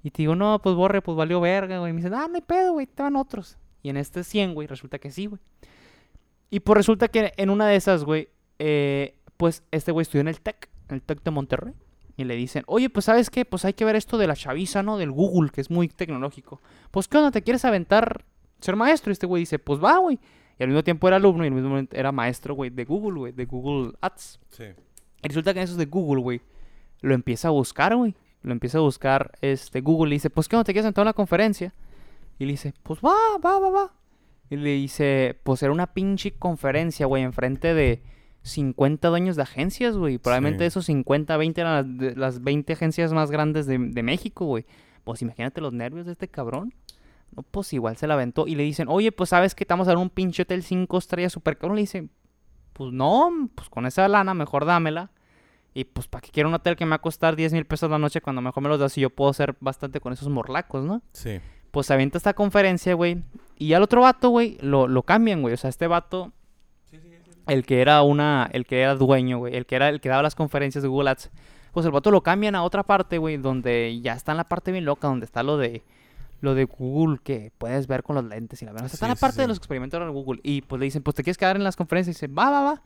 Y 0.03 0.11
te 0.11 0.23
digo, 0.23 0.35
no, 0.37 0.61
pues 0.63 0.75
borre, 0.77 1.03
pues 1.03 1.17
valió 1.17 1.41
verga, 1.41 1.79
güey. 1.79 1.91
Y 1.91 1.93
me 1.93 1.99
dicen, 1.99 2.15
ah, 2.15 2.27
no 2.29 2.35
hay 2.37 2.41
pedo, 2.43 2.73
güey, 2.75 2.87
te 2.87 3.03
van 3.03 3.17
otros. 3.17 3.59
Y 3.83 3.89
en 3.91 3.97
este 3.97 4.23
100, 4.25 4.55
güey, 4.55 4.67
resulta 4.67 4.99
que 4.99 5.11
sí, 5.11 5.27
güey. 5.27 5.41
Y 6.51 6.61
pues 6.61 6.77
resulta 6.77 7.09
que 7.09 7.33
en 7.37 7.51
una 7.51 7.67
de 7.67 7.77
esas, 7.77 8.05
güey, 8.05 8.29
eh, 8.59 9.17
pues 9.37 9.63
este 9.71 9.93
güey 9.93 10.03
estudió 10.03 10.21
en 10.21 10.29
el 10.29 10.41
TEC, 10.41 10.69
en 10.89 10.97
el 10.97 11.03
TEC 11.03 11.23
de 11.23 11.31
Monterrey. 11.31 11.75
Y 12.17 12.25
le 12.25 12.35
dicen, 12.37 12.65
oye, 12.67 12.91
pues 12.91 13.07
¿sabes 13.07 13.31
qué? 13.31 13.45
Pues 13.47 13.65
hay 13.65 13.73
que 13.73 13.85
ver 13.85 13.97
esto 13.97 14.19
de 14.19 14.27
la 14.27 14.37
chaviza, 14.37 14.83
¿no? 14.83 14.99
Del 14.99 15.11
Google, 15.11 15.51
que 15.51 15.61
es 15.63 15.71
muy 15.71 15.89
tecnológico. 15.89 16.61
Pues, 16.91 17.09
¿qué 17.09 17.17
onda? 17.17 17.31
¿Te 17.31 17.43
quieres 17.43 17.65
aventar 17.65 18.25
ser 18.61 18.77
maestro? 18.77 19.11
Y 19.11 19.15
este 19.15 19.27
güey 19.27 19.41
dice, 19.43 19.59
pues 19.59 19.83
va, 19.83 19.97
güey. 19.99 20.19
Y 20.61 20.63
al 20.63 20.69
mismo 20.69 20.85
tiempo 20.85 21.09
era 21.09 21.17
alumno 21.17 21.43
y 21.43 21.47
al 21.49 21.55
mismo 21.55 21.71
momento 21.71 21.97
era 21.97 22.13
maestro, 22.13 22.55
güey, 22.55 22.69
de 22.69 22.85
Google, 22.85 23.19
güey, 23.19 23.33
de 23.33 23.47
Google 23.47 23.95
Ads. 24.03 24.39
Sí. 24.51 24.65
Y 25.23 25.29
resulta 25.29 25.55
que 25.55 25.61
en 25.61 25.65
esos 25.65 25.79
de 25.79 25.87
Google, 25.87 26.21
güey, 26.21 26.43
lo 27.01 27.15
empieza 27.15 27.49
a 27.49 27.51
buscar, 27.51 27.97
güey. 27.97 28.15
Lo 28.43 28.53
empieza 28.53 28.77
a 28.77 28.83
buscar 28.83 29.33
este 29.41 29.81
Google 29.81 30.11
y 30.11 30.17
dice, 30.17 30.29
pues, 30.29 30.49
¿qué 30.49 30.57
onda? 30.57 30.65
¿Te 30.65 30.73
quieres 30.75 30.87
sentar 30.87 31.01
a 31.03 31.07
una 31.07 31.13
conferencia? 31.15 31.73
Y 32.39 32.45
le 32.45 32.53
dice, 32.53 32.75
pues 32.83 33.01
va, 33.01 33.15
va, 33.43 33.59
va, 33.59 33.71
va. 33.71 33.93
Y 34.51 34.57
le 34.57 34.71
dice, 34.75 35.39
pues 35.45 35.63
era 35.63 35.73
una 35.73 35.95
pinche 35.95 36.33
conferencia, 36.33 37.07
güey, 37.07 37.23
enfrente 37.23 37.73
de 37.73 38.03
50 38.43 39.09
dueños 39.09 39.37
de 39.37 39.43
agencias, 39.43 39.97
güey. 39.97 40.19
Probablemente 40.19 40.65
Sí. 40.65 40.69
esos 40.69 40.85
50, 40.87 41.37
20 41.39 41.61
eran 41.61 41.99
las, 41.99 42.17
las 42.19 42.43
20 42.43 42.73
agencias 42.75 43.13
más 43.15 43.31
grandes 43.31 43.65
de, 43.67 43.79
de 43.79 44.03
México, 44.03 44.45
güey. 44.45 44.67
Pues 45.05 45.23
imagínate 45.23 45.63
los 45.63 45.73
nervios 45.73 46.05
de 46.05 46.13
este 46.13 46.29
cabrón. 46.29 46.75
No, 47.37 47.43
pues 47.43 47.73
igual 47.73 47.97
se 47.97 48.07
la 48.07 48.15
aventó. 48.15 48.47
Y 48.47 48.55
le 48.55 48.63
dicen, 48.63 48.89
oye, 48.89 49.13
pues 49.13 49.31
sabes 49.31 49.55
que 49.55 49.65
estamos 49.65 49.87
a 49.87 49.93
dar 49.93 49.99
un 49.99 50.11
pinche 50.11 50.43
hotel 50.43 50.63
5 50.63 50.99
estrellas 50.99 51.33
super 51.33 51.57
cabrón. 51.57 51.77
Le 51.77 51.83
dice, 51.83 52.09
pues 52.73 52.93
no, 52.93 53.51
pues 53.55 53.69
con 53.69 53.87
esa 53.87 54.09
lana 54.09 54.35
mejor 54.35 54.65
dámela. 54.65 55.11
Y 55.73 55.85
pues, 55.85 56.09
¿para 56.09 56.23
qué 56.23 56.31
quiero 56.31 56.49
un 56.49 56.55
hotel 56.55 56.77
que 56.77 56.85
me 56.85 56.91
va 56.91 56.97
a 56.97 57.01
costar 57.01 57.37
10 57.37 57.53
mil 57.53 57.65
pesos 57.65 57.91
la 57.91 57.99
noche 57.99 58.21
cuando 58.21 58.43
mejor 58.43 58.63
me 58.63 58.69
los 58.69 58.81
das 58.81 58.99
y 58.99 59.03
yo 59.03 59.11
puedo 59.11 59.31
hacer 59.31 59.57
bastante 59.61 60.01
con 60.01 60.13
esos 60.13 60.29
morlacos, 60.29 60.85
¿no? 60.85 61.03
Sí. 61.13 61.41
Pues 61.71 61.87
se 61.87 61.95
avienta 61.95 62.19
esta 62.19 62.35
conferencia, 62.35 62.95
güey. 62.95 63.23
Y 63.57 63.75
al 63.75 63.83
otro 63.83 64.01
vato, 64.01 64.31
güey, 64.31 64.59
lo, 64.61 64.89
lo 64.89 65.05
cambian, 65.05 65.43
güey. 65.43 65.55
O 65.55 65.57
sea, 65.57 65.71
este 65.71 65.87
vato, 65.87 66.33
el 67.47 67.65
que 67.65 67.81
era 67.81 68.03
una, 68.03 68.49
el 68.53 68.67
que 68.67 68.81
era 68.81 68.97
dueño, 68.97 69.39
güey, 69.39 69.55
el 69.55 69.67
que 69.67 69.77
era 69.77 69.89
el 69.89 70.01
que 70.01 70.09
daba 70.09 70.23
las 70.23 70.35
conferencias 70.35 70.83
de 70.83 70.89
Google 70.89 71.11
Ads, 71.11 71.31
pues 71.73 71.87
el 71.87 71.93
vato 71.93 72.11
lo 72.11 72.23
cambian 72.23 72.57
a 72.57 72.65
otra 72.65 72.83
parte, 72.83 73.19
güey, 73.19 73.37
donde 73.37 74.01
ya 74.03 74.15
está 74.15 74.33
en 74.33 74.39
la 74.39 74.49
parte 74.49 74.73
bien 74.73 74.85
loca, 74.85 75.07
donde 75.07 75.27
está 75.27 75.43
lo 75.43 75.57
de 75.57 75.85
lo 76.41 76.55
de 76.55 76.65
Google 76.65 77.19
que 77.23 77.53
puedes 77.59 77.87
ver 77.87 78.03
con 78.03 78.17
los 78.17 78.25
lentes 78.25 78.63
y 78.63 78.65
la 78.65 78.73
verdad. 78.73 78.87
O 78.87 78.89
sea, 78.89 78.95
está 78.95 79.09
la 79.09 79.17
sí, 79.17 79.21
parte 79.21 79.43
de 79.43 79.49
los 79.49 79.59
experimentos 79.59 80.01
de 80.01 80.09
Google. 80.09 80.41
Y 80.43 80.63
pues 80.63 80.81
le 80.81 80.85
dicen, 80.85 81.03
pues 81.03 81.15
te 81.15 81.23
quieres 81.23 81.39
quedar 81.39 81.57
en 81.57 81.65
las 81.65 81.77
conferencias. 81.77 82.17
Y 82.17 82.27
dice, 82.27 82.35
va, 82.35 82.51
va, 82.51 82.63
va. 82.63 82.83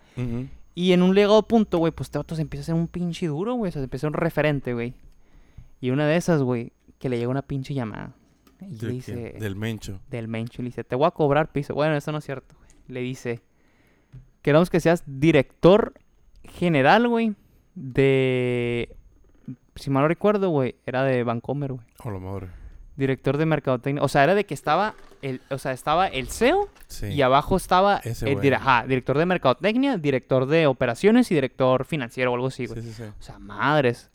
Y 0.75 0.93
en 0.93 1.03
un 1.03 1.15
legado 1.15 1.43
punto, 1.47 1.79
güey, 1.79 1.93
pues 1.93 2.11
vato 2.11 2.35
se 2.35 2.43
empieza 2.43 2.63
a 2.63 2.65
hacer 2.65 2.75
un 2.75 2.89
pinche 2.89 3.27
duro, 3.27 3.55
güey. 3.55 3.69
O 3.69 3.73
sea, 3.73 3.81
se 3.81 3.85
empieza 3.85 4.07
a 4.07 4.11
ser 4.11 4.17
un 4.17 4.21
referente, 4.21 4.75
güey. 4.75 4.95
Y 5.81 5.91
una 5.91 6.07
de 6.07 6.17
esas, 6.17 6.43
güey, 6.43 6.73
que 6.99 7.09
le 7.09 7.19
llega 7.19 7.29
una 7.31 7.43
pinche 7.43 7.75
llamada. 7.75 8.15
Y 8.61 8.79
le 8.81 8.87
¿De 8.87 8.89
dice? 8.89 9.15
Del 9.39 9.57
mencho. 9.57 10.01
del 10.11 10.29
Mencho, 10.29 10.63
le 10.63 10.69
dice, 10.69 10.85
te 10.85 10.97
voy 10.97 11.07
a 11.07 11.11
cobrar 11.11 11.53
piso. 11.53 11.75
Bueno, 11.75 11.95
eso 11.97 12.11
no 12.13 12.19
es 12.19 12.25
cierto, 12.25 12.57
güey. 12.57 12.71
Le 12.89 13.01
dice, 13.01 13.41
queremos 14.43 14.71
que 14.71 14.81
seas 14.81 15.05
director 15.07 15.95
general, 16.45 17.09
güey, 17.09 17.35
de... 17.75 18.97
Si 19.77 19.91
mal 19.91 20.03
no 20.03 20.09
recuerdo, 20.09 20.51
güey, 20.51 20.77
era 20.87 21.03
de 21.03 21.25
Vancomer, 21.25 21.73
güey. 21.73 21.87
O 22.05 22.11
la 22.11 22.19
madre. 22.21 22.49
Director 22.97 23.37
de 23.37 23.47
mercadotecnia. 23.47 24.03
O 24.03 24.09
sea, 24.09 24.23
era 24.25 24.35
de 24.35 24.45
que 24.47 24.55
estaba 24.55 24.95
el, 25.23 25.41
o 25.51 25.59
sea, 25.59 25.73
estaba 25.73 26.07
el 26.07 26.29
CEO 26.29 26.69
Sí. 26.87 27.07
y 27.07 27.23
abajo 27.23 27.57
estaba 27.57 27.97
Ese 28.05 28.31
el 28.31 28.55
ajá, 28.55 28.85
director 28.87 29.19
de 29.19 29.27
mercadotecnia, 29.27 29.97
director 29.99 30.47
de 30.47 30.67
operaciones 30.67 31.31
y 31.31 31.35
director 31.35 31.85
financiero 31.85 32.31
o 32.31 32.35
algo 32.35 32.47
así, 32.49 32.67
güey. 32.67 32.83
Sí, 32.83 32.89
sí, 32.89 32.95
sí. 32.95 33.03
O 33.19 33.23
sea, 33.23 33.39
madres. 33.39 34.11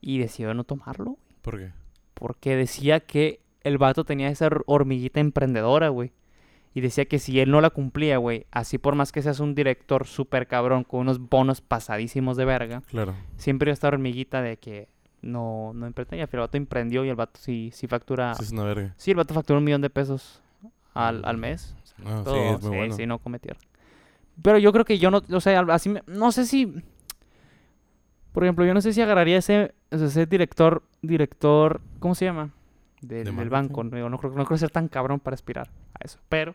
Y 0.00 0.18
decidió 0.18 0.54
no 0.54 0.64
tomarlo, 0.64 1.18
¿Por 1.42 1.58
qué? 1.58 1.72
porque 2.14 2.56
decía 2.56 3.00
que 3.00 3.40
el 3.64 3.78
vato 3.78 4.04
tenía 4.04 4.28
esa 4.28 4.46
hor- 4.46 4.62
hormiguita 4.66 5.20
emprendedora, 5.20 5.88
güey. 5.88 6.12
Y 6.72 6.82
decía 6.82 7.06
que 7.06 7.18
si 7.18 7.40
él 7.40 7.50
no 7.50 7.60
la 7.60 7.70
cumplía, 7.70 8.18
güey, 8.18 8.46
así 8.50 8.78
por 8.78 8.94
más 8.94 9.10
que 9.10 9.22
seas 9.22 9.40
un 9.40 9.54
director 9.54 10.06
súper 10.06 10.46
cabrón 10.46 10.84
con 10.84 11.00
unos 11.00 11.18
bonos 11.18 11.60
pasadísimos 11.62 12.36
de 12.36 12.44
verga, 12.44 12.82
Claro. 12.86 13.14
siempre 13.36 13.68
iba 13.68 13.72
a 13.72 13.74
estar 13.74 13.94
hormiguita 13.94 14.42
de 14.42 14.58
que 14.58 14.88
no, 15.26 15.72
no 15.74 15.86
emprendía. 15.86 16.26
Pero 16.26 16.42
el 16.42 16.46
vato 16.48 16.56
emprendió 16.56 17.04
y 17.04 17.08
el 17.08 17.16
vato 17.16 17.38
sí, 17.40 17.70
sí 17.72 17.86
factura. 17.86 18.34
Sí, 18.34 18.44
es 18.44 18.52
una 18.52 18.64
verga. 18.64 18.94
Sí, 18.96 19.10
el 19.10 19.16
vato 19.16 19.34
factura 19.34 19.58
un 19.58 19.64
millón 19.64 19.82
de 19.82 19.90
pesos 19.90 20.40
al, 20.94 21.24
al 21.24 21.36
mes. 21.36 21.74
Ah, 22.04 22.18
sí, 22.18 22.24
Todo, 22.24 22.54
es 22.54 22.62
muy 22.62 22.70
sí, 22.70 22.76
bueno. 22.76 22.96
sí, 22.96 23.06
no 23.06 23.18
come 23.18 23.38
tierra. 23.38 23.60
Pero 24.42 24.58
yo 24.58 24.72
creo 24.72 24.84
que 24.84 24.98
yo 24.98 25.10
no, 25.10 25.22
o 25.30 25.40
sea, 25.40 25.60
así, 25.60 25.88
me- 25.88 26.02
no 26.06 26.30
sé 26.32 26.44
si... 26.46 26.82
Por 28.32 28.44
ejemplo, 28.44 28.66
yo 28.66 28.74
no 28.74 28.82
sé 28.82 28.92
si 28.92 29.00
agarraría 29.00 29.38
ese, 29.38 29.74
ese 29.90 30.26
director, 30.26 30.82
director, 31.00 31.80
¿cómo 32.00 32.14
se 32.14 32.26
llama? 32.26 32.50
Del, 33.00 33.24
¿De 33.24 33.32
del 33.32 33.48
banco. 33.48 33.82
No, 33.82 34.10
no 34.10 34.18
creo, 34.18 34.32
no 34.32 34.44
creo 34.44 34.58
ser 34.58 34.70
tan 34.70 34.88
cabrón 34.88 35.20
para 35.20 35.34
aspirar 35.34 35.70
a 35.94 36.04
eso. 36.04 36.18
Pero, 36.28 36.54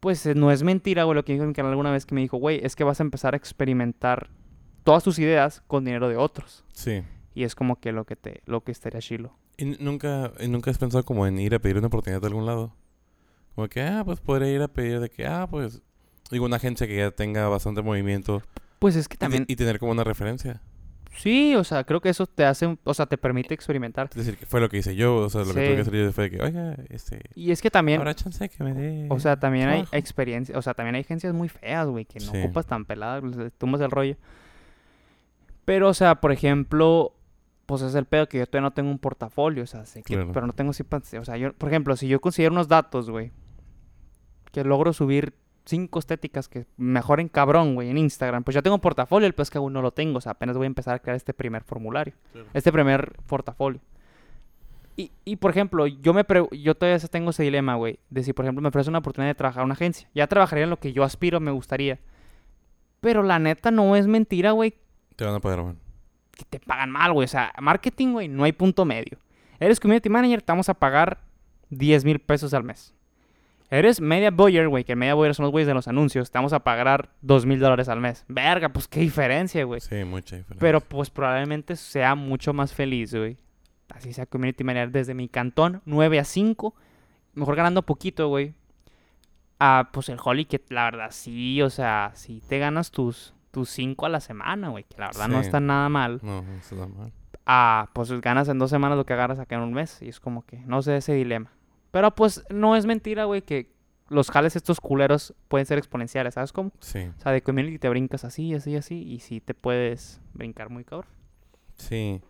pues 0.00 0.24
eh, 0.26 0.34
no 0.34 0.50
es 0.50 0.62
mentira, 0.62 1.04
güey, 1.04 1.14
lo 1.14 1.24
que 1.24 1.32
dijo 1.32 1.44
mi 1.46 1.54
canal 1.54 1.70
alguna 1.72 1.90
vez 1.90 2.04
que 2.04 2.14
me 2.14 2.20
dijo, 2.20 2.36
güey, 2.36 2.60
es 2.62 2.76
que 2.76 2.84
vas 2.84 3.00
a 3.00 3.02
empezar 3.02 3.32
a 3.34 3.36
experimentar 3.38 4.28
todas 4.84 5.04
tus 5.04 5.18
ideas 5.18 5.62
con 5.66 5.84
dinero 5.84 6.08
de 6.08 6.16
otros. 6.16 6.64
Sí. 6.72 7.02
Y 7.34 7.44
es 7.44 7.54
como 7.54 7.78
que 7.80 7.92
lo 7.92 8.04
que 8.04 8.16
te, 8.16 8.42
lo 8.46 8.62
que 8.62 8.72
estaría 8.72 9.00
chilo. 9.00 9.32
¿Y 9.56 9.64
nunca, 9.64 10.32
y 10.40 10.48
nunca 10.48 10.70
has 10.70 10.78
pensado 10.78 11.04
como 11.04 11.26
en 11.26 11.38
ir 11.38 11.54
a 11.54 11.58
pedir 11.58 11.76
una 11.78 11.86
oportunidad 11.88 12.20
de 12.20 12.26
algún 12.28 12.46
lado? 12.46 12.74
Como 13.54 13.68
que, 13.68 13.82
ah, 13.82 14.02
pues 14.04 14.20
podría 14.20 14.50
ir 14.52 14.62
a 14.62 14.68
pedir 14.68 15.00
de 15.00 15.10
que, 15.10 15.26
ah, 15.26 15.46
pues, 15.50 15.82
digo, 16.30 16.46
una 16.46 16.56
agencia 16.56 16.86
que 16.86 16.96
ya 16.96 17.10
tenga 17.10 17.46
bastante 17.48 17.82
movimiento 17.82 18.42
Pues 18.78 18.96
es 18.96 19.06
que 19.08 19.16
también, 19.16 19.44
y 19.48 19.56
tener 19.56 19.78
como 19.78 19.92
una 19.92 20.02
referencia. 20.04 20.62
sí, 21.16 21.54
o 21.56 21.64
sea, 21.64 21.84
creo 21.84 22.00
que 22.00 22.08
eso 22.08 22.26
te 22.26 22.44
hace, 22.46 22.78
o 22.84 22.94
sea, 22.94 23.04
te 23.06 23.18
permite 23.18 23.52
experimentar. 23.52 24.08
Es 24.10 24.16
decir, 24.16 24.38
que 24.38 24.46
fue 24.46 24.60
lo 24.60 24.68
que 24.70 24.78
hice 24.78 24.94
yo, 24.96 25.16
o 25.16 25.28
sea, 25.28 25.40
lo 25.42 25.48
que 25.48 25.60
Sí. 25.60 25.66
tuve 25.66 25.74
que 25.74 25.80
hacer 25.82 25.94
yo 25.94 26.12
fue 26.12 26.24
de 26.24 26.30
que, 26.30 26.42
oiga, 26.42 26.76
este, 26.88 27.20
Y 27.34 27.50
es 27.50 27.60
que 27.60 27.70
también, 27.70 27.98
habrá 28.00 28.14
chance 28.14 28.48
que 28.48 28.64
me 28.64 28.72
dé 28.72 29.06
O 29.10 29.18
sea, 29.20 29.38
también 29.38 29.68
hay 29.68 29.82
trabajo?" 29.82 29.96
experiencia, 29.96 30.56
o 30.56 30.62
sea, 30.62 30.72
también 30.72 30.94
hay 30.94 31.02
agencias 31.02 31.34
muy 31.34 31.48
feas, 31.50 31.86
güey, 31.88 32.06
que 32.06 32.20
no 32.20 32.32
Sí. 32.32 32.38
ocupas 32.38 32.64
tan 32.66 32.86
peladas, 32.86 33.22
tumbas 33.58 33.80
el 33.82 33.90
rollo. 33.90 34.16
Pero, 35.64 35.88
o 35.88 35.94
sea, 35.94 36.16
por 36.16 36.32
ejemplo, 36.32 37.14
pues 37.66 37.82
es 37.82 37.94
el 37.94 38.04
pedo 38.06 38.28
que 38.28 38.38
yo 38.38 38.46
todavía 38.46 38.68
no 38.68 38.72
tengo 38.72 38.90
un 38.90 38.98
portafolio, 38.98 39.62
o 39.62 39.66
sea, 39.66 39.84
sé 39.84 40.02
que, 40.02 40.14
Claro. 40.14 40.32
pero 40.32 40.46
no 40.46 40.52
tengo 40.52 40.72
o 41.20 41.24
sea, 41.24 41.36
yo, 41.36 41.52
por 41.52 41.68
ejemplo, 41.68 41.94
si 41.96 42.08
yo 42.08 42.20
considero 42.20 42.52
unos 42.52 42.68
datos, 42.68 43.08
güey, 43.10 43.30
que 44.52 44.64
logro 44.64 44.92
subir 44.92 45.34
cinco 45.66 46.00
estéticas 46.00 46.48
que 46.48 46.66
mejoren 46.76 47.28
cabrón, 47.28 47.74
güey, 47.76 47.90
en 47.90 47.98
Instagram, 47.98 48.42
pues 48.42 48.56
ya 48.56 48.62
tengo 48.62 48.74
un 48.74 48.80
portafolio, 48.80 49.26
el 49.26 49.34
pedo 49.34 49.42
es 49.44 49.50
que 49.50 49.58
aún 49.58 49.72
no 49.72 49.82
lo 49.82 49.92
tengo, 49.92 50.18
o 50.18 50.20
sea, 50.20 50.32
apenas 50.32 50.56
voy 50.56 50.64
a 50.64 50.66
empezar 50.66 50.94
a 50.94 50.98
crear 50.98 51.16
este 51.16 51.32
primer 51.34 51.62
formulario, 51.62 52.14
Claro. 52.32 52.48
este 52.54 52.72
primer 52.72 53.12
portafolio. 53.26 53.80
Y, 54.96 55.12
y, 55.24 55.36
por 55.36 55.52
ejemplo, 55.52 55.86
yo 55.86 56.12
me 56.12 56.24
pre- 56.24 56.48
yo 56.50 56.74
todavía 56.74 56.98
tengo 57.08 57.30
ese 57.30 57.44
dilema, 57.44 57.76
güey, 57.76 58.00
de 58.10 58.22
si, 58.24 58.32
por 58.32 58.44
ejemplo, 58.44 58.60
me 58.60 58.68
ofrece 58.68 58.90
una 58.90 58.98
oportunidad 58.98 59.30
de 59.30 59.34
trabajar 59.36 59.60
en 59.62 59.66
una 59.66 59.74
agencia. 59.74 60.08
Ya 60.14 60.26
trabajaría 60.26 60.64
en 60.64 60.70
lo 60.70 60.78
que 60.78 60.92
yo 60.92 61.04
aspiro, 61.04 61.38
me 61.40 61.52
gustaría. 61.52 62.00
Pero 63.00 63.22
la 63.22 63.38
neta 63.38 63.70
no 63.70 63.94
es 63.96 64.06
mentira, 64.08 64.50
güey, 64.50 64.74
Te 65.20 65.26
van 65.26 65.34
a 65.34 65.40
pagar, 65.40 65.62
man. 65.62 65.76
que 66.34 66.44
te 66.46 66.58
pagan 66.58 66.90
mal, 66.90 67.12
güey. 67.12 67.26
O 67.26 67.28
sea, 67.28 67.52
marketing, 67.60 68.12
güey, 68.12 68.26
no 68.26 68.44
hay 68.44 68.52
punto 68.52 68.86
medio. 68.86 69.18
Eres 69.58 69.78
community 69.78 70.08
manager, 70.08 70.40
te 70.40 70.50
vamos 70.50 70.70
a 70.70 70.72
pagar 70.72 71.18
10 71.68 72.06
mil 72.06 72.20
pesos 72.20 72.54
al 72.54 72.64
mes. 72.64 72.94
Eres 73.68 74.00
media 74.00 74.30
buyer, 74.30 74.66
güey, 74.68 74.82
que 74.82 74.96
media 74.96 75.12
buyer 75.12 75.34
son 75.34 75.42
los 75.44 75.52
güeyes 75.52 75.66
de 75.66 75.74
los 75.74 75.88
anuncios, 75.88 76.30
te 76.30 76.38
vamos 76.38 76.54
a 76.54 76.60
pagar 76.60 77.10
2 77.20 77.44
mil 77.44 77.60
dólares 77.60 77.90
al 77.90 78.00
mes. 78.00 78.24
Verga, 78.28 78.70
pues 78.70 78.88
qué 78.88 79.00
diferencia, 79.00 79.62
güey. 79.64 79.82
Sí, 79.82 80.02
mucha 80.04 80.36
diferencia. 80.36 80.58
Pero 80.58 80.80
pues 80.80 81.10
probablemente 81.10 81.76
sea 81.76 82.14
mucho 82.14 82.54
más 82.54 82.72
feliz, 82.72 83.14
güey. 83.14 83.36
Así 83.90 84.14
sea 84.14 84.24
community 84.24 84.64
manager 84.64 84.90
desde 84.90 85.12
mi 85.12 85.28
cantón, 85.28 85.82
9 85.84 86.18
a 86.18 86.24
5. 86.24 86.74
Mejor 87.34 87.56
ganando 87.56 87.82
poquito, 87.82 88.28
güey. 88.28 88.54
Ah, 89.58 89.90
pues 89.92 90.08
el 90.08 90.16
Holly, 90.24 90.46
que 90.46 90.62
la 90.70 90.84
verdad 90.84 91.08
sí, 91.10 91.60
o 91.60 91.68
sea, 91.68 92.12
sí 92.14 92.42
te 92.48 92.58
ganas 92.58 92.90
tus 92.90 93.34
tus 93.50 93.70
5 93.70 94.06
a 94.06 94.08
la 94.08 94.20
semana, 94.20 94.68
güey. 94.68 94.84
Que 94.84 94.98
la 94.98 95.06
verdad 95.06 95.28
no 95.28 95.40
está 95.40 95.60
nada 95.60 95.88
mal. 95.88 96.20
No, 96.22 96.44
eso 96.58 96.74
está 96.74 96.86
mal. 96.86 97.12
Ah, 97.46 97.88
pues 97.92 98.10
ganas 98.20 98.48
en 98.48 98.58
dos 98.58 98.70
semanas 98.70 98.96
lo 98.96 99.04
que 99.06 99.12
agarras 99.12 99.38
acá 99.38 99.56
en 99.56 99.62
un 99.62 99.72
mes. 99.72 100.00
Y 100.02 100.08
es 100.08 100.20
como 100.20 100.44
que, 100.46 100.58
no 100.66 100.82
sé, 100.82 100.96
ese 100.96 101.14
dilema. 101.14 101.50
Pero 101.90 102.14
pues 102.14 102.44
no 102.50 102.76
es 102.76 102.86
mentira, 102.86 103.24
güey, 103.24 103.42
que 103.42 103.72
los 104.08 104.30
jales 104.30 104.54
estos 104.56 104.80
culeros 104.80 105.34
pueden 105.48 105.66
ser 105.66 105.78
exponenciales, 105.78 106.34
¿sabes 106.34 106.52
cómo? 106.52 106.72
Sí, 106.80 107.10
O 107.18 107.20
sea, 107.20 107.32
de 107.32 107.42
community 107.42 107.78
te 107.78 107.88
brincas 107.88 108.24
así, 108.24 108.54
así, 108.54 108.76
así. 108.76 109.02
Y 109.02 109.20
sí 109.20 109.40
te 109.40 109.54
puedes 109.54 110.20
brincar 110.34 110.70
muy 110.70 110.84
cabrón. 110.84 111.10
sí. 111.76 112.20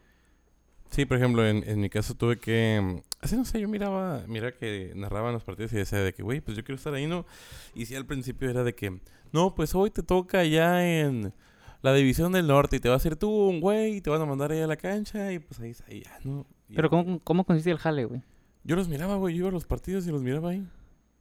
Sí, 0.91 1.05
por 1.07 1.16
ejemplo, 1.16 1.47
en, 1.47 1.62
en 1.68 1.80
mi 1.80 1.88
caso 1.88 2.14
tuve 2.14 2.38
que... 2.38 2.80
mm, 2.82 3.11
Así 3.20 3.36
no 3.36 3.45
sé, 3.45 3.61
yo 3.61 3.68
miraba, 3.68 4.24
mira 4.26 4.53
que 4.53 4.93
narraban 4.97 5.32
los 5.34 5.45
partidos 5.45 5.72
y 5.72 5.76
decía 5.76 5.99
de 6.01 6.12
que, 6.14 6.22
güey, 6.22 6.41
pues 6.41 6.57
yo 6.57 6.64
quiero 6.64 6.76
estar 6.76 6.95
ahí, 6.95 7.07
¿no? 7.07 7.26
Y 7.74 7.84
sí, 7.86 7.95
al 7.95 8.07
principio 8.07 8.49
era 8.49 8.64
de 8.64 8.74
que, 8.74 8.99
no, 9.32 9.55
pues 9.55 9.74
hoy 9.74 9.91
te 9.91 10.03
toca 10.03 10.43
ya 10.45 10.84
en 10.86 11.34
la 11.82 11.93
división 11.95 12.32
del 12.32 12.47
norte 12.47 12.76
y 12.76 12.80
te 12.80 12.88
va 12.88 12.95
a 12.95 12.97
hacer 12.97 13.16
tú 13.16 13.30
un 13.30 13.61
güey 13.61 13.97
y 13.97 14.01
te 14.01 14.09
van 14.11 14.22
a 14.22 14.26
mandar 14.26 14.53
ahí 14.53 14.61
a 14.61 14.66
la 14.66 14.76
cancha 14.76 15.32
y 15.32 15.38
pues 15.38 15.61
ahí, 15.61 15.74
ahí 15.86 16.03
ya, 16.03 16.18
¿no? 16.24 16.47
Y 16.68 16.74
Pero 16.76 16.88
¿cómo, 16.88 17.20
cómo 17.20 17.45
consiste 17.45 17.70
el 17.70 17.78
jale, 17.78 18.07
güey? 18.07 18.22
Yo 18.64 18.74
los 18.76 18.88
miraba, 18.88 19.16
güey, 19.16 19.34
yo 19.34 19.41
iba 19.41 19.49
a 19.49 19.53
los 19.53 19.66
partidos 19.66 20.07
y 20.07 20.11
los 20.11 20.22
miraba 20.22 20.51
ahí. 20.51 20.66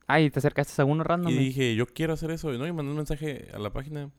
Ah, 0.07 0.21
y 0.21 0.29
te 0.29 0.39
acercaste 0.39 0.81
a 0.81 0.85
uno 0.85 1.03
random. 1.03 1.31
Y 1.31 1.37
dije, 1.37 1.75
yo 1.75 1.85
quiero 1.85 2.13
hacer 2.13 2.31
eso, 2.31 2.51
¿no? 2.51 2.65
Y 2.65 2.71
mandé 2.71 2.91
un 2.91 2.97
mensaje 2.97 3.49
a 3.53 3.59
la 3.59 3.71
página 3.71 4.09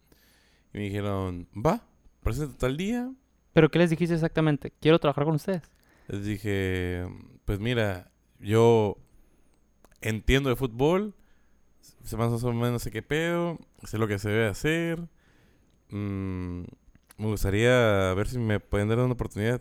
y 0.72 0.78
me 0.78 0.84
dijeron, 0.84 1.48
va, 1.54 1.82
presente 2.22 2.54
tal 2.58 2.76
día. 2.76 3.10
¿Pero 3.52 3.70
qué 3.70 3.78
les 3.78 3.90
dijiste 3.90 4.14
exactamente? 4.14 4.72
Quiero 4.80 4.98
trabajar 4.98 5.24
con 5.24 5.34
ustedes. 5.34 5.62
Les 6.08 6.24
dije, 6.24 7.06
pues 7.44 7.58
mira, 7.58 8.10
yo 8.38 8.96
entiendo 10.00 10.48
de 10.48 10.56
fútbol, 10.56 11.14
sé 11.80 12.16
más 12.16 12.42
o 12.42 12.52
menos 12.52 12.82
sé 12.82 12.90
qué 12.90 13.02
pedo, 13.02 13.58
sé 13.84 13.98
lo 13.98 14.08
que 14.08 14.18
se 14.18 14.28
debe 14.28 14.48
hacer. 14.48 15.00
mm, 15.90 16.62
me 17.18 17.26
gustaría 17.26 18.14
ver 18.14 18.28
si 18.28 18.38
me 18.38 18.60
pueden 18.60 18.88
dar 18.88 18.98
una 18.98 19.12
oportunidad. 19.12 19.60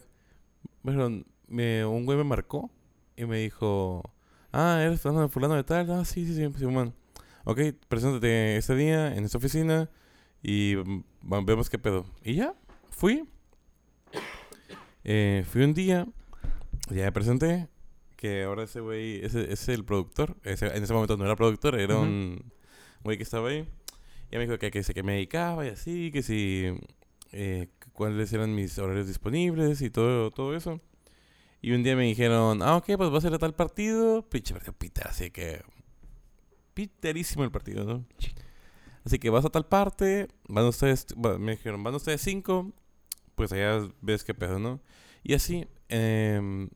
Pero 0.83 1.09
me, 1.47 1.85
un 1.85 2.05
güey 2.05 2.17
me 2.17 2.23
marcó 2.23 2.71
y 3.17 3.25
me 3.25 3.39
dijo, 3.39 4.13
ah, 4.51 4.79
eres 4.81 5.01
fulano 5.01 5.21
de 5.21 5.27
fulano 5.29 5.55
de 5.55 5.63
tal, 5.63 5.91
ah, 5.91 6.05
sí, 6.05 6.25
sí, 6.25 6.33
sí, 6.35 6.47
sí, 6.57 6.65
man. 6.67 6.93
Ok, 7.43 7.59
preséntate 7.87 8.57
este 8.57 8.75
día 8.75 9.15
en 9.15 9.25
esta 9.25 9.37
oficina 9.39 9.89
y 10.41 10.75
mm, 10.77 11.45
vemos 11.45 11.69
qué 11.69 11.79
pedo. 11.79 12.05
Y 12.23 12.35
ya, 12.35 12.53
fui. 12.89 13.27
Eh, 15.03 15.43
fui 15.49 15.63
un 15.63 15.73
día, 15.73 16.07
ya 16.89 17.05
me 17.05 17.11
presenté, 17.11 17.67
que 18.15 18.43
ahora 18.43 18.63
ese 18.63 18.79
güey, 18.81 19.23
ese, 19.23 19.51
es 19.51 19.67
el 19.69 19.85
productor. 19.85 20.35
Ese- 20.43 20.75
en 20.75 20.83
ese 20.83 20.93
momento 20.93 21.17
no 21.17 21.25
era 21.25 21.35
productor, 21.35 21.79
era 21.79 21.97
un 21.97 22.51
güey 23.03 23.17
que 23.17 23.23
estaba 23.23 23.49
ahí. 23.49 23.67
Y 24.31 24.35
me 24.37 24.41
dijo 24.45 24.57
que, 24.59 24.69
que, 24.71 24.81
que 24.83 25.03
me 25.03 25.13
dedicaba 25.13 25.65
y 25.65 25.69
así, 25.69 26.11
que 26.11 26.21
si, 26.21 26.65
eh, 27.31 27.67
cuáles 27.93 28.31
eran 28.33 28.53
mis 28.53 28.77
horarios 28.77 29.07
disponibles 29.07 29.81
y 29.81 29.89
todo, 29.89 30.29
todo 30.31 30.55
eso. 30.55 30.81
Y 31.61 31.71
un 31.71 31.83
día 31.83 31.95
me 31.95 32.03
dijeron, 32.03 32.61
ah, 32.61 32.77
ok, 32.77 32.85
pues 32.97 33.11
va 33.11 33.17
a 33.17 33.21
ser 33.21 33.33
a 33.33 33.39
tal 33.39 33.53
partido. 33.55 34.21
Pinche 34.29 34.53
partido 34.53 34.73
Peter, 34.73 35.07
así 35.07 35.31
que... 35.31 35.61
Piterísimo 36.73 37.43
el 37.43 37.51
partido, 37.51 37.83
¿no? 37.83 38.05
Así 39.03 39.19
que 39.19 39.29
vas 39.29 39.43
a 39.43 39.49
tal 39.49 39.65
parte, 39.65 40.27
van 40.47 40.65
ustedes, 40.65 41.07
me 41.39 41.51
dijeron, 41.53 41.83
van 41.83 41.95
ustedes 41.95 42.21
cinco, 42.21 42.71
pues 43.39 43.53
allá 43.53 43.87
ves 44.01 44.25
qué 44.25 44.33
pedo, 44.33 44.59
¿no? 44.59 44.81
Y 45.23 45.33
así, 45.33 45.65
em, 45.87 46.67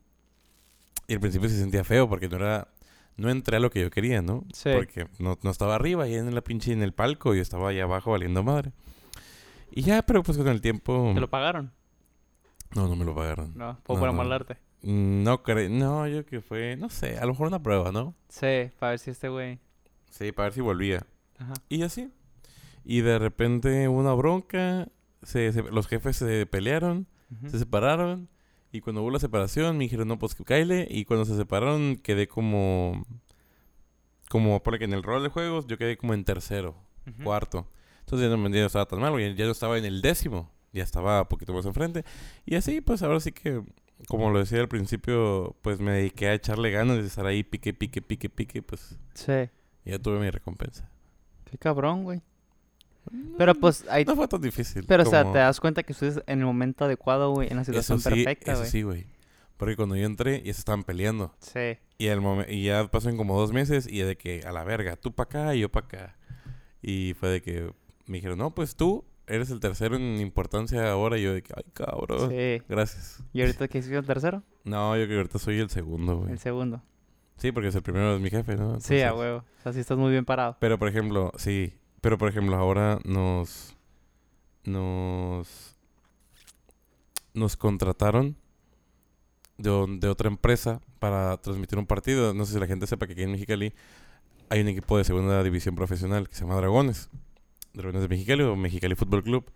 y 1.09 1.13
al 1.13 1.19
principio 1.19 1.49
se 1.49 1.59
sentía 1.59 1.83
feo 1.83 2.07
porque 2.07 2.29
no 2.29 2.37
era, 2.37 2.69
no 3.17 3.29
entré 3.29 3.57
a 3.57 3.59
lo 3.59 3.69
que 3.69 3.81
yo 3.81 3.89
quería, 3.91 4.21
¿no? 4.21 4.45
Sí. 4.53 4.69
Porque 4.73 5.07
no, 5.19 5.37
no 5.43 5.51
estaba 5.51 5.75
arriba, 5.75 6.05
ahí 6.05 6.15
en 6.15 6.33
la 6.33 6.39
pinche, 6.41 6.71
en 6.71 6.81
el 6.81 6.93
palco, 6.93 7.35
y 7.35 7.39
estaba 7.39 7.67
allá 7.69 7.83
abajo 7.83 8.11
valiendo 8.11 8.43
madre. 8.43 8.71
Y 9.71 9.81
ya, 9.81 10.03
pero 10.03 10.23
pues 10.23 10.37
con 10.37 10.47
el 10.47 10.61
tiempo... 10.61 11.11
¿Te 11.13 11.19
lo 11.19 11.29
pagaron? 11.29 11.73
No, 12.73 12.87
no 12.87 12.95
me 12.95 13.03
lo 13.03 13.13
pagaron. 13.13 13.51
No, 13.57 13.77
fue 13.83 13.99
para 13.99 14.13
no. 14.13 14.19
molarte. 14.19 14.53
Mm, 14.83 15.23
No 15.23 15.43
creo, 15.43 15.69
no, 15.69 16.07
yo 16.07 16.25
que 16.25 16.39
fue, 16.39 16.77
no 16.77 16.89
sé, 16.89 17.17
a 17.17 17.25
lo 17.25 17.33
mejor 17.33 17.47
una 17.47 17.61
prueba, 17.61 17.91
¿no? 17.91 18.15
Sí, 18.29 18.71
para 18.79 18.91
ver 18.91 18.99
si 18.99 19.11
este 19.11 19.27
güey... 19.27 19.59
Sí, 20.09 20.31
para 20.31 20.45
ver 20.45 20.53
si 20.53 20.61
volvía. 20.61 21.05
Ajá. 21.39 21.55
Y 21.67 21.81
así. 21.83 22.09
Y 22.85 23.01
de 23.01 23.19
repente 23.19 23.89
una 23.89 24.13
bronca, 24.13 24.87
se, 25.23 25.51
se- 25.53 25.63
los 25.63 25.87
jefes 25.87 26.15
se 26.17 26.45
pelearon, 26.45 27.07
se 27.49 27.59
separaron. 27.59 28.29
Y 28.71 28.81
cuando 28.81 29.01
hubo 29.03 29.11
la 29.11 29.19
separación 29.19 29.77
me 29.77 29.83
dijeron, 29.83 30.07
no, 30.07 30.17
pues 30.19 30.33
que 30.35 30.43
Kyle. 30.43 30.87
Y 30.89 31.05
cuando 31.05 31.25
se 31.25 31.35
separaron 31.35 31.95
quedé 31.97 32.27
como... 32.27 33.05
Como, 34.29 34.63
por 34.63 34.77
que 34.79 34.85
en 34.85 34.93
el 34.93 35.03
rol 35.03 35.21
de 35.23 35.29
juegos 35.29 35.67
yo 35.67 35.77
quedé 35.77 35.95
como 35.97 36.13
en 36.15 36.23
tercero, 36.23 36.75
cuarto. 37.23 37.67
Entonces 37.99 38.27
ya 38.29 38.35
no, 38.35 38.43
ya 38.49 38.61
no 38.61 38.65
estaba 38.67 38.85
tan 38.87 38.99
mal, 38.99 39.13
ya 39.35 39.45
no 39.45 39.51
estaba 39.51 39.77
en 39.77 39.85
el 39.85 40.01
décimo. 40.01 40.51
Ya 40.71 40.81
estaba 40.83 41.21
un 41.21 41.27
poquito 41.27 41.53
más 41.53 41.65
enfrente. 41.67 42.03
Y 42.45 42.55
así, 42.55 42.81
pues 42.81 43.03
ahora 43.03 43.19
sí 43.19 43.31
que, 43.31 43.61
como 44.07 44.31
lo 44.31 44.39
decía 44.39 44.59
al 44.59 44.67
principio, 44.67 45.55
pues 45.61 45.79
me 45.79 45.91
dediqué 45.91 46.29
a 46.29 46.33
echarle 46.33 46.71
ganas 46.71 46.97
de 46.97 47.05
estar 47.05 47.27
ahí, 47.27 47.43
pique, 47.43 47.75
pique, 47.75 48.01
pique, 48.01 48.27
pique, 48.29 48.63
pues 48.63 48.97
Sí. 49.13 49.49
ya 49.85 49.99
tuve 49.99 50.17
mi 50.19 50.31
recompensa. 50.31 50.89
Qué 51.45 51.59
cabrón, 51.59 52.03
güey. 52.03 52.21
Pero 53.37 53.53
pues 53.55 53.85
ahí... 53.89 54.05
No 54.05 54.15
fue 54.15 54.27
tan 54.27 54.41
difícil. 54.41 54.85
Pero 54.87 55.03
o 55.03 55.05
sea, 55.05 55.21
como- 55.23 55.33
te 55.33 55.39
das 55.39 55.59
cuenta 55.59 55.83
que 55.83 55.93
estás 55.93 56.21
en 56.27 56.39
el 56.39 56.45
momento 56.45 56.85
adecuado, 56.85 57.31
güey, 57.31 57.49
en 57.49 57.57
la 57.57 57.63
situación 57.63 57.97
Eso 57.99 58.09
sí, 58.09 58.15
perfecta, 58.23 58.55
güey. 58.55 58.67
sí, 58.69 58.81
güey. 58.83 59.05
Porque 59.57 59.75
cuando 59.75 59.95
yo 59.95 60.05
entré, 60.05 60.37
ya 60.43 60.53
se 60.53 60.59
estaban 60.59 60.83
peleando. 60.83 61.33
Sí. 61.39 61.77
Y, 61.97 62.07
el 62.07 62.21
momen- 62.21 62.47
y 62.49 62.63
ya 62.63 62.87
pasaron 62.89 63.17
como 63.17 63.37
dos 63.39 63.51
meses 63.53 63.87
y 63.89 63.99
de 63.99 64.17
que 64.17 64.41
a 64.45 64.51
la 64.51 64.63
verga, 64.63 64.95
tú 64.95 65.13
para 65.13 65.25
acá 65.25 65.55
y 65.55 65.61
yo 65.61 65.69
para 65.69 65.85
acá. 65.85 66.17
Y 66.81 67.13
fue 67.19 67.29
de 67.29 67.41
que 67.41 67.71
me 68.07 68.17
dijeron, 68.17 68.37
no, 68.39 68.53
pues 68.53 68.75
tú 68.75 69.05
eres 69.27 69.49
el 69.51 69.59
tercero 69.59 69.95
en 69.95 70.19
importancia 70.19 70.91
ahora. 70.91 71.17
Y 71.17 71.23
yo 71.23 71.33
de 71.33 71.41
que, 71.43 71.53
ay, 71.55 71.63
cabrón. 71.73 72.29
Sí. 72.29 72.61
Gracias. 72.67 73.23
¿Y 73.31 73.41
ahorita 73.41 73.67
qué 73.67 73.77
hiciste 73.77 73.97
el 73.97 74.05
tercero? 74.05 74.43
No, 74.65 74.95
yo 74.97 75.05
que 75.09 75.15
ahorita 75.17 75.39
soy 75.39 75.59
el 75.59 75.69
segundo, 75.69 76.19
güey. 76.19 76.31
El 76.31 76.39
segundo. 76.39 76.81
Sí, 77.35 77.51
porque 77.51 77.67
es 77.67 77.75
el 77.75 77.81
primero 77.83 78.15
es 78.15 78.21
mi 78.21 78.29
jefe, 78.29 78.55
¿no? 78.55 78.79
Sí, 78.79 78.95
a 79.01 79.07
Entonces- 79.09 79.19
huevo. 79.19 79.37
O 79.39 79.61
sea, 79.63 79.73
sí 79.73 79.79
estás 79.81 79.97
muy 79.97 80.09
bien 80.11 80.23
parado. 80.23 80.55
Pero 80.59 80.79
por 80.79 80.87
ejemplo, 80.87 81.31
sí. 81.37 81.73
Pero 82.03 82.17
por 82.17 82.27
ejemplo, 82.27 82.57
ahora 82.57 82.99
nos. 83.05 83.77
Nos. 84.65 85.77
nos 87.33 87.55
contrataron 87.55 88.35
de, 89.57 89.85
de 89.99 90.09
otra 90.09 90.27
empresa 90.27 90.81
para 90.99 91.37
transmitir 91.37 91.79
un 91.79 91.87
partido. 91.87 92.33
No 92.33 92.45
sé 92.45 92.55
si 92.55 92.59
la 92.59 92.67
gente 92.67 92.87
sepa 92.87 93.07
que 93.07 93.13
aquí 93.13 93.23
en 93.23 93.31
Mexicali 93.31 93.73
hay 94.49 94.59
un 94.59 94.67
equipo 94.67 94.97
de 94.97 95.05
segunda 95.05 95.41
división 95.43 95.75
profesional 95.75 96.27
que 96.27 96.35
se 96.35 96.41
llama 96.41 96.57
Dragones. 96.57 97.09
Dragones 97.71 98.01
de 98.01 98.09
Mexicali 98.09 98.43
o 98.43 98.57
Mexicali 98.57 98.95
Fútbol 98.95 99.23
Club. 99.23 99.49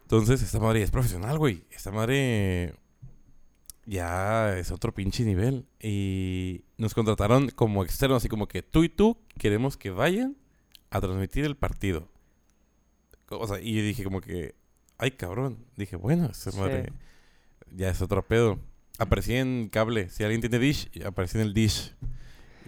Entonces, 0.00 0.40
esta 0.40 0.58
madre 0.58 0.80
es 0.80 0.90
profesional, 0.90 1.36
güey. 1.36 1.64
Esta 1.70 1.90
madre 1.90 2.74
ya 3.84 4.56
es 4.56 4.70
otro 4.70 4.94
pinche 4.94 5.26
nivel. 5.26 5.66
Y 5.78 6.64
nos 6.78 6.94
contrataron 6.94 7.50
como 7.50 7.84
externos, 7.84 8.22
así 8.22 8.30
como 8.30 8.48
que 8.48 8.62
tú 8.62 8.82
y 8.82 8.88
tú 8.88 9.18
queremos 9.36 9.76
que 9.76 9.90
vayan 9.90 10.38
a 10.96 11.00
transmitir 11.00 11.44
el 11.44 11.56
partido. 11.56 12.08
O 13.28 13.46
sea, 13.46 13.60
y 13.60 13.74
yo 13.74 13.82
dije 13.82 14.04
como 14.04 14.20
que, 14.20 14.54
ay 14.98 15.12
cabrón. 15.12 15.64
Dije, 15.76 15.96
bueno, 15.96 16.32
Sí. 16.34 16.50
madre 16.58 16.92
ya 17.72 17.90
es 17.90 18.00
otro 18.02 18.26
pedo. 18.26 18.58
Aparecí 18.98 19.34
en 19.34 19.68
cable. 19.68 20.08
Si 20.08 20.22
alguien 20.24 20.40
tiene 20.40 20.58
dish, 20.58 20.88
aparecí 21.04 21.36
en 21.38 21.44
el 21.44 21.54
dish. 21.54 21.94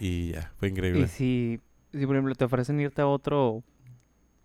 Y 0.01 0.33
ya, 0.33 0.53
fue 0.59 0.68
increíble. 0.68 1.03
Y 1.05 1.09
si, 1.09 1.61
si, 1.93 2.07
por 2.07 2.16
ejemplo, 2.16 2.35
te 2.35 2.45
ofrecen 2.45 2.81
irte 2.81 3.01
a 3.03 3.07
otro, 3.07 3.62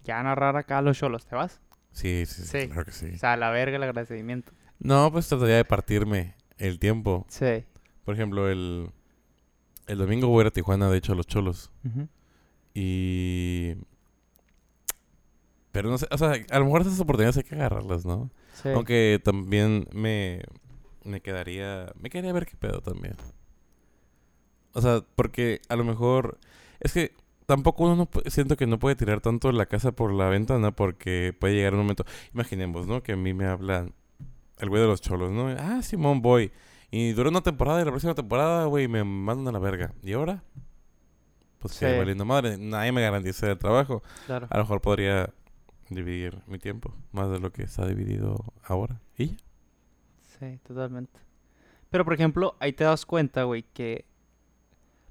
ya 0.03 0.19
a 0.19 0.23
narrar 0.23 0.55
acá 0.55 0.77
a 0.79 0.81
los 0.81 0.97
cholos, 0.97 1.25
¿te 1.25 1.35
vas? 1.35 1.59
Sí, 1.91 2.25
sí, 2.25 2.43
sí, 2.43 2.67
claro 2.67 2.85
que 2.85 2.91
sí. 2.91 3.11
O 3.13 3.17
sea, 3.17 3.33
a 3.33 3.37
la 3.37 3.51
verga 3.51 3.75
el 3.77 3.83
agradecimiento. 3.83 4.51
No, 4.79 5.11
pues 5.11 5.27
trataría 5.27 5.57
de 5.57 5.65
partirme 5.65 6.35
el 6.57 6.79
tiempo. 6.79 7.25
Sí. 7.29 7.65
Por 8.03 8.15
ejemplo, 8.15 8.49
el, 8.49 8.89
el 9.87 9.97
domingo 9.97 10.27
voy 10.27 10.39
a 10.39 10.41
ir 10.41 10.47
a 10.47 10.51
Tijuana, 10.51 10.89
de 10.89 10.97
hecho, 10.97 11.13
a 11.13 11.15
los 11.15 11.27
cholos. 11.27 11.71
Y... 12.73 13.75
Pero 15.71 15.89
no 15.89 15.97
sé, 15.97 16.07
o 16.11 16.17
sea, 16.17 16.33
a 16.49 16.59
lo 16.59 16.65
mejor 16.65 16.81
esas 16.81 16.99
oportunidades 16.99 17.37
hay 17.37 17.43
que 17.43 17.55
agarrarlas, 17.55 18.05
¿no? 18.05 18.29
Sí. 18.61 18.69
Aunque 18.69 19.19
también 19.23 19.87
me, 19.91 20.43
me 21.03 21.21
quedaría... 21.21 21.91
Me 21.99 22.09
quedaría 22.09 22.33
ver 22.33 22.45
qué 22.45 22.55
pedo 22.55 22.81
también. 22.81 23.15
O 24.73 24.81
sea, 24.81 25.03
porque 25.15 25.61
a 25.69 25.75
lo 25.75 25.83
mejor... 25.83 26.37
Es 26.79 26.93
que 26.93 27.15
tampoco 27.45 27.83
uno 27.83 27.95
no 27.95 28.09
siento 28.29 28.55
que 28.55 28.67
no 28.67 28.79
puede 28.79 28.95
tirar 28.95 29.21
tanto 29.21 29.51
la 29.51 29.65
casa 29.65 29.91
por 29.91 30.13
la 30.13 30.29
ventana 30.29 30.71
porque 30.71 31.35
puede 31.39 31.55
llegar 31.55 31.73
un 31.73 31.79
momento... 31.79 32.05
Imaginemos, 32.33 32.85
¿no? 32.85 33.01
Que 33.01 33.13
a 33.13 33.17
mí 33.17 33.33
me 33.33 33.45
hablan 33.45 33.93
el 34.59 34.69
güey 34.69 34.81
de 34.81 34.87
los 34.87 35.01
cholos, 35.01 35.31
¿no? 35.31 35.47
Ah, 35.47 35.81
Simón, 35.81 36.21
voy. 36.21 36.51
Y 36.91 37.13
duró 37.13 37.29
una 37.29 37.41
temporada 37.41 37.81
y 37.81 37.85
la 37.85 37.91
próxima 37.91 38.13
temporada, 38.13 38.65
güey, 38.65 38.87
me 38.87 39.03
mandan 39.03 39.47
a 39.47 39.51
la 39.51 39.59
verga. 39.59 39.93
¿Y 40.03 40.13
ahora? 40.13 40.43
Pues 41.63 41.75
Sí. 41.75 41.85
valiendo 41.97 42.25
madre. 42.25 42.57
Nadie 42.57 42.91
me 42.91 43.01
garantiza 43.01 43.49
el 43.51 43.57
trabajo. 43.57 44.03
Claro. 44.25 44.47
A 44.49 44.57
lo 44.57 44.63
mejor 44.63 44.81
podría 44.81 45.29
dividir 45.89 46.39
mi 46.47 46.59
tiempo 46.59 46.93
más 47.11 47.29
de 47.29 47.39
lo 47.39 47.51
que 47.51 47.63
está 47.63 47.85
dividido 47.87 48.37
ahora. 48.63 48.99
¿Y? 49.17 49.37
Sí, 50.39 50.59
totalmente. 50.67 51.19
Pero, 51.89 52.03
por 52.05 52.13
ejemplo, 52.13 52.55
ahí 52.59 52.73
te 52.73 52.83
das 52.83 53.05
cuenta, 53.05 53.43
güey, 53.43 53.63
que... 53.73 54.05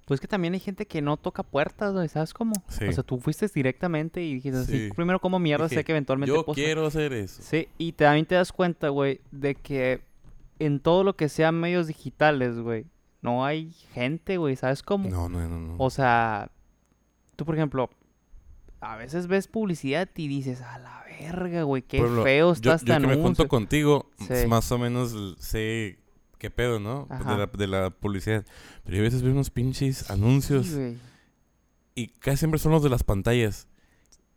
Pues 0.05 0.21
que 0.21 0.27
también 0.27 0.53
hay 0.53 0.61
gente 0.61 0.85
que 0.87 1.01
no 1.01 1.17
toca 1.17 1.45
puertas, 1.45 1.93
güey, 1.93 2.09
¿sabes 2.09 2.35
cómo? 2.35 2.53
Sí. 2.69 2.87
O 2.87 2.93
sea, 2.93 3.05
tú 3.05 3.19
fuiste 3.19 3.47
directamente 3.55 4.21
y 4.23 4.35
dijiste 4.35 4.59
así, 4.59 4.87
Sí. 4.89 4.91
primero 4.95 5.21
como 5.21 5.39
mierda 5.39 5.67
Dije, 5.69 5.77
sé 5.77 5.85
que 5.85 5.93
eventualmente... 5.93 6.35
Yo 6.35 6.45
quiero 6.47 6.87
hacer 6.87 7.13
eso. 7.13 7.41
Sí, 7.43 7.69
y 7.79 7.93
también 7.93 8.27
te 8.27 8.35
das 8.35 8.53
cuenta, 8.53 8.89
güey, 8.89 9.21
de 9.31 9.55
que 9.55 10.03
en 10.59 10.81
todo 10.81 11.05
lo 11.05 11.15
que 11.17 11.29
sea 11.29 11.53
medios 11.53 11.87
digitales, 11.87 12.59
güey, 12.59 12.85
no 13.23 13.45
hay 13.45 13.73
gente, 13.95 14.37
güey, 14.37 14.57
¿sabes 14.57 14.83
cómo? 14.83 15.09
No, 15.09 15.29
no, 15.29 15.49
no, 15.49 15.59
no. 15.59 15.77
O 15.79 15.89
sea, 15.91 16.51
tú, 17.37 17.45
por 17.47 17.55
ejemplo, 17.55 17.89
a 18.81 18.97
veces 18.97 19.27
ves 19.29 19.49
publicidad 19.49 20.09
y 20.17 20.29
dices, 20.29 20.61
a 20.61 20.79
la 20.79 21.05
verga, 21.21 21.63
güey, 21.63 21.83
qué 21.83 21.99
ejemplo, 21.99 22.23
feo 22.25 22.47
yo, 22.49 22.53
está 22.53 22.75
este 22.75 22.87
yo 22.89 22.95
que 22.95 23.01
me 23.07 23.15
junto 23.15 23.21
anuncio". 23.43 23.49
contigo, 23.49 24.11
Sí. 24.19 24.47
más 24.49 24.71
o 24.73 24.79
menos 24.79 25.15
sé 25.39 25.99
qué 26.39 26.51
pedo, 26.51 26.81
¿no? 26.81 27.07
De 27.09 27.37
la, 27.37 27.47
de 27.47 27.67
la 27.69 27.91
publicidad. 27.91 28.45
Pero 28.83 28.97
yo 28.97 29.03
a 29.03 29.05
veces 29.05 29.23
veo 29.23 29.33
unos 29.33 29.51
pinches 29.51 29.99
Sí, 29.99 30.13
anuncios 30.13 30.75
güey. 30.75 30.97
y 31.95 32.09
casi 32.09 32.39
siempre 32.39 32.59
son 32.59 32.73
los 32.73 32.83
de 32.83 32.91
las 32.91 33.05
pantallas. 33.05 33.69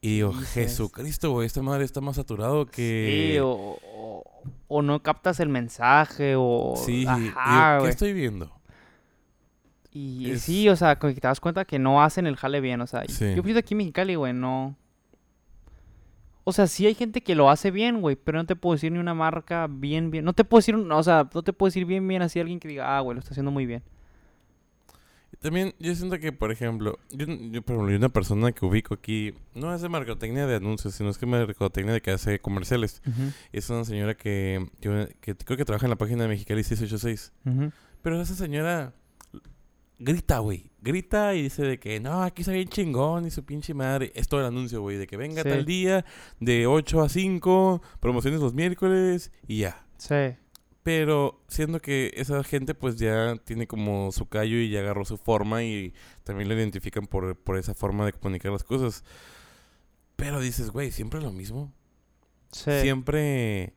Y 0.02 0.18
digo, 0.18 0.32
Dices- 0.34 0.54
Jesucristo, 0.54 1.32
güey, 1.32 1.48
esta 1.48 1.64
madre 1.64 1.84
está 1.84 2.00
más 2.02 2.18
saturado 2.18 2.68
que... 2.68 3.32
Sí, 3.34 3.40
o, 3.40 3.50
o- 3.50 4.24
o 4.68 4.82
no 4.84 5.02
captas 5.02 5.40
el 5.40 5.50
mensaje, 5.50 6.36
o... 6.38 6.76
Sí, 6.86 6.98
digo, 7.00 7.16
¿qué 7.16 7.78
güey. 7.80 7.90
estoy 7.90 8.14
viendo? 8.14 8.52
Y 9.98 10.32
Es- 10.32 10.41
sí, 10.41 10.68
o 10.68 10.76
sea, 10.76 10.98
que 10.98 11.14
te 11.14 11.22
das 11.26 11.39
cuenta 11.39 11.64
que 11.64 11.80
no 11.80 12.04
hacen 12.04 12.28
el 12.28 12.36
jale 12.36 12.60
bien, 12.60 12.82
o 12.82 12.88
sea, 12.88 13.06
Sí. 13.08 13.34
yo 13.34 13.41
pienso 13.41 13.60
aquí 13.60 13.74
en 13.76 13.78
Mexicali, 13.78 14.16
güey, 14.16 14.34
no... 14.34 14.76
O 16.43 16.52
sea, 16.52 16.68
sí 16.68 16.86
hay 16.86 16.93
gente 16.96 17.22
que 17.22 17.34
lo 17.34 17.50
hace 17.50 17.72
bien, 17.72 18.02
güey, 18.02 18.18
pero 18.18 18.38
no 18.38 18.46
te 18.46 18.58
puedo 18.58 18.76
decir 18.76 18.91
ni 18.91 19.00
una 19.00 19.14
marca 19.14 19.68
bien, 19.70 20.12
bien. 20.12 20.26
No 20.26 20.34
te 20.34 20.43
puedo 20.43 20.60
decir, 20.60 20.76
un- 20.76 20.91
o 20.91 21.02
sea, 21.02 21.28
no 21.34 21.41
te 21.43 21.54
puedo 21.54 21.70
decir 21.70 21.86
bien, 21.86 22.06
bien 22.08 22.22
así 22.22 22.39
alguien 22.41 22.60
que 22.60 22.68
diga, 22.68 22.98
ah, 22.98 23.00
güey, 23.00 23.16
lo 23.16 23.20
está 23.20 23.32
haciendo 23.32 23.52
muy 23.52 23.66
bien. 23.66 23.82
También 25.39 25.74
yo 25.80 25.93
siento 25.96 26.18
que, 26.20 26.32
por 26.32 26.52
ejemplo, 26.52 26.98
yo, 27.12 27.26
yo, 27.28 27.62
por 27.62 27.76
ejemplo, 27.76 27.96
una 27.98 28.10
persona 28.10 28.52
que 28.52 28.66
ubico 28.66 28.93
aquí, 28.96 29.34
no 29.54 29.74
es 29.74 29.82
de 29.82 29.89
mercadotecnia 29.89 30.46
de 30.48 30.56
anuncios, 30.56 30.93
sino 30.96 31.10
es 31.10 31.18
que 31.18 31.26
mercadotecnia 31.26 31.93
de 31.93 32.02
que 32.02 32.12
hace 32.12 32.39
comerciales. 32.39 33.02
Es 33.52 33.70
una 33.70 33.84
señora 33.86 34.16
que, 34.16 34.68
que, 34.82 35.16
que 35.22 35.36
creo 35.36 35.58
que 35.58 35.66
trabaja 35.66 35.86
en 35.86 35.91
la 35.91 35.98
página 35.98 36.24
de 36.24 36.30
Mexicali 36.30 36.64
686. 36.64 37.32
Ujú. 37.46 37.72
Pero 38.02 38.22
esa 38.22 38.34
señora 38.36 38.93
grita, 40.00 40.39
güey. 40.39 40.72
Grita 40.82 41.34
y 41.36 41.41
dice 41.41 41.64
de 41.64 41.80
que 41.80 42.00
no, 42.00 42.22
aquí 42.24 42.41
está 42.43 42.52
bien 42.52 42.68
chingón 42.68 43.26
y 43.26 43.32
su 43.32 43.43
pinche 43.43 43.74
madre. 43.74 44.12
Es 44.16 44.28
todo 44.28 44.39
el 44.41 44.46
anuncio, 44.46 44.82
güey, 44.82 44.98
de 44.98 45.08
que 45.08 45.18
venga 45.18 45.41
Sí. 45.43 45.50
tal 45.50 45.66
día 45.66 46.06
de 46.39 46.68
8 46.68 47.02
a 47.02 47.10
5, 47.10 47.82
promociones 48.00 48.39
los 48.39 48.54
miércoles 48.54 49.32
y 49.48 49.60
ya. 49.60 49.86
Sí. 49.98 50.36
Pero 50.84 51.41
siendo 51.48 51.82
que 51.82 52.12
esa 52.16 52.43
gente 52.43 52.76
pues 52.76 52.98
ya 52.98 53.36
tiene 53.43 53.66
como 53.66 54.12
su 54.12 54.28
callo 54.28 54.58
y 54.58 54.70
ya 54.70 54.82
agarró 54.82 55.04
su 55.06 55.18
forma 55.18 55.64
y 55.64 55.93
también 56.24 56.48
lo 56.48 56.56
identifican 56.56 57.08
por, 57.08 57.36
por 57.36 57.58
esa 57.58 57.74
forma 57.74 58.06
de 58.06 58.14
comunicar 58.14 58.52
las 58.52 58.64
cosas. 58.64 59.04
Pero 60.16 60.39
dices, 60.39 60.70
güey, 60.70 60.91
siempre 60.91 61.22
lo 61.22 61.32
mismo. 61.32 61.74
Sí. 62.52 62.72
Siempre... 62.82 63.74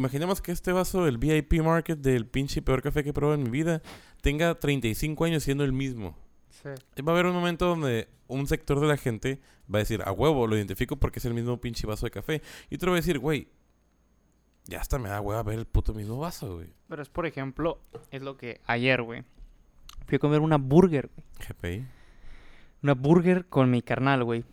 Imaginemos 0.00 0.40
que 0.40 0.50
este 0.50 0.72
vaso 0.72 1.04
del 1.04 1.18
VIP 1.18 1.60
Market 1.62 1.98
del 1.98 2.26
pinche 2.26 2.62
peor 2.62 2.80
café 2.80 3.04
que 3.04 3.10
he 3.10 3.12
probado 3.12 3.34
en 3.38 3.42
mi 3.42 3.50
vida 3.50 3.82
tenga 4.22 4.58
35 4.58 5.26
años 5.26 5.42
siendo 5.42 5.62
el 5.62 5.74
mismo. 5.74 6.16
Sí. 6.48 6.70
Y 6.96 7.02
Va 7.02 7.12
a 7.12 7.14
haber 7.14 7.26
un 7.26 7.34
momento 7.34 7.66
donde 7.66 8.08
un 8.26 8.46
sector 8.46 8.80
de 8.80 8.86
la 8.86 8.96
gente 8.96 9.42
va 9.72 9.78
a 9.78 9.80
decir, 9.80 10.00
a 10.02 10.10
huevo, 10.10 10.46
lo 10.46 10.56
identifico 10.56 10.96
porque 10.96 11.18
es 11.18 11.26
el 11.26 11.34
mismo 11.34 11.60
pinche 11.60 11.86
vaso 11.86 12.06
de 12.06 12.12
café. 12.12 12.40
Y 12.70 12.76
otro 12.76 12.92
va 12.92 12.96
a 12.96 13.00
decir, 13.02 13.18
güey, 13.18 13.48
ya 14.64 14.80
hasta 14.80 14.98
me 14.98 15.10
da 15.10 15.20
hueva 15.20 15.42
ver 15.42 15.58
el 15.58 15.66
puto 15.66 15.92
mismo 15.92 16.18
vaso, 16.18 16.54
güey. 16.54 16.72
Pero 16.88 17.02
es, 17.02 17.10
por 17.10 17.26
ejemplo, 17.26 17.78
es 18.10 18.22
lo 18.22 18.38
que 18.38 18.62
ayer, 18.64 19.02
güey, 19.02 19.24
fui 20.06 20.16
a 20.16 20.18
comer 20.18 20.40
una 20.40 20.56
burger, 20.56 21.10
güey. 21.14 21.26
GPI. 21.46 21.86
Una 22.84 22.94
burger 22.94 23.44
con 23.50 23.70
mi 23.70 23.82
carnal, 23.82 24.24
güey. 24.24 24.44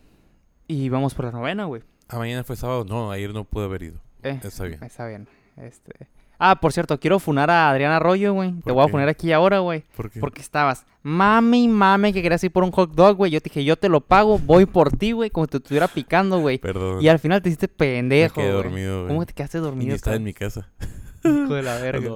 Y 0.66 0.90
vamos 0.90 1.14
por 1.14 1.24
la 1.24 1.32
novena, 1.32 1.64
güey. 1.64 1.84
Ah, 2.06 2.18
mañana 2.18 2.44
fue 2.44 2.54
sábado. 2.54 2.84
No, 2.84 3.10
ayer 3.10 3.32
no 3.32 3.44
pude 3.44 3.64
haber 3.64 3.82
ido. 3.84 4.00
Eh, 4.22 4.38
Está 4.42 4.64
bien. 4.64 4.82
Está 4.82 5.06
bien. 5.06 5.28
Este... 5.62 5.92
Ah, 6.40 6.60
por 6.60 6.72
cierto, 6.72 7.00
quiero 7.00 7.18
funar 7.18 7.50
a 7.50 7.68
Adriana 7.68 7.96
Arroyo, 7.96 8.32
güey. 8.32 8.52
Te 8.52 8.62
¿Por 8.62 8.74
voy 8.74 8.84
a 8.84 8.88
funar 8.88 9.08
aquí 9.08 9.32
ahora, 9.32 9.58
güey. 9.58 9.84
¿Por 9.96 10.08
qué? 10.08 10.20
Porque 10.20 10.40
estabas 10.40 10.86
mame 11.02 11.58
y 11.58 11.68
mame 11.68 12.12
que 12.12 12.22
querías 12.22 12.44
ir 12.44 12.52
por 12.52 12.62
un 12.62 12.70
hot 12.70 12.92
dog, 12.92 13.16
güey. 13.16 13.32
Yo 13.32 13.40
te 13.40 13.48
dije, 13.48 13.64
yo 13.64 13.76
te 13.76 13.88
lo 13.88 14.00
pago, 14.00 14.38
voy 14.38 14.66
por 14.66 14.92
ti, 14.92 15.12
güey, 15.12 15.30
como 15.30 15.46
si 15.46 15.50
te 15.52 15.56
estuviera 15.56 15.88
picando, 15.88 16.38
güey. 16.38 16.58
Perdón. 16.58 17.02
Y 17.02 17.08
al 17.08 17.18
final 17.18 17.42
te 17.42 17.48
hiciste 17.48 17.66
me 17.66 17.74
pendejo, 17.74 18.34
quedé 18.36 18.52
güey. 18.52 18.62
dormido, 18.62 18.96
güey. 19.02 19.08
¿Cómo 19.08 19.26
te 19.26 19.32
quedaste 19.32 19.58
Y 19.58 19.60
dormido? 19.62 19.94
estaba 19.96 20.16
en 20.16 20.22
mi 20.24 20.32
casa. 20.34 20.68
Hijo 21.28 21.54
de 21.54 21.62
la 21.62 21.76
verga. 21.80 22.10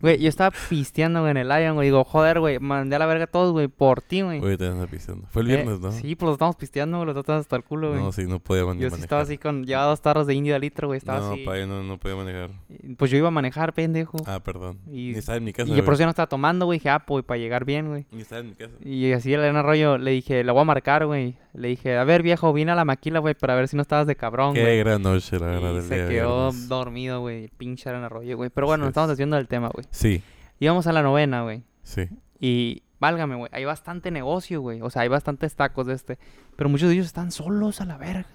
Güey, 0.00 0.18
yo 0.18 0.28
estaba 0.28 0.54
pisteando, 0.68 1.20
güey, 1.20 1.30
en 1.32 1.36
el 1.38 1.48
Lion, 1.48 1.74
güey. 1.74 1.88
Digo, 1.88 2.04
joder, 2.04 2.40
güey, 2.40 2.58
mandé 2.58 2.96
a 2.96 2.98
la 2.98 3.06
verga 3.06 3.24
a 3.24 3.26
todos, 3.26 3.52
güey, 3.52 3.68
por 3.68 4.02
ti, 4.02 4.22
güey. 4.22 4.40
Oye, 4.40 4.56
te 4.58 4.66
andas 4.66 4.88
pisando. 4.88 5.26
Fue 5.30 5.42
el 5.42 5.50
Eh, 5.50 5.54
viernes, 5.56 5.80
¿no? 5.80 5.92
Sí, 5.92 6.14
pues 6.14 6.26
lo 6.26 6.32
estamos 6.32 6.56
pisteando, 6.56 6.98
güey, 6.98 7.06
dos 7.12 7.18
estábamos 7.18 7.44
hasta 7.44 7.56
el 7.56 7.64
culo, 7.64 7.90
güey. 7.90 8.02
No, 8.02 8.12
sí, 8.12 8.26
no 8.26 8.38
podía 8.38 8.64
man- 8.64 8.76
yo 8.78 8.88
sí 8.88 8.92
manejar. 8.92 9.00
estaba 9.04 9.22
así 9.22 9.38
con, 9.38 9.64
llevaba 9.64 9.86
dos 9.88 10.00
tarros 10.02 10.26
de 10.26 10.34
indio 10.34 10.54
de 10.54 10.60
litro, 10.60 10.88
güey, 10.88 10.98
estaba 10.98 11.20
no, 11.20 11.32
así. 11.32 11.44
pa, 11.44 11.58
yo 11.58 11.66
no, 11.66 11.82
no 11.82 11.98
podía 11.98 12.16
manejar. 12.16 12.50
Pues 12.96 13.10
yo 13.10 13.18
iba 13.18 13.28
a 13.28 13.32
manejar, 13.32 13.72
pendejo. 13.72 14.18
Ah, 14.26 14.40
perdón. 14.40 14.78
Y- 14.86 15.12
Ni 15.12 15.18
estaba 15.18 15.38
en 15.38 15.44
mi 15.44 15.52
casa, 15.52 15.66
y 15.66 15.70
yo 15.70 15.74
güey. 15.76 15.84
por 15.84 15.94
eso 15.94 16.04
no 16.04 16.10
estaba 16.10 16.28
tomando, 16.28 16.66
güey, 16.66 16.78
dije, 16.78 16.90
ah, 16.90 17.00
pues 17.06 17.24
para 17.24 17.38
llegar 17.38 17.64
bien, 17.64 17.88
güey. 17.88 18.06
Ni 18.12 18.22
estaba 18.22 18.40
en 18.40 18.48
mi 18.48 18.54
casa. 18.54 18.72
Y 18.84 19.12
así 19.12 19.32
el 19.32 19.40
Elena 19.40 19.60
Arroyo 19.60 19.98
le 19.98 20.10
dije, 20.10 20.44
la 20.44 20.52
voy 20.52 20.62
a 20.62 20.64
marcar, 20.64 21.06
güey. 21.06 21.36
Le 21.54 21.68
dije, 21.68 21.96
a 21.96 22.04
ver, 22.04 22.22
viejo, 22.22 22.52
vine 22.52 22.72
a 22.72 22.74
la 22.74 22.84
maquila, 22.84 23.18
güey, 23.18 23.34
para 23.34 23.54
ver 23.54 23.66
si 23.66 23.76
no 23.76 23.82
estabas 23.82 24.06
de 24.06 24.14
cabrón, 24.14 24.52
Qué 24.52 24.60
güey. 24.60 24.78
gran 24.80 25.00
noche, 25.00 25.38
la 25.38 25.46
verdad, 25.46 25.70
Y 25.70 25.74
del 25.76 25.82
se 25.84 25.94
día 25.94 26.08
quedó 26.08 26.50
viernes. 26.50 26.68
dormido, 26.68 27.20
güey, 27.20 27.44
el 27.44 27.48
pinche 27.50 27.88
Elena 27.88 28.06
Arroyo, 28.06 28.36
güey. 28.36 28.50
Pero 28.56 28.68
bueno, 28.68 28.84
nos 28.84 28.92
estamos 28.92 29.10
haciendo 29.10 29.36
del 29.36 29.48
tema, 29.48 29.68
güey. 29.68 29.86
Sí, 29.90 30.22
Íbamos 30.58 30.86
a 30.86 30.92
la 30.94 31.02
novena, 31.02 31.42
güey. 31.42 31.62
sí. 31.82 32.08
Y 32.40 32.82
válgame, 32.98 33.34
güey, 33.36 33.50
hay 33.52 33.66
bastante 33.66 34.10
negocio, 34.10 34.62
güey. 34.62 34.80
O 34.80 34.88
sea, 34.88 35.02
hay 35.02 35.08
bastantes 35.08 35.54
tacos 35.54 35.86
de 35.86 35.92
este. 35.92 36.18
Pero 36.56 36.70
muchos 36.70 36.88
de 36.88 36.94
ellos 36.94 37.04
están 37.06 37.32
solos 37.32 37.82
a 37.82 37.84
la 37.84 37.98
verga. 37.98 38.30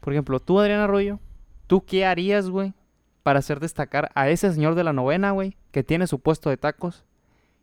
Por 0.00 0.12
ejemplo, 0.12 0.38
tú, 0.38 0.60
Adrián 0.60 0.80
Arroyo, 0.80 1.18
¿tú 1.66 1.82
qué 1.86 2.04
harías, 2.04 2.50
güey, 2.50 2.74
para 3.22 3.38
hacer 3.38 3.58
destacar 3.58 4.10
a 4.14 4.28
ese 4.28 4.52
señor 4.52 4.74
de 4.74 4.84
la 4.84 4.92
novena, 4.92 5.30
güey, 5.30 5.56
que 5.70 5.82
tiene 5.82 6.06
su 6.06 6.18
puesto 6.20 6.50
de 6.50 6.58
tacos 6.58 7.06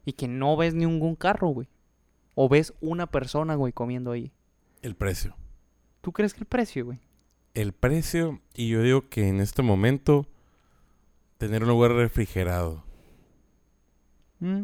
y 0.05 0.13
que 0.13 0.27
no 0.27 0.57
ves 0.57 0.73
ningún 0.73 1.15
carro, 1.15 1.49
güey? 1.49 1.67
O 2.33 2.49
ves 2.49 2.73
una 2.81 3.05
persona, 3.05 3.53
güey, 3.53 3.73
comiendo 3.73 4.11
ahí. 4.11 4.31
El 4.81 4.95
precio. 4.95 5.35
¿Tú 6.01 6.13
crees 6.13 6.33
que 6.33 6.39
el 6.39 6.47
precio, 6.47 6.85
güey? 6.85 6.99
El 7.53 7.73
precio, 7.73 8.41
y 8.55 8.69
yo 8.69 8.81
digo 8.81 9.07
que 9.09 9.27
en 9.27 9.39
este 9.39 9.61
momento 9.61 10.25
tener 11.39 11.63
un 11.63 11.69
lugar 11.69 11.93
refrigerado. 11.93 12.83
Mm, 14.39 14.63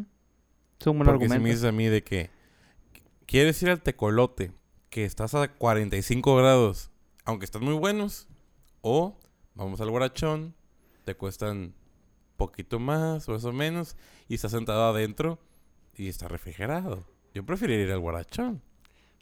Es 0.78 0.86
un 0.86 0.98
buen 0.98 1.06
Porque 1.06 1.24
argumento. 1.24 1.42
me 1.42 1.48
dices 1.50 1.64
a 1.64 1.72
mí 1.72 1.86
de 1.86 2.04
que 2.04 2.30
quieres 3.26 3.60
ir 3.62 3.70
al 3.70 3.80
tecolote, 3.80 4.52
que 4.90 5.04
estás 5.04 5.34
a 5.34 5.48
45 5.48 6.36
grados, 6.36 6.90
aunque 7.24 7.46
están 7.46 7.64
muy 7.64 7.74
buenos, 7.74 8.28
o 8.82 9.18
vamos 9.54 9.80
al 9.80 9.90
guarachón, 9.90 10.54
te 11.04 11.14
cuestan 11.14 11.74
poquito 12.36 12.78
más 12.78 13.26
o 13.28 13.34
eso 13.34 13.52
menos, 13.52 13.96
y 14.28 14.34
estás 14.34 14.52
sentado 14.52 14.84
adentro 14.84 15.38
y 15.94 16.08
está 16.08 16.28
refrigerado. 16.28 17.04
Yo 17.32 17.44
preferiría 17.44 17.86
ir 17.86 17.92
al 17.92 18.00
guarachón. 18.00 18.62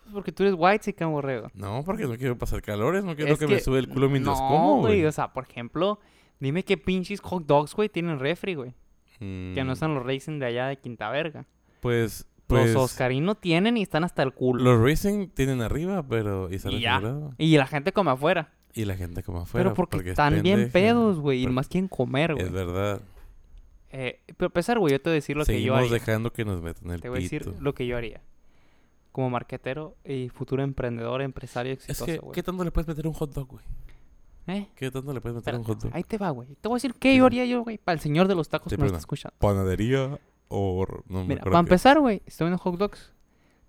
Pues 0.03 0.13
porque 0.13 0.33
tú 0.33 0.43
eres 0.43 0.57
white, 0.59 0.81
chica, 0.87 1.07
borrego. 1.07 1.51
No, 1.55 1.85
porque 1.85 2.07
no 2.07 2.17
quiero 2.17 2.37
pasar 2.37 2.61
calores, 2.63 3.05
no 3.05 3.15
quiero 3.15 3.33
Es 3.33 3.39
que, 3.39 3.47
me 3.47 3.61
sube 3.61 3.79
el 3.79 3.89
culo 3.89 4.11
mientras 4.11 4.39
no, 4.41 4.49
como, 4.49 4.81
güey. 4.81 5.05
O 5.07 5.13
sea, 5.13 5.33
por 5.33 5.45
ejemplo, 5.49 6.01
dime 6.41 6.63
qué 6.65 6.77
pinches 6.77 7.21
hot 7.21 7.47
dogs, 7.47 7.75
güey, 7.75 7.89
tienen 7.89 8.19
refri, 8.19 8.55
güey. 8.55 8.75
Que 9.19 9.63
no 9.65 9.73
Mm, 9.73 9.77
son 9.77 9.95
los 9.95 10.05
racing 10.05 10.39
de 10.39 10.47
allá 10.47 10.67
de 10.67 10.77
Quinta 10.77 11.09
Verga. 11.11 11.47
Pues, 11.81 12.27
pues 12.47 12.73
los 12.75 12.85
Oscarino 12.91 13.35
tienen 13.37 13.77
y 13.77 13.83
están 13.83 14.05
hasta 14.05 14.23
el 14.23 14.33
culo. 14.33 14.63
los 14.63 14.81
racing 14.83 15.29
tienen 15.29 15.63
arriba, 15.63 16.03
pero 16.07 16.49
y 16.53 16.57
Y 16.69 16.81
ya. 16.81 17.01
Y 17.39 17.57
la 17.57 17.67
gente 17.67 17.93
come 17.93 18.11
afuera. 18.11 18.53
Y 18.75 18.85
la 18.87 18.97
gente 18.97 19.23
como 19.23 19.41
afuera. 19.43 19.65
pero 19.73 19.75
porque, 19.75 19.99
es 19.99 20.07
están 20.09 20.43
bien 20.43 20.57
pendeja. 20.57 20.73
pedos, 20.73 21.21
güey. 21.21 21.43
Y 21.43 21.47
más 21.47 21.69
quieren 21.69 21.87
comer, 21.89 22.35
güey. 22.35 22.45
Es 22.45 22.51
verdad. 22.53 23.01
Eh, 23.93 24.21
pero 24.37 24.49
a 24.49 24.53
pesar, 24.53 24.81
güey, 24.81 24.93
yo 24.93 25.01
te 25.01 25.11
voy 25.11 25.13
a 25.13 25.15
decir 25.15 25.37
lo 25.37 25.45
que 25.45 25.53
yo 25.53 25.57
Seguimos 25.59 25.79
haría. 25.79 25.93
dejando 25.93 26.33
que 26.33 26.45
nos 26.45 26.61
metan 26.61 26.91
el 26.91 27.01
Te 27.01 27.09
voy 27.09 27.19
a 27.19 27.23
decir 27.23 27.47
lo 27.61 27.73
que 27.73 27.87
yo 27.87 27.97
haría. 27.97 28.21
Como 29.13 29.31
marquetero 29.31 29.95
y 30.05 30.29
futuro 30.29 30.65
emprendedor, 30.65 31.23
empresario 31.23 31.73
Es 31.75 31.79
exitoso, 31.89 32.05
que, 32.07 32.19
güey. 32.19 32.33
¿qué 32.35 32.43
tanto 32.43 32.65
le 32.65 32.73
puedes 32.73 32.89
meter 32.89 33.07
un 33.07 33.13
hot 33.13 33.33
dog, 33.33 33.47
güey? 33.47 33.65
¿Eh? 34.47 34.69
¿Qué 34.75 34.91
tanto 34.91 35.13
le 35.13 35.21
puedes 35.21 35.37
meter 35.37 35.55
a 35.55 35.59
un 35.59 35.65
hot 35.65 35.81
dog? 35.81 35.91
Ahí 35.95 36.03
te 36.05 36.19
va, 36.19 36.31
güey. 36.31 36.49
Te 36.61 36.69
voy 36.69 36.75
a 36.75 36.77
decir 36.77 36.95
qué 36.95 37.17
yo 37.17 37.27
haría 37.27 37.45
yo, 37.47 37.63
güey. 37.63 37.79
Para 37.79 37.95
el 37.95 38.01
señor 38.01 38.29
de 38.29 38.35
los 38.35 38.49
tacos 38.49 38.71
Sí, 38.71 38.77
que 38.77 38.81
pero 38.81 38.87
está 38.89 38.99
escuchando. 38.99 39.35
¿Panadería 39.39 40.19
o...? 40.49 40.85
No 41.09 41.21
me 41.23 41.29
Mira, 41.29 41.43
para 41.43 41.53
qué. 41.57 41.59
empezar, 41.61 41.99
güey, 42.01 42.23
estoy 42.27 42.49
en 42.49 42.57
hot 42.59 42.77
dogs. 42.77 43.13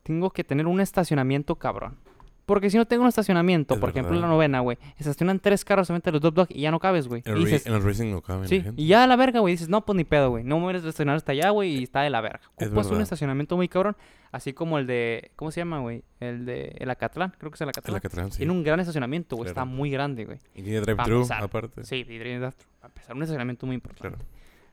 Tengo 0.03 0.29
que 0.31 0.43
tener 0.43 0.67
un 0.67 0.81
estacionamiento 0.81 1.55
cabrón. 1.55 1.97
Porque 2.45 2.69
si 2.69 2.77
no 2.77 2.85
tengo 2.85 3.01
un 3.03 3.09
estacionamiento, 3.09 3.73
Es 3.73 3.79
por 3.79 3.89
ejemplo, 3.89 4.13
en 4.13 4.21
la 4.21 4.27
novena, 4.27 4.59
güey, 4.59 4.77
estacionan 4.97 5.39
tres 5.39 5.65
carros 5.65 5.87
solamente 5.87 6.11
los 6.11 6.21
dogs 6.21 6.47
y 6.51 6.61
ya 6.61 6.71
no 6.71 6.79
cabes, 6.79 7.07
güey. 7.07 7.23
En, 7.25 7.35
el 7.37 7.83
racing 7.83 8.11
no 8.11 8.21
caben 8.21 8.47
sí, 8.47 8.61
gente. 8.61 8.79
y 8.81 8.87
ya 8.87 9.03
a 9.03 9.07
la 9.07 9.15
verga, 9.15 9.39
güey, 9.39 9.53
dices, 9.53 9.67
no, 9.67 9.83
pues 9.83 9.95
ni 9.97 10.03
pedo, 10.03 10.29
güey. 10.29 10.43
No 10.43 10.57
me 10.57 10.65
voy 10.65 10.73
a 10.75 10.77
estacionar 10.77 11.15
hasta 11.15 11.31
allá, 11.31 11.49
güey, 11.49 11.79
y 11.79 11.83
está 11.83 12.01
de 12.01 12.11
la 12.11 12.21
verga. 12.21 12.41
Es 12.57 12.67
Ocupas 12.67 12.91
un 12.91 13.01
estacionamiento 13.01 13.55
muy 13.55 13.67
cabrón, 13.67 13.97
así 14.31 14.53
como 14.53 14.77
el 14.77 14.85
de, 14.85 15.31
¿cómo 15.35 15.49
se 15.49 15.61
llama, 15.61 15.79
güey? 15.79 16.03
El 16.19 16.45
de 16.45 16.75
el 16.77 16.89
Acatlán, 16.91 17.33
creo 17.37 17.49
que 17.49 17.55
es 17.55 17.61
el 17.61 17.69
Acatlán. 17.69 17.93
la 17.95 17.99
Catrán, 17.99 18.31
sí. 18.31 18.37
Tiene 18.37 18.51
un 18.51 18.63
gran 18.63 18.79
estacionamiento, 18.79 19.35
güey, 19.37 19.47
está 19.49 19.65
muy 19.65 19.89
grande, 19.89 20.25
güey. 20.25 20.37
Y 20.53 20.61
tiene 20.61 20.81
drive-thru, 20.81 21.27
aparte. 21.31 21.83
Sí, 21.83 22.05
tiene- 22.05 22.45
a 22.45 22.89
pesar 22.89 23.15
un 23.15 23.23
estacionamiento 23.23 23.65
muy 23.65 23.73
importante. 23.75 24.17
Claro. 24.17 24.23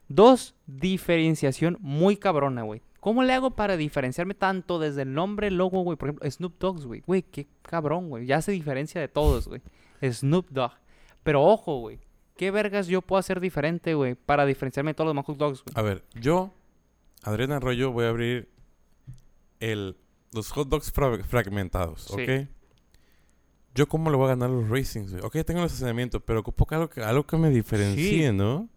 Dos, 0.08 0.54
diferenciación 0.66 1.78
muy 1.80 2.18
cabrona, 2.18 2.62
güey. 2.62 2.82
¿Cómo 3.02 3.24
le 3.24 3.32
hago 3.32 3.50
para 3.50 3.76
diferenciarme 3.76 4.34
tanto 4.34 4.78
desde 4.78 5.02
el 5.02 5.12
nombre, 5.12 5.48
el 5.48 5.56
logo, 5.56 5.82
güey? 5.82 5.98
Por 5.98 6.10
ejemplo, 6.10 6.30
Snoop 6.30 6.54
Dogs, 6.60 6.86
güey. 6.86 7.02
Güey, 7.04 7.22
qué 7.22 7.48
cabrón, 7.62 8.08
güey. 8.08 8.26
Ya 8.26 8.40
se 8.40 8.52
diferencia 8.52 9.00
de 9.00 9.08
todos, 9.08 9.48
güey. 9.48 9.60
Snoop 10.08 10.48
Dogg. 10.50 10.70
Pero 11.24 11.42
ojo, 11.42 11.80
güey. 11.80 11.98
¿Qué 12.36 12.52
vergas 12.52 12.86
yo 12.86 13.02
puedo 13.02 13.18
hacer 13.18 13.40
diferente, 13.40 13.94
güey? 13.94 14.14
Para 14.14 14.46
diferenciarme 14.46 14.90
de 14.92 14.94
todos 14.94 15.06
los 15.06 15.14
demás 15.14 15.26
hot 15.26 15.36
dogs, 15.36 15.64
güey. 15.64 15.72
A 15.74 15.82
ver, 15.82 16.04
yo, 16.14 16.52
Adrián 17.24 17.50
Arroyo, 17.50 17.90
voy 17.90 18.04
a 18.04 18.10
abrir 18.10 18.48
el, 19.58 19.96
los 20.32 20.52
hot 20.52 20.68
dogs 20.68 20.92
fra- 20.92 21.24
fragmentados, 21.24 22.02
Sí. 22.04 22.22
¿ok? 22.22 22.48
Yo 23.74 23.88
cómo 23.88 24.10
le 24.10 24.16
voy 24.16 24.26
a 24.26 24.28
ganar 24.36 24.50
los 24.50 24.68
racings, 24.68 25.10
güey. 25.12 25.24
Ok, 25.24 25.38
tengo 25.46 25.60
el 25.60 25.66
estacionamiento, 25.66 26.20
pero 26.20 26.40
ocupo 26.40 26.66
que 26.66 26.74
algo 26.76 26.88
que, 26.90 27.00
algo 27.02 27.26
que 27.26 27.36
me 27.36 27.50
diferencie, 27.50 28.28
Sí. 28.30 28.32
¿no? 28.36 28.68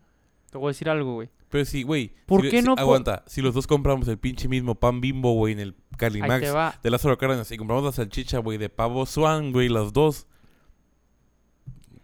Te 0.50 0.58
voy 0.58 0.68
a 0.68 0.72
decir 0.72 0.90
algo, 0.90 1.14
güey. 1.16 1.30
Pero 1.56 1.64
sí, 1.64 1.84
güey. 1.84 2.12
¿Por 2.26 2.42
si- 2.42 2.50
qué 2.50 2.62
no 2.62 2.76
Aguanta, 2.78 3.24
si 3.28 3.42
los 3.42 3.54
dos 3.54 3.66
compramos 3.66 4.10
el 4.10 4.18
pinche 4.18 4.50
mismo 4.50 4.76
pan 4.76 5.00
bimbo, 5.00 5.32
güey, 5.36 5.54
en 5.54 5.62
el 5.62 5.76
Calimax 5.96 6.82
de 6.84 6.90
Lázaro 6.92 7.18
Cárdenas 7.18 7.50
y 7.50 7.56
compramos 7.56 7.86
la 7.86 7.94
salchicha, 7.94 8.40
güey, 8.40 8.58
de 8.58 8.68
pavo 8.68 9.06
swan, 9.06 9.54
güey, 9.54 9.70
las 9.70 9.94
dos. 9.94 10.28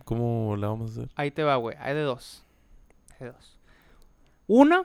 ¿Cómo 0.06 0.56
la 0.56 0.68
vamos 0.70 0.92
a 0.92 0.94
hacer? 1.02 1.10
Ahí 1.16 1.32
te 1.32 1.44
va, 1.44 1.58
güey. 1.58 1.76
Hay 1.82 1.94
de 1.96 2.02
dos. 2.04 2.46
Hay 3.20 3.28
de 3.28 3.34
dos. 3.34 3.60
Una, 4.48 4.84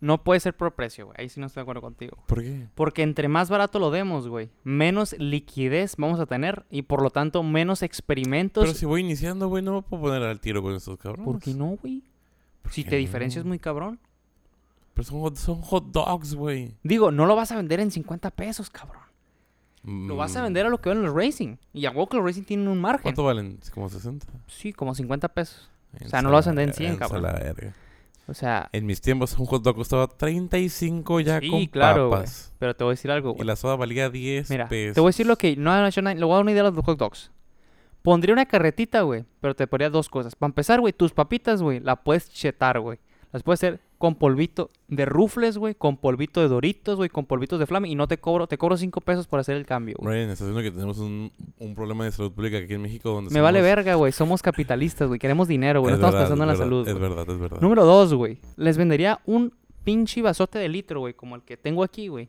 no 0.00 0.22
puede 0.22 0.40
ser 0.40 0.54
por 0.54 0.74
precio, 0.74 1.06
güey. 1.06 1.16
Ahí 1.18 1.30
sí 1.30 1.40
no 1.40 1.46
estoy 1.46 1.60
de 1.60 1.62
acuerdo 1.62 1.80
contigo. 1.80 2.18
¿Por 2.26 2.42
qué? 2.42 2.68
Porque 2.74 3.02
entre 3.02 3.28
más 3.28 3.48
barato 3.48 3.78
lo 3.78 3.90
demos, 3.90 4.28
güey, 4.28 4.50
menos 4.64 5.14
liquidez 5.18 5.96
vamos 5.96 6.20
a 6.20 6.26
tener 6.26 6.66
y 6.68 6.82
por 6.82 7.02
lo 7.02 7.08
tanto 7.08 7.42
menos 7.42 7.82
experimentos. 7.82 8.64
Pero 8.64 8.74
si 8.74 8.84
voy 8.84 9.00
iniciando, 9.00 9.48
güey, 9.48 9.62
no 9.62 9.72
me 9.76 9.80
puedo 9.82 10.02
poner 10.02 10.22
al 10.24 10.40
tiro 10.40 10.62
con 10.62 10.74
estos 10.74 10.98
cabrones. 10.98 11.24
¿Por 11.24 11.40
qué 11.40 11.54
no, 11.54 11.78
güey? 11.80 12.02
¿Por 12.62 12.72
Si 12.72 12.84
te 12.84 12.96
diferencias 12.96 13.44
muy 13.44 13.58
cabrón. 13.58 13.98
Pero 14.94 15.04
son 15.04 15.20
hot, 15.20 15.36
son 15.36 15.60
hot 15.62 15.86
dogs, 15.90 16.34
güey. 16.34 16.74
Digo, 16.82 17.10
no 17.10 17.26
lo 17.26 17.34
vas 17.36 17.50
a 17.52 17.56
vender 17.56 17.80
en 17.80 17.90
50 17.90 18.30
pesos, 18.30 18.70
cabrón. 18.70 19.02
Lo 19.84 20.14
vas 20.16 20.36
a 20.36 20.40
Mm, 20.40 20.44
vender 20.44 20.66
a 20.66 20.68
lo 20.68 20.80
que 20.80 20.90
valen 20.90 21.04
los 21.04 21.14
racing. 21.14 21.56
Y 21.72 21.86
a 21.86 22.06
que 22.06 22.16
los 22.16 22.24
racing 22.24 22.42
tienen 22.44 22.68
un 22.68 22.80
margen. 22.80 23.02
¿Cuánto 23.02 23.24
valen? 23.24 23.58
¿Como 23.74 23.88
60? 23.88 24.26
Sí, 24.46 24.72
como 24.72 24.94
50 24.94 25.28
pesos. 25.28 25.68
En 25.98 26.08
sea, 26.08 26.22
no 26.22 26.28
lo 26.30 26.36
vas 26.36 26.46
a 26.46 26.50
vender 26.50 26.68
en 26.68 26.74
100, 26.74 26.96
cabrón. 26.96 27.22
sala 27.22 27.38
verga. 27.38 27.74
O 28.28 28.34
sea, 28.34 28.68
En 28.72 28.86
mis 28.86 29.00
tiempos 29.00 29.36
un 29.38 29.46
hot 29.46 29.62
dog 29.64 29.74
costaba 29.74 30.06
35 30.06 31.20
ya 31.20 31.40
Sí, 31.40 31.50
con 31.50 31.66
claro, 31.66 32.08
papas. 32.10 32.54
pero 32.58 32.76
te 32.76 32.84
voy 32.84 32.92
a 32.92 32.94
decir 32.94 33.10
algo, 33.10 33.30
Y 33.32 33.34
güey. 33.34 33.46
la 33.46 33.56
soda 33.56 33.74
valía 33.74 34.08
10 34.10 34.48
Mira, 34.48 34.68
pesos. 34.68 34.94
te 34.94 35.00
voy 35.00 35.08
a 35.08 35.10
decir 35.10 35.26
lo 35.26 35.36
que... 35.36 35.56
No, 35.56 35.72
no, 35.74 35.82
no, 36.02 36.14
le 36.14 36.24
voy 36.24 36.32
a 36.32 36.34
dar 36.36 36.42
una 36.42 36.52
idea 36.52 36.62
a 36.62 36.70
los 36.70 36.84
hot 36.84 36.98
dogs. 36.98 37.32
Pondría 38.02 38.32
una 38.34 38.46
carretita, 38.46 39.02
güey, 39.02 39.24
pero 39.40 39.54
te 39.54 39.66
pondría 39.66 39.90
dos 39.90 40.08
cosas. 40.08 40.34
Para 40.34 40.50
empezar, 40.50 40.80
güey, 40.80 40.92
tus 40.92 41.12
papitas, 41.12 41.62
güey, 41.62 41.80
la 41.80 41.96
puedes 41.96 42.30
chetar, 42.32 42.80
güey. 42.80 42.98
Las 43.32 43.42
puedes 43.42 43.60
hacer 43.60 43.80
con 43.96 44.16
polvito 44.16 44.70
de 44.88 45.04
rufles, 45.06 45.56
güey, 45.56 45.76
con 45.76 45.96
polvito 45.96 46.40
de 46.40 46.48
doritos, 46.48 46.96
güey, 46.96 47.08
con 47.08 47.24
polvitos 47.24 47.60
de 47.60 47.66
flame 47.66 47.88
y 47.88 47.94
no 47.94 48.08
te 48.08 48.18
cobro, 48.18 48.48
te 48.48 48.58
cobro 48.58 48.76
cinco 48.76 49.00
pesos 49.00 49.28
por 49.28 49.38
hacer 49.38 49.56
el 49.56 49.64
cambio, 49.64 49.94
güey. 49.98 50.16
Brian, 50.16 50.30
estás 50.30 50.48
viendo 50.48 50.60
que 50.60 50.72
tenemos 50.72 50.98
un, 50.98 51.32
un 51.58 51.74
problema 51.76 52.04
de 52.04 52.10
salud 52.10 52.32
pública 52.32 52.58
aquí 52.58 52.74
en 52.74 52.82
México 52.82 53.10
donde 53.10 53.32
Me 53.32 53.40
vale 53.40 53.62
verga, 53.62 53.94
güey, 53.94 54.10
somos 54.10 54.42
capitalistas, 54.42 55.06
güey, 55.06 55.20
queremos 55.20 55.46
dinero, 55.46 55.80
güey, 55.80 55.92
no 55.92 55.96
Es 55.96 56.00
estamos 56.00 56.20
pensando 56.20 56.44
en 56.44 56.48
la 56.48 56.56
salud, 56.56 56.86
Es 56.88 56.98
verdad, 56.98 57.30
es 57.30 57.38
verdad. 57.38 57.60
Número 57.60 57.84
dos, 57.84 58.12
güey. 58.12 58.40
Les 58.56 58.76
vendería 58.76 59.20
un 59.24 59.54
pinche 59.84 60.20
vasote 60.20 60.58
de 60.58 60.68
litro, 60.68 60.98
güey, 61.00 61.14
como 61.14 61.36
el 61.36 61.42
que 61.42 61.56
tengo 61.56 61.84
aquí, 61.84 62.08
güey. 62.08 62.28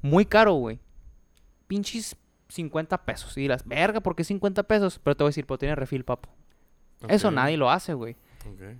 Muy 0.00 0.24
caro, 0.24 0.54
güey. 0.54 0.80
Pinches 1.66 2.16
50 2.50 3.04
pesos. 3.04 3.36
Y 3.38 3.48
las 3.48 3.66
verga, 3.66 4.00
¿por 4.00 4.14
qué 4.14 4.24
50 4.24 4.62
pesos? 4.64 5.00
Pero 5.02 5.16
te 5.16 5.24
voy 5.24 5.28
a 5.28 5.30
decir, 5.30 5.46
pero 5.46 5.58
tiene 5.58 5.74
refil, 5.74 6.04
papo. 6.04 6.28
Eso 7.08 7.30
nadie 7.30 7.56
lo 7.56 7.70
hace, 7.70 7.94
güey. 7.94 8.16
ok. 8.46 8.76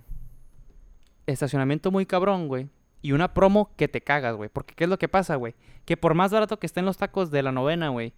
Estacionamiento 1.27 1.91
muy 1.91 2.05
cabrón, 2.05 2.47
güey. 2.47 2.69
Y 3.01 3.13
una 3.13 3.33
promo 3.33 3.71
que 3.77 3.87
te 3.87 4.01
cagas, 4.01 4.35
güey. 4.35 4.49
Porque 4.49 4.75
¿qué 4.75 4.83
es 4.83 4.89
lo 4.89 4.99
que 4.99 5.07
pasa, 5.07 5.35
güey? 5.35 5.55
Que 5.85 5.97
por 5.97 6.13
más 6.13 6.31
barato 6.31 6.59
que 6.59 6.67
estén 6.67 6.85
los 6.85 6.97
tacos 6.97 7.31
de 7.31 7.41
la 7.41 7.51
novena, 7.51 7.89
güey. 7.89 8.13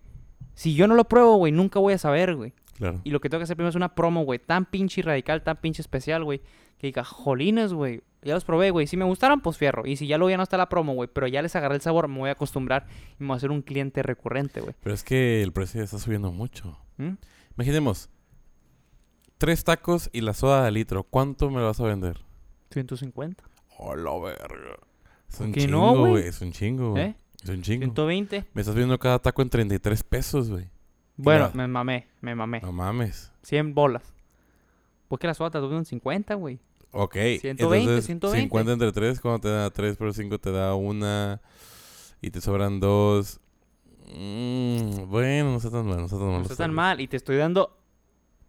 Si 0.55 0.75
yo 0.75 0.87
no 0.87 0.95
lo 0.95 1.05
pruebo, 1.05 1.37
güey, 1.37 1.51
nunca 1.51 1.79
voy 1.79 1.93
a 1.93 1.97
saber, 1.97 2.35
güey. 2.35 2.53
Claro. 2.77 2.99
Y 3.03 3.11
lo 3.11 3.21
que 3.21 3.29
tengo 3.29 3.39
que 3.39 3.43
hacer 3.43 3.55
primero 3.55 3.69
es 3.69 3.75
una 3.75 3.95
promo, 3.95 4.23
güey, 4.23 4.39
tan 4.39 4.65
pinche 4.65 5.01
radical, 5.01 5.43
tan 5.43 5.57
pinche 5.57 5.81
especial, 5.81 6.23
güey. 6.23 6.41
Que 6.83 6.87
diga, 6.87 7.05
jolines, 7.05 7.71
güey. 7.71 8.01
Ya 8.23 8.33
los 8.33 8.43
probé, 8.43 8.69
güey. 8.69 8.87
Si 8.87 8.97
me 8.97 9.05
gustaron, 9.05 9.39
pues 9.39 9.57
fierro. 9.57 9.87
Y 9.87 9.95
si 9.95 10.05
ya 10.05 10.17
luego 10.17 10.31
ya 10.31 10.35
no 10.35 10.43
está 10.43 10.57
la 10.57 10.67
promo, 10.67 10.93
güey, 10.95 11.07
pero 11.07 11.27
ya 11.27 11.41
les 11.41 11.55
agarré 11.55 11.75
el 11.75 11.81
sabor, 11.81 12.09
me 12.09 12.19
voy 12.19 12.27
a 12.27 12.33
acostumbrar 12.33 12.87
y 13.17 13.23
me 13.23 13.27
voy 13.27 13.35
a 13.35 13.37
hacer 13.37 13.51
un 13.51 13.61
cliente 13.61 14.03
recurrente, 14.03 14.59
güey. 14.59 14.75
Pero 14.83 14.93
es 14.93 15.01
que 15.05 15.41
el 15.41 15.53
precio 15.53 15.79
ya 15.79 15.85
está 15.85 15.97
subiendo 15.97 16.33
mucho. 16.33 16.77
¿Mm? 16.97 17.13
Imaginemos, 17.55 18.09
tres 19.37 19.63
tacos 19.63 20.09
y 20.11 20.19
la 20.19 20.33
soda 20.33 20.65
de 20.65 20.71
litro. 20.71 21.03
¿Cuánto 21.03 21.49
me 21.49 21.61
lo 21.61 21.67
vas 21.67 21.79
a 21.79 21.85
vender? 21.85 22.19
150. 22.71 23.41
Oh, 23.77 23.95
la 23.95 24.19
verga. 24.19 24.75
Es 25.29 25.37
¿Por 25.37 25.47
un 25.47 25.53
qué 25.53 25.67
no, 25.69 25.93
chingo, 25.93 26.07
güey? 26.09 26.27
Es 26.27 26.41
un 26.41 26.51
chingo, 26.51 26.91
güey. 26.91 27.03
¿Eh? 27.03 27.15
Es 27.41 27.49
un 27.49 27.61
chingo. 27.61 27.85
120. 27.85 28.43
Me 28.53 28.61
estás 28.61 28.75
viendo 28.75 28.99
cada 28.99 29.19
taco 29.19 29.41
en 29.41 29.49
33 29.49 30.03
pesos, 30.03 30.49
güey. 30.49 30.67
Bueno, 31.15 31.49
me 31.53 31.65
mamé, 31.65 32.09
me 32.19 32.35
mamé. 32.35 32.59
No 32.59 32.73
mames. 32.73 33.31
100 33.43 33.73
bolas. 33.73 34.13
Porque 35.07 35.27
la 35.27 35.33
soda 35.33 35.49
te 35.49 35.59
en 35.59 35.85
50, 35.85 36.35
güey. 36.35 36.59
Ok. 36.93 37.15
120, 37.15 37.49
entonces, 37.49 38.05
120. 38.05 38.41
50 38.43 38.71
entre 38.71 38.91
3, 38.91 39.19
cuando 39.19 39.39
te 39.39 39.49
da 39.49 39.69
3 39.69 39.97
por 39.97 40.13
5 40.13 40.39
te 40.39 40.51
da 40.51 40.75
una 40.75 41.41
y 42.21 42.29
te 42.29 42.39
sobran 42.39 42.79
dos. 42.79 43.39
Mm, 44.15 45.09
bueno, 45.09 45.51
no 45.51 45.57
está 45.57 45.71
tan 45.71 45.85
mal, 45.87 45.97
no 45.97 46.05
está 46.05 46.17
tan 46.17 46.27
mal. 46.27 46.37
No 46.37 46.43
está 46.43 46.55
tan 46.55 46.73
mal. 46.73 47.01
Y 47.01 47.07
te 47.07 47.17
estoy 47.17 47.37
dando 47.37 47.75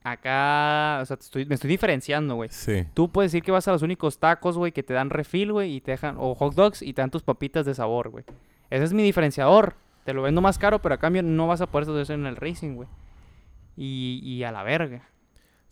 acá. 0.05 0.99
O 1.01 1.07
sea, 1.07 1.17
te 1.17 1.25
estoy, 1.25 1.47
me 1.47 1.55
estoy 1.55 1.71
diferenciando, 1.71 2.35
güey. 2.35 2.51
Sí. 2.53 2.85
Tú 2.93 3.11
puedes 3.11 3.33
decir 3.33 3.43
que 3.43 3.51
vas 3.51 3.67
a 3.67 3.73
los 3.73 3.83
únicos 3.83 4.19
tacos, 4.19 4.59
güey, 4.59 4.73
que 4.73 4.83
te 4.83 4.93
dan 4.93 5.09
refil, 5.09 5.53
güey, 5.53 5.77
y 5.77 5.81
te 5.81 5.93
dejan, 5.93 6.17
o 6.19 6.35
hot 6.35 6.55
dogs 6.55 6.83
y 6.83 6.93
te 6.93 7.01
dan 7.01 7.11
tus 7.11 7.23
papitas 7.23 7.65
de 7.65 7.75
sabor, 7.75 8.11
güey. 8.11 8.25
Ese 8.69 8.85
es 8.85 8.93
mi 8.93 9.03
diferenciador. 9.03 9.75
Te 10.05 10.13
lo 10.13 10.21
vendo 10.21 10.43
más 10.43 10.59
caro, 10.59 10.83
pero 10.83 10.95
a 10.95 10.99
cambio 10.99 11.23
no 11.23 11.47
vas 11.47 11.63
a 11.63 11.67
poder 11.67 11.89
hacer 11.89 12.03
eso 12.03 12.13
en 12.13 12.27
el 12.27 12.37
racing, 12.37 12.75
güey. 12.75 12.89
Y, 13.75 14.21
y 14.23 14.45
a 14.45 14.53
la 14.53 14.63
verga. 14.63 15.09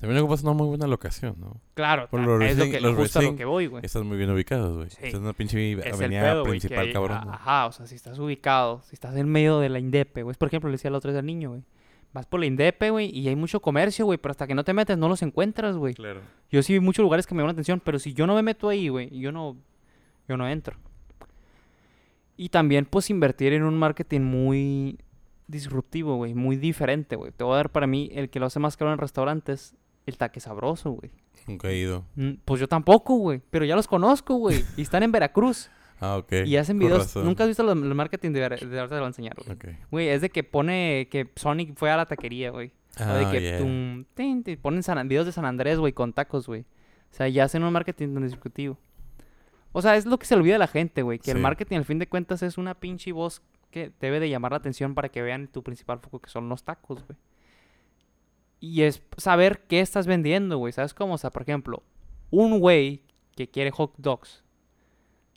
También 0.02 0.20
ocupas 0.20 0.42
una 0.42 0.52
muy 0.52 0.66
buena 0.66 0.88
locación, 0.88 1.36
¿no? 1.38 1.60
Claro, 1.74 2.08
Por 2.10 2.18
los 2.22 2.42
es 2.42 2.58
lo 2.58 2.64
que, 2.64 2.80
los 2.80 2.96
justo 2.96 3.20
a 3.20 3.22
lo 3.22 3.36
que 3.36 3.44
voy, 3.44 3.68
güey. 3.68 3.86
Están 3.86 4.04
muy 4.04 4.16
bien 4.16 4.30
ubicados, 4.30 4.74
güey. 4.76 4.90
Sí. 4.90 4.96
Estás 4.96 5.14
en 5.14 5.22
una 5.22 5.32
pinche 5.32 5.72
Es 5.74 5.86
el 5.86 5.92
avenida 5.94 6.22
pedo, 6.22 6.42
principal, 6.42 6.78
hay- 6.80 6.92
cabrón. 6.92 7.18
Ajá, 7.30 7.66
o 7.66 7.72
sea, 7.72 7.86
si 7.86 7.94
estás 7.94 8.18
ubicado, 8.18 8.82
si 8.82 8.96
estás 8.96 9.14
en 9.16 9.28
medio 9.28 9.60
de 9.60 9.68
la 9.68 9.78
indepe, 9.78 10.24
güey. 10.24 10.32
Es, 10.32 10.38
por 10.38 10.48
ejemplo, 10.48 10.68
le 10.68 10.72
decía 10.74 10.90
la 10.90 10.98
otra 10.98 11.12
vez 11.12 11.18
al 11.20 11.26
niño, 11.26 11.50
güey. 11.50 11.62
vas 12.12 12.26
por 12.26 12.40
la 12.40 12.46
Indepe, 12.46 12.90
güey, 12.90 13.08
y 13.16 13.28
hay 13.28 13.36
mucho 13.36 13.60
comercio, 13.60 14.04
güey, 14.04 14.18
pero 14.18 14.32
hasta 14.32 14.46
que 14.48 14.54
no 14.54 14.64
te 14.64 14.74
metes 14.74 14.98
no 14.98 15.08
los 15.08 15.22
encuentras, 15.22 15.76
güey. 15.76 15.94
Claro. 15.94 16.20
Yo 16.50 16.62
sí 16.64 16.72
vi 16.74 16.80
muchos 16.80 17.02
lugares 17.04 17.26
que 17.26 17.34
me 17.34 17.38
llaman 17.38 17.50
la 17.50 17.52
atención, 17.52 17.80
pero 17.82 17.98
si 18.00 18.12
yo 18.12 18.26
no 18.26 18.34
me 18.34 18.42
meto 18.42 18.68
ahí, 18.68 18.88
güey, 18.88 19.08
yo 19.18 19.30
no, 19.32 19.56
yo 20.28 20.36
no 20.36 20.46
entro. 20.48 20.76
Y 22.36 22.48
también, 22.48 22.86
pues, 22.86 23.08
invertir 23.08 23.52
en 23.52 23.62
un 23.62 23.78
marketing 23.78 24.20
muy 24.22 24.98
disruptivo, 25.46 26.16
güey, 26.16 26.34
muy 26.34 26.56
diferente, 26.56 27.16
güey. 27.16 27.32
Te 27.32 27.44
voy 27.44 27.54
a 27.54 27.56
dar 27.56 27.70
para 27.70 27.86
mí 27.86 28.10
el 28.12 28.30
que 28.30 28.40
lo 28.40 28.46
hace 28.46 28.58
más 28.58 28.76
caro 28.76 28.92
en 28.92 28.98
restaurantes, 28.98 29.74
el 30.06 30.16
taque 30.16 30.40
sabroso, 30.40 30.90
güey. 30.92 31.10
Nunca 31.46 31.68
he 31.70 31.76
ido. 31.78 32.04
Mm, 32.16 32.32
Pues 32.44 32.60
yo 32.60 32.68
tampoco, 32.68 33.16
güey, 33.16 33.40
pero 33.50 33.64
ya 33.64 33.76
los 33.76 33.86
conozco, 33.88 34.34
güey, 34.36 34.64
y 34.76 34.82
están 34.82 35.02
en 35.02 35.12
Veracruz. 35.12 35.70
Ah, 36.04 36.16
ok. 36.16 36.32
Y 36.46 36.56
hacen 36.56 36.80
videos. 36.80 37.14
Nunca 37.14 37.44
has 37.44 37.48
visto 37.48 37.62
los- 37.62 37.76
el 37.76 37.94
marketing 37.94 38.32
de, 38.32 38.40
Ver- 38.40 38.58
de 38.68 38.80
ahorita 38.80 38.88
te 38.88 38.94
lo 38.96 39.00
voy 39.02 39.04
a 39.04 39.06
enseñar, 39.06 39.36
güey. 39.36 39.52
Ok. 39.52 39.64
Güey, 39.88 40.08
es 40.08 40.20
de 40.20 40.30
que 40.30 40.42
pone 40.42 41.06
que 41.12 41.30
Sonic 41.36 41.76
fue 41.76 41.92
a 41.92 41.96
la 41.96 42.06
taquería, 42.06 42.50
güey. 42.50 42.72
o 42.98 43.04
de 43.04 43.24
Ah, 43.24 43.30
que 43.30 43.40
yeah. 43.40 43.58
tum, 43.58 44.04
tin, 44.14 44.42
tin, 44.42 44.58
ponen 44.58 44.82
San- 44.82 45.06
videos 45.06 45.26
de 45.26 45.30
San 45.32 45.44
Andrés, 45.44 45.78
güey, 45.78 45.92
con 45.92 46.12
tacos, 46.12 46.48
güey. 46.48 46.62
O 46.62 47.14
sea, 47.14 47.28
ya 47.28 47.44
hacen 47.44 47.62
un 47.62 47.72
marketing 47.72 48.14
tan 48.14 48.24
disruptivo. 48.24 48.78
O 49.70 49.80
sea, 49.80 49.94
es 49.94 50.04
lo 50.04 50.18
que 50.18 50.26
se 50.26 50.34
olvida 50.34 50.58
la 50.58 50.66
gente, 50.66 51.02
güey. 51.02 51.20
Que 51.20 51.30
el 51.30 51.38
marketing, 51.38 51.76
al 51.76 51.84
fin 51.84 52.00
de 52.00 52.08
cuentas, 52.08 52.42
es 52.42 52.58
una 52.58 52.74
pinche 52.74 53.12
voz 53.12 53.40
que 53.70 53.92
debe 54.00 54.18
de 54.18 54.28
llamar 54.28 54.50
la 54.50 54.58
atención 54.58 54.96
para 54.96 55.08
que 55.08 55.22
vean 55.22 55.46
tu 55.46 55.62
principal 55.62 56.00
foco, 56.00 56.18
que 56.18 56.30
son 56.30 56.48
los 56.48 56.64
tacos, 56.64 57.04
güey. 57.06 57.16
Y 58.64 58.82
es 58.82 59.02
saber 59.16 59.64
qué 59.66 59.80
estás 59.80 60.06
vendiendo, 60.06 60.56
güey. 60.56 60.72
¿Sabes 60.72 60.94
cómo? 60.94 61.14
O 61.14 61.18
sea, 61.18 61.30
por 61.30 61.42
ejemplo, 61.42 61.82
un 62.30 62.60
güey 62.60 63.02
que 63.34 63.48
quiere 63.48 63.72
hot 63.72 63.92
dogs, 63.98 64.44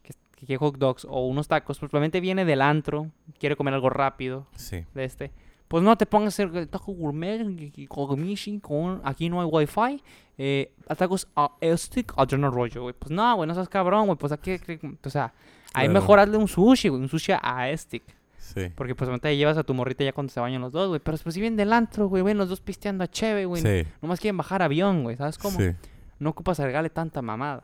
que, 0.03 0.13
que 0.35 0.45
quiere 0.45 0.59
hot 0.59 0.77
dogs 0.77 1.05
o 1.09 1.25
unos 1.25 1.47
tacos, 1.47 1.79
pues 1.79 1.89
probablemente 1.89 2.19
viene 2.21 2.45
del 2.45 2.61
antro, 2.61 3.09
quiere 3.39 3.55
comer 3.55 3.73
algo 3.73 3.89
rápido, 3.89 4.45
Sí. 4.55 4.85
de 4.93 5.03
este. 5.05 5.31
Pues 5.67 5.83
no 5.83 5.97
te 5.97 6.05
pongas 6.05 6.35
hacer 6.35 6.67
taco 6.67 6.91
gourmet 6.91 7.41
con 8.61 9.01
aquí 9.03 9.27
no 9.29 9.41
hay 9.41 9.47
wifi. 9.47 10.03
Eh, 10.37 10.71
tacos 10.95 11.27
a 11.35 11.49
stick 11.75 12.13
a 12.17 12.25
no 12.37 12.51
rollo, 12.51 12.83
güey. 12.83 12.93
Pues 12.93 13.09
no, 13.09 13.35
güey, 13.37 13.47
no 13.47 13.55
seas 13.55 13.67
cabrón, 13.69 14.05
güey. 14.05 14.17
Pues 14.19 14.31
aquí, 14.31 14.51
o 15.03 15.09
sea, 15.09 15.33
ahí 15.73 15.87
Claro. 15.87 15.93
mejor 15.93 16.19
hazle 16.19 16.37
un 16.37 16.47
sushi, 16.47 16.89
güey, 16.89 17.01
un 17.01 17.09
sushi 17.09 17.31
a 17.41 17.75
stick. 17.75 18.03
Sí. 18.53 18.71
Porque 18.75 18.93
pues 18.95 19.09
ahorita 19.09 19.31
llevas 19.33 19.57
a 19.57 19.63
tu 19.63 19.73
morrita 19.73 20.03
ya 20.03 20.13
cuando 20.13 20.31
se 20.31 20.39
bañan 20.39 20.61
los 20.61 20.71
dos, 20.71 20.87
güey. 20.89 20.99
Pero 21.03 21.17
pues 21.17 21.33
si 21.33 21.41
vienen 21.41 21.57
del 21.57 21.73
antro, 21.73 22.07
güey, 22.07 22.23
ven 22.23 22.37
los 22.37 22.47
dos 22.49 22.61
pisteando 22.61 23.03
a 23.03 23.07
cheve, 23.07 23.45
güey. 23.45 23.61
Sí. 23.61 23.87
Nomás 24.01 24.19
quieren 24.19 24.37
bajar 24.37 24.61
avión, 24.61 25.03
güey, 25.03 25.17
¿sabes 25.17 25.37
cómo? 25.37 25.57
Sí. 25.59 25.71
No 26.19 26.29
ocupas 26.29 26.59
agregarle 26.59 26.89
tanta 26.89 27.21
mamada. 27.21 27.63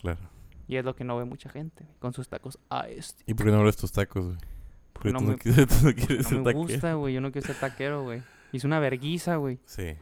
Claro. 0.00 0.20
Y 0.68 0.76
es 0.76 0.84
lo 0.84 0.96
que 0.96 1.04
no 1.04 1.16
ve 1.18 1.24
mucha 1.24 1.50
gente, 1.50 1.84
güey, 1.84 1.96
con 1.98 2.12
sus 2.14 2.28
tacos 2.28 2.58
a 2.70 2.86
stick. 2.98 3.28
¿Y 3.28 3.34
por 3.34 3.46
qué 3.46 3.52
no 3.52 3.58
abres 3.58 3.76
tus 3.76 3.92
tacos, 3.92 4.24
güey? 4.24 4.36
Porque 4.92 5.10
Porque 5.10 5.12
no 5.12 5.18
tú, 5.18 5.24
me- 5.24 5.32
no 5.32 5.38
quieres, 5.38 5.68
tú 5.68 5.86
no 5.86 5.94
quieres 5.94 6.22
No 6.24 6.28
ser 6.28 6.38
me 6.38 6.44
taquero. 6.44 6.58
gusta, 6.58 6.94
güey. 6.94 7.14
Yo 7.14 7.20
no 7.20 7.30
quiero 7.32 7.46
ser 7.46 7.56
taquero, 7.56 8.02
güey. 8.04 8.22
Y 8.52 8.56
es 8.56 8.64
una 8.64 8.78
verguiza, 8.80 9.36
güey. 9.36 9.58
Sí. 9.66 9.94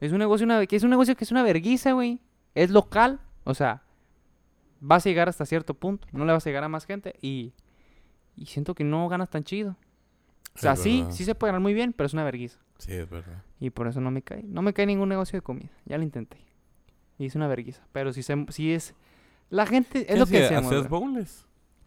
Es 0.00 0.12
un 0.12 0.18
negocio, 0.18 0.44
una, 0.44 0.64
que 0.66 0.76
es 0.76 0.82
un 0.82 0.90
negocio 0.90 1.14
que 1.16 1.24
es 1.24 1.30
una 1.30 1.42
verguiza, 1.42 1.92
güey. 1.92 2.20
Es 2.54 2.70
local, 2.70 3.20
o 3.44 3.54
sea, 3.54 3.82
vas 4.80 5.04
a 5.06 5.08
llegar 5.08 5.28
hasta 5.28 5.44
cierto 5.46 5.74
punto. 5.74 6.06
No 6.12 6.24
le 6.24 6.32
vas 6.32 6.46
a 6.46 6.50
llegar 6.50 6.64
a 6.64 6.68
más 6.68 6.86
gente 6.86 7.14
y, 7.22 7.52
y 8.40 8.46
siento 8.46 8.74
que 8.74 8.82
no 8.82 9.08
ganas 9.08 9.30
tan 9.30 9.44
chido. 9.44 9.76
O 10.56 10.58
sea, 10.58 10.72
Es 10.72 10.80
sí, 10.80 11.00
verdad. 11.02 11.14
sí 11.14 11.24
se 11.24 11.34
puede 11.36 11.50
ganar 11.52 11.60
muy 11.62 11.74
bien, 11.74 11.92
pero 11.92 12.06
es 12.06 12.12
una 12.14 12.24
verguiza. 12.24 12.58
Sí, 12.78 12.92
es 12.92 13.08
verdad. 13.08 13.44
Y 13.60 13.70
por 13.70 13.86
eso 13.86 14.00
no 14.00 14.10
me 14.10 14.22
cae. 14.22 14.42
No 14.42 14.62
me 14.62 14.72
cae 14.72 14.86
ningún 14.86 15.08
negocio 15.10 15.36
de 15.36 15.42
comida. 15.42 15.70
Ya 15.84 15.96
lo 15.98 16.02
intenté. 16.02 16.38
Y 17.18 17.26
es 17.26 17.34
una 17.36 17.46
verguiza. 17.46 17.82
Pero 17.92 18.12
si, 18.12 18.22
se, 18.24 18.34
si 18.48 18.72
es... 18.72 18.94
La 19.50 19.66
gente... 19.66 20.00
Es 20.00 20.06
¿Qué 20.06 20.16
lo 20.18 20.26
que 20.26 20.36
hacía- 20.36 20.46
hacíamos. 20.46 20.66
¿Hacías 20.72 20.88
güey. 20.88 20.90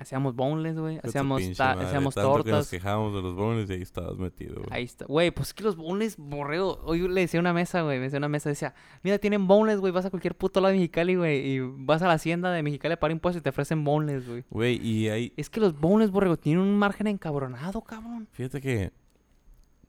Hacíamos 0.04 0.36
boneless, 0.36 0.78
güey. 0.78 1.00
Hacíamos, 1.02 1.42
madre, 1.58 1.86
hacíamos 1.86 2.14
tanto 2.14 2.44
que 2.44 2.52
nos 2.52 2.60
tortas. 2.60 2.70
quejábamos 2.70 3.14
de 3.16 3.22
los 3.22 3.36
boneless 3.36 3.70
y 3.70 3.74
ahí 3.74 3.82
estabas 3.82 4.18
metido, 4.18 4.56
güey. 4.56 4.68
Ahí 4.70 4.84
está. 4.84 5.06
Güey, 5.06 5.32
pues 5.32 5.48
es 5.48 5.54
que 5.54 5.64
los 5.64 5.76
boneless, 5.76 6.18
borrego. 6.18 6.80
Hoy 6.84 7.08
le 7.08 7.22
decía 7.22 7.40
una 7.40 7.54
mesa, 7.54 7.82
güey. 7.82 7.98
Me 7.98 8.04
decía 8.04 8.20
una 8.20 8.30
mesa, 8.30 8.50
decía, 8.50 8.76
mira, 9.02 9.18
tienen 9.18 9.48
boneless, 9.48 9.80
güey. 9.80 9.92
Vas 9.92 10.06
a 10.06 10.10
cualquier 10.10 10.36
puto 10.36 10.62
lado 10.62 10.72
de 10.72 10.78
Mexicali, 10.80 11.16
güey. 11.16 11.48
Y 11.48 11.60
vas 11.60 12.02
a 12.02 12.08
la 12.08 12.14
hacienda 12.14 12.52
de 12.52 12.62
Mexicali 12.62 12.94
a 12.94 13.00
pagar 13.00 13.14
impuestos 13.14 13.40
y 13.40 13.44
te 13.44 13.50
ofrecen 13.50 13.84
boneless, 13.84 14.28
güey. 14.28 14.44
Güey, 14.50 14.88
y 14.88 15.10
ahí... 15.10 15.34
Es 15.38 15.50
que 15.50 15.60
los 15.60 15.80
boneless, 15.80 16.12
borrego, 16.12 16.38
tienen 16.38 16.62
un 16.62 16.78
margen 16.78 17.08
encabronado, 17.08 17.82
cabrón. 17.82 18.28
Fíjate 18.32 18.62
que 18.62 18.92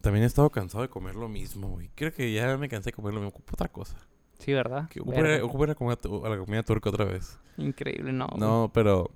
también 0.00 0.22
he 0.22 0.26
estado 0.26 0.50
cansado 0.50 0.82
de 0.82 0.88
comer 0.88 1.14
lo 1.14 1.28
mismo, 1.28 1.68
güey. 1.68 1.90
Creo 1.94 2.12
que 2.12 2.32
ya 2.32 2.56
me 2.56 2.68
cansé 2.68 2.90
de 2.90 2.92
comer 2.92 3.14
lo 3.14 3.20
mismo. 3.20 3.30
Ocupo 3.30 3.54
otra 3.54 3.68
cosa. 3.68 3.96
Sí, 4.38 4.52
¿verdad? 4.52 4.88
Ocupo, 5.00 5.12
ir- 5.12 5.66
a, 6.26 6.28
la 6.28 6.38
comida 6.38 6.62
turca 6.62 6.90
otra 6.90 7.06
vez. 7.06 7.38
Increíble, 7.56 8.12
no. 8.12 8.26
güey. 8.26 8.40
No, 8.40 8.70
pero 8.74 9.10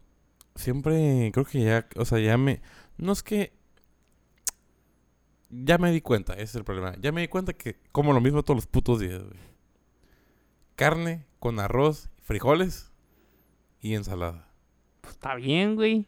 siempre 0.58 1.30
creo 1.32 1.46
que 1.46 1.62
ya, 1.62 1.88
o 1.96 2.04
sea, 2.04 2.18
ya 2.18 2.36
me... 2.36 2.60
No 2.96 3.12
es 3.12 3.22
que... 3.22 3.52
Ya 5.50 5.78
me 5.78 5.90
di 5.90 6.02
cuenta, 6.02 6.34
ese 6.34 6.42
es 6.42 6.54
el 6.56 6.64
problema. 6.64 6.94
Ya 7.00 7.10
me 7.10 7.22
di 7.22 7.28
cuenta 7.28 7.54
que 7.54 7.78
como 7.90 8.12
lo 8.12 8.20
mismo 8.20 8.42
todos 8.42 8.56
los 8.56 8.66
putos 8.66 9.00
días, 9.00 9.22
güey. 9.22 9.38
Carne 10.76 11.24
con 11.38 11.58
arroz, 11.58 12.10
frijoles 12.20 12.92
y 13.80 13.94
ensalada. 13.94 14.52
Pues 15.00 15.14
está 15.14 15.34
bien, 15.36 15.74
güey. 15.74 16.06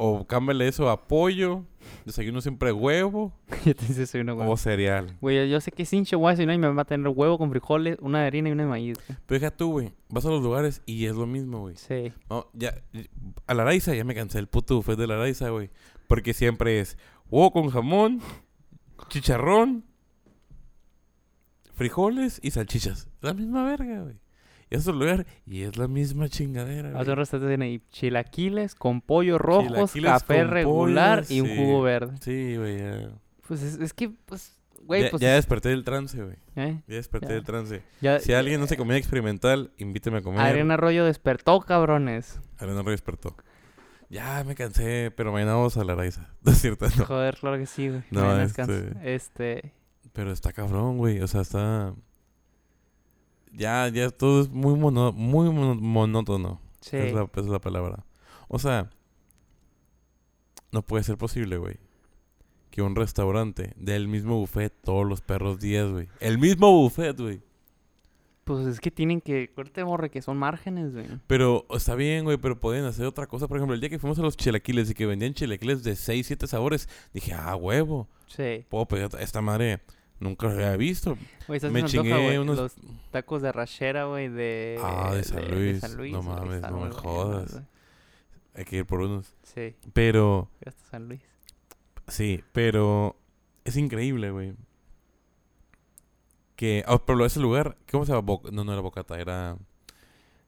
O 0.00 0.24
cámbiale 0.28 0.68
eso 0.68 0.88
a 0.90 1.08
pollo, 1.08 1.64
desayuno 2.06 2.40
siempre 2.40 2.70
huevo 2.70 3.32
Yo 3.64 3.74
te 3.74 4.06
soy 4.06 4.20
una 4.20 4.32
güey. 4.32 4.48
o 4.48 4.56
cereal. 4.56 5.16
Güey, 5.20 5.50
yo- 5.50 5.60
sé 5.60 5.72
que 5.72 5.82
es 5.82 5.92
hinche 5.92 6.14
guay, 6.14 6.36
si 6.36 6.46
no, 6.46 6.52
y 6.52 6.58
me 6.58 6.68
va 6.68 6.82
a 6.82 6.84
tener 6.84 7.08
huevo 7.08 7.36
con 7.36 7.50
frijoles, 7.50 7.98
una 8.00 8.20
de 8.20 8.26
harina 8.28 8.48
y 8.48 8.52
una 8.52 8.62
de 8.62 8.68
maíz. 8.68 8.94
güey. 8.96 9.18
Pero 9.26 9.40
deja 9.40 9.50
tú, 9.56 9.72
güey. 9.72 9.92
Vas 10.08 10.24
a 10.24 10.28
los 10.30 10.40
lugares 10.40 10.82
y 10.86 11.06
es 11.06 11.16
lo 11.16 11.26
mismo, 11.26 11.58
güey. 11.62 11.74
Sí. 11.76 12.12
No, 12.30 12.46
ya, 12.52 12.74
a 13.48 13.54
la 13.54 13.62
Araiza 13.62 13.92
ya 13.94 14.04
me 14.04 14.14
cansé 14.14 14.38
el 14.38 14.46
puto 14.46 14.76
buffet 14.76 14.96
de 14.96 15.08
la 15.08 15.14
Araiza, 15.14 15.48
güey. 15.50 15.70
Porque 16.06 16.32
siempre 16.32 16.78
es 16.78 16.96
huevo 17.28 17.50
con 17.50 17.68
jamón, 17.70 18.20
chicharrón, 19.08 19.84
frijoles 21.74 22.40
y 22.42 22.50
salchichas. 22.50 23.08
La 23.20 23.34
misma 23.34 23.64
verga, 23.64 24.02
güey. 24.02 24.16
Y 24.70 24.76
es 24.76 24.86
otro 24.86 24.98
lugar 25.00 25.26
y 25.46 25.62
es 25.62 25.76
la 25.76 25.88
misma 25.88 26.28
chingadera, 26.28 26.88
A 26.88 26.92
güey. 26.92 27.02
otro 27.02 27.14
restaurante 27.14 27.50
tiene 27.52 27.64
ahí 27.66 27.82
chilaquiles 27.90 28.74
con 28.74 29.00
pollo 29.00 29.38
rojos, 29.38 29.92
café 30.02 30.44
regular 30.44 31.22
pollo, 31.22 31.34
y 31.34 31.40
un 31.40 31.46
sí. 31.48 31.56
jugo 31.56 31.82
verde. 31.82 32.14
Sí, 32.20 32.56
güey, 32.56 32.78
ya. 32.78 33.10
Pues 33.46 33.62
es, 33.62 33.78
es 33.80 33.94
que, 33.94 34.10
pues, 34.26 34.58
güey, 34.82 35.04
ya, 35.04 35.10
pues... 35.10 35.20
ya 35.22 35.30
es- 35.30 35.36
desperté 35.44 35.70
del 35.70 35.84
trance, 35.84 36.22
güey. 36.22 36.36
¿eh? 36.56 36.82
Ya 36.86 36.94
desperté 36.96 37.28
Ya. 37.28 37.34
del 37.34 37.44
trance. 37.44 37.82
Ya- 38.02 38.20
Si 38.20 38.32
alguien 38.34 38.60
no 38.60 38.66
se 38.66 38.76
comida 38.76 38.96
experimental, 38.98 39.72
invíteme 39.78 40.18
a 40.18 40.22
comer. 40.22 40.40
Adrián 40.40 40.70
Arroyo 40.70 41.04
despertó, 41.06 41.60
cabrones. 41.60 42.38
Adrián 42.58 42.76
Arroyo 42.76 42.90
despertó. 42.90 43.36
Ya 44.10 44.42
me 44.44 44.54
cansé, 44.54 45.12
pero 45.16 45.32
mañana 45.32 45.54
vamos 45.54 45.76
a 45.78 45.84
la 45.84 45.92
Araiza. 45.94 46.28
No 46.42 46.52
es 46.52 46.58
cierto, 46.60 46.86
no. 46.98 47.04
Joder, 47.06 47.36
claro 47.36 47.56
que 47.58 47.66
sí, 47.66 47.88
güey. 47.88 48.02
No, 48.10 48.38
este-. 48.40 48.92
Este... 49.02 49.72
Pero 50.12 50.32
está 50.32 50.52
cabrón, 50.52 50.96
güey. 50.98 51.20
O 51.20 51.26
sea, 51.28 51.42
está. 51.42 51.94
Ya, 53.58 53.88
ya 53.88 54.10
todo 54.10 54.40
es 54.40 54.48
muy, 54.48 54.74
mono, 54.76 55.12
muy 55.12 55.50
monótono. 55.50 56.60
Sí. 56.80 56.96
Es, 56.96 57.12
la, 57.12 57.28
es 57.34 57.46
la 57.46 57.58
palabra. 57.58 58.04
O 58.48 58.58
sea, 58.58 58.88
no 60.72 60.82
puede 60.82 61.04
ser 61.04 61.16
posible, 61.18 61.56
güey. 61.58 61.76
Que 62.70 62.82
un 62.82 62.94
restaurante 62.94 63.72
dé 63.76 63.96
el 63.96 64.08
mismo 64.08 64.38
buffet 64.38 64.72
todos 64.82 65.06
los 65.06 65.20
perros 65.20 65.58
días, 65.58 65.90
güey. 65.90 66.08
El 66.20 66.38
mismo 66.38 66.70
buffet, 66.72 67.18
güey. 67.18 67.40
Pues 68.44 68.66
es 68.66 68.80
que 68.80 68.90
tienen 68.90 69.20
que... 69.20 69.50
Corte 69.54 69.82
borre 69.82 70.10
que 70.10 70.22
son 70.22 70.38
márgenes, 70.38 70.94
güey. 70.94 71.06
Pero 71.26 71.66
está 71.70 71.94
bien, 71.94 72.24
güey, 72.24 72.38
pero 72.38 72.58
pueden 72.58 72.84
hacer 72.84 73.04
otra 73.04 73.26
cosa. 73.26 73.46
Por 73.48 73.58
ejemplo, 73.58 73.74
el 73.74 73.80
día 73.80 73.90
que 73.90 73.98
fuimos 73.98 74.18
a 74.18 74.22
los 74.22 74.36
chilaquiles 74.38 74.88
y 74.90 74.94
que 74.94 75.04
vendían 75.04 75.34
chilaquiles 75.34 75.82
de 75.82 75.96
6, 75.96 76.26
7 76.26 76.46
sabores, 76.46 76.88
dije, 77.12 77.34
ah, 77.34 77.56
huevo, 77.56 78.08
Sí. 78.26 78.64
puedo 78.70 78.86
pedir 78.86 79.08
esta 79.18 79.42
madre. 79.42 79.80
Nunca 80.20 80.48
lo 80.48 80.54
había 80.54 80.76
visto. 80.76 81.16
¿sabes 81.46 81.62
Me 81.64 81.80
antoja, 81.80 81.86
chingué 81.88 82.22
güey? 82.24 82.38
unos- 82.38 82.56
Los 82.56 82.76
tacos 83.12 83.40
de 83.42 83.52
rachera, 83.52 84.06
güey, 84.06 84.28
de... 84.28 84.76
Ah, 84.82 85.14
de 85.14 85.22
San 85.22 85.48
Luis. 85.50 85.82
No 86.12 86.22
mames, 86.22 86.62
no 86.62 86.80
me 86.80 86.90
jodas. 86.90 87.62
Hay 88.54 88.64
que 88.64 88.78
ir 88.78 88.86
por 88.86 89.00
unos. 89.00 89.36
Sí, 89.44 89.76
Pero, 89.92 90.50
hasta 90.66 90.84
San 90.86 91.06
Luis. 91.08 91.20
sí, 92.08 92.42
pero 92.52 93.16
es 93.64 93.76
increíble, 93.76 94.30
güey. 94.32 94.54
Que, 96.56 96.84
oh, 96.88 96.98
pero 97.04 97.24
ese 97.24 97.38
lugar, 97.40 97.76
¿cómo 97.90 98.04
se 98.04 98.12
llama? 98.12 98.26
Boc- 98.26 98.50
no, 98.50 98.64
no 98.64 98.72
era 98.72 98.80
Bocata, 98.80 99.18
era... 99.20 99.56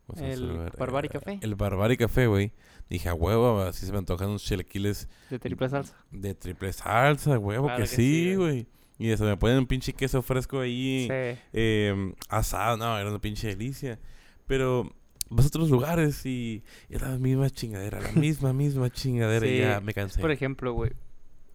¿cómo 0.06 0.16
se 0.18 0.22
llama 0.22 0.34
ese 0.34 0.42
El? 0.42 0.70
Barbari 0.78 1.06
Eh, 1.06 1.10
Café. 1.10 1.38
El 1.40 1.54
Barbari 1.54 1.96
Café, 1.96 2.26
güey. 2.26 2.52
Dije, 2.88 3.08
a 3.08 3.14
huevo, 3.14 3.60
así 3.60 3.86
se 3.86 3.92
me 3.92 3.98
antojan 3.98 4.30
unos 4.30 4.42
chilaquiles 4.42 5.08
De 5.30 5.38
triple 5.38 5.68
salsa. 5.68 5.94
de 6.10 6.34
triple 6.34 6.72
salsa, 6.72 7.38
huevo, 7.38 7.66
Claro 7.66 7.76
que, 7.84 7.88
que 7.88 7.96
sí, 7.96 8.34
güey. 8.34 8.66
Y 9.00 9.10
hasta 9.12 9.24
me 9.24 9.36
ponen 9.36 9.58
un 9.58 9.66
pinche 9.66 9.94
queso 9.94 10.20
fresco 10.20 10.60
ahí, 10.60 11.06
Sí. 11.08 11.38
eh, 11.54 12.14
asado, 12.28 12.76
no, 12.76 12.98
era 12.98 13.08
una 13.08 13.18
pinche 13.18 13.48
delicia. 13.48 13.98
Pero 14.46 14.92
vas 15.30 15.46
a 15.46 15.48
otros 15.48 15.70
lugares 15.70 16.26
y 16.26 16.62
es 16.90 17.00
la 17.00 17.16
misma 17.16 17.48
chingadera, 17.48 18.00
la 18.00 18.12
misma, 18.12 18.52
misma 18.52 18.90
chingadera 18.90 19.46
y 19.46 19.58
ya 19.60 19.80
me 19.80 19.94
cansé. 19.94 20.20
Por 20.20 20.30
ejemplo, 20.30 20.74
güey, 20.74 20.92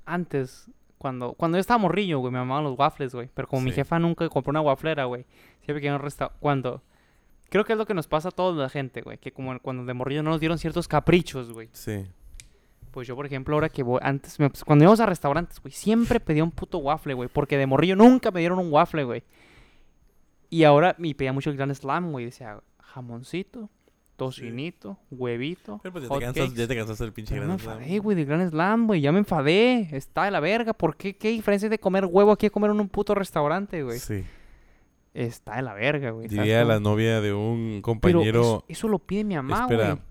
antes, 0.05 0.65
cuando, 0.97 1.33
cuando 1.33 1.57
yo 1.57 1.61
estaba 1.61 1.77
morrillo, 1.77 2.17
güey, 2.19 2.33
me 2.33 2.39
mamaban 2.39 2.63
los 2.63 2.79
waffles, 2.79 3.13
güey. 3.13 3.29
Pero 3.33 3.47
como 3.47 3.61
mi 3.61 3.71
jefa 3.71 3.99
nunca 3.99 4.27
compró 4.29 4.49
una 4.49 4.61
waflera, 4.61 5.05
güey. 5.05 5.25
Siempre 5.63 5.81
que 5.81 5.89
no 5.89 5.99
resta... 5.99 6.29
Cuando... 6.39 6.81
Creo 7.49 7.63
que 7.63 7.73
es 7.73 7.77
lo 7.77 7.85
que 7.85 7.93
nos 7.93 8.07
pasa 8.07 8.29
a 8.29 8.31
toda 8.31 8.59
la 8.63 8.69
gente, 8.69 9.01
güey. 9.01 9.19
Que 9.19 9.31
como 9.31 9.59
cuando 9.59 9.85
de 9.85 9.93
morrillo 9.93 10.23
no 10.23 10.31
nos 10.31 10.39
dieron 10.39 10.57
ciertos 10.57 10.87
caprichos, 10.87 11.51
güey. 11.51 11.69
Sí, 11.73 12.05
Pues 12.95 13.09
yo, 13.09 13.15
por 13.17 13.25
ejemplo, 13.25 13.55
ahora 13.57 13.67
que 13.67 13.83
voy, 13.83 13.99
antes, 14.01 14.39
me- 14.39 14.49
pues, 14.49 14.63
cuando 14.63 14.85
íbamos 14.85 15.01
a 15.01 15.05
restaurantes, 15.05 15.59
güey, 15.61 15.73
siempre 15.73 16.21
pedía 16.21 16.45
un 16.45 16.51
puto 16.51 16.77
waffle, 16.77 17.13
güey, 17.13 17.27
porque 17.27 17.57
de 17.57 17.67
morrillo 17.67 17.97
nunca 17.97 18.31
me 18.31 18.39
dieron 18.39 18.57
un 18.57 18.71
waffle, 18.71 19.03
güey. 19.03 19.21
Y 20.49 20.63
ahora 20.63 20.95
me 20.97 21.13
pedía 21.13 21.33
mucho 21.33 21.49
el 21.49 21.57
Gran 21.57 21.75
Slam, 21.75 22.11
güey, 22.13 22.23
decía 22.23 22.61
jamoncito, 22.79 23.69
tocinito, 24.15 24.97
huevito, 25.11 25.81
Pero 25.83 25.91
pues 25.91 26.07
ya 26.07 26.17
te, 26.17 26.39
cansas, 26.39 26.53
ya 26.55 26.67
te 26.69 26.75
cansaste 26.77 27.03
del 27.03 27.11
pinche 27.11 27.35
Ya 27.35 27.41
me 27.41 27.47
Grand 27.47 27.59
Slam. 27.59 27.77
enfadé, 27.79 27.99
güey, 27.99 28.15
del 28.15 28.25
Gran 28.27 28.49
Slam, 28.49 28.87
güey, 28.87 29.01
ya 29.01 29.11
me 29.11 29.19
enfadé, 29.19 29.89
está 29.91 30.23
de 30.23 30.31
la 30.31 30.39
verga, 30.39 30.71
¿por 30.73 30.95
qué? 30.95 31.17
¿Qué 31.17 31.31
diferencia 31.31 31.65
hay 31.67 31.71
de 31.71 31.79
comer 31.79 32.05
huevo 32.05 32.31
aquí 32.31 32.45
a 32.45 32.49
comer 32.49 32.71
en 32.71 32.79
un 32.79 32.87
puto 32.87 33.13
restaurante, 33.13 33.83
güey? 33.83 33.99
Sí. 33.99 34.23
Está 35.13 35.57
de 35.57 35.61
la 35.63 35.73
verga, 35.73 36.11
güey. 36.11 36.27
¿sabes 36.29 36.43
Diría 36.43 36.63
la 36.63 36.79
novia 36.79 37.19
de 37.19 37.33
un 37.33 37.71
Pero 37.73 37.81
compañero. 37.81 38.39
eso, 38.41 38.65
eso 38.69 38.87
lo 38.87 38.99
pide 38.99 39.25
mi 39.25 39.35
mamá, 39.35 39.61
espera. 39.63 39.91
güey. 39.95 40.01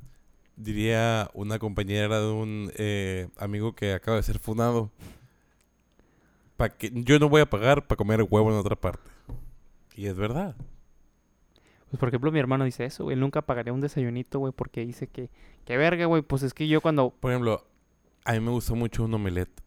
Diría 0.56 1.30
una 1.34 1.58
compañera 1.58 2.20
de 2.20 2.30
un 2.30 2.72
eh, 2.76 3.28
amigo 3.36 3.74
que 3.74 3.92
acaba 3.92 4.16
de 4.16 4.22
ser 4.22 4.38
funado. 4.38 4.90
Pa 6.56 6.68
que, 6.68 6.90
yo 6.94 7.18
no 7.18 7.28
voy 7.28 7.40
a 7.40 7.50
pagar 7.50 7.86
para 7.86 7.96
comer 7.96 8.22
huevo 8.22 8.50
en 8.50 8.56
otra 8.56 8.76
parte. 8.76 9.10
Y 9.96 10.06
es 10.06 10.16
verdad. 10.16 10.54
Pues 11.90 11.98
por 11.98 12.08
ejemplo, 12.08 12.32
mi 12.32 12.38
hermano 12.38 12.64
dice 12.64 12.84
eso, 12.84 13.04
güey. 13.04 13.14
Él 13.14 13.20
nunca 13.20 13.42
pagaría 13.42 13.72
un 13.72 13.80
desayunito, 13.80 14.38
güey, 14.38 14.52
porque 14.52 14.84
dice 14.84 15.06
que, 15.06 15.30
que 15.64 15.76
verga, 15.76 16.06
güey. 16.06 16.22
Pues 16.22 16.42
es 16.42 16.54
que 16.54 16.68
yo 16.68 16.80
cuando. 16.80 17.10
Por 17.10 17.32
ejemplo, 17.32 17.64
a 18.24 18.32
mí 18.32 18.40
me 18.40 18.50
gusta 18.50 18.74
mucho 18.74 19.04
un 19.04 19.14
omelette 19.14 19.60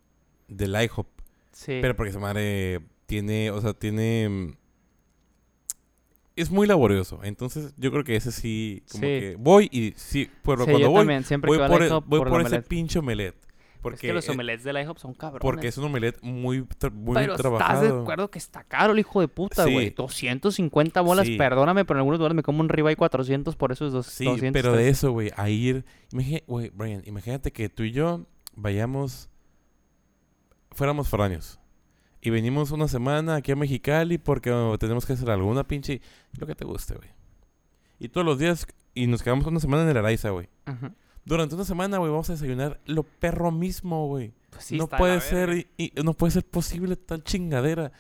del 0.47 0.75
IHOP. 0.81 1.07
Sí. 1.51 1.79
Pero 1.81 1.95
porque 1.95 2.09
esa 2.09 2.19
madre 2.19 2.81
tiene, 3.05 3.51
o 3.51 3.61
sea, 3.61 3.73
tiene... 3.73 4.55
Es 6.37 6.49
muy 6.51 6.67
laborioso. 6.67 7.19
Entonces, 7.23 7.73
yo 7.77 7.91
creo 7.91 8.03
que 8.03 8.15
ese 8.15 8.31
sí, 8.31 8.83
como 8.91 9.01
Sí. 9.01 9.07
que 9.07 9.35
voy 9.39 9.67
y 9.71 9.93
sí, 9.97 10.29
pero 10.43 10.59
Sí, 10.59 10.63
cuando 10.65 10.79
yo 10.79 10.89
voy, 10.91 10.99
también, 11.01 11.23
siempre 11.25 11.49
voy 11.49 11.57
que 11.57 11.67
por, 11.67 11.81
e- 11.83 11.87
IHOP, 11.87 12.05
voy 12.07 12.19
por 12.19 12.27
ese 12.27 12.35
omelette. 12.47 12.67
pinche 12.67 12.99
omelette. 12.99 13.35
Es 13.35 13.81
Porque, 13.81 14.07
que 14.07 14.13
los 14.13 14.27
eh, 14.27 14.31
omelets 14.31 14.63
del 14.63 14.77
IHOP 14.81 14.97
son 14.97 15.13
cabrones. 15.13 15.41
porque 15.41 15.67
es 15.67 15.77
un 15.77 15.85
omelette 15.85 16.19
muy, 16.21 16.61
tra- 16.63 16.91
muy 16.91 17.15
Pero 17.15 17.35
trabajado. 17.35 17.83
estás 17.83 17.93
de 17.95 18.01
acuerdo 18.01 18.29
que 18.31 18.37
está 18.39 18.63
caro 18.63 18.93
el 18.93 18.99
hijo 18.99 19.21
de 19.21 19.27
puta, 19.27 19.63
Sí. 19.65 19.71
güey. 19.73 19.89
250 19.91 21.01
bolas, 21.01 21.25
Sí. 21.27 21.37
perdóname, 21.37 21.85
pero 21.85 21.97
en 21.97 22.01
algunos 22.01 22.19
lugares 22.19 22.35
me 22.35 22.43
como 22.43 22.59
un 22.61 22.69
ribeye 22.69 22.95
400 22.95 23.55
por 23.55 23.71
esos 23.71 23.91
dos, 23.93 24.07
Sí, 24.07 24.25
200. 24.25 24.51
pero 24.53 24.71
de 24.73 24.77
300. 24.79 24.97
eso, 24.97 25.11
güey, 25.11 25.31
a 25.35 25.49
ir... 25.49 25.85
Güey, 26.47 26.69
Brian, 26.75 27.01
imagínate 27.05 27.51
que 27.51 27.69
tú 27.69 27.83
y 27.83 27.91
yo 27.91 28.25
vayamos... 28.55 29.29
Fuéramos 30.71 31.07
foráneos. 31.07 31.59
Y 32.21 32.29
venimos 32.29 32.71
una 32.71 32.87
semana 32.87 33.35
aquí 33.35 33.51
a 33.51 33.55
Mexicali 33.55 34.17
porque 34.17 34.51
oh, 34.51 34.77
tenemos 34.77 35.05
que 35.05 35.13
hacer 35.13 35.29
alguna 35.29 35.65
pinche... 35.65 36.01
Lo 36.37 36.47
que 36.47 36.55
te 36.55 36.65
guste, 36.65 36.95
güey. 36.95 37.09
Y 37.99 38.09
todos 38.09 38.25
los 38.25 38.39
días... 38.39 38.65
Y 38.93 39.07
nos 39.07 39.21
quedamos 39.21 39.45
una 39.45 39.59
semana 39.59 39.83
en 39.83 39.89
el 39.89 39.97
Araiza, 39.97 40.31
güey. 40.31 40.49
Ajá. 40.65 40.93
Durante 41.23 41.55
una 41.55 41.65
semana, 41.65 41.97
güey, 41.97 42.09
vamos 42.09 42.29
a 42.29 42.33
desayunar 42.33 42.79
lo 42.85 43.03
perro 43.03 43.51
mismo, 43.51 44.07
güey. 44.07 44.33
Pues 44.49 44.65
sí, 44.65 44.77
no 44.77 44.87
puede 44.87 45.21
ser... 45.21 45.49
Y, 45.51 45.67
y 45.77 45.91
no 46.03 46.13
puede 46.13 46.31
ser 46.31 46.45
posible 46.45 46.95
tal 46.95 47.23
chingadera. 47.23 47.91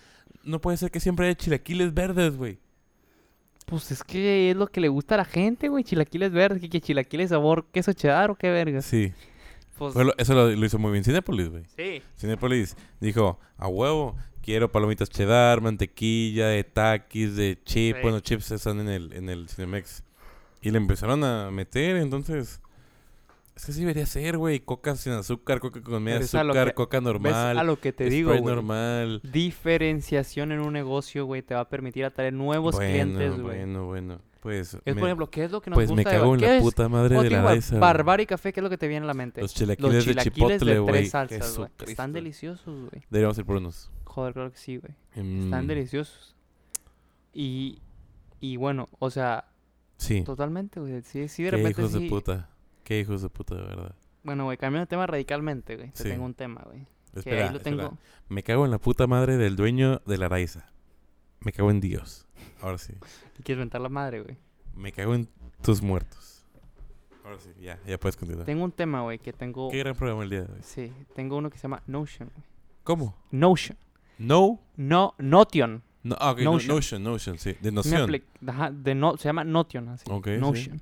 No 0.43 0.59
puede 0.59 0.77
ser 0.77 0.89
que 0.91 0.99
siempre 0.99 1.27
haya 1.27 1.35
chilaquiles 1.35 1.93
verdes, 1.93 2.35
güey. 2.35 2.59
Pues 3.67 3.91
es 3.91 4.01
que 4.01 4.51
es 4.51 4.55
lo 4.55 4.67
que 4.67 4.79
le 4.79 4.87
gusta 4.87 5.15
a 5.15 5.17
la 5.17 5.25
gente, 5.25 5.67
güey. 5.67 5.83
Chilaquiles 5.83 6.31
verdes, 6.31 6.61
que, 6.61 6.69
que 6.69 6.79
chilaquiles 6.79 7.29
sabor 7.29 7.67
queso 7.71 7.91
cheddar 7.93 8.31
o 8.31 8.35
qué 8.35 8.49
verga. 8.49 8.81
Sí. 8.81 9.13
Pues, 9.77 9.95
lo- 9.95 10.17
eso 10.17 10.33
lo, 10.33 10.49
lo 10.49 10.65
hizo 10.65 10.79
muy 10.79 10.91
bien 10.91 11.03
Cinépolis, 11.03 11.49
güey. 11.49 11.63
sí. 11.75 12.01
Cinépolis 12.17 12.75
dijo, 12.99 13.39
a 13.57 13.67
huevo, 13.67 14.15
quiero 14.41 14.71
palomitas 14.71 15.09
cheddar, 15.09 15.61
mantequilla, 15.61 16.47
de 16.47 16.63
taquis, 16.63 17.35
de 17.35 17.59
chip. 17.63 17.95
Sí. 17.97 18.01
Bueno, 18.01 18.19
chips 18.21 18.51
están 18.51 18.79
en 18.79 18.89
el, 18.89 19.13
en 19.13 19.29
el 19.29 19.49
Cinemex. 19.49 20.03
Y 20.61 20.71
le 20.71 20.77
empezaron 20.77 21.23
a 21.23 21.51
meter, 21.51 21.97
entonces... 21.97 22.59
Es 23.55 23.65
que 23.65 23.71
sí 23.71 23.79
debería 23.79 24.05
ser, 24.05 24.37
güey. 24.37 24.59
Coca 24.59 24.95
sin 24.95 25.13
azúcar, 25.13 25.59
coca 25.59 25.81
con 25.81 26.03
media 26.03 26.19
azúcar, 26.19 26.67
que- 26.67 26.73
coca 26.75 26.97
¿Ves 26.99 27.03
normal, 27.05 27.57
a 27.57 27.63
lo 27.63 27.79
que 27.79 27.91
te 27.91 28.07
digo, 28.07 28.29
güey? 28.29 28.43
normal. 28.55 29.19
Diferenciación 29.23 30.51
en 30.51 30.59
un 30.59 30.73
negocio, 30.73 31.25
güey, 31.25 31.41
te 31.41 31.55
va 31.55 31.61
a 31.61 31.67
permitir 31.69 32.05
atraer 32.05 32.33
nuevos 32.33 32.75
bueno, 32.75 32.91
clientes, 32.91 33.31
güey. 33.31 33.57
bueno, 33.57 33.85
bueno. 33.87 34.19
Pues, 34.41 34.75
Es, 34.75 34.81
me, 34.85 34.95
por 34.95 35.03
ejemplo, 35.09 35.29
¿qué 35.29 35.43
es 35.45 35.51
lo 35.51 35.61
que 35.61 35.69
nos 35.71 35.77
pues 35.77 35.89
me 35.89 35.95
gusta 35.95 36.09
de 36.11 36.15
cago 36.17 36.29
Bar- 36.31 36.39
en 36.43 36.45
¿qué 36.49 36.55
la 36.55 36.61
puta 36.61 36.89
madre 36.89 37.21
de 37.23 37.29
la 37.29 37.41
güey. 37.41 37.59
Barbar 37.79 38.21
y 38.21 38.25
café, 38.25 38.53
¿qué 38.53 38.59
es 38.59 38.63
lo 38.63 38.69
que 38.69 38.77
te 38.77 38.87
viene 38.87 39.03
a 39.03 39.07
la 39.07 39.13
mente? 39.13 39.41
Los 39.41 39.51
Los 39.51 39.55
chilaquiles, 39.55 39.93
de 39.93 40.11
chilaquiles 40.11 40.33
chipotle, 40.33 40.79
güey. 40.79 40.93
tres 40.93 41.09
salsas, 41.11 41.37
güey. 41.39 41.49
Jesucristo. 41.49 41.85
Están 41.91 42.13
deliciosos, 42.13 42.89
güey. 42.89 43.03
Deberíamos 43.09 43.37
ir 43.37 43.45
por 43.45 43.55
unos. 43.57 43.91
Joder, 44.05 44.33
claro 44.33 44.51
que 44.51 44.57
sí, 44.57 44.77
güey. 44.77 44.93
Mm, 45.15 45.43
Están 45.45 45.67
deliciosos. 45.67 46.35
Y, 47.33 47.81
y 48.39 48.57
bueno, 48.57 48.87
o 48.99 49.09
sea, 49.09 49.45
Sí. 49.97 50.23
totalmente, 50.23 50.79
güey. 50.79 51.01
Sí, 51.03 51.27
sí, 51.27 51.43
de 51.43 51.49
Qué 51.51 51.57
repente 51.57 51.81
hijos 51.81 51.91
sí. 51.93 52.03
de 52.03 52.09
puta. 52.09 52.49
Qué 52.83 52.99
hijos 52.99 53.21
de 53.21 53.29
puta, 53.29 53.55
de 53.55 53.61
verdad. 53.63 53.95
Bueno, 54.23 54.45
güey, 54.45 54.57
cambiando 54.57 54.85
de 54.85 54.89
tema 54.89 55.07
radicalmente, 55.07 55.75
güey. 55.75 55.91
Te 55.91 56.03
Sí. 56.03 56.09
tengo 56.09 56.25
un 56.25 56.33
tema, 56.33 56.61
güey. 56.65 56.85
Que 57.13 57.19
Espera, 57.19 57.45
ahí 57.47 57.51
lo 57.51 57.57
espera. 57.57 57.77
tengo. 57.77 57.97
Me 58.29 58.43
cago 58.43 58.65
en 58.65 58.71
la 58.71 58.77
puta 58.77 59.07
madre 59.07 59.37
del 59.37 59.55
dueño 59.55 60.01
de 60.05 60.17
la 60.17 60.29
Raiza. 60.29 60.67
Me 61.39 61.51
cago 61.51 61.71
en 61.71 61.79
Dios. 61.79 62.26
Ahora 62.61 62.77
sí. 62.77 62.93
Y 63.39 63.43
quieres 63.43 63.59
mentar 63.59 63.81
la 63.81 63.89
madre, 63.89 64.21
güey. 64.21 64.37
Me 64.75 64.91
cago 64.91 65.15
en 65.15 65.27
tus 65.61 65.81
muertos. 65.81 66.45
Ahora 67.23 67.37
sí, 67.39 67.49
ya, 67.59 67.77
ya 67.85 67.99
puedes 67.99 68.15
continuar. 68.15 68.45
Tengo 68.45 68.63
un 68.63 68.71
tema, 68.71 69.01
güey, 69.01 69.19
que 69.19 69.33
tengo... 69.33 69.69
Qué 69.69 69.79
gran 69.79 69.95
programa 69.95 70.23
el 70.23 70.29
día 70.29 70.43
de 70.43 70.53
hoy. 70.53 70.59
Sí, 70.61 70.93
tengo 71.13 71.37
uno 71.37 71.49
que 71.49 71.57
se 71.57 71.63
llama 71.63 71.83
Notion, 71.87 72.29
güey. 72.33 72.47
¿Cómo? 72.83 73.15
Notion. 73.31 73.77
No. 74.17 74.59
No, 74.77 75.13
Notion. 75.17 75.83
No, 76.03 76.15
ah, 76.19 76.31
ok, 76.31 76.39
no- 76.39 76.51
Notion. 76.53 76.75
Notion, 76.75 77.03
Notion, 77.03 77.37
sí. 77.37 77.53
De 77.61 77.71
noción. 77.71 78.09
ajá, 78.47 78.71
de 78.71 78.95
no, 78.95 79.17
se 79.17 79.25
llama 79.27 79.43
Notion, 79.43 79.89
así. 79.89 80.05
Ok, 80.09 80.27
sí. 80.27 80.37
Notion. 80.37 80.81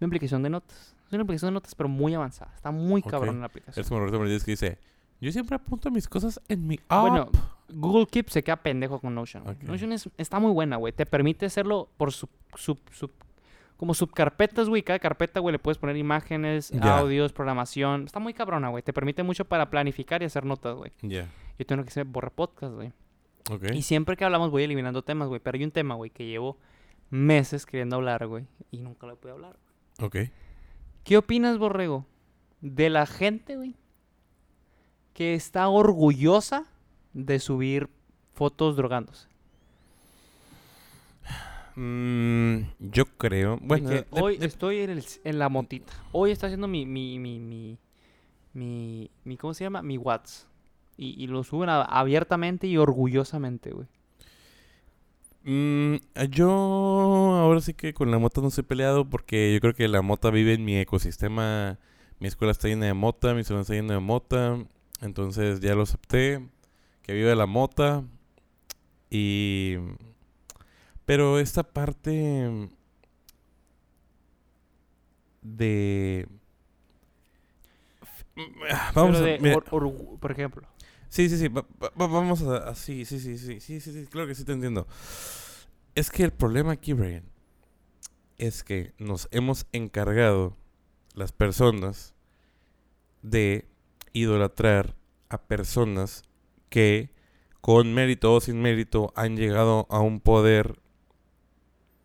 Una 0.00 0.06
aplicación 0.06 0.42
de 0.42 0.50
notas. 0.50 0.94
Es 1.06 1.12
una 1.14 1.22
aplicación 1.22 1.48
de 1.50 1.54
notas, 1.54 1.74
pero 1.74 1.88
muy 1.88 2.12
avanzada. 2.14 2.52
Está 2.54 2.70
muy 2.70 3.00
Ok. 3.00 3.10
cabrón 3.10 3.40
la 3.40 3.46
aplicación. 3.46 3.80
Es 3.80 3.88
como 3.88 4.00
Roberto 4.00 4.18
Martínez 4.18 4.44
que 4.44 4.50
dice, 4.50 4.78
yo 5.20 5.32
siempre 5.32 5.56
apunto 5.56 5.90
mis 5.90 6.08
cosas 6.08 6.40
en 6.48 6.66
mi 6.66 6.78
app. 6.88 7.00
Bueno, 7.08 7.28
Google 7.68 8.06
Keep 8.06 8.30
se 8.30 8.42
queda 8.42 8.56
pendejo 8.56 9.00
con 9.00 9.14
Notion. 9.14 9.42
güey. 9.44 9.56
Ok. 9.56 9.62
Notion 9.64 9.92
es- 9.92 10.08
está 10.18 10.38
muy 10.38 10.52
buena, 10.52 10.76
güey. 10.76 10.92
Te 10.92 11.06
permite 11.06 11.46
hacerlo 11.46 11.88
por 11.96 12.12
sub, 12.12 12.30
sub, 12.54 12.78
sub- 12.92 13.12
como 13.76 13.92
subcarpetas, 13.92 14.68
güey. 14.68 14.82
Cada 14.82 14.98
carpeta, 14.98 15.40
güey, 15.40 15.52
le 15.52 15.58
puedes 15.58 15.76
poner 15.78 15.96
imágenes, 15.96 16.72
audios, 16.80 17.32
programación. 17.32 18.04
Está 18.04 18.20
muy 18.20 18.32
cabrona, 18.34 18.68
güey. 18.68 18.82
Te 18.82 18.92
permite 18.92 19.22
mucho 19.22 19.44
para 19.44 19.68
planificar 19.68 20.22
y 20.22 20.26
hacer 20.26 20.44
notas, 20.44 20.76
güey. 20.76 20.92
Ya. 21.02 21.28
Yo 21.58 21.66
tengo 21.66 21.82
que 21.82 21.88
hacer 21.90 22.04
borra 22.06 22.30
podcast, 22.30 22.74
güey. 22.74 22.92
Ok. 23.50 23.72
Y 23.74 23.82
siempre 23.82 24.16
que 24.16 24.24
hablamos 24.24 24.50
voy 24.50 24.62
eliminando 24.62 25.02
temas, 25.02 25.28
güey. 25.28 25.40
Pero 25.40 25.56
hay 25.58 25.64
un 25.64 25.70
tema, 25.72 25.94
güey, 25.94 26.10
que 26.10 26.24
llevo 26.26 26.58
meses 27.10 27.66
queriendo 27.66 27.96
hablar, 27.96 28.26
güey. 28.26 28.46
Y 28.70 28.78
nunca 28.80 29.06
lo 29.06 29.16
pude 29.16 29.32
hablar. 29.32 29.56
Ok. 30.00 30.16
¿Qué 31.04 31.16
opinas, 31.16 31.58
Borrego? 31.58 32.06
De 32.60 32.88
la 32.90 33.06
gente, 33.06 33.56
güey, 33.56 33.76
que 35.16 35.32
está 35.34 35.68
orgullosa 35.68 36.66
de 37.14 37.38
subir 37.38 37.88
fotos 38.34 38.76
drogándose. 38.76 39.28
Mm, 41.74 42.60
yo 42.80 43.04
creo. 43.16 43.58
Bueno, 43.62 43.88
De 43.88 43.96
de- 43.96 44.04
que 44.04 44.20
hoy 44.20 44.36
de- 44.38 44.46
estoy 44.46 44.78
en, 44.80 44.90
el- 44.90 45.04
en 45.24 45.38
la 45.38 45.48
motita. 45.48 45.92
Hoy 46.12 46.30
está 46.30 46.46
haciendo 46.46 46.68
mi, 46.68 46.86
mi, 46.86 47.18
mi, 47.18 47.38
mi, 47.38 47.78
mi, 48.54 49.10
mi- 49.24 49.36
¿cómo 49.36 49.54
se 49.54 49.64
llama? 49.64 49.82
Mi 49.82 49.98
Whats. 49.98 50.46
Y, 50.98 51.22
y 51.22 51.26
lo 51.26 51.44
suben 51.44 51.68
a- 51.68 51.82
abiertamente 51.82 52.66
y 52.66 52.76
orgullosamente, 52.78 53.70
güey. 53.72 53.86
Mm, 55.44 55.96
yo 56.30 56.50
ahora 56.50 57.60
sí 57.60 57.72
que 57.74 57.94
con 57.94 58.10
la 58.10 58.18
mota 58.18 58.40
no 58.40 58.48
estoy 58.48 58.64
peleado 58.64 59.04
porque 59.08 59.52
yo 59.54 59.60
creo 59.60 59.74
que 59.74 59.86
la 59.88 60.02
mota 60.02 60.30
vive 60.30 60.54
en 60.54 60.64
mi 60.64 60.76
ecosistema. 60.76 61.78
Mi 62.18 62.28
escuela 62.28 62.52
está 62.52 62.68
llena 62.68 62.86
de 62.86 62.94
mota, 62.94 63.34
mi 63.34 63.44
salón 63.44 63.62
está 63.62 63.74
lleno 63.74 63.92
de 63.92 64.00
mota. 64.00 64.58
Entonces 65.00 65.60
ya 65.60 65.74
lo 65.74 65.82
acepté. 65.82 66.46
Que 67.02 67.12
vive 67.14 67.34
la 67.36 67.46
mota. 67.46 68.04
Y... 69.10 69.76
Pero 71.04 71.38
esta 71.38 71.62
parte 71.62 72.68
de... 75.42 76.26
Vamos 78.94 79.18
Pero 79.18 79.34
a... 79.34 79.38
de 79.38 79.54
or- 79.54 80.18
por 80.18 80.32
ejemplo. 80.32 80.66
Sí, 81.08 81.28
sí, 81.28 81.38
sí. 81.38 81.48
va- 81.48 81.64
va- 81.82 81.90
va- 81.98 82.06
vamos 82.08 82.42
a, 82.42 82.68
a- 82.68 82.74
sí, 82.74 83.04
sí, 83.04 83.20
sí, 83.20 83.38
sí, 83.38 83.60
sí, 83.60 83.80
sí, 83.80 83.92
sí, 83.92 84.06
claro 84.06 84.26
que 84.26 84.34
sí 84.34 84.44
te 84.44 84.52
entiendo. 84.52 84.86
Es 85.94 86.10
que 86.10 86.24
el 86.24 86.32
problema 86.32 86.72
aquí, 86.72 86.92
Brian, 86.92 87.24
es 88.36 88.62
que 88.64 88.92
nos 88.98 89.28
hemos 89.30 89.66
encargado 89.72 90.56
las 91.14 91.32
personas 91.32 92.14
de 93.22 93.66
idolatrar 94.16 94.96
a 95.28 95.42
personas 95.42 96.22
que 96.68 97.10
con 97.60 97.92
mérito 97.92 98.32
o 98.34 98.40
sin 98.40 98.60
mérito 98.60 99.12
han 99.16 99.36
llegado 99.36 99.86
a 99.90 100.00
un 100.00 100.20
poder 100.20 100.80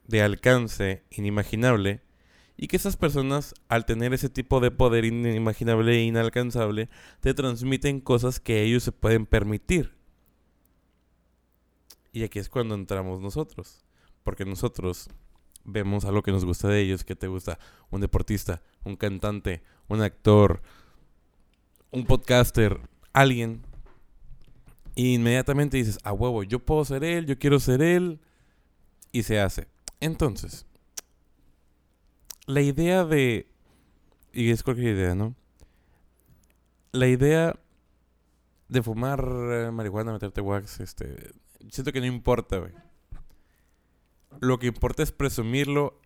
de 0.08 0.22
alcance 0.22 1.04
inimaginable 1.10 2.02
y 2.58 2.68
que 2.68 2.76
esas 2.76 2.98
personas 2.98 3.54
al 3.70 3.86
tener 3.86 4.14
ese 4.14 4.30
tipo 4.30 4.60
de 4.60 4.72
poder 4.72 5.06
inimaginable 5.06 5.94
e 5.94 6.04
inalcanzable 6.04 6.90
te 7.22 7.34
transmiten 7.34 8.02
cosas 8.02 8.40
que 8.40 8.62
ellos 8.62 8.84
se 8.84 8.92
pueden 8.92 9.26
permitir. 9.26 9.96
Y 12.12 12.24
aquí 12.24 12.40
es 12.40 12.50
cuando 12.50 12.76
entramos 12.76 13.22
nosotros. 13.22 13.86
Porque 14.24 14.46
nosotros 14.46 15.10
vemos 15.64 16.06
algo 16.06 16.22
que 16.22 16.32
nos 16.32 16.46
gusta 16.46 16.68
de 16.68 16.82
ellos. 16.82 17.04
que 17.04 17.16
te 17.16 17.28
gusta? 17.28 17.58
Un 17.90 18.02
deportista, 18.02 18.62
un 18.84 18.96
cantante, 18.96 19.64
un 19.88 20.02
actor, 20.02 20.62
un 21.92 22.06
podcaster, 22.06 22.80
alguien, 23.14 23.62
y 24.96 25.14
inmediatamente 25.14 25.78
dices, 25.78 26.00
a 26.04 26.14
huevo, 26.14 26.44
yo 26.44 26.60
puedo 26.60 26.84
ser 26.86 27.04
él, 27.04 27.26
yo 27.26 27.38
quiero 27.38 27.60
ser 27.60 27.82
él, 27.82 28.20
y 29.12 29.24
se 29.24 29.40
hace. 29.40 29.68
Entonces, 30.00 30.66
la 32.46 32.62
idea 32.62 33.06
de, 33.06 33.48
y 34.34 34.52
es 34.52 34.64
cualquier 34.64 34.96
idea, 34.96 35.16
¿no? 35.16 35.36
La 36.92 37.08
idea 37.08 37.60
de 38.68 38.82
fumar 38.82 39.20
eh, 39.22 39.72
marihuana, 39.72 40.14
meterte 40.14 40.42
wax, 40.42 40.80
este, 40.80 41.32
siento 41.70 41.92
que 41.92 42.00
no 42.00 42.06
importa, 42.06 42.58
güey. 42.58 42.74
Lo 44.40 44.60
que 44.60 44.68
importa 44.68 45.04
es 45.04 45.12
presumirlo 45.12 46.00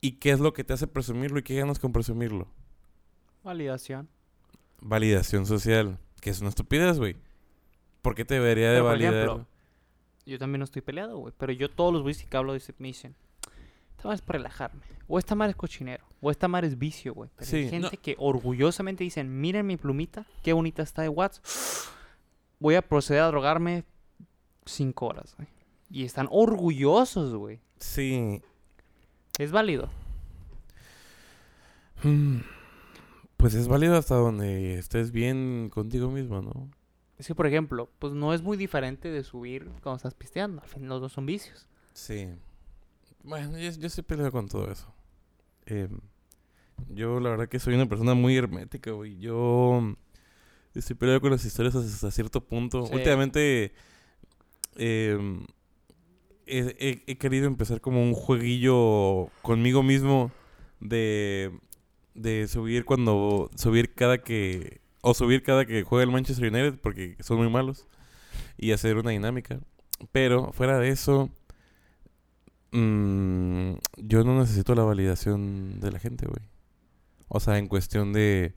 y 0.00 0.12
qué 0.12 0.32
es 0.32 0.40
lo 0.40 0.52
que 0.52 0.64
te 0.64 0.72
hace 0.72 0.86
presumirlo 0.86 1.38
y 1.38 1.42
qué 1.42 1.56
ganas 1.56 1.78
con 1.78 1.92
presumirlo. 1.92 2.48
Validación. 3.44 4.08
Validación 4.80 5.46
social, 5.46 5.98
que 6.20 6.30
es 6.30 6.40
una 6.40 6.50
estupidez, 6.50 6.98
güey. 6.98 7.16
¿Por 8.02 8.14
qué 8.14 8.24
te 8.24 8.34
debería 8.34 8.68
de 8.68 8.76
Pero, 8.76 8.84
por 8.84 8.92
validar? 8.92 9.14
ejemplo, 9.14 9.46
Yo 10.26 10.38
también 10.38 10.60
no 10.60 10.64
estoy 10.64 10.82
peleado, 10.82 11.18
güey. 11.18 11.34
Pero 11.36 11.52
yo 11.52 11.70
todos 11.70 11.92
los 11.92 12.02
güeyes 12.02 12.24
que 12.24 12.36
hablo 12.36 12.52
de 12.52 12.60
me 12.78 12.88
dicen, 12.88 13.14
esta 13.90 14.04
madre 14.08 14.16
es 14.16 14.22
para 14.22 14.38
relajarme. 14.38 14.82
O 15.08 15.18
esta 15.18 15.34
madre 15.34 15.50
es 15.50 15.56
cochinero. 15.56 16.04
O 16.20 16.30
esta 16.30 16.46
madre 16.48 16.68
es 16.68 16.78
vicio, 16.78 17.14
güey. 17.14 17.30
Pero 17.36 17.56
hay 17.56 17.68
gente 17.68 17.96
no. 17.96 18.02
que 18.02 18.14
orgullosamente 18.18 19.02
dicen, 19.02 19.40
miren 19.40 19.66
mi 19.66 19.76
plumita, 19.76 20.24
qué 20.42 20.52
bonita 20.52 20.82
está 20.82 21.02
de 21.02 21.08
Watts. 21.08 21.40
Voy 22.60 22.74
a 22.74 22.82
proceder 22.82 23.22
a 23.22 23.26
drogarme 23.26 23.84
cinco 24.64 25.06
horas, 25.06 25.34
güey. 25.36 25.48
Y 25.90 26.04
están 26.04 26.28
orgullosos, 26.30 27.34
güey. 27.34 27.60
Sí. 27.78 28.42
Es 29.38 29.50
válido. 29.52 29.88
Mm, 32.02 32.38
Pues 33.38 33.54
es 33.54 33.66
válido 33.68 33.96
hasta 33.96 34.16
donde 34.16 34.78
estés 34.78 35.10
bien 35.12 35.70
contigo 35.72 36.10
mismo, 36.10 36.42
¿no? 36.42 36.70
Es 37.18 37.26
que, 37.26 37.34
por 37.34 37.46
ejemplo, 37.46 37.90
pues 37.98 38.12
no 38.12 38.34
es 38.34 38.42
muy 38.42 38.56
diferente 38.56 39.10
de 39.10 39.24
subir 39.24 39.64
cuando 39.82 39.96
estás 39.96 40.14
pisteando. 40.14 40.60
Al 40.62 40.68
fin, 40.68 40.86
los 40.88 41.00
dos 41.00 41.12
son 41.12 41.24
vicios. 41.26 41.66
Sí. 41.94 42.28
Bueno, 43.24 43.58
yo, 43.58 43.70
yo 43.72 43.86
estoy 43.86 44.04
peleado 44.04 44.30
con 44.32 44.48
todo 44.48 44.70
eso. 44.70 44.92
Em, 45.66 46.00
yo 46.90 47.18
la 47.20 47.30
verdad 47.30 47.48
que 47.48 47.58
soy 47.58 47.74
una 47.74 47.88
persona 47.88 48.14
muy 48.14 48.36
hermética, 48.36 48.90
güey. 48.92 49.18
Yo 49.18 49.94
estoy 50.74 50.94
peleado 50.96 51.20
con 51.20 51.30
las 51.32 51.44
historias 51.44 51.74
hasta 51.74 52.10
cierto 52.12 52.44
punto. 52.44 52.86
Sí. 52.86 52.94
Últimamente 52.94 53.72
em, 54.76 55.44
he, 56.46 56.76
he- 56.78 57.02
he 57.06 57.18
querido 57.18 57.46
empezar 57.46 57.80
como 57.80 58.02
un 58.02 58.14
jueguillo 58.14 59.28
conmigo 59.42 59.82
mismo 59.82 60.30
de, 60.80 61.50
de 62.20 62.48
subir 62.48 62.84
cuando... 62.84 63.50
Subir 63.54 63.94
cada 63.94 64.18
que... 64.18 64.80
O 65.00 65.14
subir 65.14 65.42
cada 65.42 65.64
que 65.64 65.82
juega 65.84 66.04
el 66.04 66.10
Manchester 66.10 66.52
United 66.52 66.80
porque 66.80 67.16
son 67.20 67.38
muy 67.38 67.48
malos. 67.48 67.86
Y 68.56 68.72
hacer 68.72 68.96
una 68.96 69.10
dinámica. 69.10 69.60
Pero 70.12 70.52
fuera 70.52 70.78
de 70.78 70.88
eso... 70.90 71.30
Mm, 72.72 73.74
yo 73.96 74.24
no 74.24 74.38
necesito 74.38 74.74
la 74.74 74.82
validación 74.82 75.80
de 75.80 75.90
la 75.90 75.98
gente, 75.98 76.26
güey. 76.26 76.42
O 77.28 77.40
sea, 77.40 77.58
en 77.58 77.66
cuestión 77.68 78.12
de... 78.12 78.54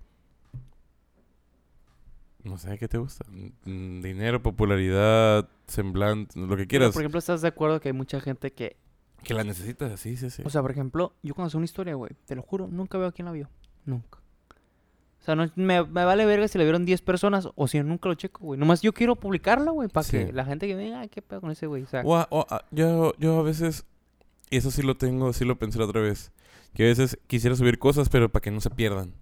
No 2.43 2.57
sé, 2.57 2.77
¿qué 2.79 2.87
te 2.87 2.97
gusta? 2.97 3.23
Mm, 3.65 4.01
Dinero, 4.01 4.41
popularidad, 4.41 5.47
semblante, 5.67 6.39
lo 6.39 6.47
que 6.49 6.63
Pero, 6.63 6.67
quieras. 6.67 6.91
por 6.93 7.03
ejemplo, 7.03 7.19
¿estás 7.19 7.41
de 7.41 7.47
acuerdo 7.49 7.79
que 7.79 7.89
hay 7.89 7.93
mucha 7.93 8.19
gente 8.19 8.51
que... 8.51 8.77
Que 9.23 9.33
la 9.33 9.43
necesitas, 9.43 9.99
sí, 9.99 10.17
sí, 10.17 10.29
sí. 10.29 10.41
O 10.45 10.49
sea, 10.49 10.61
por 10.61 10.71
ejemplo, 10.71 11.13
yo 11.23 11.33
cuando 11.35 11.49
hago 11.49 11.57
una 11.57 11.65
historia, 11.65 11.95
güey, 11.95 12.11
te 12.25 12.35
lo 12.35 12.41
juro, 12.41 12.67
nunca 12.67 12.97
veo 12.97 13.07
a 13.07 13.11
quién 13.11 13.25
la 13.25 13.31
vio. 13.31 13.49
Nunca. 13.85 14.19
O 15.19 15.23
sea, 15.23 15.35
no, 15.35 15.45
me, 15.55 15.83
me 15.83 16.05
vale 16.05 16.25
verga 16.25 16.47
si 16.47 16.57
la 16.57 16.63
vieron 16.63 16.83
10 16.83 17.01
personas 17.03 17.47
o 17.55 17.67
si 17.67 17.79
nunca 17.83 18.09
lo 18.09 18.15
checo, 18.15 18.43
güey. 18.43 18.59
Nomás 18.59 18.81
yo 18.81 18.91
quiero 18.93 19.15
publicarla, 19.15 19.69
güey, 19.71 19.87
para 19.87 20.03
Sí. 20.03 20.17
que 20.17 20.33
la 20.33 20.43
gente 20.45 20.67
que 20.67 20.75
me 20.75 20.83
diga, 20.83 21.01
"Ay, 21.01 21.09
qué 21.09 21.21
pedo 21.21 21.41
con 21.41 21.51
ese 21.51 21.67
güey. 21.67 21.83
O 21.83 21.87
sea, 21.87 22.01
O 22.03 22.15
a- 22.15 22.27
o 22.31 22.45
a- 22.49 22.65
yo, 22.71 23.13
yo 23.19 23.37
a 23.39 23.43
veces, 23.43 23.85
y 24.49 24.57
eso 24.57 24.71
sí 24.71 24.81
lo 24.81 24.97
tengo, 24.97 25.31
sí 25.33 25.45
lo 25.45 25.59
pensé 25.59 25.77
la 25.77 25.85
otra 25.85 26.01
vez, 26.01 26.31
que 26.73 26.83
a 26.83 26.87
veces 26.87 27.19
quisiera 27.27 27.55
subir 27.55 27.77
cosas, 27.77 28.09
pero 28.09 28.29
para 28.29 28.41
que 28.41 28.49
no 28.51 28.61
se 28.61 28.71
pierdan. 28.71 29.13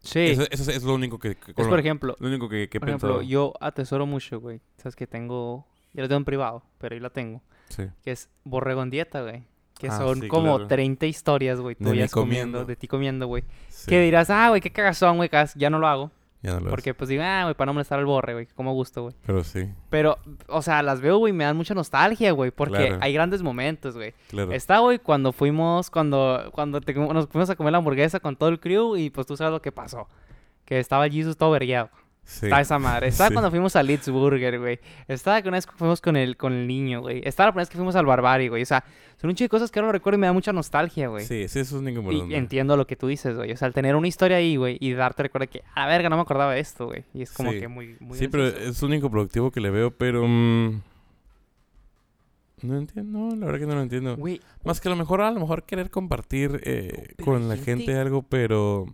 sí. 0.00 0.20
Eso, 0.20 0.44
eso 0.50 0.70
es 0.70 0.82
lo 0.84 0.94
único 0.94 1.18
que, 1.18 1.34
que- 1.36 1.50
es 1.50 1.54
por 1.54 1.66
lo, 1.68 1.76
ejemplo, 1.78 2.16
lo 2.18 2.26
único 2.28 2.48
que, 2.48 2.68
que 2.70 2.78
he 2.78 2.80
por 2.80 2.88
ejemplo, 2.88 3.20
yo 3.22 3.52
atesoro 3.60 4.04
mucho, 4.06 4.40
güey. 4.40 4.60
Sabes 4.78 4.96
que 4.96 5.06
tengo, 5.06 5.66
ya 5.92 6.02
lo 6.02 6.08
tengo 6.08 6.16
en 6.18 6.24
privado, 6.24 6.62
pero 6.78 6.94
ahí 6.94 7.00
la 7.00 7.10
tengo. 7.10 7.40
Sí. 7.72 7.84
Que 8.04 8.12
es 8.12 8.28
Borrego 8.44 8.82
en 8.82 8.90
Dieta, 8.90 9.22
güey. 9.22 9.44
Que 9.78 9.88
Ah, 9.88 9.98
son 9.98 10.20
sí, 10.20 10.28
como 10.28 10.56
claro. 10.56 10.66
30 10.68 11.06
historias, 11.06 11.58
güey, 11.60 11.74
tuyas 11.74 12.10
comiendo, 12.12 12.58
comiendo. 12.58 12.64
de 12.66 12.76
ti 12.76 12.86
comiendo, 12.86 13.26
güey. 13.26 13.42
sí. 13.68 13.88
Que 13.88 14.00
dirás, 14.00 14.30
ah, 14.30 14.48
güey, 14.50 14.60
qué 14.60 14.70
cagazón, 14.70 15.16
güey, 15.16 15.28
ya 15.56 15.70
no 15.70 15.78
lo 15.78 15.88
hago. 15.88 16.10
Ya 16.40 16.54
no 16.54 16.60
lo 16.60 16.70
Porque 16.70 16.92
pues 16.92 17.08
digo, 17.08 17.22
ah, 17.24 17.44
güey, 17.44 17.54
para 17.54 17.66
no 17.66 17.74
molestar 17.74 17.98
al 18.00 18.04
borre, 18.04 18.32
güey, 18.34 18.46
como 18.46 18.72
gusto, 18.74 19.02
güey. 19.02 19.14
Pero 19.24 19.44
sí, 19.44 19.68
Pero, 19.90 20.18
o 20.48 20.60
sea, 20.60 20.82
las 20.82 21.00
veo, 21.00 21.18
güey, 21.18 21.32
me 21.32 21.44
dan 21.44 21.56
mucha 21.56 21.72
nostalgia, 21.74 22.32
güey, 22.32 22.50
porque 22.50 22.76
Claro. 22.88 22.98
hay 23.00 23.12
grandes 23.12 23.42
momentos, 23.42 23.94
güey. 23.96 24.12
claro. 24.28 24.52
Está, 24.52 24.78
güey, 24.80 24.98
cuando 24.98 25.32
fuimos, 25.32 25.88
cuando, 25.90 26.50
cuando 26.52 26.80
te- 26.80 26.94
nos 26.94 27.28
fuimos 27.28 27.48
a 27.50 27.54
comer 27.56 27.72
la 27.72 27.78
hamburguesa 27.78 28.18
con 28.20 28.34
todo 28.36 28.48
el 28.48 28.58
crew 28.60 28.96
y 28.96 29.10
pues 29.10 29.26
tú 29.26 29.36
sabes 29.36 29.52
lo 29.52 29.62
que 29.62 29.70
pasó. 29.72 30.08
Que 30.64 30.78
estaba 30.80 31.08
Jesus 31.08 31.36
todo 31.36 31.50
vergueado. 31.52 31.90
Sí. 32.24 32.46
Estaba 32.46 32.62
esa 32.62 32.78
madre. 32.78 33.08
Estaba 33.08 33.28
Sí. 33.28 33.34
cuando 33.34 33.50
fuimos 33.50 33.74
a 33.76 33.82
Litz 33.82 34.08
Burger, 34.08 34.58
güey. 34.60 34.78
Estaba 35.08 35.42
que 35.42 35.48
una 35.48 35.56
vez 35.58 35.66
que 35.66 35.72
fuimos 35.72 36.00
con 36.00 36.16
el, 36.16 36.36
con 36.36 36.52
el 36.52 36.66
niño, 36.66 37.00
güey. 37.00 37.20
Estaba 37.24 37.48
la 37.48 37.52
primera 37.52 37.62
vez 37.62 37.68
que 37.68 37.76
fuimos 37.76 37.96
al 37.96 38.06
Barbari, 38.06 38.48
güey. 38.48 38.62
O 38.62 38.66
sea, 38.66 38.84
son 39.20 39.30
un 39.30 39.36
chico 39.36 39.46
de 39.46 39.50
cosas 39.60 39.70
que 39.70 39.78
ahora 39.80 39.88
lo 39.88 39.92
recuerdo 39.92 40.16
y 40.18 40.20
me 40.20 40.26
da 40.28 40.32
mucha 40.32 40.52
nostalgia, 40.52 41.08
güey. 41.08 41.24
Sí, 41.26 41.48
sí, 41.48 41.58
eso 41.58 41.76
es 41.76 41.82
ningún 41.82 42.04
Y 42.04 42.18
problema. 42.18 42.36
entiendo 42.36 42.76
lo 42.76 42.86
que 42.86 42.96
tú 42.96 43.08
dices, 43.08 43.36
güey. 43.36 43.52
O 43.52 43.56
sea, 43.56 43.68
el 43.68 43.74
tener 43.74 43.96
una 43.96 44.06
historia 44.08 44.36
ahí, 44.38 44.56
güey, 44.56 44.76
y 44.80 44.92
darte 44.92 45.24
recuerdo 45.24 45.48
que, 45.50 45.62
a 45.74 45.80
la 45.80 45.86
verga, 45.88 46.08
no 46.08 46.16
me 46.16 46.22
acordaba 46.22 46.54
de 46.54 46.60
esto, 46.60 46.86
güey. 46.86 47.04
Y 47.12 47.22
es 47.22 47.32
como 47.32 47.52
Sí. 47.52 47.60
que 47.60 47.68
muy, 47.68 47.96
muy 48.00 48.16
Sí, 48.18 48.28
pero 48.28 48.46
es 48.46 48.80
lo 48.80 48.88
único 48.88 49.10
productivo 49.10 49.50
que 49.50 49.60
le 49.60 49.70
veo, 49.70 49.90
pero... 49.90 50.24
mm, 50.26 50.80
no 52.62 52.78
entiendo, 52.78 53.18
no, 53.18 53.34
la 53.36 53.46
verdad 53.46 53.58
que 53.60 53.66
no 53.66 53.74
lo 53.74 53.82
entiendo. 53.82 54.16
Güey, 54.16 54.40
Más 54.64 54.80
que 54.80 54.86
a 54.88 54.90
lo 54.92 54.96
mejor, 54.96 55.20
a 55.20 55.30
lo 55.32 55.40
mejor 55.40 55.64
querer 55.64 55.90
compartir 55.90 56.60
eh, 56.64 57.14
con 57.24 57.48
la 57.48 57.56
gente 57.56 57.96
algo, 57.98 58.22
pero... 58.22 58.86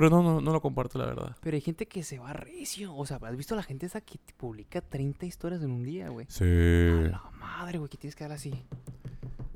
Pero 0.00 0.10
no, 0.10 0.22
no, 0.22 0.40
no 0.40 0.52
lo 0.52 0.60
comparto, 0.62 0.96
la 0.98 1.06
verdad. 1.06 1.36
pero 1.40 1.54
hay 1.56 1.60
gente 1.60 1.86
que 1.88 2.02
se 2.04 2.18
va 2.20 2.32
recio. 2.32 2.94
O 2.94 3.04
sea, 3.04 3.18
¿has 3.22 3.36
visto 3.36 3.54
a 3.54 3.56
la 3.56 3.62
gente 3.64 3.86
esa 3.86 4.00
que 4.00 4.18
publica 4.36 4.80
30 4.80 5.26
historias 5.26 5.60
en 5.62 5.72
un 5.72 5.82
día, 5.82 6.08
güey? 6.10 6.26
Sí, 6.28 6.44
A 6.44 7.08
la 7.10 7.30
madre, 7.38 7.78
güey, 7.78 7.88
que 7.90 7.96
tienes 7.96 8.14
que 8.14 8.22
dar 8.24 8.32
así. 8.32 8.52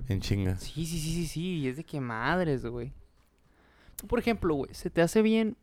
en 0.09 0.21
chinga. 0.21 0.57
Sí, 0.57 0.85
sí, 0.85 0.99
sí, 0.99 1.13
sí, 1.15 1.27
sí. 1.27 1.59
Y 1.61 1.69
es 1.69 1.77
de 1.77 1.85
que 1.85 2.01
madres, 2.01 2.67
güey. 2.67 2.93
Tú, 3.97 4.07
por 4.09 4.19
ejemplo, 4.19 4.55
güey, 4.57 4.75
se 4.75 4.91
te 4.91 5.01
hace 5.01 5.23
bien. 5.23 5.57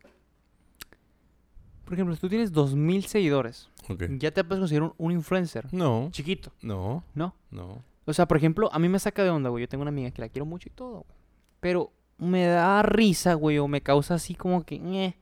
Por 1.84 1.94
ejemplo, 1.94 2.14
si 2.14 2.20
tú 2.20 2.28
tienes 2.28 2.52
2000 2.52 3.04
seguidores, 3.06 3.68
Ok. 3.88 4.04
ya 4.18 4.30
te 4.30 4.44
puedes 4.44 4.60
considerar 4.60 4.90
un, 4.98 5.06
un 5.06 5.12
influencer. 5.12 5.66
No, 5.74 6.08
Chiquito, 6.12 6.52
no, 6.62 7.02
¿no? 7.14 7.34
no. 7.50 7.82
O 8.06 8.12
sea, 8.12 8.26
por 8.26 8.36
ejemplo, 8.36 8.70
a 8.72 8.78
mí 8.78 8.88
me 8.88 8.98
saca 8.98 9.24
de 9.24 9.30
onda, 9.30 9.50
güey. 9.50 9.62
Yo 9.64 9.68
tengo 9.68 9.82
una 9.82 9.90
amiga 9.90 10.10
que 10.10 10.22
la 10.22 10.28
quiero 10.28 10.46
mucho 10.46 10.68
y 10.68 10.72
todo, 10.72 11.04
güey. 11.06 11.18
Pero 11.60 11.92
me 12.20 12.46
da 12.46 12.82
risa, 12.82 13.34
güey, 13.34 13.58
o 13.58 13.66
me 13.68 13.80
causa 13.80 14.14
así 14.14 14.34
como 14.34 14.62
que. 14.64 15.14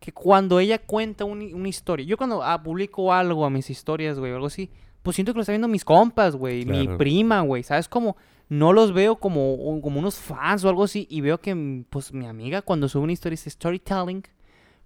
que 0.00 0.12
cuando 0.12 0.58
ella 0.60 0.78
cuenta 0.78 1.24
un- 1.24 1.54
una 1.54 1.68
historia. 1.68 2.04
Yo 2.06 2.16
cuando 2.16 2.42
ah, 2.42 2.62
publico 2.62 3.12
algo 3.12 3.44
a 3.44 3.50
mis 3.50 3.70
historias, 3.70 4.18
güey, 4.18 4.32
o 4.32 4.34
algo 4.36 4.46
así, 4.48 4.70
pues 5.02 5.14
siento 5.14 5.32
que 5.32 5.38
lo 5.38 5.42
están 5.42 5.54
viendo 5.54 5.68
mis 5.68 5.84
compas, 5.84 6.36
güey. 6.36 6.64
Mi 6.64 6.88
prima, 6.88 7.40
güey. 7.42 7.62
¿Sabes? 7.62 7.88
Como 7.88 8.16
no 8.48 8.72
los 8.72 8.92
veo 8.92 9.16
como, 9.16 9.80
como 9.80 9.98
unos 10.00 10.16
fans 10.16 10.64
o 10.64 10.68
algo 10.68 10.84
así. 10.84 11.06
Y 11.10 11.20
veo 11.20 11.38
que, 11.38 11.84
pues, 11.88 12.12
mi 12.12 12.26
amiga 12.26 12.62
cuando 12.62 12.88
sube 12.88 13.04
una 13.04 13.12
historia 13.12 13.34
dice 13.34 13.50
storytelling. 13.50 14.22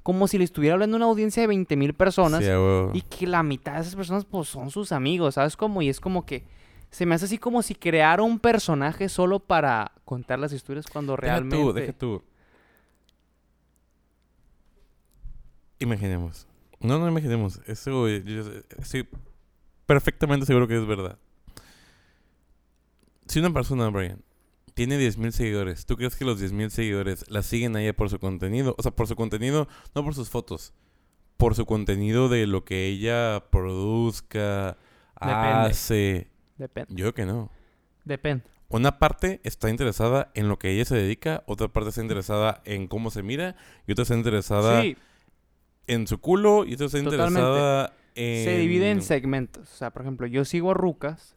Como 0.03 0.29
si 0.29 0.37
le 0.37 0.45
estuviera 0.45 0.75
hablando 0.75 0.97
a 0.97 0.99
una 0.99 1.07
audiencia 1.07 1.41
de 1.41 1.47
20 1.47 1.77
mil 1.77 1.95
personas. 1.95 2.45
Sí. 2.45 2.51
Y 2.99 3.01
que 3.03 3.27
la 3.27 3.43
mitad 3.43 3.75
de 3.77 3.81
esas 3.81 3.97
personas, 3.97 4.25
pues, 4.27 4.49
son 4.49 4.71
sus 4.71 4.93
amigos, 4.93 5.35
¿sabes 5.37 5.57
cómo? 5.57 5.81
Y 5.81 5.89
es 5.89 5.99
como 5.99 6.27
que 6.27 6.45
se 6.95 7.07
me 7.07 7.17
hace 7.17 7.25
así 7.25 7.39
como 7.39 7.61
si 7.63 7.75
creara 7.75 8.23
un 8.23 8.39
personaje 8.39 9.09
solo 9.09 9.41
para 9.41 9.91
contar 10.05 10.39
las 10.39 10.53
historias 10.53 10.87
cuando 10.87 11.17
Deja 11.17 11.23
realmente... 11.23 11.57
tú, 11.57 11.73
deja 11.73 11.93
tú. 11.93 12.23
Imaginemos. 15.81 16.47
No, 16.79 17.01
no 17.01 17.09
imaginemos. 17.09 17.61
Eso 17.67 18.09
yo 18.09 18.45
estoy 18.79 19.09
perfectamente 19.87 20.47
seguro 20.47 20.69
que 20.69 20.77
es 20.77 20.87
verdad. 20.87 21.19
Si 23.27 23.41
una 23.41 23.53
persona, 23.53 23.89
Brian, 23.89 24.23
tiene 24.75 24.97
10.000 24.97 25.33
seguidores, 25.33 25.87
¿tú 25.87 25.97
crees 25.97 26.15
que 26.15 26.25
los 26.25 26.41
10.000 26.41 26.71
seguidores 26.71 27.29
la 27.29 27.43
siguen 27.43 27.75
a 27.75 27.83
ella 27.83 27.97
por 27.97 28.09
su 28.09 28.21
contenido? 28.21 28.77
O 28.79 28.83
sea, 28.85 28.93
por 28.93 29.09
su 29.09 29.17
contenido, 29.17 29.67
no 29.97 30.05
por 30.05 30.15
sus 30.15 30.31
fotos. 30.31 30.73
Por 31.39 31.57
su 31.57 31.67
contenido 31.67 32.29
de 32.29 32.47
lo 32.47 32.65
que 32.65 32.87
ella 32.87 33.47
produzca, 33.51 34.77
Depende. 35.21 35.71
hace. 35.71 36.34
Depende. 36.57 36.95
Yo 36.95 37.15
que 37.15 37.25
no. 37.27 37.51
Depende. 38.05 38.45
Una 38.69 38.99
parte 38.99 39.41
está 39.45 39.71
interesada 39.71 40.31
en 40.35 40.49
lo 40.49 40.59
que 40.59 40.71
ella 40.71 40.85
se 40.85 40.97
dedica, 40.97 41.43
otra 41.47 41.69
parte 41.69 41.91
está 41.91 42.03
interesada 42.03 42.61
en 42.65 42.87
cómo 42.89 43.11
se 43.11 43.23
mira, 43.23 43.57
y 43.87 43.93
otra 43.93 44.03
está 44.03 44.15
interesada 44.17 44.83
Sí, 44.83 44.97
en 45.87 46.07
su 46.07 46.19
culo, 46.19 46.65
y 46.65 46.75
otra 46.75 46.87
está 46.87 46.99
Totalmente. 47.03 47.41
interesada 47.41 47.93
en... 48.15 48.45
se 48.45 48.59
divide 48.59 48.91
en 48.91 49.03
segmentos. 49.03 49.71
O 49.73 49.77
sea, 49.77 49.91
por 49.91 50.03
ejemplo, 50.03 50.27
yo 50.27 50.45
sigo 50.45 50.71
a 50.71 50.75
rucas. 50.75 51.35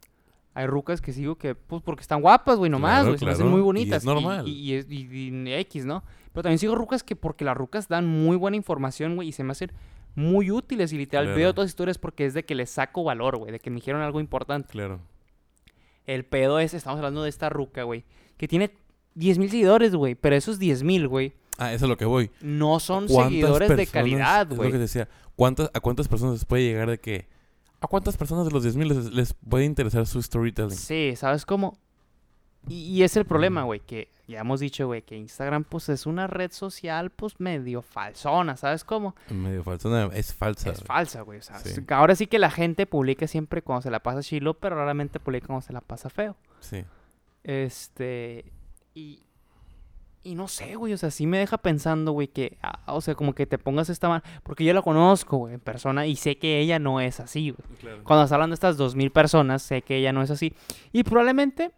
Hay 0.54 0.66
rucas 0.66 1.02
que 1.02 1.14
sigo 1.14 1.36
que, 1.38 1.54
pues, 1.54 1.84
porque 1.84 2.02
están 2.02 2.22
guapas, 2.22 2.58
güey, 2.58 2.72
nomás, 2.72 3.02
Claro, 3.02 3.08
güey. 3.10 3.20
Se 3.20 3.26
me 3.26 3.32
hacen 3.32 3.46
claro, 3.46 3.52
muy 3.52 3.60
y 3.60 3.62
es 3.62 3.66
bonitas. 3.66 4.06
normal. 4.06 4.48
Y, 4.48 4.52
y 4.54 4.74
es- 4.74 4.88
y- 4.90 5.08
y 5.48 5.54
X, 5.54 5.86
¿no? 5.86 6.04
Pero 6.34 6.44
también 6.44 6.58
sigo 6.60 6.74
rucas 6.76 7.04
que 7.04 7.16
porque 7.16 7.46
las 7.46 7.56
rucas 7.56 7.88
dan 7.88 8.08
muy 8.08 8.36
buena 8.38 8.58
información, 8.58 9.16
güey, 9.16 9.28
y 9.28 9.32
se 9.34 9.44
me 9.44 9.52
hacen 9.52 9.72
muy 10.18 10.50
útiles 10.52 10.92
y 10.94 10.98
literal 10.98 11.26
Claro. 11.26 11.38
veo 11.38 11.54
todas 11.54 11.68
las 11.68 11.72
historias 11.72 11.98
porque 12.00 12.26
es 12.26 12.34
de 12.34 12.44
que 12.44 12.56
les 12.56 12.72
saco 12.72 13.04
valor, 13.04 13.38
güey, 13.38 13.52
de 13.52 13.60
que 13.60 13.70
me 13.70 13.76
dijeron 13.76 14.02
algo 14.02 14.20
importante. 14.20 14.70
Claro. 14.72 15.00
El 16.06 16.26
pedo 16.26 16.60
es, 16.60 16.74
estamos 16.74 16.98
hablando 16.98 17.22
de 17.24 17.30
esta 17.30 17.50
ruca, 17.50 17.84
güey, 17.84 18.04
que 18.38 18.48
tiene 18.48 18.72
10 19.16 19.38
mil 19.38 19.50
seguidores, 19.52 19.94
güey, 19.94 20.16
pero 20.16 20.36
esos 20.36 20.58
10 20.60 20.84
mil, 20.84 21.08
güey, 21.08 21.34
Ah, 21.60 21.74
eso 21.74 21.86
es 21.86 21.90
lo 21.90 21.98
que 21.98 22.06
voy. 22.06 22.30
no 22.42 22.80
son 22.80 23.08
¿Cuántas 23.08 23.32
seguidores 23.32 23.76
de 23.78 23.88
calidad, 23.88 24.44
Es 24.44 24.50
lo 24.50 24.56
güey. 24.58 24.72
que 24.72 24.78
decía. 24.78 25.08
¿Cuántas, 25.36 25.70
¿A 25.74 25.80
cuántas 25.80 26.08
personas 26.08 26.34
les 26.36 26.46
puede 26.46 26.64
llegar 26.64 26.90
de 26.90 27.00
que... 27.00 27.28
¿A 27.82 27.88
cuántas 27.88 28.16
personas 28.18 28.46
de 28.46 28.52
los 28.52 28.64
10.000 28.66 28.88
les, 28.88 29.12
les 29.14 29.34
puede 29.34 29.66
interesar 29.66 30.06
su 30.08 30.22
storytelling? 30.22 30.72
Sí, 30.72 31.14
¿sabes 31.16 31.46
cómo? 31.46 31.78
Y, 32.68 32.76
y 32.98 33.04
es 33.04 33.16
el 33.18 33.26
problema, 33.26 33.64
güey, 33.64 33.80
que 33.80 34.12
ya 34.28 34.42
hemos 34.42 34.60
dicho, 34.60 34.88
güey, 34.88 35.02
que 35.04 35.16
Instagram, 35.16 35.64
pues, 35.64 35.88
es 35.90 36.06
una 36.06 36.28
red 36.28 36.52
social, 36.52 37.10
pues, 37.12 37.40
medio 37.40 37.82
falsona, 37.82 38.58
¿sabes 38.58 38.84
cómo? 38.84 39.16
Medio 39.30 39.64
falsa. 39.64 39.88
No, 39.90 40.12
es 40.12 40.34
falsa. 40.34 40.70
Es 40.72 40.80
güey. 40.80 40.88
falsa, 40.88 41.22
güey. 41.22 41.40
O 41.40 41.42
sea, 41.42 41.60
Sí. 41.60 41.70
es- 41.70 41.92
ahora 41.92 42.16
sí 42.16 42.28
que 42.28 42.38
la 42.40 42.52
gente 42.52 42.86
publica 42.86 43.26
siempre 43.28 43.62
cuando 43.62 43.82
se 43.84 43.92
la 43.92 44.00
pasa 44.02 44.22
chilo, 44.22 44.54
pero 44.56 44.76
raramente 44.76 45.20
publica 45.20 45.48
cuando 45.48 45.62
se 45.66 45.72
la 45.74 45.82
pasa 45.82 46.10
feo. 46.10 46.36
Sí. 46.60 46.84
Este. 47.44 48.52
Y. 48.94 49.24
Y 50.24 50.36
no 50.36 50.50
sé, 50.50 50.76
güey. 50.76 50.92
O 50.92 50.98
sea, 50.98 51.10
sí 51.10 51.26
me 51.26 51.38
deja 51.38 51.58
pensando, 51.58 52.12
güey, 52.12 52.28
que. 52.28 52.58
ah, 52.62 52.82
o 52.88 53.00
sea, 53.00 53.16
como 53.16 53.34
que 53.34 53.46
te 53.46 53.58
pongas 53.58 53.90
esta 53.90 54.10
mano. 54.10 54.24
Porque 54.44 54.66
yo 54.66 54.74
la 54.74 54.82
conozco, 54.82 55.38
güey, 55.38 55.54
en 55.54 55.62
persona 55.62 56.06
y 56.06 56.18
sé 56.18 56.38
que 56.38 56.60
ella 56.60 56.80
no 56.80 57.00
es 57.00 57.22
así, 57.22 57.52
güey. 57.52 57.78
Claro. 57.80 58.04
Cuando 58.04 58.24
estás 58.24 58.34
hablando 58.34 58.52
de 58.52 58.56
estas 58.56 58.76
dos 58.76 58.96
mil 58.96 59.12
personas, 59.12 59.62
sé 59.62 59.84
que 59.84 59.96
ella 59.98 60.12
no 60.12 60.22
es 60.22 60.32
así. 60.32 60.54
Y 60.92 61.04
probablemente. 61.04 61.72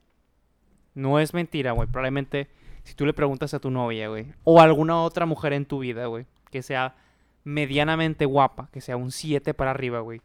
No 0.99 1.19
es 1.19 1.33
mentira, 1.33 1.71
güey. 1.71 1.87
Probablemente. 1.87 2.47
Si 2.83 2.93
tú 2.95 3.05
le 3.05 3.13
preguntas 3.13 3.53
a 3.53 3.59
tu 3.59 3.69
novia, 3.69 4.07
güey. 4.09 4.27
O 4.43 4.59
a 4.59 4.63
alguna 4.63 5.01
otra 5.03 5.25
mujer 5.25 5.53
en 5.53 5.65
tu 5.65 5.79
vida, 5.79 6.07
güey. 6.07 6.25
Que 6.51 6.61
sea 6.63 6.95
medianamente 7.43 8.25
guapa. 8.25 8.69
Que 8.71 8.81
sea 8.81 8.97
un 8.97 9.11
7 9.11 9.53
para 9.53 9.71
arriba, 9.71 9.99
güey. 9.99 10.21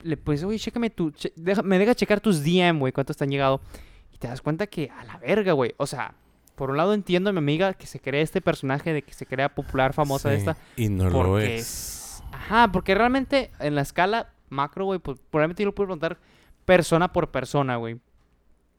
Le 0.00 0.16
pues, 0.16 0.44
güey, 0.44 0.58
chécame 0.58 0.90
tu. 0.90 1.10
che- 1.10 1.32
deja- 1.36 1.62
me 1.62 1.78
deja 1.78 1.94
checar 1.94 2.20
tus 2.20 2.42
DM, 2.44 2.78
güey. 2.78 2.92
¿Cuántos 2.92 3.16
te 3.16 3.24
han 3.24 3.30
llegado? 3.30 3.60
Y 4.12 4.18
te 4.18 4.28
das 4.28 4.40
cuenta 4.42 4.66
que 4.66 4.90
a 4.90 5.04
la 5.04 5.16
verga, 5.18 5.52
güey. 5.52 5.74
O 5.76 5.86
sea, 5.86 6.14
por 6.54 6.70
un 6.70 6.76
lado 6.76 6.94
entiendo 6.94 7.30
a 7.30 7.32
mi 7.32 7.38
amiga 7.38 7.74
que 7.74 7.86
se 7.86 7.98
cree 8.00 8.22
este 8.22 8.40
personaje 8.40 8.92
de 8.92 9.02
que 9.02 9.12
se 9.14 9.26
crea 9.26 9.48
popular, 9.54 9.92
famosa 9.94 10.30
de 10.30 10.36
esta. 10.36 10.56
Y 10.76 10.88
no 10.88 11.04
lo 11.10 11.12
porque 11.12 11.56
es. 11.56 12.22
Ajá, 12.32 12.70
porque 12.70 12.94
realmente 12.94 13.50
en 13.58 13.74
la 13.74 13.82
escala 13.82 14.30
macro, 14.50 14.84
güey, 14.84 14.98
pues 15.00 15.18
probablemente 15.30 15.62
yo 15.62 15.66
lo 15.68 15.74
puedo 15.74 15.88
preguntar 15.88 16.18
persona 16.64 17.12
por 17.12 17.30
persona, 17.30 17.76
güey. 17.76 17.98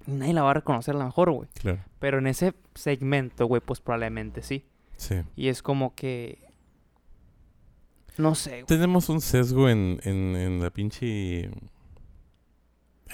Nadie 0.10 0.34
la 0.34 0.44
va 0.44 0.52
a 0.52 0.56
reconocer 0.56 0.96
a 0.96 1.00
lo 1.00 1.06
mejor, 1.06 1.32
güey. 1.32 1.50
Claro. 1.54 1.80
Pero 2.00 2.18
en 2.20 2.28
ese 2.28 2.54
segmento, 2.76 3.46
güey, 3.46 3.62
pues 3.62 3.80
probablemente 3.82 4.42
sí. 4.42 4.66
Sí. 4.98 5.22
Y 5.36 5.48
es 5.48 5.62
como 5.62 5.96
que. 5.96 6.40
No 8.18 8.36
sé, 8.36 8.50
güey. 8.52 8.66
Tenemos 8.66 9.08
un 9.10 9.22
sesgo 9.22 9.70
en, 9.70 10.00
en, 10.04 10.36
en 10.36 10.60
la 10.62 10.70
pinche... 10.72 11.44
En 11.46 11.54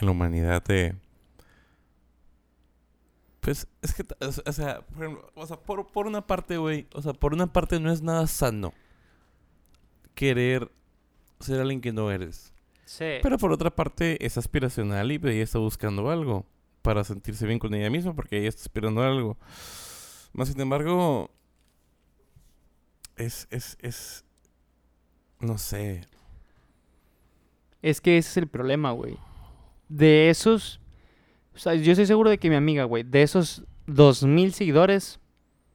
la 0.01 0.11
humanidad 0.11 0.63
de... 0.63 0.95
Pues 3.39 3.67
es 3.81 3.93
que, 3.93 4.03
o 4.19 4.51
sea- 4.51 4.81
por, 4.81 5.03
ejemplo, 5.03 5.31
o 5.35 5.45
sea, 5.45 5.57
por, 5.57 5.85
por 5.91 6.07
una 6.07 6.25
parte, 6.25 6.57
güey, 6.57 6.87
o 6.93 7.01
sea, 7.01 7.13
por 7.13 7.33
una 7.33 7.53
parte 7.53 7.79
no 7.79 7.91
es 7.91 8.01
nada 8.01 8.25
sano 8.25 8.73
querer 10.15 10.71
ser 11.39 11.61
alguien 11.61 11.79
que 11.79 11.93
no 11.93 12.09
eres. 12.09 12.53
Sí. 12.85 13.05
Pero 13.21 13.37
por 13.37 13.51
otra 13.51 13.69
parte 13.69 14.25
es 14.25 14.37
aspiracional 14.37 15.11
y 15.11 15.15
ella 15.15 15.43
está 15.43 15.59
buscando 15.59 16.09
algo 16.09 16.45
para 16.85 17.03
sentirse 17.03 17.47
bien 17.47 17.57
con 17.57 17.73
ella 17.73 17.89
misma 17.89 18.13
porque 18.13 18.37
ella 18.37 18.49
está 18.49 18.61
aspirando 18.61 19.01
a 19.01 19.07
algo. 19.07 19.37
Más 20.33 20.49
sin 20.49 20.61
embargo, 20.61 21.31
es, 23.15 23.47
es, 23.49 23.75
es, 23.81 24.23
no 25.39 25.57
sé, 25.57 26.01
Es 27.81 28.01
que 28.01 28.19
ese 28.19 28.29
es 28.29 28.37
el 28.37 28.47
problema, 28.47 28.91
güey. 28.91 29.17
De 29.89 30.29
esos. 30.29 30.79
O 31.55 31.57
sea, 31.57 31.73
yo 31.73 31.91
estoy 31.91 32.05
seguro 32.05 32.29
de 32.29 32.37
que 32.37 32.49
mi 32.49 32.55
amiga, 32.55 32.83
güey, 32.83 33.03
de 33.03 33.23
esos 33.23 33.63
2000 33.87 34.53
seguidores, 34.53 35.19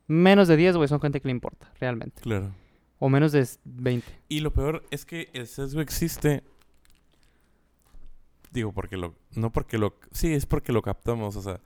menos 0.07 0.47
de 0.47 0.57
10, 0.57 0.77
güey, 0.77 0.89
son 0.89 1.01
gente 1.01 1.21
que 1.21 1.27
le 1.27 1.33
importa, 1.33 1.73
realmente. 1.81 2.23
claro. 2.23 2.55
O 3.01 3.09
menos 3.09 3.33
de 3.33 3.49
20. 3.65 4.07
Y 4.29 4.41
lo 4.41 4.53
peor 4.53 4.85
es 4.91 5.07
que 5.07 5.31
el 5.33 5.47
sesgo 5.47 5.81
existe. 5.81 6.45
Digo, 8.51 8.73
porque 8.73 8.97
lo. 8.97 9.15
No 9.33 9.51
porque 9.53 9.79
lo. 9.79 9.97
Sí, 10.13 10.33
es 10.35 10.47
porque 10.47 10.73
lo 10.73 10.83
captamos, 10.83 11.37
o 11.37 11.43
sea. 11.43 11.61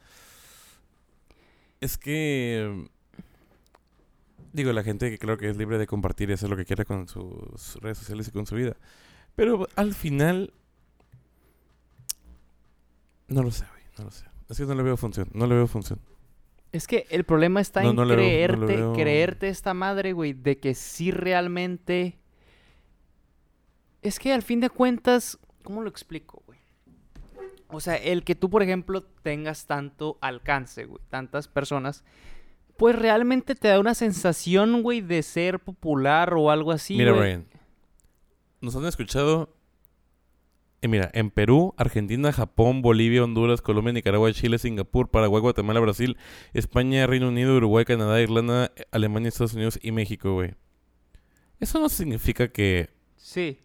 Es 1.80 1.96
que. 1.98 2.88
Digo, 4.52 4.72
la 4.72 4.84
gente 4.84 5.10
que 5.10 5.18
creo 5.18 5.36
que 5.36 5.48
es 5.48 5.56
libre 5.56 5.78
de 5.78 5.86
compartir 5.86 6.30
y 6.30 6.34
hacer 6.34 6.48
lo 6.50 6.56
que 6.56 6.64
quiera 6.64 6.84
con 6.84 7.08
sus 7.08 7.76
redes 7.80 7.98
sociales 7.98 8.28
y 8.28 8.30
con 8.30 8.46
su 8.46 8.54
vida. 8.54 8.76
Pero 9.34 9.66
al 9.76 9.94
final. 9.94 10.52
No 13.28 13.42
lo 13.42 13.50
sé, 13.50 13.64
güey. 13.70 13.82
No 13.98 14.04
lo 14.04 14.10
sé. 14.10 14.26
Es 14.48 14.58
que 14.58 14.64
no 14.66 14.74
le 14.74 14.82
veo 14.82 14.96
función. 14.96 15.28
No 15.32 15.46
le 15.46 15.54
veo 15.54 15.66
función. 15.66 15.98
Es 16.72 16.86
que 16.86 17.06
el 17.10 17.24
problema 17.24 17.60
está 17.60 17.82
No, 17.82 17.90
en 17.90 17.96
no 17.96 18.04
le 18.04 18.16
veo- 18.16 18.24
no 18.24 18.30
le 18.30 18.66
creerte, 18.66 18.76
veo- 18.76 18.92
creerte 18.92 19.48
esta 19.48 19.74
madre, 19.74 20.12
güey, 20.12 20.32
de 20.32 20.58
que 20.58 20.74
sí 20.74 21.10
realmente... 21.10 22.18
Es 24.02 24.18
que 24.18 24.32
al 24.32 24.42
fin 24.42 24.60
de 24.60 24.68
cuentas, 24.70 25.38
¿cómo 25.62 25.80
lo 25.82 25.88
explico, 25.88 26.42
güey? 26.46 26.53
O 27.74 27.80
sea, 27.80 27.96
el 27.96 28.24
que 28.24 28.34
tú, 28.34 28.48
por 28.50 28.62
ejemplo, 28.62 29.02
tengas 29.22 29.66
tanto 29.66 30.18
alcance, 30.20 30.84
güey, 30.86 31.02
tantas 31.10 31.48
personas, 31.48 32.04
pues 32.76 32.96
realmente 32.96 33.54
te 33.54 33.68
da 33.68 33.78
una 33.78 33.94
sensación, 33.94 34.82
güey, 34.82 35.00
de 35.00 35.22
ser 35.22 35.60
popular 35.60 36.34
o 36.34 36.50
algo 36.50 36.72
así, 36.72 36.96
Mira, 36.96 37.10
güey. 37.12 37.22
Brian. 37.22 37.46
Nos 38.60 38.74
han 38.76 38.84
escuchado. 38.86 39.54
eh, 40.80 40.88
mira, 40.88 41.10
en 41.14 41.30
Perú, 41.30 41.74
Argentina, 41.76 42.32
Japón, 42.32 42.82
Bolivia, 42.82 43.22
Honduras, 43.24 43.60
Colombia, 43.62 43.92
Nicaragua, 43.92 44.32
Chile, 44.32 44.58
Singapur, 44.58 45.08
Paraguay, 45.10 45.40
Guatemala, 45.40 45.80
Brasil, 45.80 46.16
España, 46.52 47.06
Reino 47.06 47.28
Unido, 47.28 47.56
Uruguay, 47.56 47.84
Canadá, 47.84 48.20
Irlanda, 48.20 48.72
Alemania, 48.90 49.28
Estados 49.28 49.54
Unidos 49.54 49.78
y 49.82 49.92
México, 49.92 50.32
güey. 50.34 50.54
Eso 51.60 51.78
no 51.80 51.88
significa 51.88 52.48
que 52.48 52.90
Sí, 53.16 53.58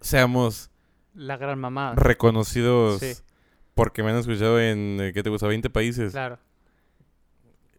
seamos 0.00 0.70
la 1.14 1.36
gran 1.36 1.58
mamada. 1.58 1.94
reconocidos 1.96 3.00
Sí. 3.00 3.12
porque 3.74 4.02
me 4.02 4.10
han 4.10 4.16
escuchado 4.16 4.60
en, 4.60 4.98
eh, 5.00 5.12
¿qué 5.12 5.22
te 5.22 5.30
gusta? 5.30 5.46
20 5.46 5.70
países. 5.70 6.12
Claro. 6.12 6.38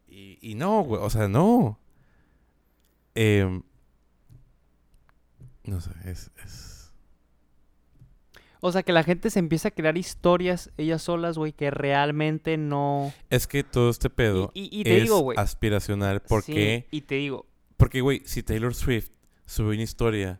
Y, 0.07 0.37
y 0.41 0.55
no, 0.55 0.81
güey, 0.81 1.01
o 1.01 1.09
sea, 1.09 1.27
no. 1.27 1.79
Em, 3.15 3.63
no 5.63 5.79
sé, 5.81 5.91
es... 6.05 6.31
es... 6.43 6.77
O 8.63 8.71
sea, 8.71 8.83
que 8.83 8.93
la 8.93 9.03
gente 9.03 9.31
se 9.31 9.39
empieza 9.39 9.69
a 9.69 9.71
crear 9.71 9.97
historias 9.97 10.71
ellas 10.77 11.01
solas, 11.01 11.35
güey, 11.35 11.51
que 11.51 11.71
realmente 11.71 12.57
no... 12.57 13.11
Es 13.31 13.47
que 13.47 13.63
todo 13.63 13.89
este 13.89 14.11
pedo 14.11 14.51
Y, 14.53 14.65
y- 14.75 14.81
y 14.81 14.83
te 14.83 14.97
es 14.97 15.03
digo, 15.03 15.19
güey. 15.19 15.35
aspiracional. 15.39 16.21
¿Por 16.21 16.43
sí? 16.43 16.85
Y 16.91 17.01
te 17.01 17.15
digo, 17.15 17.47
Porque, 17.77 18.01
güey, 18.01 18.21
si 18.25 18.43
Taylor 18.43 18.75
Swift 18.75 19.09
sube 19.47 19.69
una 19.73 19.81
historia 19.81 20.39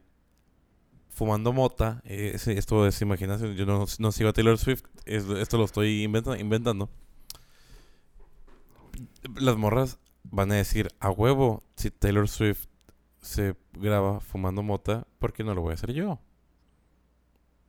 fumando 1.14 1.54
mota, 1.54 2.02
eh, 2.06 2.32
esto 2.36 2.88
es 2.88 3.02
imaginación, 3.02 3.56
yo 3.56 3.66
no, 3.66 3.86
no 4.00 4.12
sigo 4.12 4.30
a 4.30 4.34
Taylor 4.34 4.58
Swift, 4.58 4.84
es- 5.06 5.26
esto 5.28 5.58
lo 5.58 5.66
estoy 5.66 6.04
inventa- 6.04 6.40
inventando. 6.40 6.90
Las 9.36 9.56
morras 9.58 10.00
van 10.24 10.52
a 10.52 10.56
decir, 10.56 10.90
a 11.00 11.10
huevo, 11.10 11.64
si 11.76 11.92
Taylor 11.92 12.28
Swift 12.28 12.66
se 13.22 13.56
graba 13.74 14.20
fumando 14.20 14.64
mota, 14.64 15.08
¿por 15.20 15.34
qué 15.34 15.44
no 15.44 15.54
lo 15.54 15.62
voy 15.62 15.72
a 15.72 15.76
hacer 15.76 15.94
yo? 15.94 16.20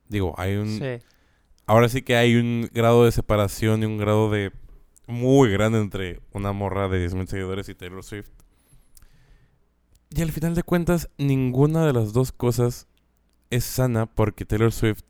Digo, 0.09 0.33
hay 0.37 0.55
un... 0.55 0.67
sí. 0.79 1.05
Ahora 1.65 1.87
sí 1.87 2.01
que 2.01 2.17
hay 2.17 2.35
un 2.35 2.69
grado 2.73 3.05
de 3.05 3.11
separación 3.13 3.83
y 3.83 3.85
un 3.85 3.97
grado 3.97 4.29
de 4.29 4.51
muy 5.07 5.49
grande 5.49 5.79
entre 5.79 6.19
una 6.33 6.51
morra 6.51 6.89
de 6.89 7.07
10.000 7.09 7.25
seguidores 7.27 7.69
y 7.69 7.75
Taylor 7.75 8.03
Swift. 8.03 8.27
Y 10.09 10.21
al 10.21 10.31
final 10.33 10.55
de 10.55 10.63
cuentas, 10.63 11.09
ninguna 11.17 11.85
de 11.85 11.93
las 11.93 12.11
dos 12.11 12.33
cosas 12.33 12.87
es 13.55 13.63
sana 13.63 14.05
porque 14.05 14.45
Taylor 14.45 14.71
Swift 14.71 15.03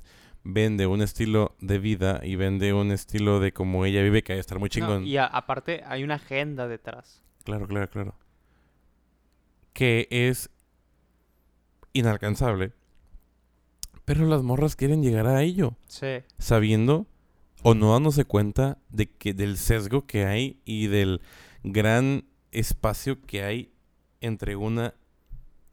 vende 0.44 0.88
un 0.88 1.02
estilo 1.02 1.56
de 1.62 1.80
vida 1.80 2.20
y 2.24 2.36
vende 2.36 2.74
un 2.74 2.92
estilo 2.92 3.40
de 3.40 3.54
como 3.54 3.86
ella 3.86 4.02
vive 4.04 4.24
que 4.24 4.34
hay 4.34 4.38
que 4.38 4.42
estar 4.42 4.60
muy 4.60 4.68
No, 4.68 4.72
chingón. 4.72 5.06
y 5.08 5.18
a- 5.18 5.26
aparte 5.26 5.84
hay 5.86 6.04
una 6.04 6.16
agenda 6.16 6.68
detrás. 6.68 7.22
Claro, 7.46 7.68
claro, 7.68 7.90
claro. 7.90 8.16
Que 9.74 10.08
es 10.12 10.50
inalcanzable. 11.94 12.74
Pero 14.06 14.26
las 14.26 14.44
morras 14.44 14.76
quieren 14.76 15.02
llegar 15.02 15.28
a 15.28 15.42
ello 15.44 15.76
Sí. 15.88 16.24
sabiendo 16.38 17.08
o 17.62 17.74
no 17.74 17.94
dándose 17.94 18.26
cuenta 18.26 18.78
de 18.90 19.10
que 19.10 19.34
del 19.34 19.58
sesgo 19.58 20.06
que 20.06 20.26
hay 20.26 20.60
y 20.66 20.88
del 20.88 21.22
gran 21.64 22.26
espacio 22.52 23.22
que 23.22 23.44
hay 23.44 23.72
entre 24.20 24.56
una 24.58 24.94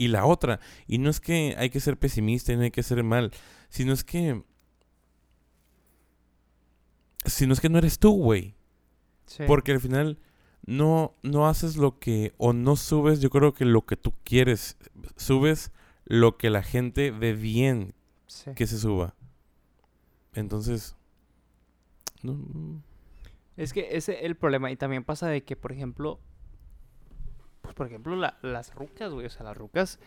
y 0.03 0.09
la 0.09 0.25
otra. 0.25 0.61
Y 0.87 0.97
no 0.99 1.11
es 1.11 1.21
que 1.21 1.55
hay 1.59 1.69
que 1.69 1.79
ser 1.81 1.99
pesimista 1.99 2.53
y 2.53 2.57
no 2.57 2.63
hay 2.63 2.71
que 2.71 2.83
ser 2.83 3.03
mal, 3.05 3.33
sino 3.69 3.93
es 3.93 4.03
que 4.03 4.43
sino 7.27 7.53
es 7.53 7.61
que 7.61 7.69
no 7.69 7.79
eres 7.79 7.99
tú, 7.99 8.13
güey. 8.17 8.55
Sí. 9.27 9.45
Porque 9.47 9.73
al 9.73 9.81
final 9.81 10.19
no, 10.65 11.15
no 11.23 11.49
haces 11.49 11.77
lo 11.77 11.99
que, 11.99 12.33
o 12.39 12.53
no 12.53 12.77
subes, 12.77 13.21
yo 13.21 13.31
creo 13.31 13.53
que 13.53 13.65
lo 13.65 13.85
que 13.85 13.97
tú 13.97 14.15
quieres, 14.25 14.79
subes 15.17 15.71
lo 16.07 16.39
que 16.39 16.51
la 16.51 16.63
gente 16.63 17.11
ve 17.11 17.35
bien 17.35 17.95
Sí. 18.27 18.53
que 18.55 18.67
se 18.67 18.79
suba. 18.79 19.15
Entonces, 20.35 20.97
no, 22.23 22.83
Es 23.57 23.73
que 23.73 23.97
ese 23.97 24.15
es 24.15 24.25
el 24.25 24.37
problema. 24.37 24.71
Y 24.71 24.77
también 24.77 25.05
pasa 25.05 25.27
de 25.29 25.43
que, 25.43 25.57
por 25.57 25.73
ejemplo, 25.73 26.21
pues 27.71 27.77
por 27.77 27.87
ejemplo, 27.87 28.17
la- 28.17 28.37
las 28.43 28.75
rucas, 28.75 29.13
güey. 29.13 29.27
O 29.27 29.31
sea, 29.31 29.45
las 29.45 29.57
rucas. 29.57 29.99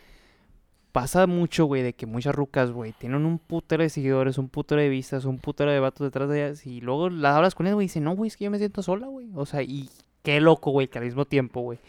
Pasa 0.92 1.26
mucho, 1.26 1.66
güey, 1.66 1.82
de 1.82 1.94
que 1.94 2.06
muchas 2.06 2.36
rucas, 2.36 2.70
güey, 2.72 2.92
tienen 2.92 3.26
un 3.26 3.40
putero 3.40 3.82
de 3.82 3.90
seguidores, 3.90 4.38
un 4.38 4.48
putero 4.48 4.80
de 4.80 4.90
vistas, 4.90 5.26
un 5.26 5.40
putero 5.40 5.72
de 5.72 5.80
vatos 5.80 6.06
detrás 6.06 6.30
de 6.30 6.46
ellas. 6.46 6.68
Y 6.68 6.82
luego 6.82 7.10
las 7.10 7.36
hablas 7.36 7.56
con 7.56 7.66
ellas, 7.66 7.74
güey, 7.76 7.86
y 7.86 7.88
dicen, 7.88 8.04
no, 8.04 8.16
güey, 8.16 8.28
es 8.28 8.38
que 8.38 8.44
yo 8.46 8.52
me 8.52 8.60
siento 8.60 8.84
sola, 8.84 9.08
güey. 9.08 9.28
O 9.34 9.48
sea, 9.48 9.64
y 9.64 9.90
qué 10.22 10.40
loco, 10.40 10.70
güey, 10.70 10.88
que 10.88 11.00
al 11.00 11.06
mismo 11.06 11.26
tiempo, 11.26 11.62
güey, 11.62 11.80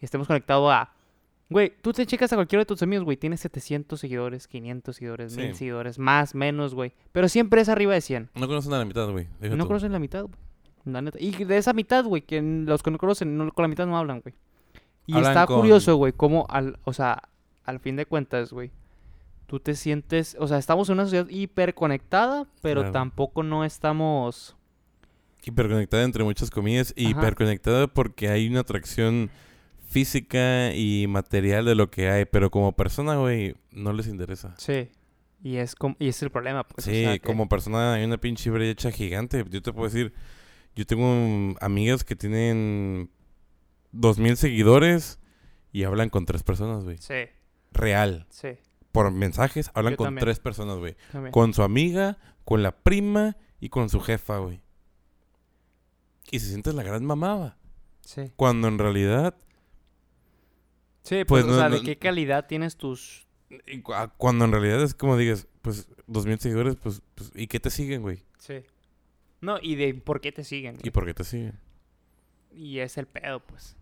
estemos 0.00 0.26
conectados 0.26 0.72
a. 0.72 0.90
Güey, 1.50 1.74
tú 1.82 1.92
te 1.92 2.06
checas 2.06 2.32
a 2.32 2.36
cualquiera 2.36 2.60
de 2.62 2.66
tus 2.66 2.82
amigos, 2.82 3.04
güey, 3.04 3.18
tienes 3.18 3.40
700 3.40 4.00
seguidores, 4.00 4.48
500 4.48 4.96
seguidores, 4.96 5.34
Sí. 5.34 5.40
1000 5.42 5.54
seguidores, 5.56 5.98
más, 5.98 6.34
menos, 6.34 6.74
güey. 6.74 6.94
Pero 7.12 7.28
siempre 7.28 7.60
es 7.60 7.68
arriba 7.68 7.92
de 7.92 8.00
100. 8.00 8.30
no 8.34 8.48
conocen 8.48 8.72
a 8.72 8.78
la 8.78 8.86
mitad, 8.86 9.10
güey. 9.10 9.28
No 9.42 9.58
tú. 9.58 9.66
conocen 9.66 9.92
la 9.92 9.98
mitad, 9.98 10.22
güey. 10.22 10.34
La 10.86 11.02
neta. 11.02 11.18
Y 11.20 11.32
de 11.44 11.58
esa 11.58 11.74
mitad, 11.74 12.02
güey, 12.06 12.22
que 12.22 12.40
los 12.40 12.82
que 12.82 12.90
no 12.90 12.96
conocen, 12.96 13.36
no- 13.36 13.52
con 13.52 13.62
la 13.62 13.68
mitad 13.68 13.86
no 13.86 13.98
hablan, 13.98 14.22
güey. 14.22 14.34
Y 15.06 15.14
Hablan 15.14 15.30
está 15.32 15.46
con- 15.46 15.60
curioso, 15.60 15.96
güey, 15.96 16.12
cómo, 16.12 16.46
al, 16.48 16.78
o 16.84 16.92
sea, 16.92 17.22
al 17.64 17.78
fin 17.80 17.96
de 17.96 18.06
cuentas, 18.06 18.52
güey, 18.52 18.70
tú 19.46 19.60
te 19.60 19.74
sientes, 19.74 20.36
o 20.40 20.48
sea, 20.48 20.58
estamos 20.58 20.88
en 20.88 20.94
una 20.94 21.04
sociedad 21.04 21.28
hiperconectada, 21.28 22.46
pero 22.62 22.80
Claro. 22.82 22.92
tampoco 22.92 23.42
no 23.42 23.64
estamos... 23.64 24.56
Hiperconectada 25.44 26.04
entre 26.04 26.24
muchas 26.24 26.50
comillas. 26.50 26.94
Y 26.96 27.10
hiperconectada 27.10 27.86
porque 27.86 28.28
hay 28.30 28.48
una 28.48 28.60
atracción 28.60 29.28
física 29.88 30.72
y 30.74 31.06
material 31.06 31.66
de 31.66 31.74
lo 31.74 31.90
que 31.90 32.08
hay. 32.08 32.24
Pero 32.24 32.50
como 32.50 32.72
persona, 32.72 33.16
güey, 33.16 33.54
no 33.70 33.92
les 33.92 34.06
interesa. 34.06 34.54
Sí. 34.56 34.88
Y 35.42 35.56
es, 35.56 35.74
como, 35.74 35.96
y 35.98 36.08
es 36.08 36.22
el 36.22 36.30
problema, 36.30 36.64
pues. 36.66 36.86
o 36.86 36.90
Sí, 36.90 37.04
que- 37.04 37.20
como 37.20 37.46
persona 37.48 37.92
hay 37.94 38.04
una 38.04 38.16
pinche 38.16 38.50
brecha 38.50 38.90
gigante. 38.90 39.44
Yo 39.50 39.60
te 39.60 39.72
puedo 39.72 39.84
decir, 39.86 40.14
yo 40.74 40.86
tengo 40.86 41.54
amigas 41.60 42.04
que 42.04 42.16
tienen 42.16 43.10
dos 43.94 44.18
mil 44.18 44.36
seguidores 44.36 45.18
y 45.72 45.84
hablan 45.84 46.10
con 46.10 46.26
tres 46.26 46.42
personas, 46.42 46.84
güey. 46.84 46.98
Sí, 46.98 47.14
Real. 47.72 48.26
sí. 48.30 48.48
Por 48.92 49.10
mensajes 49.10 49.70
hablan 49.74 49.94
Yo 49.94 49.96
con 49.96 50.06
también. 50.06 50.24
tres 50.24 50.38
personas, 50.40 50.78
güey. 50.78 50.96
Con 51.32 51.52
su 51.54 51.62
amiga, 51.62 52.18
con 52.44 52.62
la 52.62 52.76
prima 52.76 53.36
y 53.60 53.68
con 53.68 53.88
su 53.88 54.00
jefa, 54.00 54.38
güey. 54.38 54.60
Y 56.30 56.38
se 56.38 56.46
siente 56.48 56.72
la 56.72 56.82
gran 56.84 57.04
mamada. 57.04 57.58
Sí. 58.02 58.30
Cuando 58.36 58.68
en 58.68 58.78
realidad, 58.78 59.36
Sí, 61.02 61.16
pues, 61.26 61.26
Pues 61.26 61.44
o 61.44 61.48
no- 61.48 61.56
sea, 61.58 61.68
no- 61.68 61.76
¿de 61.76 61.82
qué 61.82 61.98
calidad 61.98 62.46
tienes 62.46 62.76
tus... 62.78 63.26
y 63.50 63.82
ah, 63.92 64.12
cuando 64.16 64.46
en 64.46 64.52
realidad 64.52 64.82
es 64.82 64.94
como 64.94 65.16
digas, 65.18 65.46
pues 65.60 65.86
dos 66.06 66.24
mil 66.24 66.38
seguidores, 66.38 66.76
pues, 66.76 67.02
pues 67.14 67.30
¿y 67.34 67.46
qué 67.46 67.60
te 67.60 67.68
siguen, 67.68 68.00
güey? 68.02 68.24
Sí. 68.38 68.62
No, 69.42 69.58
y 69.60 69.74
de 69.74 69.92
por 69.94 70.22
qué 70.22 70.32
te 70.32 70.44
siguen, 70.44 70.76
¿Y 70.76 70.78
güey. 70.78 70.90
por 70.92 71.04
qué 71.04 71.12
te 71.12 71.24
siguen? 71.24 71.58
Y 72.52 72.78
es 72.78 72.96
el 72.96 73.06
pedo, 73.06 73.40
pues. 73.40 73.76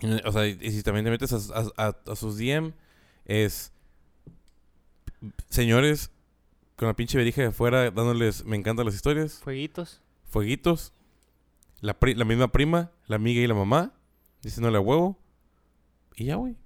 Y, 0.00 0.26
O 0.26 0.32
sea, 0.32 0.46
y, 0.46 0.56
y 0.60 0.70
si 0.70 0.82
también 0.82 1.04
te 1.04 1.10
metes 1.10 1.32
a, 1.32 1.60
a- 1.60 1.88
a- 1.88 1.96
a 2.12 2.16
sus 2.16 2.38
DM, 2.38 2.72
es 3.24 3.72
señores 5.48 6.10
con 6.76 6.88
la 6.88 6.94
pinche 6.94 7.18
verija 7.18 7.42
de 7.42 7.48
afuera 7.48 7.90
dándoles, 7.90 8.44
me 8.44 8.56
encantan 8.56 8.86
las 8.86 8.94
historias, 8.94 9.40
Fueguitos. 9.42 10.00
fueguitos, 10.28 10.92
la, 11.80 11.94
pri- 11.98 12.14
la 12.14 12.24
misma 12.24 12.48
prima, 12.52 12.92
la 13.06 13.16
amiga 13.16 13.40
y 13.40 13.46
la 13.46 13.54
mamá, 13.54 13.92
diciéndole 14.42 14.76
a 14.78 14.80
huevo, 14.80 15.18
y 16.14 16.26
ya, 16.26 16.36
güey. 16.36 16.56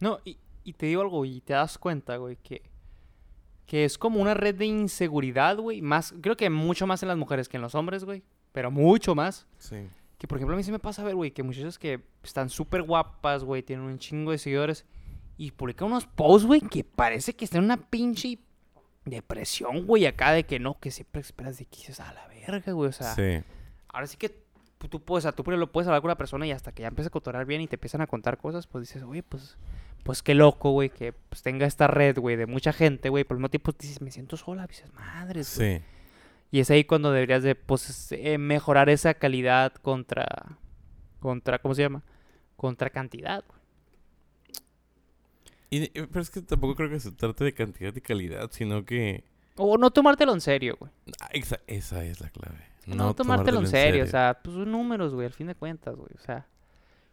No, 0.00 0.18
y, 0.24 0.36
y 0.64 0.74
te 0.74 0.86
digo 0.86 1.00
algo, 1.02 1.24
y 1.24 1.40
te 1.40 1.54
das 1.54 1.78
cuenta, 1.78 2.16
güey, 2.18 2.36
que, 2.36 2.62
que 3.66 3.84
es 3.86 3.96
como 3.96 4.20
una 4.20 4.34
red 4.34 4.54
de 4.54 4.66
inseguridad, 4.66 5.56
güey. 5.56 5.80
Más, 5.80 6.14
creo 6.20 6.36
que 6.36 6.50
mucho 6.50 6.86
más 6.86 7.02
en 7.02 7.08
las 7.08 7.16
mujeres 7.18 7.48
que 7.48 7.56
en 7.56 7.62
los 7.62 7.74
hombres, 7.74 8.04
güey. 8.04 8.22
Pero 8.52 8.70
mucho 8.70 9.14
más. 9.14 9.46
Sí. 9.58 9.76
Que 10.18 10.26
por 10.26 10.38
ejemplo 10.38 10.54
a 10.54 10.56
mí 10.56 10.64
sí 10.64 10.72
me 10.72 10.80
pasa 10.80 11.02
a 11.02 11.04
ver, 11.04 11.14
güey, 11.14 11.30
que 11.30 11.42
muchachas 11.42 11.78
que 11.78 12.00
están 12.22 12.50
súper 12.50 12.82
guapas, 12.82 13.44
güey, 13.44 13.62
tienen 13.62 13.86
un 13.86 13.98
chingo 13.98 14.32
de 14.32 14.38
seguidores. 14.38 14.84
Y 15.36 15.52
publican 15.52 15.86
unos 15.86 16.06
posts, 16.06 16.46
güey, 16.46 16.60
que 16.60 16.82
parece 16.82 17.34
que 17.34 17.44
están 17.44 17.60
en 17.60 17.66
una 17.66 17.76
pinche 17.76 18.40
depresión, 19.04 19.86
güey, 19.86 20.06
acá 20.06 20.32
de 20.32 20.44
que 20.44 20.58
no, 20.58 20.78
que 20.80 20.90
siempre 20.90 21.20
esperas 21.20 21.58
de 21.58 21.64
que 21.64 21.76
dices 21.76 22.00
a 22.00 22.12
la 22.12 22.26
verga, 22.26 22.72
güey. 22.72 22.88
O 22.88 22.92
sea, 22.92 23.14
sí. 23.14 23.42
ahora 23.88 24.08
sí 24.08 24.16
que 24.16 24.48
tú, 24.86 25.00
puedes, 25.00 25.24
o 25.24 25.26
sea, 25.26 25.32
tú 25.32 25.44
primero 25.44 25.60
lo 25.60 25.72
puedes 25.72 25.88
hablar 25.88 26.02
con 26.02 26.08
una 26.08 26.18
persona 26.18 26.46
y 26.46 26.52
hasta 26.52 26.72
que 26.72 26.82
ya 26.82 26.88
empieza 26.88 27.08
a 27.08 27.10
cotorar 27.10 27.46
bien 27.46 27.60
y 27.60 27.66
te 27.66 27.76
empiezan 27.76 28.00
a 28.00 28.06
contar 28.06 28.38
cosas, 28.38 28.66
pues 28.66 28.88
dices, 28.88 29.02
oye, 29.02 29.22
pues, 29.22 29.56
pues 30.04 30.22
qué 30.22 30.34
loco, 30.34 30.70
güey, 30.72 30.90
que 30.90 31.12
pues, 31.12 31.42
tenga 31.42 31.66
esta 31.66 31.86
red, 31.86 32.18
güey, 32.18 32.36
de 32.36 32.46
mucha 32.46 32.72
gente, 32.72 33.08
güey. 33.08 33.24
Por 33.24 33.36
el 33.36 33.38
mismo 33.38 33.50
tiempo 33.50 33.72
dices, 33.78 34.00
me 34.00 34.10
siento 34.10 34.36
sola, 34.36 34.66
dices, 34.66 34.92
madres, 34.94 35.56
güey. 35.56 35.78
Sí. 35.78 35.84
Y 36.50 36.60
es 36.60 36.70
ahí 36.70 36.84
cuando 36.84 37.12
deberías 37.12 37.42
de, 37.42 37.54
pues, 37.54 38.10
eh, 38.12 38.38
mejorar 38.38 38.88
esa 38.88 39.14
calidad 39.14 39.72
contra, 39.74 40.26
contra, 41.20 41.58
¿cómo 41.58 41.74
se 41.74 41.82
llama? 41.82 42.02
Contra 42.56 42.90
cantidad, 42.90 43.44
güey. 43.46 43.58
Y, 45.70 45.82
y- 45.84 46.06
pero 46.06 46.20
es 46.20 46.30
que 46.30 46.40
tampoco 46.40 46.74
creo 46.74 46.88
que 46.90 47.00
se 47.00 47.12
trate 47.12 47.44
de 47.44 47.52
cantidad 47.52 47.94
y 47.94 48.00
calidad, 48.00 48.48
sino 48.52 48.84
que... 48.84 49.24
O 49.56 49.76
no 49.76 49.90
tomártelo 49.90 50.32
en 50.32 50.40
serio, 50.40 50.76
güey. 50.78 50.90
Ah, 51.20 51.28
Esa, 51.32 51.58
esa 51.66 52.04
es 52.04 52.20
la 52.20 52.30
clave. 52.30 52.58
No, 52.86 53.14
tomártelo 53.14 53.60
en 53.60 53.66
serio, 53.66 54.04
o 54.04 54.06
sea, 54.06 54.40
pues 54.42 54.56
son 54.56 54.72
números, 54.72 55.12
güey, 55.12 55.26
al 55.26 55.32
fin 55.32 55.48
de 55.48 55.54
cuentas, 55.54 55.94
güey, 55.94 56.08
o 56.14 56.20
sea. 56.20 56.46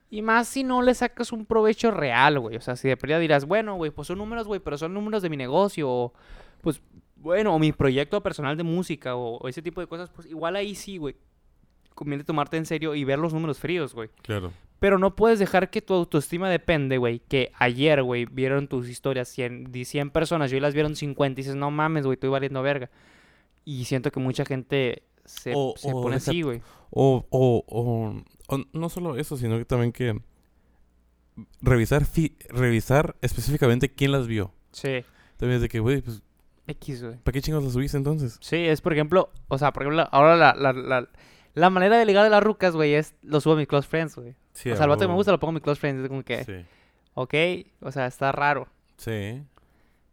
Y 0.09 0.21
más 0.21 0.47
si 0.47 0.63
no 0.63 0.81
le 0.81 0.93
sacas 0.93 1.33
un 1.33 1.45
provecho 1.45 1.91
real, 1.91 2.39
güey, 2.39 2.55
o 2.55 2.61
sea, 2.61 2.77
si 2.77 2.87
de 2.87 2.95
pérdida 2.95 3.19
dirás, 3.19 3.43
bueno, 3.43 3.75
güey, 3.75 3.91
pues 3.91 4.07
son 4.07 4.19
números, 4.19 4.47
güey, 4.47 4.61
pero 4.61 4.77
son 4.77 4.93
números 4.93 5.21
de 5.21 5.29
mi 5.29 5.35
negocio, 5.35 5.89
o, 5.89 6.13
pues, 6.61 6.79
bueno, 7.25 7.53
o 7.55 7.59
mi 7.59 7.71
proyecto 7.71 8.21
personal 8.21 8.55
de 8.55 8.63
música, 8.63 9.15
o, 9.15 9.37
o 9.37 9.47
ese 9.47 9.61
tipo 9.61 9.81
de 9.81 9.87
cosas, 9.87 10.09
pues 10.11 10.27
igual 10.29 10.55
ahí 10.55 10.75
sí, 10.75 10.97
güey, 10.97 11.15
conviene 11.93 12.23
tomarte 12.23 12.55
en 12.57 12.65
serio 12.65 12.93
y 12.95 13.03
ver 13.03 13.19
los 13.19 13.33
números 13.33 13.57
fríos, 13.59 13.93
güey. 13.93 14.09
Claro. 14.21 14.51
Pero 14.79 14.99
no 14.99 15.15
puedes 15.15 15.39
dejar 15.39 15.69
que 15.71 15.81
tu 15.81 15.93
autoestima 15.95 16.49
depende, 16.49 16.97
güey. 16.97 17.19
Que 17.27 17.51
ayer, 17.57 18.03
güey, 18.03 18.25
vieron 18.25 18.67
tus 18.67 18.87
historias 18.89 19.27
100, 19.29 19.71
de 19.71 19.85
100 19.85 20.11
personas 20.11 20.51
y 20.51 20.55
hoy 20.55 20.61
las 20.61 20.73
vieron 20.73 20.95
50 20.95 21.39
y 21.39 21.43
dices, 21.43 21.55
no 21.55 21.71
mames, 21.71 22.05
güey, 22.05 22.13
estoy 22.15 22.29
valiendo 22.29 22.61
verga. 22.61 22.89
Y 23.63 23.85
siento 23.85 24.11
que 24.11 24.19
mucha 24.19 24.45
gente 24.45 25.03
se, 25.23 25.53
O- 25.55 25.73
se 25.77 25.91
o 25.91 26.01
pone 26.03 26.17
así, 26.17 26.41
güey. 26.43 26.61
O, 26.91 27.25
o, 27.31 27.63
o, 27.67 28.23
o 28.55 28.63
no 28.73 28.89
solo 28.89 29.17
eso, 29.17 29.35
sino 29.37 29.57
que 29.57 29.65
también 29.65 29.91
que 29.91 30.19
revisar 31.61 32.05
fi- 32.05 32.35
revisar 32.49 33.15
específicamente 33.21 33.91
quién 33.91 34.11
las 34.11 34.27
vio. 34.27 34.53
Sí, 34.71 35.03
También 35.37 35.57
es 35.57 35.61
de 35.61 35.69
que, 35.69 35.79
güey, 35.79 36.01
pues, 36.01 36.21
X, 36.67 37.03
güey. 37.03 37.17
¿para 37.17 37.33
qué 37.33 37.41
chingos 37.41 37.63
las 37.63 37.73
subiste 37.73 37.97
entonces? 37.97 38.37
Sí, 38.41 38.57
es 38.65 38.81
por 38.81 38.93
ejemplo, 38.93 39.29
o 39.47 39.57
sea, 39.57 39.71
por 39.73 39.83
ejemplo, 39.83 40.07
ahora 40.11 40.35
la, 40.35 40.53
la, 40.55 40.73
la, 40.73 41.07
la 41.53 41.69
manera 41.69 41.97
de 41.97 42.05
ligar 42.05 42.23
de 42.23 42.29
las 42.29 42.43
rucas, 42.43 42.75
güey, 42.75 42.93
es 42.95 43.13
lo 43.21 43.39
subo 43.41 43.53
a 43.53 43.57
mis 43.57 43.67
close 43.67 43.87
friends, 43.87 44.15
güey. 44.15 44.35
Sí, 44.53 44.71
o 44.71 44.75
sea, 44.75 44.85
el 44.85 44.89
vato 44.89 45.01
que 45.01 45.07
me 45.09 45.13
gusta 45.13 45.31
lo 45.31 45.39
pongo 45.39 45.51
en 45.51 45.55
mi 45.55 45.61
close 45.61 45.79
friends, 45.79 46.01
es 46.03 46.07
como 46.09 46.23
que, 46.23 46.43
Sí. 46.43 46.65
ok, 47.13 47.33
o 47.81 47.91
sea, 47.91 48.07
está 48.07 48.31
raro. 48.31 48.67
Sí. 48.97 49.43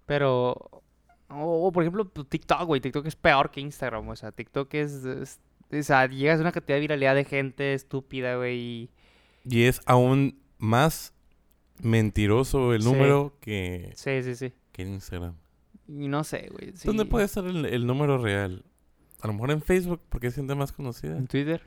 Pero, 0.06 0.82
o, 1.30 1.72
por 1.72 1.82
ejemplo, 1.82 2.04
tu 2.06 2.24
TikTok, 2.24 2.64
güey. 2.66 2.80
TikTok 2.80 3.06
es 3.06 3.16
peor 3.16 3.50
que 3.50 3.60
Instagram. 3.60 4.08
O 4.08 4.16
sea, 4.16 4.32
TikTok 4.32 4.74
es, 4.74 5.04
es- 5.04 5.40
o 5.72 5.82
sea, 5.82 6.06
llegas 6.06 6.38
a 6.38 6.42
una 6.42 6.52
cantidad 6.52 6.76
de 6.76 6.80
viralidad 6.80 7.14
de 7.14 7.24
gente 7.24 7.72
estúpida, 7.74 8.36
güey. 8.36 8.90
y- 9.44 9.64
es 9.64 9.80
aún 9.86 10.38
más 10.58 11.14
mentiroso 11.80 12.74
el 12.74 12.82
Sí. 12.82 12.88
número 12.92 13.36
que, 13.40 13.92
Sí, 13.96 14.22
sí, 14.22 14.34
sí. 14.34 14.52
que 14.72 14.82
Instagram. 14.82 15.34
Y 15.94 16.08
no 16.08 16.24
sé, 16.24 16.48
güey. 16.50 16.72
sí. 16.74 16.86
¿Dónde 16.86 17.04
puede 17.04 17.24
estar 17.26 17.44
el, 17.44 17.66
el 17.66 17.86
número 17.86 18.18
real? 18.18 18.64
A 19.20 19.26
lo 19.26 19.34
mejor 19.34 19.50
en 19.50 19.62
Facebook, 19.62 20.00
porque 20.08 20.28
es 20.28 20.34
gente 20.34 20.54
más 20.54 20.72
conocida. 20.72 21.16
En 21.16 21.26
Twitter. 21.26 21.62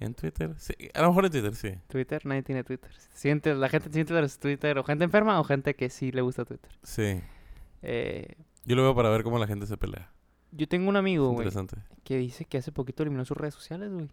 En 0.00 0.14
Twitter, 0.14 0.54
sí. 0.58 0.74
A 0.94 1.02
lo 1.02 1.08
mejor 1.08 1.24
en 1.26 1.32
Twitter, 1.32 1.54
sí. 1.54 1.70
Twitter, 1.88 2.24
nadie 2.26 2.42
tiene 2.42 2.64
Twitter. 2.64 2.90
Siente, 3.14 3.54
la 3.54 3.68
gente 3.68 3.90
siente 3.92 4.12
los 4.20 4.38
Twitter 4.38 4.78
o 4.78 4.84
gente 4.84 5.04
enferma 5.04 5.40
o 5.40 5.44
gente 5.44 5.74
que 5.74 5.90
sí 5.90 6.12
le 6.12 6.20
gusta 6.22 6.44
Twitter. 6.44 6.70
Sí. 6.82 7.20
Eh, 7.82 8.34
Yo 8.64 8.76
lo 8.76 8.82
veo 8.82 8.94
para 8.94 9.08
ver 9.10 9.22
cómo 9.22 9.38
la 9.38 9.46
gente 9.46 9.66
se 9.66 9.76
pelea. 9.76 10.12
yo 10.52 10.68
tengo 10.68 10.88
un 10.88 10.96
amigo, 10.96 11.26
güey, 11.30 11.46
interesante. 11.46 11.76
que 12.04 12.16
dice 12.18 12.44
que 12.44 12.58
hace 12.58 12.72
poquito 12.72 13.02
eliminó 13.02 13.24
sus 13.24 13.36
redes 13.36 13.54
sociales, 13.54 13.90
güey. 13.92 14.08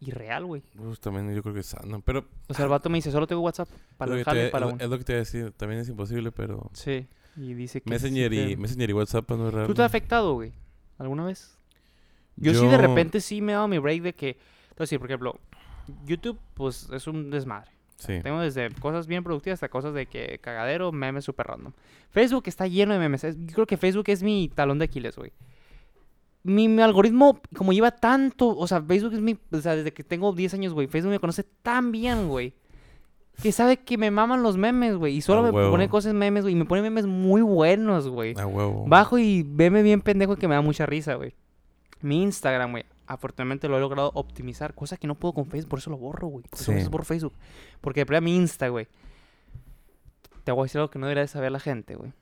Irreal, 0.00 0.44
güey. 0.44 0.62
Uf, 0.78 0.98
también 1.00 1.34
yo 1.34 1.42
creo 1.42 1.54
que 1.54 1.60
es 1.60 1.66
sano. 1.66 2.00
Pero 2.02 2.26
O 2.48 2.54
sea, 2.54 2.64
el 2.66 2.70
vato 2.70 2.88
me 2.90 2.98
dice, 2.98 3.10
solo 3.10 3.26
tengo 3.26 3.40
WhatsApp 3.42 3.68
para 3.96 4.12
lo 4.14 4.20
y 4.20 4.24
para 4.24 4.66
es, 4.66 4.72
un... 4.72 4.80
es 4.80 4.88
lo 4.90 4.98
que 4.98 5.04
te 5.04 5.12
iba 5.12 5.16
a 5.16 5.20
decir. 5.24 5.52
También 5.52 5.80
es 5.80 5.88
imposible, 5.88 6.32
pero... 6.32 6.70
Sí. 6.74 7.06
Y 7.36 7.54
dice 7.54 7.80
que... 7.82 7.90
Messenger, 7.90 8.32
y, 8.32 8.36
te- 8.48 8.56
Messenger 8.56 8.90
y 8.90 8.92
WhatsApp 8.92 9.30
no 9.32 9.48
es 9.48 9.54
raro. 9.54 9.66
¿Tú 9.66 9.74
te 9.74 9.82
has 9.82 9.86
afectado, 9.86 10.34
güey? 10.34 10.52
¿Alguna 10.98 11.24
vez? 11.26 11.58
Yo, 12.36 12.54
sí 12.54 12.66
de 12.66 12.76
repente 12.78 13.20
sí 13.20 13.40
me 13.40 13.52
he 13.52 13.54
dado 13.54 13.68
mi 13.68 13.78
break 13.78 14.02
de 14.02 14.14
que... 14.14 14.38
Entonces, 14.70 14.98
por 14.98 15.08
ejemplo, 15.08 15.38
YouTube, 16.04 16.38
pues 16.54 16.88
es 16.92 17.06
un 17.06 17.30
desmadre. 17.30 17.70
Sí. 17.96 18.20
Tengo 18.22 18.40
desde 18.40 18.70
cosas 18.72 19.06
bien 19.06 19.24
productivas 19.24 19.56
hasta 19.56 19.68
cosas 19.70 19.94
de 19.94 20.04
que 20.06 20.38
cagadero, 20.42 20.92
memes 20.92 21.24
súper 21.24 21.46
random. 21.46 21.72
Facebook 22.10 22.42
está 22.46 22.66
lleno 22.66 22.92
de 22.92 22.98
memes. 22.98 23.24
Es- 23.24 23.36
Yo 23.46 23.54
creo 23.54 23.66
que 23.66 23.76
Facebook 23.78 24.04
es 24.08 24.22
mi 24.22 24.50
talón 24.54 24.78
de 24.78 24.84
Aquiles, 24.84 25.16
güey. 25.16 25.32
Mi, 26.42 26.68
mi 26.68 26.80
algoritmo, 26.82 27.40
como 27.56 27.72
lleva 27.72 27.90
tanto, 27.90 28.56
o 28.56 28.66
sea, 28.68 28.80
Facebook 28.80 29.14
es 29.14 29.20
mi, 29.20 29.36
o 29.50 29.60
sea, 29.60 29.74
desde 29.74 29.92
que 29.92 30.04
tengo 30.04 30.32
10 30.32 30.54
años, 30.54 30.74
güey, 30.74 30.86
Facebook 30.86 31.10
me 31.10 31.18
conoce 31.18 31.42
tan 31.62 31.90
bien, 31.90 32.28
güey. 32.28 32.54
Que 33.42 33.52
sabe 33.52 33.78
que 33.78 33.98
me 33.98 34.10
maman 34.10 34.42
los 34.42 34.56
memes, 34.56 34.96
güey. 34.96 35.16
Y 35.16 35.20
solo 35.20 35.42
me 35.42 35.52
pone 35.52 35.88
cosas 35.88 36.14
memes, 36.14 36.42
güey. 36.44 36.54
Y 36.54 36.56
me 36.56 36.64
pone 36.64 36.82
memes 36.82 37.06
muy 37.06 37.42
buenos, 37.42 38.08
güey. 38.08 38.34
A 38.38 38.46
huevo. 38.46 38.84
Bajo 38.86 39.18
y 39.18 39.42
veme 39.46 39.82
bien 39.82 40.00
pendejo 40.00 40.36
que 40.36 40.48
me 40.48 40.54
da 40.54 40.60
mucha 40.62 40.86
risa, 40.86 41.14
güey. 41.14 41.34
Mi 42.00 42.22
Instagram, 42.22 42.70
güey. 42.72 42.84
Afortunadamente 43.06 43.68
lo 43.68 43.76
he 43.76 43.80
logrado 43.80 44.10
optimizar. 44.14 44.74
Cosa 44.74 44.96
que 44.96 45.06
no 45.06 45.14
puedo 45.14 45.34
con 45.34 45.46
Facebook. 45.46 45.68
Por 45.70 45.78
eso 45.78 45.90
lo 45.90 45.98
borro, 45.98 46.28
güey. 46.28 46.44
Por 46.50 46.60
eso 46.60 46.72
Sí. 46.72 46.88
borro 46.88 47.04
Facebook. 47.04 47.34
Porque 47.80 48.04
de 48.04 48.20
mi 48.20 48.36
Insta, 48.36 48.68
güey. 48.68 48.88
Te 50.44 50.52
voy 50.52 50.62
a 50.62 50.64
decir 50.64 50.78
algo 50.78 50.90
que 50.90 50.98
no 50.98 51.06
debería 51.06 51.22
de 51.22 51.28
saber 51.28 51.52
la 51.52 51.60
gente, 51.60 51.94
güey. 51.96 52.12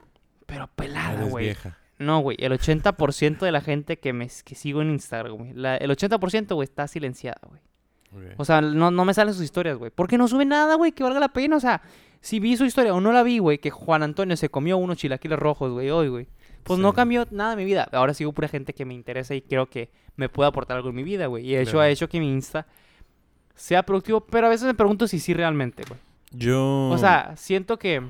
Pero 0.47 0.69
pelada, 0.75 1.25
güey. 1.25 1.55
No, 1.99 2.21
güey. 2.21 2.37
El 2.41 2.53
80% 2.53 3.45
de 3.47 3.53
la 3.53 3.61
gente 3.61 3.99
que, 3.99 4.13
me, 4.13 4.29
que 4.45 4.55
sigo 4.55 4.83
en 4.83 4.91
Instagram, 4.91 5.37
güey. 5.37 5.51
el 5.51 5.91
80%, 5.91 6.55
güey, 6.55 6.65
está 6.65 6.89
silenciada, 6.89 7.41
güey. 7.49 7.61
O 8.37 8.45
sea, 8.45 8.61
no, 8.61 8.91
no 8.91 9.05
me 9.05 9.15
salen 9.15 9.35
sus 9.35 9.43
historias, 9.45 9.77
güey. 9.77 9.91
Porque 9.95 10.19
no 10.19 10.29
sube 10.29 10.45
nada, 10.45 10.75
güey, 10.77 10.93
que 10.93 11.03
valga 11.03 11.21
la 11.21 11.29
pena. 11.29 11.57
O 11.57 11.61
sea, 11.61 11.83
si 12.21 12.41
vi 12.41 12.57
su 12.57 12.65
historia 12.65 12.95
o 12.95 13.01
no 13.01 13.13
la 13.13 13.23
vi, 13.23 13.39
güey, 13.39 13.59
que 13.59 13.71
Juan 13.71 14.03
Antonio 14.03 14.37
se 14.37 14.49
comió 14.49 14.77
unos 14.79 14.97
chilaquiles 14.99 15.39
rojos, 15.39 15.73
güey, 15.73 15.91
hoy, 15.91 16.09
güey. 16.09 16.27
Pues 16.63 16.79
no 16.81 16.93
cambió 16.95 17.27
nada 17.31 17.51
de 17.51 17.57
mi 17.57 17.65
vida. 17.65 17.89
Ahora 17.93 18.15
sigo 18.15 18.33
pura 18.33 18.49
gente 18.49 18.73
que 18.73 18.85
me 18.87 18.95
interesa 18.95 19.35
y 19.35 19.43
creo 19.43 19.67
que 19.67 19.91
me 20.17 20.29
puede 20.31 20.49
aportar 20.49 20.77
algo 20.79 20.89
en 20.89 20.95
mi 20.95 21.03
vida, 21.03 21.27
güey. 21.27 21.45
Y 21.47 21.55
eso 21.57 21.73
Claro. 21.73 21.81
ha 21.83 21.89
hecho 21.91 22.09
que 22.09 22.19
mi 22.21 22.31
Insta 22.33 22.67
sea 23.55 23.83
productivo. 23.83 24.21
Pero 24.23 24.47
a 24.47 24.51
veces 24.51 24.67
me 24.67 24.75
pregunto 24.75 25.07
si 25.07 25.19
sí 25.19 25.35
realmente, 25.35 25.83
güey. 25.87 26.01
Yo. 26.31 26.89
O 26.91 26.97
sea, 26.99 27.35
siento 27.37 27.79
que 27.79 28.03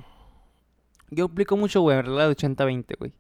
yo 1.11 1.25
aplico 1.27 1.57
mucho, 1.57 1.81
güey, 1.81 1.99
en 1.99 2.07
regla 2.07 2.29
de 2.29 2.37
80-20, 2.37 2.97
güey. 2.99 3.13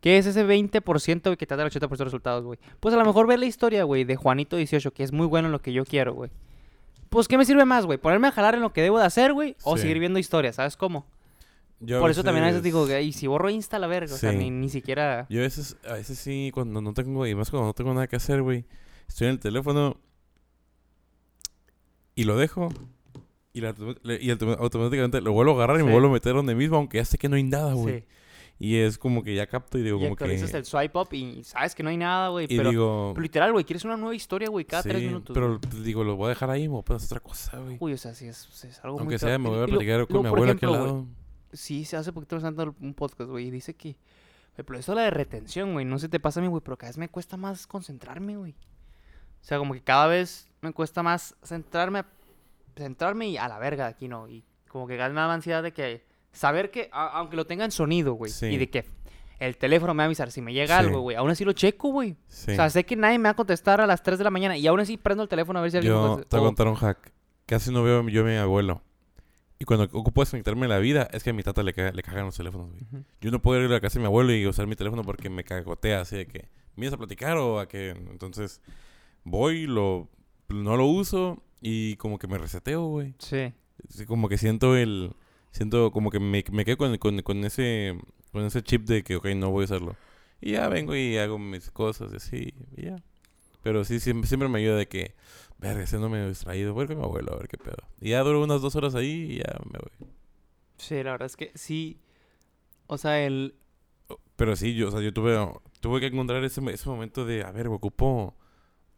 ¿Qué 0.00 0.16
es 0.18 0.26
ese 0.26 0.46
20%, 0.46 1.22
güey, 1.24 1.36
que 1.36 1.46
te 1.46 1.56
da 1.56 1.62
el 1.64 1.70
80% 1.70 1.96
de 1.96 2.04
resultados, 2.04 2.44
güey? 2.44 2.58
Pues 2.80 2.94
a 2.94 2.96
lo 2.98 3.04
mejor 3.04 3.26
ver 3.26 3.38
la 3.38 3.46
historia, 3.46 3.84
güey, 3.84 4.04
de 4.04 4.16
Juanito 4.16 4.56
18, 4.56 4.92
que 4.92 5.02
es 5.02 5.12
muy 5.12 5.26
bueno 5.26 5.48
en 5.48 5.52
lo 5.52 5.60
que 5.60 5.72
yo 5.72 5.84
quiero, 5.84 6.14
güey. 6.14 6.30
Pues, 7.10 7.28
¿qué 7.28 7.36
me 7.36 7.44
sirve 7.44 7.64
más, 7.64 7.84
güey? 7.86 7.98
¿Ponerme 7.98 8.28
a 8.28 8.32
jalar 8.32 8.54
en 8.54 8.60
lo 8.62 8.72
que 8.72 8.80
debo 8.82 8.98
de 8.98 9.04
hacer, 9.04 9.32
güey? 9.32 9.56
O 9.64 9.76
Sí. 9.76 9.82
seguir 9.82 9.98
viendo 9.98 10.18
historias, 10.18 10.56
¿sabes 10.56 10.76
cómo? 10.76 11.06
yo 11.82 11.98
Por 11.98 12.10
eso 12.10 12.22
también 12.22 12.44
a 12.44 12.48
veces 12.48 12.62
digo, 12.62 12.86
y 12.98 13.12
si 13.12 13.26
borro 13.26 13.48
Insta, 13.50 13.78
la 13.78 13.86
verga. 13.86 14.14
O 14.14 14.18
sea, 14.18 14.32
ni, 14.32 14.50
ni 14.50 14.68
siquiera... 14.68 15.26
Yo 15.30 15.40
a 15.40 15.42
veces, 15.44 15.76
a 15.88 15.94
veces 15.94 16.18
sí, 16.18 16.50
cuando 16.52 16.80
no 16.82 16.92
tengo, 16.94 17.26
y 17.26 17.34
más 17.34 17.50
cuando 17.50 17.66
no 17.68 17.72
tengo 17.74 17.92
nada 17.94 18.06
que 18.06 18.16
hacer, 18.16 18.42
güey. 18.42 18.64
Estoy 19.08 19.26
en 19.28 19.32
el 19.32 19.40
teléfono 19.40 19.96
y 22.14 22.24
lo 22.24 22.36
dejo. 22.36 22.68
Y, 23.52 23.60
la- 23.62 23.74
automáticamente 24.58 25.20
lo 25.20 25.32
vuelvo 25.32 25.52
a 25.52 25.54
agarrar 25.56 25.80
y 25.80 25.82
me 25.84 25.90
vuelvo 25.92 26.08
a 26.08 26.12
meter 26.12 26.34
donde 26.34 26.54
mismo, 26.54 26.76
aunque 26.76 26.98
ya 26.98 27.04
sé 27.04 27.18
que 27.18 27.28
no 27.28 27.36
hay 27.36 27.42
nada, 27.42 27.72
güey. 27.74 28.00
Sí. 28.00 28.04
Y 28.62 28.76
es 28.76 28.98
como 28.98 29.22
que 29.22 29.34
ya 29.34 29.46
capto 29.46 29.78
y 29.78 29.82
digo, 29.82 29.96
Y 29.96 30.02
como 30.04 30.16
que. 30.16 30.24
el 30.26 30.64
swipe 30.66 30.98
up 30.98 31.08
y 31.12 31.42
sabes 31.44 31.74
que 31.74 31.82
no 31.82 31.88
hay 31.88 31.96
nada, 31.96 32.28
güey. 32.28 32.46
Pero, 32.46 32.68
digo. 32.70 33.12
pero 33.14 33.22
literal, 33.22 33.52
güey, 33.52 33.64
quieres 33.64 33.86
una 33.86 33.96
nueva 33.96 34.14
historia, 34.14 34.50
güey, 34.50 34.66
cada 34.66 34.82
tres 34.82 35.00
minutos. 35.02 35.32
Pero 35.32 35.58
pues, 35.58 35.82
digo, 35.82 36.04
lo 36.04 36.14
voy 36.14 36.26
a 36.26 36.28
dejar 36.28 36.50
ahí, 36.50 36.68
me 36.68 36.74
voy 36.74 36.84
a 36.86 36.94
hacer 36.94 37.06
otra 37.06 37.20
cosa, 37.20 37.58
güey. 37.58 37.78
Uy, 37.80 37.94
o 37.94 37.96
sea, 37.96 38.12
sí 38.14 38.26
es, 38.28 38.46
es 38.64 38.78
algo 38.84 38.98
muy 38.98 39.04
Aunque 39.04 39.18
feo. 39.18 39.30
sea, 39.30 39.38
me 39.38 39.48
voy 39.48 39.58
a 39.58 39.60
lo- 39.62 39.66
platicar 39.68 40.06
con 40.06 40.20
mi 40.20 40.28
abuela 40.28 40.52
aquí 40.52 40.66
al 40.66 40.72
lado. 40.72 41.06
Sí, 41.54 41.86
se 41.86 41.96
hace 41.96 42.12
poquito 42.12 42.36
pasando 42.36 42.74
un 42.80 42.92
podcast, 42.92 43.30
güey, 43.30 43.46
y 43.46 43.50
dice 43.50 43.74
que... 43.74 43.96
Pero 44.54 44.78
eso 44.78 44.92
es 44.92 44.96
la 44.96 45.02
de 45.04 45.10
retención, 45.10 45.72
güey, 45.72 45.86
no 45.86 45.98
se 45.98 46.10
te 46.10 46.20
pasa 46.20 46.40
a 46.40 46.42
mí, 46.42 46.48
güey, 46.50 46.62
pero 46.62 46.76
cada 46.76 46.90
vez 46.90 46.98
me 46.98 47.08
cuesta 47.08 47.38
más 47.38 47.66
concentrarme, 47.66 48.36
güey. 48.36 48.52
O 48.52 49.42
sea, 49.44 49.56
como 49.56 49.72
que 49.72 49.80
cada 49.80 50.06
vez 50.06 50.50
me 50.60 50.74
cuesta 50.74 51.02
más 51.02 51.34
centrarme, 51.42 52.04
centrarme 52.76 53.28
y 53.28 53.36
a 53.38 53.48
la 53.48 53.58
verga 53.58 53.84
de 53.84 53.90
aquí, 53.90 54.06
¿no? 54.06 54.28
Y 54.28 54.44
como 54.68 54.86
que 54.86 54.96
cada 54.96 55.08
vez 55.08 55.14
me 55.14 55.20
da 55.22 55.32
ansiedad 55.32 55.62
de 55.62 55.72
que... 55.72 56.09
Saber 56.32 56.70
que, 56.70 56.88
a- 56.92 57.08
aunque 57.18 57.36
lo 57.36 57.46
tenga 57.46 57.64
en 57.64 57.70
sonido, 57.70 58.14
güey, 58.14 58.30
Sí. 58.30 58.46
y 58.46 58.56
de 58.56 58.70
que 58.70 58.84
el 59.38 59.56
teléfono 59.56 59.94
me 59.94 59.98
va 59.98 60.04
a 60.04 60.06
avisar 60.06 60.30
si 60.30 60.40
me 60.42 60.52
llega 60.52 60.78
Sí. 60.80 60.86
algo, 60.86 61.00
güey, 61.00 61.16
aún 61.16 61.30
así 61.30 61.44
lo 61.44 61.52
checo, 61.52 61.90
güey. 61.90 62.16
Sí. 62.28 62.52
O 62.52 62.54
sea, 62.54 62.70
sé 62.70 62.84
que 62.84 62.94
nadie 62.96 63.18
me 63.18 63.24
va 63.24 63.30
a 63.30 63.34
contestar 63.36 63.80
a 63.80 63.86
las 63.86 64.02
3 64.02 64.18
de 64.18 64.24
la 64.24 64.30
mañana 64.30 64.56
y 64.56 64.66
aún 64.66 64.80
así 64.80 64.96
prendo 64.96 65.22
el 65.22 65.28
teléfono 65.28 65.58
a 65.58 65.62
ver 65.62 65.70
si 65.70 65.76
alguien 65.78 65.94
me 65.94 66.00
Yo 66.00 66.08
contesta. 66.08 66.28
te 66.28 66.36
voy 66.36 66.46
a 66.46 66.48
contar 66.48 66.68
un 66.68 66.74
hack. 66.76 67.12
Casi 67.46 67.72
no 67.72 67.82
veo 67.82 68.06
yo 68.08 68.20
a 68.20 68.24
mi 68.24 68.36
abuelo. 68.36 68.82
Y 69.58 69.64
cuando 69.64 69.84
ocupo 69.98 70.22
desconectarme 70.22 70.62
de 70.62 70.68
la 70.68 70.78
vida, 70.78 71.08
es 71.12 71.22
que 71.22 71.30
a 71.30 71.32
mi 71.34 71.42
tata 71.42 71.62
le, 71.62 71.74
ca- 71.74 71.90
le 71.92 72.02
cagan 72.02 72.24
los 72.26 72.36
teléfonos, 72.36 72.70
güey. 72.70 73.04
Yo 73.20 73.30
no 73.30 73.42
puedo 73.42 73.60
ir 73.60 73.66
a 73.66 73.68
la 73.68 73.80
casa 73.80 73.94
de 73.98 74.00
mi 74.00 74.06
abuelo 74.06 74.32
y 74.32 74.46
usar 74.46 74.66
mi 74.66 74.76
teléfono 74.76 75.02
porque 75.02 75.28
me 75.28 75.44
cagotea 75.44 76.00
así 76.00 76.16
de 76.16 76.26
que 76.26 76.48
vienes 76.76 76.94
a 76.94 76.96
platicar 76.96 77.36
o 77.36 77.58
a 77.60 77.66
que 77.68 77.90
entonces 77.90 78.62
voy, 79.24 79.66
lo 79.66 80.08
no 80.48 80.76
lo 80.76 80.86
uso 80.86 81.42
y 81.60 81.96
como 81.96 82.18
que 82.18 82.26
me 82.26 82.38
reseteo, 82.38 82.86
güey. 82.86 83.14
Sí, 83.18 83.52
Como 84.06 84.28
que 84.28 84.38
siento 84.38 84.76
el 84.76 85.12
siento 85.52 85.90
como 85.92 86.10
que 86.10 86.20
me, 86.20 86.44
me 86.52 86.64
quedo 86.64 86.76
con, 86.78 86.96
con, 86.98 87.22
con 87.22 87.44
ese 87.44 87.98
con 88.32 88.44
ese 88.44 88.62
chip 88.62 88.86
de 88.86 89.02
que 89.02 89.16
ok, 89.16 89.26
no 89.36 89.50
voy 89.50 89.62
a 89.62 89.64
hacerlo. 89.64 89.96
Y 90.40 90.52
ya 90.52 90.68
vengo 90.68 90.96
y 90.96 91.18
hago 91.18 91.38
mis 91.38 91.70
cosas 91.70 92.12
y 92.12 92.16
así, 92.16 92.54
y 92.76 92.84
ya. 92.86 93.02
Pero 93.62 93.84
sí, 93.84 94.00
siempre, 94.00 94.26
siempre 94.28 94.48
me 94.48 94.58
ayuda 94.60 94.76
de 94.76 94.88
que, 94.88 95.14
verga, 95.58 95.86
siendo 95.86 96.08
medio 96.08 96.28
distraído, 96.28 96.72
voy 96.74 96.86
con 96.86 96.98
mi 96.98 97.04
abuelo 97.04 97.34
a 97.34 97.36
ver 97.38 97.48
qué 97.48 97.58
pedo. 97.58 97.76
Y 98.00 98.10
ya 98.10 98.20
duro 98.22 98.42
unas 98.42 98.62
dos 98.62 98.74
horas 98.76 98.94
ahí 98.94 99.32
y 99.32 99.38
ya 99.38 99.58
me 99.70 99.78
voy. 99.78 100.08
Sí, 100.78 100.94
la 101.02 101.12
verdad 101.12 101.26
es 101.26 101.36
que 101.36 101.52
sí. 101.54 102.00
O 102.86 102.98
sea, 102.98 103.24
el, 103.24 103.54
Pero 104.36 104.56
sí, 104.56 104.74
yo, 104.74 104.88
o 104.88 104.90
sea, 104.90 105.00
yo 105.00 105.12
tuve, 105.12 105.36
tuve 105.80 106.00
que 106.00 106.06
encontrar 106.06 106.42
ese, 106.44 106.60
ese 106.70 106.88
momento 106.88 107.24
de, 107.24 107.44
a 107.44 107.52
ver, 107.52 107.68
ocupo, 107.68 108.34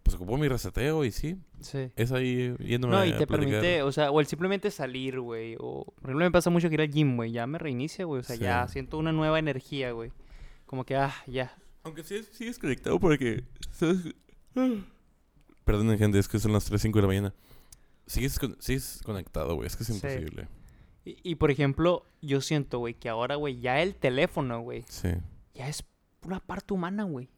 pues 0.03 0.17
ocupo 0.17 0.37
mi 0.37 0.49
reseteo 0.49 1.05
y 1.05 1.13
sí, 1.13 1.37
Sí. 1.61 1.91
es 1.97 2.13
ahí 2.13 2.55
yéndome 2.59 2.95
No, 2.97 3.05
y 3.05 3.13
a 3.13 3.19
te 3.19 3.27
platicar. 3.27 3.51
permite, 3.61 3.83
o 3.83 3.93
sea, 3.93 4.11
o 4.11 4.21
el 4.21 4.27
simplemente 4.27 4.71
salir, 4.71 5.21
güey. 5.21 5.57
O, 5.61 5.85
por 5.85 6.05
ejemplo, 6.11 6.25
me 6.25 6.31
pasa 6.31 6.51
mucho 6.51 6.69
que 6.69 6.75
ir 6.75 6.81
al 6.81 6.91
gym, 6.91 7.17
güey. 7.17 7.33
Ya 7.33 7.47
me 7.47 7.59
reinicia, 7.59 8.05
güey. 8.05 8.21
O 8.21 8.25
sea, 8.25 8.37
ya 8.37 8.67
Sí. 8.67 8.75
siento 8.75 8.99
una 8.99 9.13
nueva 9.13 9.39
energía, 9.39 9.93
güey. 9.93 10.11
Como 10.67 10.85
que, 10.85 10.97
ah, 10.97 11.15
ya. 11.27 11.57
Aunque 11.85 12.03
sí 12.05 12.23
sigues 12.33 12.59
conectado 12.59 12.99
porque, 12.99 13.45
¿sabes? 13.71 13.99
Perdonen, 15.65 15.99
gente, 15.99 16.19
es 16.19 16.29
que 16.29 16.39
son 16.39 16.53
las 16.53 16.65
3, 16.65 16.81
5 16.83 16.99
de 16.99 17.03
la 17.03 17.09
mañana. 17.09 17.35
Sigues, 18.07 18.39
con- 18.39 18.57
sigues 18.61 19.01
conectado, 19.05 19.55
güey, 19.55 19.67
es 19.67 19.77
que 19.77 19.85
es 19.85 19.89
Sí. 19.89 19.95
imposible. 19.95 20.49
Y, 21.05 21.17
y, 21.23 21.35
por 21.37 21.51
ejemplo, 21.51 22.05
yo 22.21 22.41
siento, 22.41 22.79
güey, 22.79 22.95
que 22.95 23.09
ahora, 23.09 23.37
güey, 23.37 23.61
ya 23.61 23.81
el 23.83 23.95
teléfono, 23.95 24.61
güey, 24.61 24.85
Sí, 24.89 25.09
ya 25.55 25.69
es 25.69 25.85
una 26.25 26.41
parte 26.41 26.75
humana, 26.75 27.05
güey. 27.05 27.29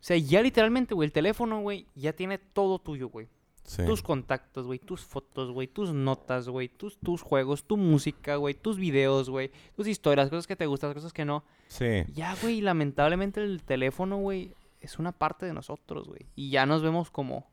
O 0.00 0.04
sea, 0.08 0.16
ya 0.16 0.42
literalmente, 0.42 0.94
güey, 0.94 1.06
el 1.06 1.12
teléfono, 1.12 1.60
güey, 1.60 1.86
ya 1.94 2.12
tiene 2.12 2.38
todo 2.38 2.78
tuyo, 2.78 3.08
güey. 3.08 3.28
sí. 3.64 3.84
Tus 3.84 4.02
contactos, 4.02 4.66
güey, 4.66 4.78
tus 4.78 5.04
fotos, 5.04 5.50
güey, 5.50 5.66
tus 5.68 5.92
notas, 5.92 6.48
güey, 6.48 6.68
tus, 6.68 6.96
tus 6.98 7.20
juegos, 7.22 7.64
tu 7.64 7.76
música, 7.76 8.36
güey, 8.36 8.54
tus 8.54 8.78
videos, 8.78 9.28
güey, 9.28 9.50
tus 9.76 9.86
historias, 9.88 10.30
cosas 10.30 10.46
que 10.46 10.56
te 10.56 10.66
gustan, 10.66 10.94
cosas 10.94 11.12
que 11.12 11.24
no. 11.24 11.44
Sí. 11.66 12.04
Ya, 12.14 12.34
güey, 12.40 12.60
lamentablemente 12.60 13.42
el 13.42 13.62
teléfono, 13.62 14.16
güey, 14.18 14.54
es 14.80 14.98
una 14.98 15.12
parte 15.12 15.44
de 15.44 15.52
nosotros, 15.52 16.08
güey. 16.08 16.26
Y 16.34 16.50
ya 16.50 16.64
nos 16.64 16.82
vemos 16.82 17.10
como, 17.10 17.46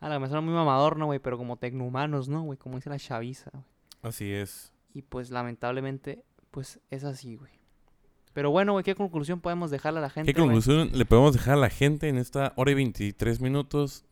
a 0.00 0.08
la 0.08 0.18
mejor 0.18 0.40
muy 0.40 0.54
mamador, 0.54 0.96
¿no, 0.96 1.06
güey? 1.06 1.18
Pero 1.18 1.36
como 1.36 1.56
tecnohumanos, 1.56 2.28
¿no, 2.28 2.42
güey? 2.42 2.56
Como 2.56 2.76
dice 2.76 2.88
la 2.88 2.98
chaviza, 2.98 3.50
güey. 3.52 3.64
Así 4.00 4.32
es. 4.32 4.72
Y 4.94 5.02
pues 5.02 5.30
lamentablemente, 5.30 6.24
pues 6.50 6.78
es 6.90 7.04
así, 7.04 7.34
güey. 7.34 7.57
Pero 8.38 8.52
bueno, 8.52 8.70
güey, 8.70 8.84
¿qué 8.84 8.94
conclusión 8.94 9.40
podemos 9.40 9.68
dejarle 9.72 9.98
a 9.98 10.02
la 10.02 10.10
gente? 10.10 10.32
¿Qué 10.32 10.40
conclusión 10.40 10.90
le 10.92 11.04
podemos 11.04 11.32
dejar 11.32 11.54
a 11.54 11.56
la 11.56 11.70
gente 11.70 12.08
en 12.08 12.18
esta 12.18 12.52
hora 12.54 12.70
y 12.70 12.74
23 12.74 13.40
minutos? 13.40 14.04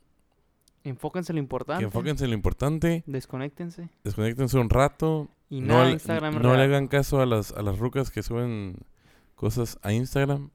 Enfóquense 0.82 1.30
en 1.30 1.36
lo 1.36 1.42
importante. 1.42 1.78
Que 1.78 1.84
enfóquense 1.84 2.24
en 2.24 2.30
lo 2.30 2.34
importante, 2.36 3.04
Desconéctense. 3.06 3.88
desconectense 4.02 4.58
un 4.58 4.68
rato. 4.68 5.28
Y 5.48 5.60
no 5.60 5.74
nada, 5.74 5.84
le- 5.84 5.92
Instagram 5.92 6.34
no 6.34 6.40
le 6.40 6.56
real. 6.56 6.60
hagan 6.62 6.88
caso 6.88 7.20
a 7.20 7.26
las, 7.26 7.52
a 7.52 7.62
las 7.62 7.78
rucas 7.78 8.10
que 8.10 8.24
suben 8.24 8.78
cosas 9.36 9.78
a 9.82 9.92
Instagram. 9.92 10.50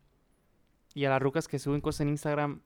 Y 0.93 1.05
a 1.05 1.09
las 1.11 1.21
rucas 1.21 1.47
que 1.47 1.57
suben 1.57 1.79
cosas 1.79 2.01
en 2.01 2.09
Instagram, 2.09 2.59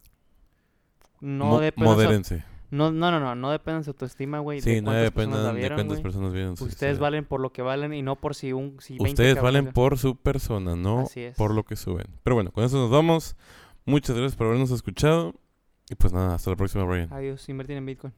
no 1.21 1.45
Mo- 1.45 1.59
su- 1.59 1.71
modérense. 1.83 2.43
No, 2.71 2.91
no, 2.91 3.11
no, 3.11 3.19
no, 3.19 3.35
no 3.35 3.51
dependan 3.51 3.81
de 3.81 3.85
su 3.85 3.91
autoestima, 3.91 4.39
güey. 4.39 4.61
Sí, 4.61 4.75
de 4.75 4.81
no 4.81 4.91
la 4.91 4.99
de 4.99 5.09
vieron, 5.53 5.77
cuántas 5.77 6.01
personas 6.01 6.33
vieron. 6.33 6.53
Ustedes 6.53 6.71
historia. 6.71 6.99
valen 6.99 7.25
por 7.25 7.39
lo 7.39 7.51
que 7.51 7.61
valen 7.61 7.93
y 7.93 8.01
no 8.01 8.15
por 8.15 8.35
si 8.35 8.53
un 8.53 8.77
si 8.79 8.93
20 8.97 9.09
Ustedes 9.09 9.41
valen 9.41 9.71
por 9.71 9.97
su 9.97 10.15
persona, 10.15 10.75
no 10.75 11.01
Así 11.01 11.21
es. 11.21 11.35
por 11.35 11.53
lo 11.53 11.63
que 11.63 11.75
suben. 11.75 12.07
Pero 12.23 12.35
bueno, 12.35 12.51
con 12.51 12.63
eso 12.63 12.77
nos 12.77 12.89
vamos. 12.89 13.35
Muchas 13.85 14.15
gracias 14.15 14.35
por 14.35 14.47
habernos 14.47 14.71
escuchado. 14.71 15.33
Y 15.89 15.95
pues 15.95 16.13
nada, 16.13 16.35
hasta 16.35 16.49
la 16.49 16.55
próxima, 16.55 16.83
Brian. 16.83 17.13
Adiós, 17.13 17.47
invertir 17.49 17.77
en 17.77 17.85
Bitcoin. 17.85 18.13